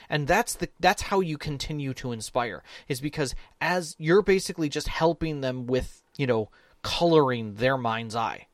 And 0.08 0.26
that's 0.26 0.54
the 0.54 0.68
that's 0.78 1.02
how 1.02 1.20
you 1.20 1.38
continue 1.38 1.92
to 1.94 2.12
inspire 2.12 2.62
is 2.88 3.00
because 3.00 3.34
as 3.60 3.96
you're 3.98 4.22
basically 4.22 4.68
just 4.68 4.88
helping 4.88 5.40
them 5.40 5.66
with 5.66 6.02
you 6.16 6.26
know 6.26 6.48
coloring 6.82 7.54
their 7.54 7.76
mind's 7.76 8.14
eye, 8.14 8.46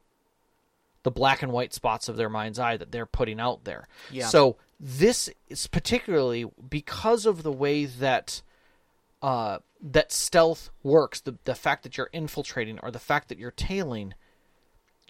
the 1.03 1.11
black 1.11 1.43
and 1.43 1.53
white 1.53 1.75
spots 1.75 2.09
of 2.09 2.17
their 2.17 2.31
mind's 2.31 2.59
eye 2.59 2.77
that 2.77 2.93
they're 2.93 3.07
putting 3.07 3.41
out 3.41 3.65
there. 3.65 3.89
Yeah. 4.11 4.27
So 4.27 4.57
this 4.79 5.31
is 5.49 5.67
particularly 5.67 6.47
because 6.69 7.27
of 7.27 7.43
the 7.43 7.53
way 7.53 7.87
that 7.87 8.43
uh, 9.23 9.59
that 9.81 10.13
stealth 10.13 10.71
works, 10.83 11.21
the 11.21 11.37
the 11.45 11.55
fact 11.55 11.83
that 11.83 11.97
you're 11.97 12.11
infiltrating 12.13 12.79
or 12.83 12.91
the 12.91 12.99
fact 12.99 13.29
that 13.29 13.39
you're 13.39 13.51
tailing, 13.51 14.15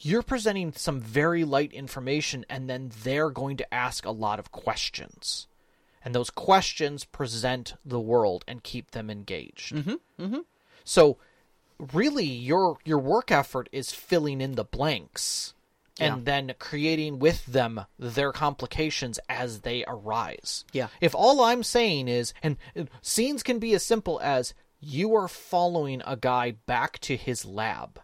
you're 0.01 0.23
presenting 0.23 0.73
some 0.73 1.01
very 1.01 1.45
light 1.45 1.73
information, 1.73 2.45
and 2.49 2.71
then 2.71 2.91
they're 3.03 3.31
going 3.31 3.57
to 3.57 3.75
ask 3.75 4.05
a 4.05 4.11
lot 4.11 4.39
of 4.39 4.53
questions, 4.53 5.49
and 6.05 6.15
those 6.15 6.31
questions 6.31 7.05
present 7.05 7.75
the 7.85 8.01
world 8.01 8.45
and 8.47 8.63
keep 8.63 8.93
them 8.93 9.11
engaged. 9.11 9.75
Mm-hmm. 9.75 10.25
Mm-hmm. 10.25 10.41
So, 10.85 11.19
really, 11.79 12.27
your 12.27 12.79
your 12.85 12.99
work 12.99 13.33
effort 13.33 13.69
is 13.73 13.91
filling 13.91 14.41
in 14.41 14.53
the 14.53 14.65
blanks. 14.65 15.55
And 15.99 16.27
then 16.27 16.55
creating 16.59 17.19
with 17.21 17.47
them 17.47 17.87
their 17.99 18.31
complications 18.33 19.19
as 19.29 19.61
they 19.61 19.85
arise. 19.89 20.65
Yeah. 20.73 20.89
If 21.01 21.15
all 21.15 21.41
I'm 21.41 21.63
saying 21.63 22.09
is, 22.09 22.35
and 22.43 22.59
scenes 23.01 23.43
can 23.43 23.59
be 23.59 23.73
as 23.75 23.83
simple 23.83 24.21
as 24.23 24.53
you 24.79 25.15
are 25.15 25.29
following 25.29 26.03
a 26.07 26.17
guy 26.17 26.53
back 26.67 26.99
to 27.01 27.17
his 27.17 27.45
lab 27.45 28.01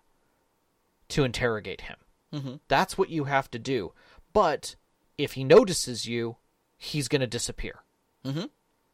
to 1.08 1.24
interrogate 1.24 1.82
him. 1.82 1.96
Mm-hmm. 2.32 2.54
That's 2.68 2.96
what 2.96 3.10
you 3.10 3.24
have 3.24 3.50
to 3.50 3.58
do. 3.58 3.92
But 4.32 4.76
if 5.18 5.32
he 5.32 5.44
notices 5.44 6.06
you, 6.06 6.36
he's 6.78 7.08
going 7.08 7.20
to 7.20 7.26
disappear. 7.26 7.80
Mm-hmm. 8.24 8.46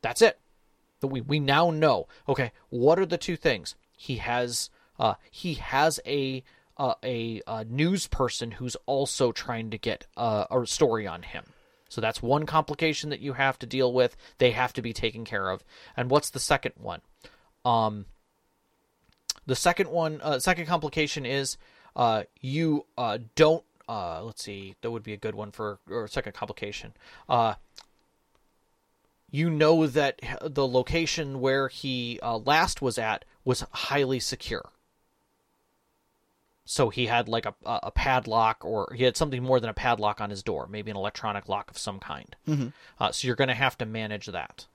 That's 0.03 0.23
it. 0.23 0.39
We 1.03 1.21
we 1.21 1.39
now 1.39 1.71
know. 1.71 2.09
Okay, 2.29 2.51
what 2.71 2.99
are 2.99 3.07
the 3.07 3.19
two 3.19 3.37
things? 3.37 3.77
He 3.97 4.17
has 4.17 4.71
uh 4.99 5.15
he 5.31 5.55
has 5.55 6.01
a 6.05 6.43
a, 6.79 7.43
a 7.47 7.65
news 7.65 8.07
person 8.07 8.53
who's 8.53 8.77
also 8.87 9.33
trying 9.33 9.71
to 9.71 9.79
get 9.79 10.07
a 10.17 10.63
story 10.65 11.07
on 11.07 11.23
him. 11.23 11.45
So 11.89 12.01
that's 12.01 12.23
one 12.23 12.47
complication 12.47 13.11
that 13.11 13.21
you 13.21 13.33
have 13.33 13.59
to 13.61 13.67
deal 13.67 13.93
with. 13.93 14.17
They 14.39 14.51
have 14.51 14.73
to 14.75 14.83
be 14.83 14.93
taken 14.93 15.25
care 15.25 15.51
of. 15.51 15.65
And 15.97 16.11
what's 16.11 16.31
the 16.31 16.39
second 16.39 16.75
one? 16.77 17.01
Um, 17.65 18.07
the 19.47 19.57
second 19.57 19.89
one, 19.89 20.21
uh, 20.23 20.39
second 20.39 20.67
complication 20.67 21.25
is 21.25 21.57
uh, 21.97 22.25
you 22.41 22.87
uh, 22.97 23.19
don't. 23.35 23.65
Uh, 23.89 24.23
let's 24.23 24.43
see, 24.43 24.75
that 24.83 24.91
would 24.91 25.03
be 25.03 25.15
a 25.15 25.17
good 25.17 25.35
one 25.35 25.51
for 25.51 25.79
or 25.89 26.07
second 26.09 26.35
complication. 26.35 26.93
Uh, 27.29 27.55
you 29.31 29.49
know 29.49 29.87
that 29.87 30.21
the 30.43 30.67
location 30.67 31.41
where 31.41 31.69
he 31.69 32.19
uh, 32.23 32.37
last 32.37 32.83
was 32.83 32.99
at 32.99 33.25
was 33.45 33.65
highly 33.73 34.21
secure. 34.21 34.71
So 36.71 36.91
he 36.91 37.07
had 37.07 37.29
like 37.31 37.47
a, 37.47 37.55
a 37.65 37.91
padlock, 37.91 38.63
or 38.63 38.93
he 38.95 39.05
had 39.05 39.17
something 39.17 39.43
more 39.43 39.59
than 39.59 39.71
a 39.71 39.75
padlock 39.75 40.21
on 40.21 40.29
his 40.29 40.43
door, 40.43 40.67
maybe 40.71 40.91
an 40.91 40.99
electronic 40.99 41.49
lock 41.49 41.71
of 41.71 41.79
some 41.79 41.99
kind. 41.99 42.37
Mm-hmm. 42.47 42.69
Uh, 43.01 43.11
so 43.11 43.27
you're 43.27 43.37
going 43.37 43.49
to 43.49 43.55
have 43.55 43.79
to 43.79 43.87
manage 43.87 44.27
that, 44.27 44.67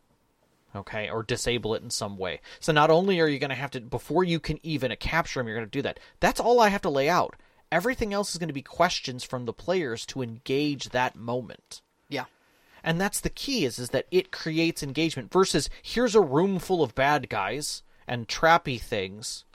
okay, 0.75 1.07
or 1.11 1.21
disable 1.21 1.75
it 1.75 1.83
in 1.83 1.91
some 1.91 2.17
way. 2.17 2.41
So 2.59 2.71
not 2.71 2.89
only 2.89 3.19
are 3.19 3.27
you 3.27 3.37
going 3.37 3.51
to 3.51 3.55
have 3.55 3.69
to, 3.71 3.79
before 3.79 4.23
you 4.23 4.39
can 4.39 4.59
even 4.63 4.91
capture 4.99 5.39
him, 5.39 5.47
you're 5.47 5.55
going 5.55 5.67
to 5.67 5.71
do 5.77 5.83
that. 5.83 5.99
That's 6.19 6.39
all 6.39 6.59
I 6.59 6.69
have 6.69 6.81
to 6.81 6.89
lay 6.89 7.09
out. 7.09 7.35
Everything 7.71 8.11
else 8.11 8.31
is 8.31 8.39
going 8.39 8.47
to 8.49 8.53
be 8.53 8.63
questions 8.63 9.23
from 9.23 9.45
the 9.45 9.53
players 9.53 10.03
to 10.07 10.23
engage 10.23 10.89
that 10.89 11.15
moment 11.15 11.81
Yeah. 12.09 12.25
and 12.83 12.99
that's 12.99 13.19
the 13.21 13.29
key 13.29 13.65
is 13.65 13.77
is 13.77 13.91
that 13.91 14.07
it 14.09 14.31
creates 14.31 14.81
engagement 14.81 15.31
versus 15.31 15.69
here's 15.83 16.15
a 16.15 16.21
room 16.21 16.57
full 16.57 16.81
of 16.81 16.95
bad 16.95 17.29
guys 17.29 17.83
and 18.07 18.27
trappy 18.27 18.81
things 18.81 19.45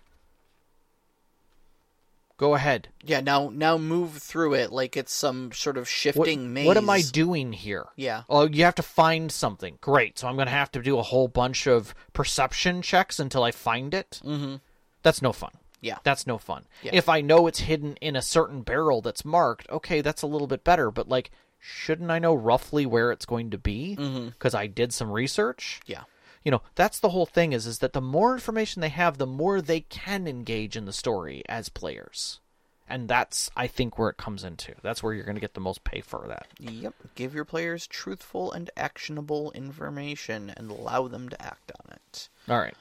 go 2.38 2.54
ahead 2.54 2.88
Yeah, 3.04 3.20
now 3.20 3.50
now 3.52 3.76
move 3.76 4.12
through 4.14 4.54
it 4.54 4.72
like 4.72 4.96
it's 4.96 5.12
some 5.12 5.52
sort 5.52 5.76
of 5.76 5.82
what, 5.82 5.88
shifting 5.88 6.52
maze. 6.54 6.66
what 6.66 6.76
am 6.78 6.88
i 6.88 7.02
doing 7.02 7.52
here 7.52 7.86
Yeah. 7.96 8.22
oh 8.30 8.46
you 8.48 8.64
have 8.64 8.76
to 8.76 8.82
find 8.82 9.30
something 9.30 9.76
great 9.82 10.18
so 10.18 10.26
i'm 10.28 10.36
going 10.36 10.46
to 10.46 10.52
have 10.52 10.70
to 10.72 10.80
do 10.82 10.98
a 10.98 11.02
whole 11.02 11.28
bunch 11.28 11.66
of 11.66 11.94
perception 12.14 12.80
checks 12.80 13.18
until 13.18 13.42
i 13.42 13.50
find 13.50 13.92
it 13.92 14.20
mm-hmm. 14.24 14.56
that's 15.02 15.20
no 15.20 15.32
fun 15.32 15.50
Yeah. 15.80 15.98
that's 16.04 16.26
no 16.26 16.38
fun 16.38 16.64
Yeah. 16.82 16.92
if 16.94 17.08
i 17.08 17.20
know 17.20 17.46
it's 17.48 17.60
hidden 17.60 17.96
in 18.00 18.16
a 18.16 18.22
certain 18.22 18.62
barrel 18.62 19.02
that's 19.02 19.24
marked 19.24 19.68
okay 19.70 20.00
that's 20.00 20.22
a 20.22 20.26
little 20.26 20.46
bit 20.46 20.64
better 20.64 20.90
but 20.90 21.08
like 21.08 21.30
shouldn't 21.58 22.10
i 22.10 22.18
know 22.20 22.34
roughly 22.34 22.86
where 22.86 23.10
it's 23.10 23.26
going 23.26 23.50
to 23.50 23.58
be 23.58 23.96
because 24.30 24.54
i 24.54 24.66
did 24.68 24.92
some 24.92 25.10
research 25.10 25.80
Yeah. 25.86 26.04
You 26.44 26.50
know 26.50 26.62
that's 26.74 27.00
the 27.00 27.10
whole 27.10 27.26
thing 27.26 27.52
is 27.52 27.66
is 27.66 27.78
that 27.78 27.92
the 27.92 28.00
more 28.00 28.34
information 28.34 28.80
they 28.80 28.88
have 28.88 29.18
the 29.18 29.26
more 29.26 29.60
they 29.60 29.80
can 29.80 30.26
engage 30.26 30.76
in 30.76 30.84
the 30.84 30.92
story 30.92 31.42
as 31.48 31.68
players 31.68 32.40
and 32.88 33.08
that's 33.08 33.50
i 33.56 33.66
think 33.66 33.98
where 33.98 34.08
it 34.08 34.16
comes 34.16 34.44
into 34.44 34.74
that's 34.82 35.02
where 35.02 35.12
you're 35.12 35.24
going 35.24 35.34
to 35.36 35.40
get 35.40 35.54
the 35.54 35.60
most 35.60 35.84
pay 35.84 36.00
for 36.00 36.24
that 36.28 36.46
Yep. 36.58 36.94
Give 37.14 37.34
your 37.34 37.44
players 37.44 37.86
truthful 37.86 38.52
and 38.52 38.70
actionable 38.76 39.52
information 39.52 40.52
and 40.56 40.70
allow 40.70 41.08
them 41.08 41.28
to 41.28 41.42
act 41.42 41.72
on 41.84 41.92
it. 41.92 42.28
all 42.48 42.58
right 42.58 42.76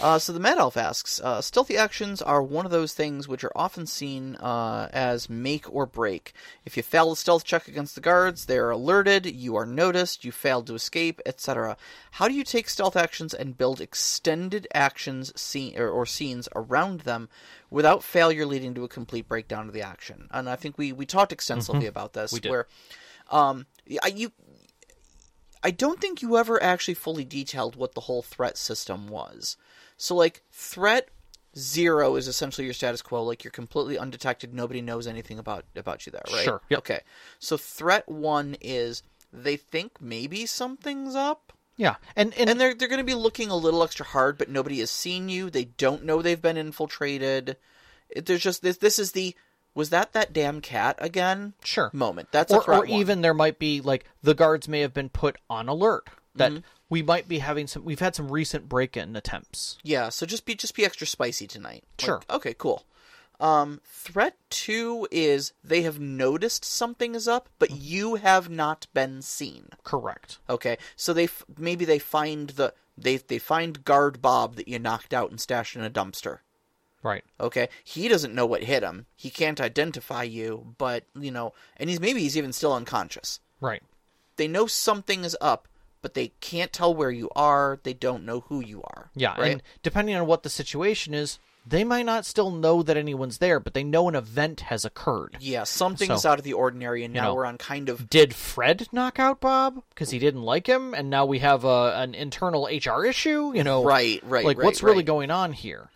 Uh, 0.00 0.18
so 0.18 0.32
the 0.32 0.40
Mad 0.40 0.58
Elf 0.58 0.76
asks, 0.76 1.20
uh, 1.20 1.40
stealthy 1.40 1.76
actions 1.76 2.22
are 2.22 2.42
one 2.42 2.64
of 2.64 2.70
those 2.70 2.94
things 2.94 3.26
which 3.28 3.44
are 3.44 3.52
often 3.54 3.86
seen 3.86 4.36
uh, 4.36 4.88
as 4.92 5.28
make 5.28 5.72
or 5.72 5.86
break. 5.86 6.32
If 6.64 6.76
you 6.76 6.82
fail 6.82 7.12
a 7.12 7.16
stealth 7.16 7.44
check 7.44 7.68
against 7.68 7.94
the 7.94 8.00
guards, 8.00 8.46
they 8.46 8.58
are 8.58 8.70
alerted, 8.70 9.26
you 9.26 9.56
are 9.56 9.66
noticed, 9.66 10.24
you 10.24 10.32
failed 10.32 10.66
to 10.68 10.74
escape, 10.74 11.20
etc. 11.26 11.76
How 12.12 12.28
do 12.28 12.34
you 12.34 12.44
take 12.44 12.68
stealth 12.68 12.96
actions 12.96 13.34
and 13.34 13.58
build 13.58 13.80
extended 13.80 14.66
actions 14.74 15.38
scene, 15.38 15.78
or, 15.78 15.88
or 15.88 16.06
scenes 16.06 16.48
around 16.54 17.00
them 17.00 17.28
without 17.68 18.02
failure 18.02 18.46
leading 18.46 18.74
to 18.74 18.84
a 18.84 18.88
complete 18.88 19.28
breakdown 19.28 19.66
of 19.66 19.74
the 19.74 19.82
action? 19.82 20.28
And 20.30 20.48
I 20.48 20.56
think 20.56 20.78
we, 20.78 20.92
we 20.92 21.06
talked 21.06 21.32
extensively 21.32 21.86
about 21.86 22.12
this, 22.12 22.32
We 22.32 22.40
did. 22.40 22.50
where 22.50 22.66
um, 23.30 23.66
I, 24.02 24.08
you 24.08 24.32
I 25.62 25.70
don't 25.70 26.00
think 26.00 26.22
you 26.22 26.38
ever 26.38 26.62
actually 26.62 26.94
fully 26.94 27.24
detailed 27.24 27.76
what 27.76 27.94
the 27.94 28.02
whole 28.02 28.22
threat 28.22 28.56
system 28.56 29.08
was. 29.08 29.56
So, 30.00 30.14
like, 30.14 30.42
threat 30.50 31.10
zero 31.58 32.16
is 32.16 32.26
essentially 32.26 32.64
your 32.64 32.72
status 32.72 33.02
quo. 33.02 33.22
Like, 33.22 33.44
you're 33.44 33.50
completely 33.50 33.98
undetected. 33.98 34.54
Nobody 34.54 34.80
knows 34.80 35.06
anything 35.06 35.38
about 35.38 35.66
about 35.76 36.06
you 36.06 36.12
there, 36.12 36.22
right? 36.32 36.42
Sure, 36.42 36.62
yep. 36.70 36.78
Okay. 36.78 37.00
So, 37.38 37.58
threat 37.58 38.08
one 38.08 38.56
is 38.62 39.02
they 39.30 39.56
think 39.56 40.00
maybe 40.00 40.46
something's 40.46 41.14
up. 41.14 41.52
yeah 41.76 41.96
and 42.16 42.32
and, 42.38 42.48
And 42.48 42.58
they're 42.58 42.74
they're 42.74 42.88
going 42.88 42.96
to 42.96 43.04
be 43.04 43.14
looking 43.14 43.50
a 43.50 43.56
little 43.56 43.82
extra 43.82 44.06
hard, 44.06 44.38
but 44.38 44.48
nobody 44.48 44.78
has 44.78 44.90
seen 44.90 45.28
you. 45.28 45.50
They 45.50 45.66
don't 45.66 46.04
know 46.04 46.22
they've 46.22 46.40
been 46.40 46.56
infiltrated. 46.56 47.58
It, 48.08 48.24
there's 48.24 48.42
just 48.42 48.62
this. 48.62 48.78
This 48.78 48.98
is 48.98 49.12
the 49.12 49.34
was 49.74 49.90
that 49.90 50.14
that 50.14 50.32
damn 50.32 50.62
cat 50.62 50.96
again? 50.98 51.52
sure 51.62 51.90
Moment. 51.92 52.28
That's 52.32 52.52
a 52.54 52.56
or, 52.56 52.62
threat 52.62 52.80
or 52.80 52.86
even 52.86 53.20
there 53.20 53.34
might 53.34 53.58
be 53.58 53.82
like 53.82 54.06
the 54.22 54.34
guards 54.34 54.66
may 54.66 54.80
have 54.80 54.94
been 54.94 55.10
put 55.10 55.36
on 55.50 55.68
alert 55.68 56.08
that 56.36 56.52
Mm-hmm. 56.52 56.60
We 56.90 57.02
might 57.02 57.26
be 57.28 57.38
having 57.38 57.66
some 57.66 57.84
we've 57.84 58.00
had 58.00 58.14
some 58.14 58.30
recent 58.30 58.68
break-in 58.68 59.16
attempts 59.16 59.78
Yeah, 59.82 60.10
so 60.10 60.26
just 60.26 60.44
be 60.44 60.54
just 60.54 60.74
be 60.74 60.84
extra 60.84 61.06
spicy 61.06 61.46
tonight. 61.46 61.84
Like, 61.98 62.04
Sure. 62.06 62.20
okay, 62.28 62.54
cool. 62.58 62.84
Um, 63.40 63.80
threat 63.86 64.36
two 64.50 65.08
is 65.10 65.54
they 65.64 65.80
have 65.82 65.98
noticed 65.98 66.62
something 66.62 67.14
is 67.14 67.26
up, 67.26 67.48
but 67.58 67.70
you 67.70 68.16
have 68.16 68.50
not 68.50 68.86
been 68.92 69.22
seen. 69.22 69.68
correct 69.82 70.38
Okay, 70.50 70.76
so 70.96 71.14
they 71.14 71.24
f- 71.24 71.44
maybe 71.56 71.86
they 71.86 71.98
find 71.98 72.50
the 72.50 72.74
they 72.98 73.16
they 73.16 73.38
find 73.38 73.82
guard 73.86 74.20
Bob 74.20 74.56
that 74.56 74.68
you 74.68 74.78
knocked 74.78 75.14
out 75.14 75.30
and 75.30 75.40
stashed 75.40 75.74
in 75.74 75.82
a 75.82 75.88
dumpster. 75.90 76.40
right 77.02 77.24
Okay, 77.40 77.70
he 77.82 78.08
doesn't 78.08 78.34
know 78.34 78.44
what 78.44 78.64
hit 78.64 78.82
him. 78.82 79.06
He 79.16 79.30
can't 79.30 79.58
identify 79.60 80.22
you, 80.24 80.74
but 80.76 81.04
you 81.18 81.30
know, 81.30 81.54
and 81.78 81.88
he's 81.88 82.00
maybe 82.00 82.20
he's 82.20 82.36
even 82.36 82.52
still 82.52 82.74
unconscious. 82.74 83.40
right 83.58 83.82
They 84.36 84.48
know 84.48 84.66
something 84.66 85.24
is 85.24 85.36
up, 85.40 85.66
but 86.02 86.14
they 86.14 86.28
can't 86.40 86.72
tell 86.72 86.94
where 86.94 87.10
you 87.10 87.30
are. 87.36 87.78
They 87.82 87.94
don't 87.94 88.24
know 88.24 88.40
who 88.40 88.60
you 88.60 88.82
are. 88.82 89.10
Yeah, 89.14 89.38
right. 89.38 89.52
and 89.52 89.62
depending 89.82 90.14
on 90.16 90.26
what 90.26 90.42
the 90.42 90.50
situation 90.50 91.14
is, 91.14 91.38
they 91.66 91.84
might 91.84 92.06
not 92.06 92.24
still 92.24 92.50
know 92.50 92.82
that 92.82 92.96
anyone's 92.96 93.38
there, 93.38 93.60
but 93.60 93.74
they 93.74 93.84
know 93.84 94.08
an 94.08 94.14
event 94.14 94.60
has 94.62 94.84
occurred. 94.84 95.36
Yeah, 95.40 95.64
something's 95.64 96.22
So, 96.22 96.30
out 96.30 96.38
of 96.38 96.44
the 96.44 96.54
ordinary, 96.54 97.04
and 97.04 97.12
now 97.12 97.28
know, 97.28 97.34
we're 97.34 97.44
on 97.44 97.58
kind 97.58 97.88
of 97.88 98.08
Did 98.08 98.34
Fred 98.34 98.88
knock 98.92 99.18
out 99.18 99.40
Bob 99.40 99.82
because 99.90 100.10
he 100.10 100.18
didn't 100.18 100.42
like 100.42 100.66
him, 100.66 100.94
and 100.94 101.10
now 101.10 101.26
we 101.26 101.40
have 101.40 101.64
a, 101.64 101.94
an 101.96 102.14
internal 102.14 102.64
HR 102.64 103.04
issue? 103.04 103.52
You 103.54 103.62
know, 103.62 103.84
right, 103.84 104.22
right, 104.24 104.44
Like, 104.44 104.58
right, 104.58 104.64
what's 104.64 104.82
really 104.82 105.02
going 105.02 105.30
on 105.30 105.52
here? 105.52 105.90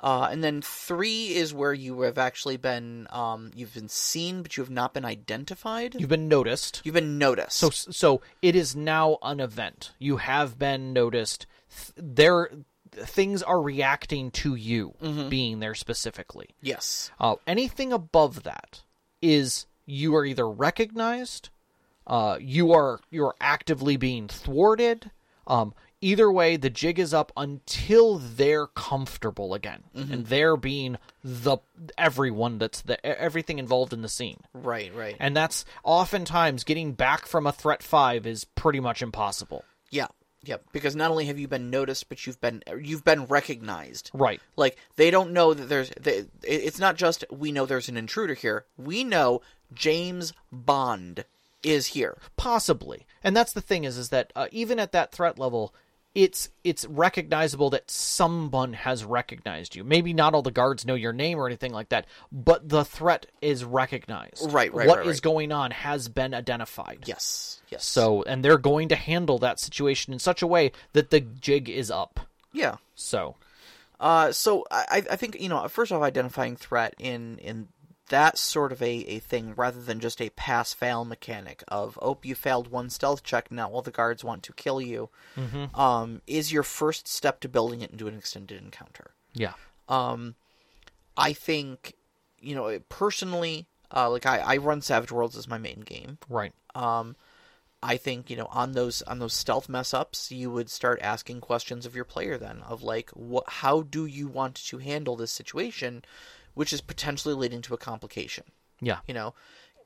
Uh, 0.00 0.28
and 0.30 0.44
then 0.44 0.62
three 0.62 1.34
is 1.34 1.52
where 1.52 1.72
you 1.74 2.02
have 2.02 2.18
actually 2.18 2.56
been, 2.56 3.06
um, 3.10 3.50
you've 3.54 3.74
been 3.74 3.88
seen, 3.88 4.42
but 4.42 4.56
you 4.56 4.62
have 4.62 4.70
not 4.70 4.94
been 4.94 5.04
identified. 5.04 5.96
You've 5.98 6.08
been 6.08 6.28
noticed. 6.28 6.80
You've 6.84 6.94
been 6.94 7.18
noticed. 7.18 7.56
So, 7.56 7.70
so 7.70 8.20
it 8.40 8.54
is 8.54 8.76
now 8.76 9.18
an 9.22 9.40
event. 9.40 9.92
You 9.98 10.18
have 10.18 10.58
been 10.58 10.92
noticed. 10.92 11.46
Th- 11.70 11.92
There, 12.14 12.50
things 12.92 13.42
are 13.42 13.60
reacting 13.60 14.30
to 14.32 14.54
you 14.54 14.94
Mm-hmm. 15.02 15.28
being 15.28 15.58
there 15.60 15.74
specifically. 15.74 16.50
yes, 16.62 17.10
Uh, 17.18 17.34
anything 17.46 17.92
above 17.92 18.44
that 18.44 18.82
is 19.20 19.66
you 19.84 20.14
are 20.14 20.24
either 20.24 20.48
recognized, 20.48 21.48
uh, 22.06 22.38
you 22.40 22.72
are 22.72 23.00
you 23.10 23.24
are 23.24 23.34
actively 23.40 23.96
being 23.96 24.28
thwarted. 24.28 25.10
Um, 25.46 25.74
either 26.00 26.30
way, 26.30 26.56
the 26.56 26.70
jig 26.70 26.98
is 26.98 27.12
up 27.12 27.32
until 27.36 28.18
they're 28.18 28.66
comfortable 28.66 29.54
again, 29.54 29.84
and 29.94 30.26
they're 30.26 30.56
being 30.56 30.98
the 31.22 31.58
everyone 31.96 32.58
that's 32.58 32.80
the 32.82 33.04
everything 33.04 33.58
involved 33.58 33.92
in 33.92 34.02
the 34.02 34.08
scene. 34.08 34.40
right, 34.52 34.94
right. 34.94 35.16
And 35.18 35.36
that's 35.36 35.64
oftentimes 35.84 36.64
getting 36.64 36.92
back 36.92 37.26
from 37.26 37.46
a 37.46 37.52
threat 37.52 37.82
five 37.82 38.26
is 38.26 38.44
pretty 38.44 38.80
much 38.80 39.02
impossible. 39.02 39.64
yeah, 39.90 40.08
yeah. 40.44 40.56
Because 40.72 40.94
not 40.94 41.10
only 41.10 41.26
have 41.26 41.38
you 41.38 41.48
been 41.48 41.70
noticed, 41.70 42.08
but 42.08 42.26
you've 42.26 42.40
been 42.40 42.62
you've 42.80 43.04
been 43.04 43.26
recognized. 43.26 44.10
Right. 44.14 44.40
Like 44.56 44.76
they 44.96 45.10
don't 45.10 45.32
know 45.32 45.52
that 45.54 45.68
there's. 45.68 45.90
They, 46.00 46.24
it's 46.42 46.78
not 46.78 46.96
just 46.96 47.24
we 47.30 47.52
know 47.52 47.66
there's 47.66 47.88
an 47.88 47.96
intruder 47.96 48.34
here. 48.34 48.64
We 48.76 49.04
know 49.04 49.42
James 49.74 50.32
Bond 50.52 51.24
is 51.64 51.88
here. 51.88 52.16
possibly 52.36 53.04
and 53.24 53.36
that's 53.36 53.52
the 53.52 53.60
thing 53.60 53.82
is 53.82 53.98
is 53.98 54.10
that 54.10 54.32
uh, 54.36 54.46
even 54.52 54.78
at 54.78 54.92
that 54.92 55.10
threat 55.10 55.40
level 55.40 55.74
it's 56.24 56.48
it's 56.64 56.84
recognizable 56.86 57.70
that 57.70 57.88
someone 57.88 58.72
has 58.72 59.04
recognized 59.04 59.76
you 59.76 59.84
maybe 59.84 60.12
not 60.12 60.34
all 60.34 60.42
the 60.42 60.50
guards 60.50 60.84
know 60.84 60.96
your 60.96 61.12
name 61.12 61.38
or 61.38 61.46
anything 61.46 61.72
like 61.72 61.90
that 61.90 62.06
but 62.32 62.68
the 62.68 62.84
threat 62.84 63.26
is 63.40 63.64
recognized 63.64 64.52
Right, 64.52 64.74
right, 64.74 64.88
What 64.88 64.98
right, 64.98 65.06
is 65.06 65.18
right. 65.18 65.22
going 65.22 65.52
on 65.52 65.70
has 65.70 66.08
been 66.08 66.34
identified 66.34 67.04
Yes, 67.06 67.60
yes. 67.68 67.84
so 67.84 68.24
and 68.24 68.44
they're 68.44 68.58
going 68.58 68.88
to 68.88 68.96
handle 68.96 69.38
that 69.38 69.60
situation 69.60 70.12
in 70.12 70.18
such 70.18 70.42
a 70.42 70.46
way 70.48 70.72
that 70.92 71.10
the 71.10 71.20
jig 71.20 71.68
is 71.68 71.88
up 71.88 72.18
yeah. 72.52 72.76
so 72.96 73.36
Uh, 74.00 74.32
so 74.32 74.64
I, 74.70 75.02
I 75.10 75.16
think 75.16 75.40
you 75.40 75.48
know 75.48 75.66
first 75.68 75.92
off 75.92 76.02
identifying 76.02 76.56
threat 76.56 76.94
in 76.98 77.38
in 77.38 77.68
that 78.08 78.38
sort 78.38 78.72
of 78.72 78.82
a, 78.82 78.86
a 78.86 79.18
thing 79.18 79.54
rather 79.56 79.80
than 79.80 80.00
just 80.00 80.20
a 80.20 80.30
pass 80.30 80.72
fail 80.72 81.04
mechanic 81.04 81.62
of 81.68 81.98
oh 82.02 82.18
you 82.22 82.34
failed 82.34 82.68
one 82.70 82.90
stealth 82.90 83.22
check 83.22 83.50
now 83.50 83.70
all 83.70 83.82
the 83.82 83.90
guards 83.90 84.24
want 84.24 84.42
to 84.42 84.52
kill 84.52 84.80
you. 84.80 85.08
Um, 85.74 86.22
is 86.26 86.52
your 86.52 86.62
first 86.62 87.08
step 87.08 87.40
to 87.40 87.48
building 87.48 87.80
it 87.80 87.90
into 87.90 88.08
an 88.08 88.16
extended 88.16 88.62
encounter. 88.62 89.12
yeah. 89.34 89.52
Um, 89.88 90.34
I 91.16 91.32
think 91.32 91.94
you 92.40 92.54
know 92.54 92.78
personally 92.88 93.66
uh, 93.94 94.10
like 94.10 94.26
I, 94.26 94.38
I 94.38 94.56
run 94.58 94.82
Savage 94.82 95.12
Worlds 95.12 95.36
as 95.36 95.48
my 95.48 95.58
main 95.58 95.80
game. 95.80 96.18
right. 96.28 96.52
Um, 96.74 97.16
I 97.82 97.96
think 97.96 98.28
you 98.28 98.36
know 98.36 98.48
on 98.50 98.72
those 98.72 99.02
on 99.02 99.18
those 99.18 99.34
stealth 99.34 99.68
mess 99.68 99.94
ups, 99.94 100.32
you 100.32 100.50
would 100.50 100.68
start 100.68 100.98
asking 101.00 101.40
questions 101.40 101.86
of 101.86 101.94
your 101.94 102.04
player 102.04 102.36
then 102.36 102.62
of 102.62 102.82
like, 102.82 103.10
what, 103.10 103.44
how 103.46 103.82
do 103.82 104.04
you 104.04 104.26
want 104.26 104.56
to 104.56 104.78
handle 104.78 105.16
this 105.16 105.30
situation, 105.30 106.04
which 106.58 106.72
is 106.72 106.80
potentially 106.80 107.34
leading 107.34 107.62
to 107.62 107.72
a 107.72 107.78
complication. 107.78 108.42
Yeah. 108.80 108.98
You 109.06 109.14
know, 109.14 109.34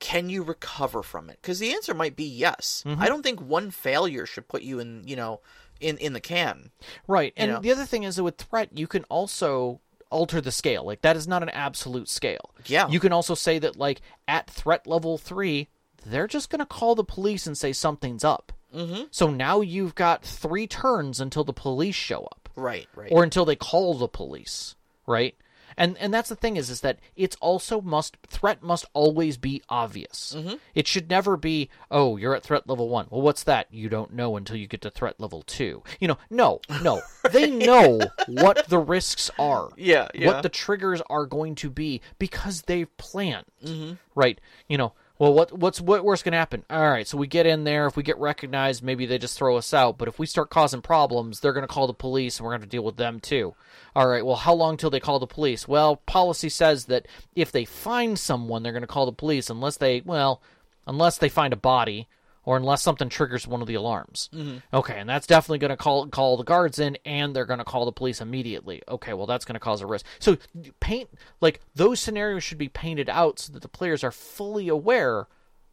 can 0.01 0.31
you 0.31 0.43
recover 0.43 1.03
from 1.03 1.28
it? 1.28 1.39
Because 1.43 1.59
the 1.59 1.74
answer 1.74 1.93
might 1.93 2.16
be 2.16 2.24
yes. 2.24 2.82
Mm-hmm. 2.86 3.03
I 3.03 3.09
don't 3.09 3.23
think 3.23 3.43
one 3.43 3.70
failure 3.70 4.24
should 4.24 4.49
put 4.49 4.62
you 4.62 4.78
in 4.81 5.03
you 5.07 5.15
know 5.15 5.40
in 5.81 5.99
in 5.99 6.15
the 6.15 6.20
can. 6.20 6.70
Right. 7.07 7.35
And 7.36 7.53
know? 7.53 7.61
the 7.61 7.73
other 7.73 7.85
thing 7.85 8.05
is 8.05 8.16
that 8.16 8.24
with 8.24 8.39
threat, 8.39 8.70
you 8.73 8.86
can 8.86 9.05
also 9.05 9.81
alter 10.09 10.40
the 10.40 10.51
scale. 10.51 10.85
Like 10.86 11.03
that 11.03 11.15
is 11.15 11.28
not 11.28 11.43
an 11.43 11.51
absolute 11.51 12.09
scale. 12.09 12.55
Yeah. 12.65 12.89
You 12.89 13.01
can 13.01 13.12
also 13.12 13.35
say 13.35 13.59
that 13.59 13.77
like 13.77 14.01
at 14.27 14.49
threat 14.49 14.86
level 14.86 15.19
3, 15.19 15.69
they're 16.07 16.27
just 16.27 16.49
going 16.49 16.61
to 16.61 16.66
call 16.66 16.94
the 16.94 17.05
police 17.05 17.47
and 17.47 17.57
say 17.57 17.74
something's 17.74 18.24
up. 18.24 18.51
Mm-hmm. 18.74 19.03
So 19.11 19.28
now 19.28 19.61
you've 19.61 19.94
got 19.94 20.24
3 20.24 20.66
turns 20.66 21.20
until 21.20 21.44
the 21.44 21.53
police 21.53 21.94
show 21.94 22.24
up 22.24 22.49
Right. 22.57 22.89
Right. 22.94 23.12
or 23.12 23.24
until 23.24 23.44
they 23.44 23.57
call 23.57 23.93
the 23.94 24.09
police, 24.09 24.74
right? 25.07 25.35
And 25.77 25.97
and 25.99 26.12
that's 26.12 26.28
the 26.28 26.36
thing 26.36 26.57
is 26.57 26.70
is 26.70 26.81
that 26.81 26.99
it's 27.16 27.36
also 27.40 27.81
must 27.81 28.16
threat 28.27 28.62
must 28.62 28.86
always 28.93 29.36
be 29.36 29.62
obvious. 29.69 30.35
Mm-hmm. 30.36 30.55
It 30.74 30.86
should 30.86 31.09
never 31.09 31.36
be 31.36 31.70
oh 31.90 32.16
you're 32.16 32.35
at 32.35 32.43
threat 32.43 32.69
level 32.69 32.89
one. 32.89 33.07
Well, 33.11 33.23
what's 33.23 33.44
that? 33.44 33.69
You 33.70 33.89
don't 33.89 34.12
know 34.12 34.36
until 34.36 34.57
you 34.57 34.66
get 34.66 34.82
to 34.82 34.90
threat 34.90 35.20
level 35.20 35.43
two. 35.43 35.82
You 36.01 36.09
know, 36.09 36.19
no, 36.31 36.61
no, 36.82 37.03
they 37.32 37.51
know 37.51 38.01
what 38.27 38.66
the 38.69 38.78
risks 38.78 39.31
are. 39.39 39.69
Yeah, 39.77 40.09
yeah. 40.15 40.27
What 40.27 40.43
the 40.43 40.49
triggers 40.49 41.03
are 41.09 41.27
going 41.27 41.55
to 41.57 41.70
be 41.70 42.01
because 42.19 42.62
they've 42.62 42.94
planned. 42.97 43.47
Mm-hmm. 43.65 43.94
Right? 44.15 44.40
You 44.69 44.78
know. 44.78 44.93
Well, 45.23 45.35
what 45.35 45.57
what's 45.57 45.81
what 45.81 46.03
going 46.03 46.16
to 46.16 46.32
happen? 46.32 46.65
All 46.69 46.90
right, 46.90 47.07
so 47.07 47.16
we 47.16 47.28
get 47.28 47.47
in 47.47 47.62
there. 47.62 47.86
If 47.86 47.97
we 47.97 48.03
get 48.03 48.19
recognized, 48.19 48.82
maybe 48.82 49.07
they 49.07 49.19
just 49.19 49.39
throw 49.39 49.57
us 49.57 49.73
out. 49.73 49.97
But 49.97 50.09
if 50.09 50.19
we 50.19 50.27
start 50.27 50.51
causing 50.51 50.82
problems, 50.82 51.39
they're 51.39 51.53
going 51.53 51.62
to 51.62 51.73
call 51.73 51.86
the 51.86 51.94
police, 51.94 52.39
and 52.40 52.44
we're 52.44 52.51
going 52.51 52.62
to 52.62 52.66
deal 52.66 52.82
with 52.82 52.97
them 52.97 53.20
too. 53.20 53.55
All 53.94 54.09
right. 54.09 54.27
Well, 54.27 54.35
how 54.35 54.53
long 54.53 54.77
till 54.77 54.90
they 54.90 54.99
call 54.99 55.20
the 55.20 55.28
police? 55.28 55.69
Well, 55.69 55.94
policy 55.94 56.49
says 56.49 56.86
that 56.86 57.07
if 57.36 57.53
they 57.53 57.65
find 57.65 58.19
someone, 58.19 58.65
they're 58.65 58.73
going 58.73 58.81
to 58.81 58.89
call 58.89 59.07
the 59.07 59.12
police 59.12 59.49
unless 59.49 59.77
they 59.77 60.01
well, 60.01 60.43
unless 60.89 61.19
they 61.19 61.28
find 61.28 61.53
a 61.53 61.57
body 61.57 62.09
or 62.44 62.56
unless 62.56 62.82
something 62.82 63.09
triggers 63.09 63.47
one 63.47 63.60
of 63.60 63.66
the 63.69 63.74
alarms. 63.74 64.28
Mm-hmm. 64.35 64.56
Okay, 64.74 64.98
and 64.98 65.09
that's 65.09 65.27
definitely 65.27 65.59
going 65.59 65.70
to 65.70 65.77
call 65.77 66.06
call 66.09 66.36
the 66.36 66.44
guards 66.44 66.78
in, 66.78 66.98
and 67.05 67.35
they're 67.36 67.44
going 67.47 67.59
to 67.59 67.64
call 67.64 67.85
the 67.85 67.93
police 67.93 68.20
immediately. 68.20 68.82
Okay, 68.89 69.12
well 69.12 69.27
that's 69.27 69.44
going 69.44 69.55
to 69.55 69.60
cause 69.60 69.81
a 69.81 69.86
risk. 69.86 70.05
So 70.19 70.36
paint 70.81 71.09
like 71.40 71.60
those 71.74 72.01
scenarios 72.01 72.43
should 72.44 72.59
be 72.59 72.69
painted 72.69 73.09
out 73.09 73.39
so 73.39 73.52
that 73.52 73.62
the 73.62 73.69
players 73.69 74.02
are 74.05 74.10
fully 74.12 74.69
aware 74.69 75.27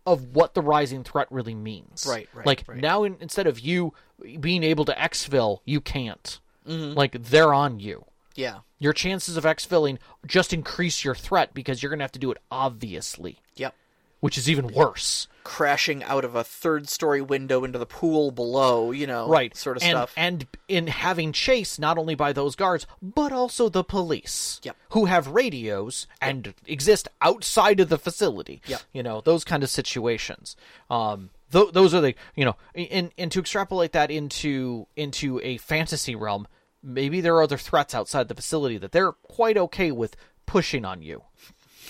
of 0.06 0.36
what 0.36 0.54
the 0.54 0.62
rising 0.62 1.04
threat 1.04 1.28
really 1.32 1.54
means. 1.54 2.06
Right, 2.10 2.28
right, 2.34 2.46
Like 2.46 2.64
right. 2.68 2.78
now, 2.80 3.04
in, 3.04 3.18
instead 3.20 3.46
of 3.48 3.60
you 3.60 3.94
being 4.40 4.64
able 4.64 4.86
to 4.86 4.94
exfil, 4.94 5.60
you 5.66 5.82
can't. 5.82 6.40
Like 6.66 7.14
they're 7.24 7.54
on 7.54 7.80
you. 7.80 8.06
yeah. 8.36 8.60
Your 8.82 8.94
chances 8.94 9.36
of 9.38 9.44
exfilling 9.44 9.98
just 10.26 10.54
increase 10.54 11.04
your 11.04 11.14
threat 11.16 11.54
because 11.54 11.82
you're 11.84 11.90
going 11.90 12.00
to 12.00 12.04
have 12.04 12.12
to 12.14 12.20
do 12.20 12.32
it 12.32 12.38
obviously, 12.50 13.40
Yep. 13.56 13.76
which 14.22 14.38
is 14.38 14.50
even 14.50 14.68
worse. 14.68 15.28
Crashing 15.50 16.04
out 16.04 16.24
of 16.26 16.36
a 16.36 16.44
third 16.44 16.88
story 16.88 17.22
window 17.22 17.64
into 17.64 17.80
the 17.80 17.86
pool 17.88 18.30
below, 18.30 18.92
you 18.92 19.08
know, 19.08 19.28
right 19.28 19.58
sort 19.58 19.78
of 19.78 19.84
and, 19.84 19.98
stuff. 19.98 20.14
and 20.16 20.46
in 20.68 20.86
having 20.86 21.32
chase 21.34 21.80
not 21.80 21.98
only 21.98 22.14
by 22.14 22.32
those 22.32 22.56
guards 22.56 22.86
but 23.02 23.32
also 23.32 23.68
the 23.68 23.84
police 23.84 24.62
Yep. 24.64 24.76
who 24.92 25.06
have 25.06 25.28
radios 25.28 26.06
and 26.22 26.54
exist 26.68 27.08
outside 27.20 27.80
of 27.80 27.90
the 27.90 27.98
facility 27.98 28.62
Yep. 28.68 28.82
you 28.94 29.02
know 29.02 29.22
those 29.22 29.44
kind 29.44 29.64
of 29.64 29.70
situations 29.72 30.56
um 30.92 31.32
th- 31.52 31.72
those 31.74 31.96
are 31.96 32.02
the 32.02 32.14
you 32.36 32.46
know 32.46 32.56
and 32.76 33.12
and 33.18 33.32
to 33.32 33.40
extrapolate 33.40 33.92
that 33.94 34.12
into 34.12 34.86
into 34.96 35.40
a 35.44 35.58
fantasy 35.58 36.14
realm 36.16 36.48
maybe 36.84 37.22
there 37.22 37.36
are 37.36 37.42
other 37.44 37.58
threats 37.58 37.96
outside 37.96 38.28
the 38.28 38.36
facility 38.36 38.78
that 38.78 38.92
they're 38.92 39.14
quite 39.14 39.58
okay 39.58 39.92
with 39.92 40.16
pushing 40.46 40.86
on 40.86 41.02
you 41.02 41.24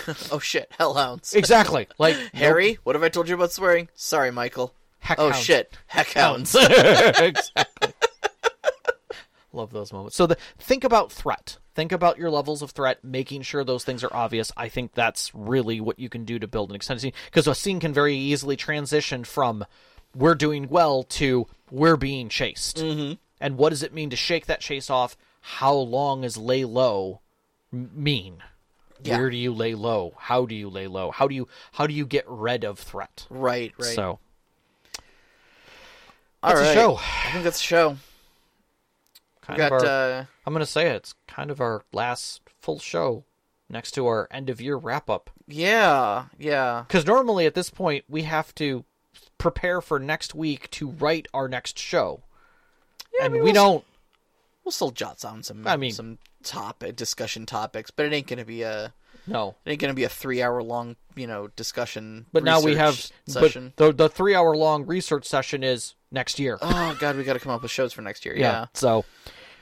oh 0.32 0.40
shit, 0.40 0.72
hellhounds. 0.78 1.34
exactly 1.34 1.88
like 1.98 2.16
Harry, 2.34 2.78
what 2.84 2.96
have 2.96 3.04
I 3.04 3.10
told 3.10 3.30
you 3.30 3.36
about 3.36 3.52
swearing? 3.52 3.90
Sorry, 3.96 4.32
Michael. 4.32 4.74
Heck 5.00 5.20
oh 5.20 5.30
hounds. 5.30 5.44
shit, 5.44 5.78
heckhounds. 5.92 6.56
exactly. 7.28 7.94
Love 9.52 9.72
those 9.72 9.92
moments. 9.92 10.16
So 10.16 10.28
the, 10.28 10.38
think 10.60 10.84
about 10.84 11.12
threat. 11.12 11.58
Think 11.74 11.92
about 11.92 12.18
your 12.18 12.30
levels 12.30 12.62
of 12.62 12.72
threat, 12.72 13.04
making 13.04 13.42
sure 13.42 13.64
those 13.64 13.84
things 13.84 14.04
are 14.04 14.14
obvious. 14.14 14.52
I 14.56 14.70
think 14.70 14.94
that's 14.94 15.34
really 15.34 15.82
what 15.82 15.98
you 15.98 16.10
can 16.10 16.26
do 16.26 16.38
to 16.38 16.48
build 16.48 16.70
an 16.70 16.76
extended 16.76 17.02
scene 17.02 17.14
because 17.26 17.48
a 17.48 17.56
scene 17.56 17.80
can 17.80 17.94
very 17.94 18.16
easily 18.16 18.56
transition 18.56 19.24
from 19.24 19.66
we're 20.16 20.36
doing 20.36 20.68
well 20.70 21.04
to 21.04 21.48
we're 21.72 21.98
being 21.98 22.30
chased. 22.30 22.78
Mm-hmm. 22.78 23.14
And 23.42 23.58
what 23.58 23.70
does 23.70 23.84
it 23.84 23.94
mean 23.94 24.10
to 24.10 24.16
shake 24.16 24.48
that 24.48 24.60
chase 24.60 24.90
off? 24.90 25.16
How 25.42 25.74
long 25.74 26.24
is 26.24 26.38
lay 26.38 26.66
low 26.66 27.22
mean? 27.72 28.44
Yeah. 29.04 29.18
Where 29.18 29.30
do 29.30 29.38
you 29.38 29.54
lay 29.54 29.76
low? 29.76 30.14
How 30.18 30.46
do 30.46 30.54
you 30.56 30.70
lay 30.70 30.88
low? 30.88 31.12
How 31.12 31.28
do 31.28 31.36
you 31.36 31.48
how 31.74 31.88
do 31.88 31.94
you 31.94 32.06
get 32.06 32.26
rid 32.28 32.64
of 32.64 32.78
threat? 32.80 33.26
right, 33.30 33.74
right. 33.80 33.96
So 33.96 34.20
All 36.44 36.54
that's 36.56 36.70
a 36.70 36.74
show. 36.74 36.96
I 36.98 37.32
think 37.32 37.44
that's 37.44 37.60
a 37.60 37.64
show. 37.64 37.98
Got 39.48 39.60
of 39.60 39.72
our, 39.72 39.86
uh 39.86 40.26
I'm 40.46 40.54
going 40.54 40.60
to 40.66 40.66
say 40.72 40.88
it, 40.90 40.96
it's 40.98 41.16
kind 41.28 41.50
of 41.50 41.60
our 41.60 41.84
last 41.92 42.42
full 42.62 42.80
show 42.80 43.24
next 43.70 43.92
to 43.92 44.06
our 44.06 44.28
end 44.32 44.50
of 44.50 44.62
year 44.62 44.76
wrap 44.78 45.10
up. 45.10 45.30
yeah, 45.48 46.26
yeah. 46.38 46.84
Because 46.88 47.06
normally 47.06 47.46
at 47.48 47.56
this 47.56 47.70
point, 47.72 48.04
we 48.08 48.24
have 48.24 48.54
to 48.56 48.84
prepare 49.40 49.82
for 49.82 50.00
next 50.00 50.36
week 50.36 50.70
to 50.72 50.90
write 50.90 51.28
our 51.34 51.48
next 51.48 51.80
show. 51.80 52.22
Yeah, 53.16 53.24
I 53.24 53.26
and 53.26 53.34
mean, 53.34 53.44
we 53.44 53.52
we'll- 53.52 53.54
don't. 53.64 53.86
We'll 54.64 54.72
still 54.72 54.92
jot 54.92 55.20
down 55.20 55.42
some 55.42 55.66
I 55.66 55.78
mean- 55.78 55.94
some 55.94 56.20
topic 56.44 56.90
uh, 56.90 56.92
discussion 56.96 57.46
topics, 57.46 57.92
but 57.92 58.06
it 58.06 58.14
ain't 58.14 58.28
gonna 58.28 58.46
be 58.46 58.62
a 58.64 58.94
No. 59.28 59.56
it 59.66 59.72
ain't 59.72 59.82
gonna 59.82 59.94
be 59.94 60.04
a 60.04 60.10
three 60.10 60.42
hour 60.42 60.62
long, 60.64 60.96
you 61.16 61.28
know, 61.28 61.48
discussion. 61.56 62.26
But 62.32 62.44
now 62.44 62.62
we 62.62 62.76
have. 62.76 62.96
session. 63.28 63.74
But 63.76 63.98
the, 63.98 64.04
the 64.06 64.10
three 64.10 64.36
hour 64.36 64.56
long 64.56 64.86
research 64.86 65.26
session 65.26 65.64
is 65.64 65.96
next 66.12 66.40
year. 66.40 66.58
oh 66.62 66.98
god, 67.00 67.16
we 67.16 67.24
gotta 67.24 67.40
come 67.40 67.52
up 67.52 67.62
with 67.62 67.72
shows 67.72 67.94
for 67.94 68.02
next 68.02 68.26
year. 68.26 68.36
Yeah. 68.36 68.68
So, 68.74 69.06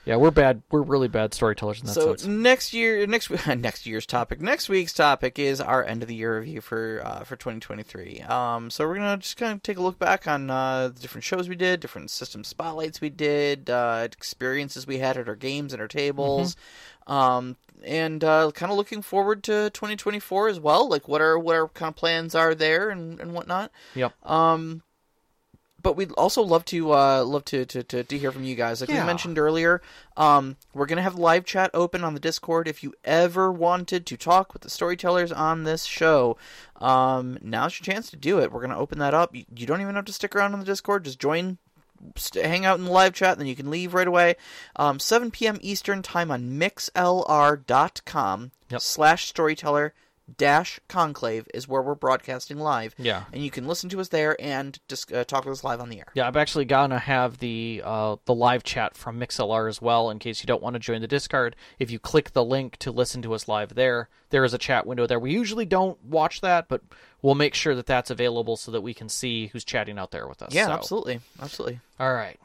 yeah, 0.08 0.16
we're 0.16 0.32
bad. 0.32 0.62
We're 0.72 0.84
really 0.84 1.10
bad 1.10 1.34
storytellers 1.34 1.82
in 1.82 1.88
that 1.88 1.94
So 1.94 2.16
sense. 2.16 2.26
next 2.26 2.74
year, 2.74 3.06
next 3.06 3.30
next 3.48 3.86
year's 3.86 4.06
topic, 4.06 4.40
next 4.40 4.70
week's 4.70 4.94
topic 4.94 5.38
is 5.38 5.60
our 5.60 5.84
end 5.84 6.02
of 6.02 6.08
the 6.08 6.16
year 6.16 6.40
review 6.40 6.62
for 6.62 7.02
uh, 7.04 7.26
for 7.26 7.36
2023. 7.36 8.22
Um, 8.22 8.70
so 8.70 8.88
we're 8.88 8.96
gonna 8.96 9.18
just 9.18 9.36
kind 9.36 9.52
of 9.52 9.62
take 9.62 9.78
a 9.78 9.82
look 9.82 10.00
back 10.00 10.26
on 10.26 10.50
uh, 10.50 10.88
the 10.88 11.00
different 11.02 11.26
shows 11.26 11.50
we 11.50 11.56
did, 11.56 11.82
different 11.82 12.10
system 12.10 12.46
spotlights 12.46 13.02
we 13.02 13.10
did, 13.10 13.70
uh, 13.70 14.08
experiences 14.10 14.88
we 14.88 15.00
had 15.00 15.18
at 15.18 15.28
our 15.28 15.36
games 15.36 15.74
and 15.74 15.82
our 15.82 15.90
tables, 15.90 16.56
um, 17.08 17.58
and 17.84 18.24
uh, 18.24 18.50
kind 18.54 18.72
of 18.72 18.78
looking 18.78 19.02
forward 19.02 19.44
to 19.44 19.70
2024 19.72 20.48
as 20.48 20.58
well. 20.58 20.88
Like 20.88 21.10
what 21.10 21.20
our 21.20 21.38
what 21.38 21.58
our 21.58 21.68
kind 21.68 21.90
of 21.90 21.98
plans 21.98 22.34
are 22.34 22.56
there 22.56 22.90
and 22.90 23.20
and 23.20 23.34
whatnot. 23.34 23.72
Yep. 23.94 24.14
Um, 24.26 24.84
but 25.82 25.96
we'd 25.96 26.12
also 26.14 26.42
love 26.42 26.66
to 26.66 26.92
uh, 26.94 27.24
love 27.24 27.46
to, 27.46 27.66
to, 27.66 27.84
to, 27.84 28.04
to 28.04 28.18
hear 28.18 28.32
from 28.32 28.44
you 28.44 28.56
guys. 28.56 28.82
Like 28.82 28.90
Yeah. 28.90 29.02
we 29.02 29.08
mentioned 29.08 29.38
earlier, 29.38 29.82
um, 30.18 30.56
we're 30.74 30.86
gonna 30.88 31.02
have 31.04 31.16
live 31.16 31.46
chat 31.46 31.72
open 31.74 32.04
on 32.04 32.14
the 32.14 32.20
Discord. 32.20 32.68
If 32.68 32.84
you 32.84 32.94
ever 33.06 33.52
wanted 33.52 34.06
to 34.08 34.18
talk 34.18 34.54
with 34.54 34.64
the 34.64 34.70
storytellers 34.70 35.32
on 35.32 35.64
this 35.64 35.84
show, 35.86 36.38
um, 36.82 37.38
now's 37.42 37.80
your 37.80 37.86
chance 37.94 38.10
to 38.10 38.16
do 38.18 38.40
it. 38.40 38.52
We're 38.52 38.62
gonna 38.62 38.78
open 38.78 39.00
that 39.00 39.14
up. 39.14 39.36
You, 39.36 39.46
you 39.56 39.66
don't 39.68 39.82
even 39.82 39.96
have 39.96 40.06
to 40.06 40.14
stick 40.14 40.36
around 40.36 40.54
on 40.54 40.60
the 40.60 40.66
Discord. 40.66 41.06
Just 41.06 41.20
join. 41.20 41.58
St- 42.16 42.46
hang 42.46 42.64
out 42.64 42.78
in 42.78 42.86
the 42.86 42.92
live 42.92 43.14
chat, 43.14 43.40
then 43.40 43.48
you 43.48 43.56
can 43.56 43.72
leave 43.72 43.96
right 43.96 44.08
away. 44.08 44.36
Um, 44.76 45.00
7 45.00 45.32
p.m. 45.32 45.58
Eastern 45.62 46.04
time 46.04 46.30
on 46.30 46.52
mixlr.com 46.60 48.52
Yep. 48.70 48.82
slash 48.82 49.28
storyteller 49.28 49.94
dash 50.38 50.80
conclave 50.90 51.48
is 51.54 51.68
where 51.68 51.82
we're 51.82 51.96
broadcasting 51.96 52.58
live 52.58 52.94
Yeah. 52.98 53.24
and 53.32 53.42
you 53.44 53.50
can 53.50 53.66
listen 53.68 53.90
to 53.92 54.00
us 54.02 54.10
there 54.10 54.36
and 54.42 54.78
just 54.90 55.12
uh, 55.14 55.24
talk 55.24 55.46
with 55.46 55.54
us 55.54 55.64
live 55.64 55.80
on 55.80 55.90
the 55.90 56.00
air. 56.00 56.08
Yeah, 56.14 56.28
I'm 56.28 56.36
actually 56.36 56.66
gonna 56.66 57.00
have 57.00 57.38
the 57.38 57.82
uh, 57.86 58.18
the 58.26 58.34
live 58.34 58.64
chat 58.64 58.96
from 58.98 59.20
MixLR 59.20 59.70
as 59.70 59.82
well. 59.82 60.10
In 60.10 60.20
case 60.20 60.42
you 60.42 60.48
don't 60.48 60.62
want 60.62 60.74
to 60.74 60.80
join 60.80 61.02
the 61.02 61.08
Discord, 61.08 61.56
if 61.80 61.90
you 61.90 62.00
click 62.00 62.32
the 62.34 62.44
link 62.44 62.78
to 62.78 62.92
listen 62.92 63.22
to 63.22 63.34
us 63.34 63.48
live 63.48 63.76
there, 63.76 64.10
there 64.30 64.44
is 64.44 64.54
a 64.54 64.58
chat 64.58 64.86
window 64.86 65.08
there. 65.08 65.20
We 65.20 65.32
usually 65.32 65.66
don't 65.66 66.04
watch 66.04 66.42
that, 66.42 66.68
but 66.68 66.82
we'll 67.22 67.36
make 67.36 67.54
sure 67.56 67.74
that 67.76 67.86
that's 67.86 68.10
available 68.10 68.58
so 68.58 68.72
that 68.72 68.82
we 68.82 68.94
can 68.94 69.08
see 69.10 69.48
who's 69.48 69.64
chatting 69.64 69.98
out 69.98 70.12
there 70.12 70.28
with 70.28 70.42
us. 70.42 70.54
Yeah, 70.54 70.66
So, 70.68 70.72
absolutely, 70.74 71.20
absolutely. 71.42 71.80
All 72.00 72.14
right. 72.14 72.38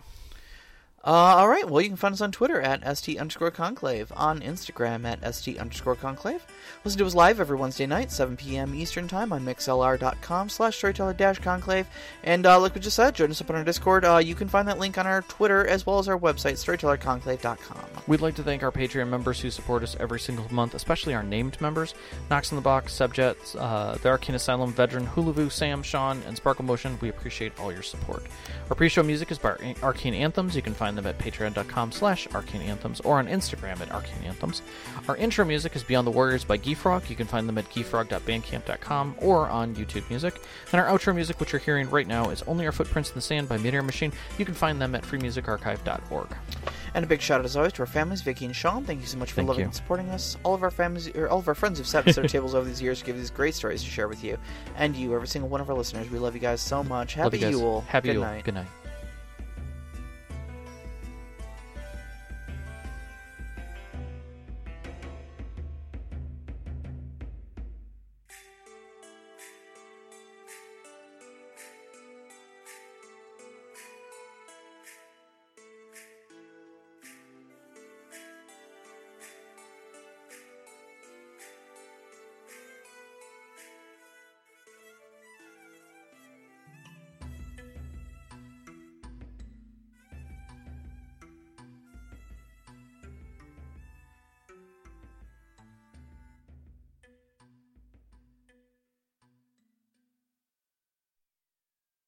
Uh, 1.05 1.11
all 1.11 1.49
right. 1.49 1.69
Well, 1.69 1.81
you 1.81 1.89
can 1.89 1.97
find 1.97 2.13
us 2.13 2.21
on 2.21 2.31
Twitter 2.31 2.61
at 2.61 2.97
st 2.97 3.19
underscore 3.19 3.51
conclave, 3.51 4.13
on 4.15 4.41
Instagram 4.41 5.05
at 5.05 5.35
st 5.35 5.59
underscore 5.59 5.97
conclave. 5.97 6.47
Listen 6.85 6.99
to 6.99 7.07
us 7.07 7.15
live 7.15 7.41
every 7.41 7.57
Wednesday 7.57 7.87
night, 7.87 8.13
7 8.13 8.37
p.m. 8.37 8.75
Eastern 8.75 9.09
Time 9.09 9.33
on 9.33 9.45
mixlr.com 9.45 10.49
slash 10.49 10.77
storyteller 10.77 11.13
dash 11.13 11.41
conclave. 11.41 11.89
And 12.23 12.47
uh, 12.47 12.61
like 12.61 12.75
we 12.75 12.81
just 12.81 12.97
said, 12.97 13.17
join 13.17 13.31
us 13.31 13.41
up 13.41 13.51
on 13.51 13.57
our 13.57 13.65
Discord. 13.65 14.05
Uh, 14.05 14.19
you 14.19 14.37
can 14.37 14.47
find 14.49 14.69
that 14.69 14.79
link 14.79 14.97
on 14.97 15.07
our 15.07 15.23
Twitter 15.23 15.67
as 15.67 15.85
well 15.85 15.99
as 15.99 16.09
our 16.09 16.19
website, 16.19 16.55
storytellerconclave.com. 16.55 17.85
We'd 18.07 18.21
like 18.21 18.37
to 18.37 18.45
thank 18.45 18.63
our 18.63 18.73
Patreon 18.73 19.09
members 19.09 19.41
who 19.41 19.51
support 19.51 19.83
us 19.83 19.97
every 19.99 20.21
single 20.21 20.53
month, 20.53 20.75
especially 20.75 21.15
our 21.15 21.23
named 21.23 21.61
members 21.61 21.95
Knox 22.31 22.53
in 22.53 22.57
the 22.57 22.63
Box, 22.63 22.93
Subjects, 22.93 23.57
uh, 23.57 23.99
The 24.03 24.09
Arcane 24.09 24.37
Asylum, 24.37 24.73
Veteran, 24.73 25.07
Hulavu, 25.07 25.51
Sam, 25.51 25.83
Sean, 25.83 26.23
and 26.27 26.37
Sparkle 26.37 26.65
Motion. 26.65 26.97
We 27.01 27.09
appreciate 27.09 27.59
all 27.59 27.73
your 27.73 27.83
support. 27.83 28.25
Our 28.71 28.77
pre 28.77 28.89
show 28.89 29.03
music 29.03 29.31
is 29.31 29.39
by 29.39 29.75
Arcane 29.83 30.15
Anthems. 30.15 30.57
You 30.57 30.63
can 30.63 30.75
find 30.75 30.92
them 30.97 31.07
at 31.07 31.19
patreon.com 31.19 31.93
slash 31.93 32.27
arcane 32.35 32.63
anthems 32.63 33.01
or 33.01 33.19
on 33.19 33.27
Instagram 33.27 33.81
at 33.81 33.91
arcane 33.93 34.23
anthems. 34.25 34.63
Our 35.09 35.17
intro 35.17 35.45
music 35.45 35.75
is 35.77 35.83
Beyond 35.83 36.07
the 36.07 36.11
Warriors 36.11 36.45
by 36.45 36.59
Geefrog. 36.59 37.09
You 37.11 37.17
can 37.17 37.27
find 37.27 37.49
them 37.49 37.59
at 37.59 37.69
geefrog.bandcamp.com 37.71 39.17
or 39.19 39.49
on 39.49 39.75
YouTube 39.75 40.09
Music. 40.11 40.41
And 40.73 40.81
our 40.81 40.87
outro 40.87 41.15
music, 41.15 41.41
which 41.41 41.53
you're 41.53 41.61
hearing 41.61 41.89
right 41.91 42.07
now, 42.07 42.31
is 42.31 42.43
Only 42.43 42.67
Our 42.67 42.73
Footprints 42.73 43.11
in 43.11 43.15
the 43.15 43.21
Sand 43.21 43.49
by 43.49 43.59
Meteor 43.59 43.83
Machine. 43.83 44.13
You 44.39 44.45
can 44.45 44.55
find 44.55 44.81
them 44.81 44.95
at 44.95 45.03
freemusicarchive.org. 45.03 46.29
And 46.95 47.05
a 47.05 47.09
big 47.09 47.21
shout 47.21 47.41
out 47.41 47.45
as 47.47 47.57
always 47.57 47.73
to 47.75 47.81
our 47.83 47.87
families, 47.87 48.21
Vicky 48.23 48.45
and 48.45 48.55
Sean. 48.55 48.85
Thank 48.85 49.01
you 49.01 49.07
so 49.07 49.17
much 49.19 49.31
for 49.31 49.37
Thank 49.37 49.49
loving 49.49 49.61
you. 49.63 49.67
and 49.67 49.75
supporting 49.75 50.11
us. 50.11 50.37
All 50.45 50.55
of 50.55 50.63
our 50.63 50.71
families, 50.71 51.09
or 51.17 51.29
all 51.29 51.39
of 51.39 51.49
our 51.49 51.55
friends 51.55 51.79
who've 51.79 51.87
sat 51.87 52.07
at 52.07 52.19
our 52.19 52.25
tables 52.29 52.55
over 52.55 52.69
these 52.69 52.83
years 52.83 52.99
to 53.01 53.05
give 53.07 53.17
these 53.17 53.31
great 53.31 53.55
stories 53.55 53.83
to 53.83 53.89
share 53.89 54.09
with 54.09 54.23
you, 54.23 54.37
and 54.77 54.95
you, 54.95 55.15
every 55.15 55.29
single 55.29 55.49
one 55.49 55.61
of 55.61 55.71
our 55.71 55.77
listeners. 55.77 56.11
We 56.11 56.19
love 56.19 56.35
you 56.35 56.41
guys 56.41 56.61
so 56.61 56.85
much. 56.85 57.15
Happy. 57.15 57.39
Yule. 57.39 57.81
Happy 57.89 58.09
Good 58.09 58.15
Yule. 58.15 58.25
night. 58.25 58.45
Good 58.45 58.55
night. 58.55 58.67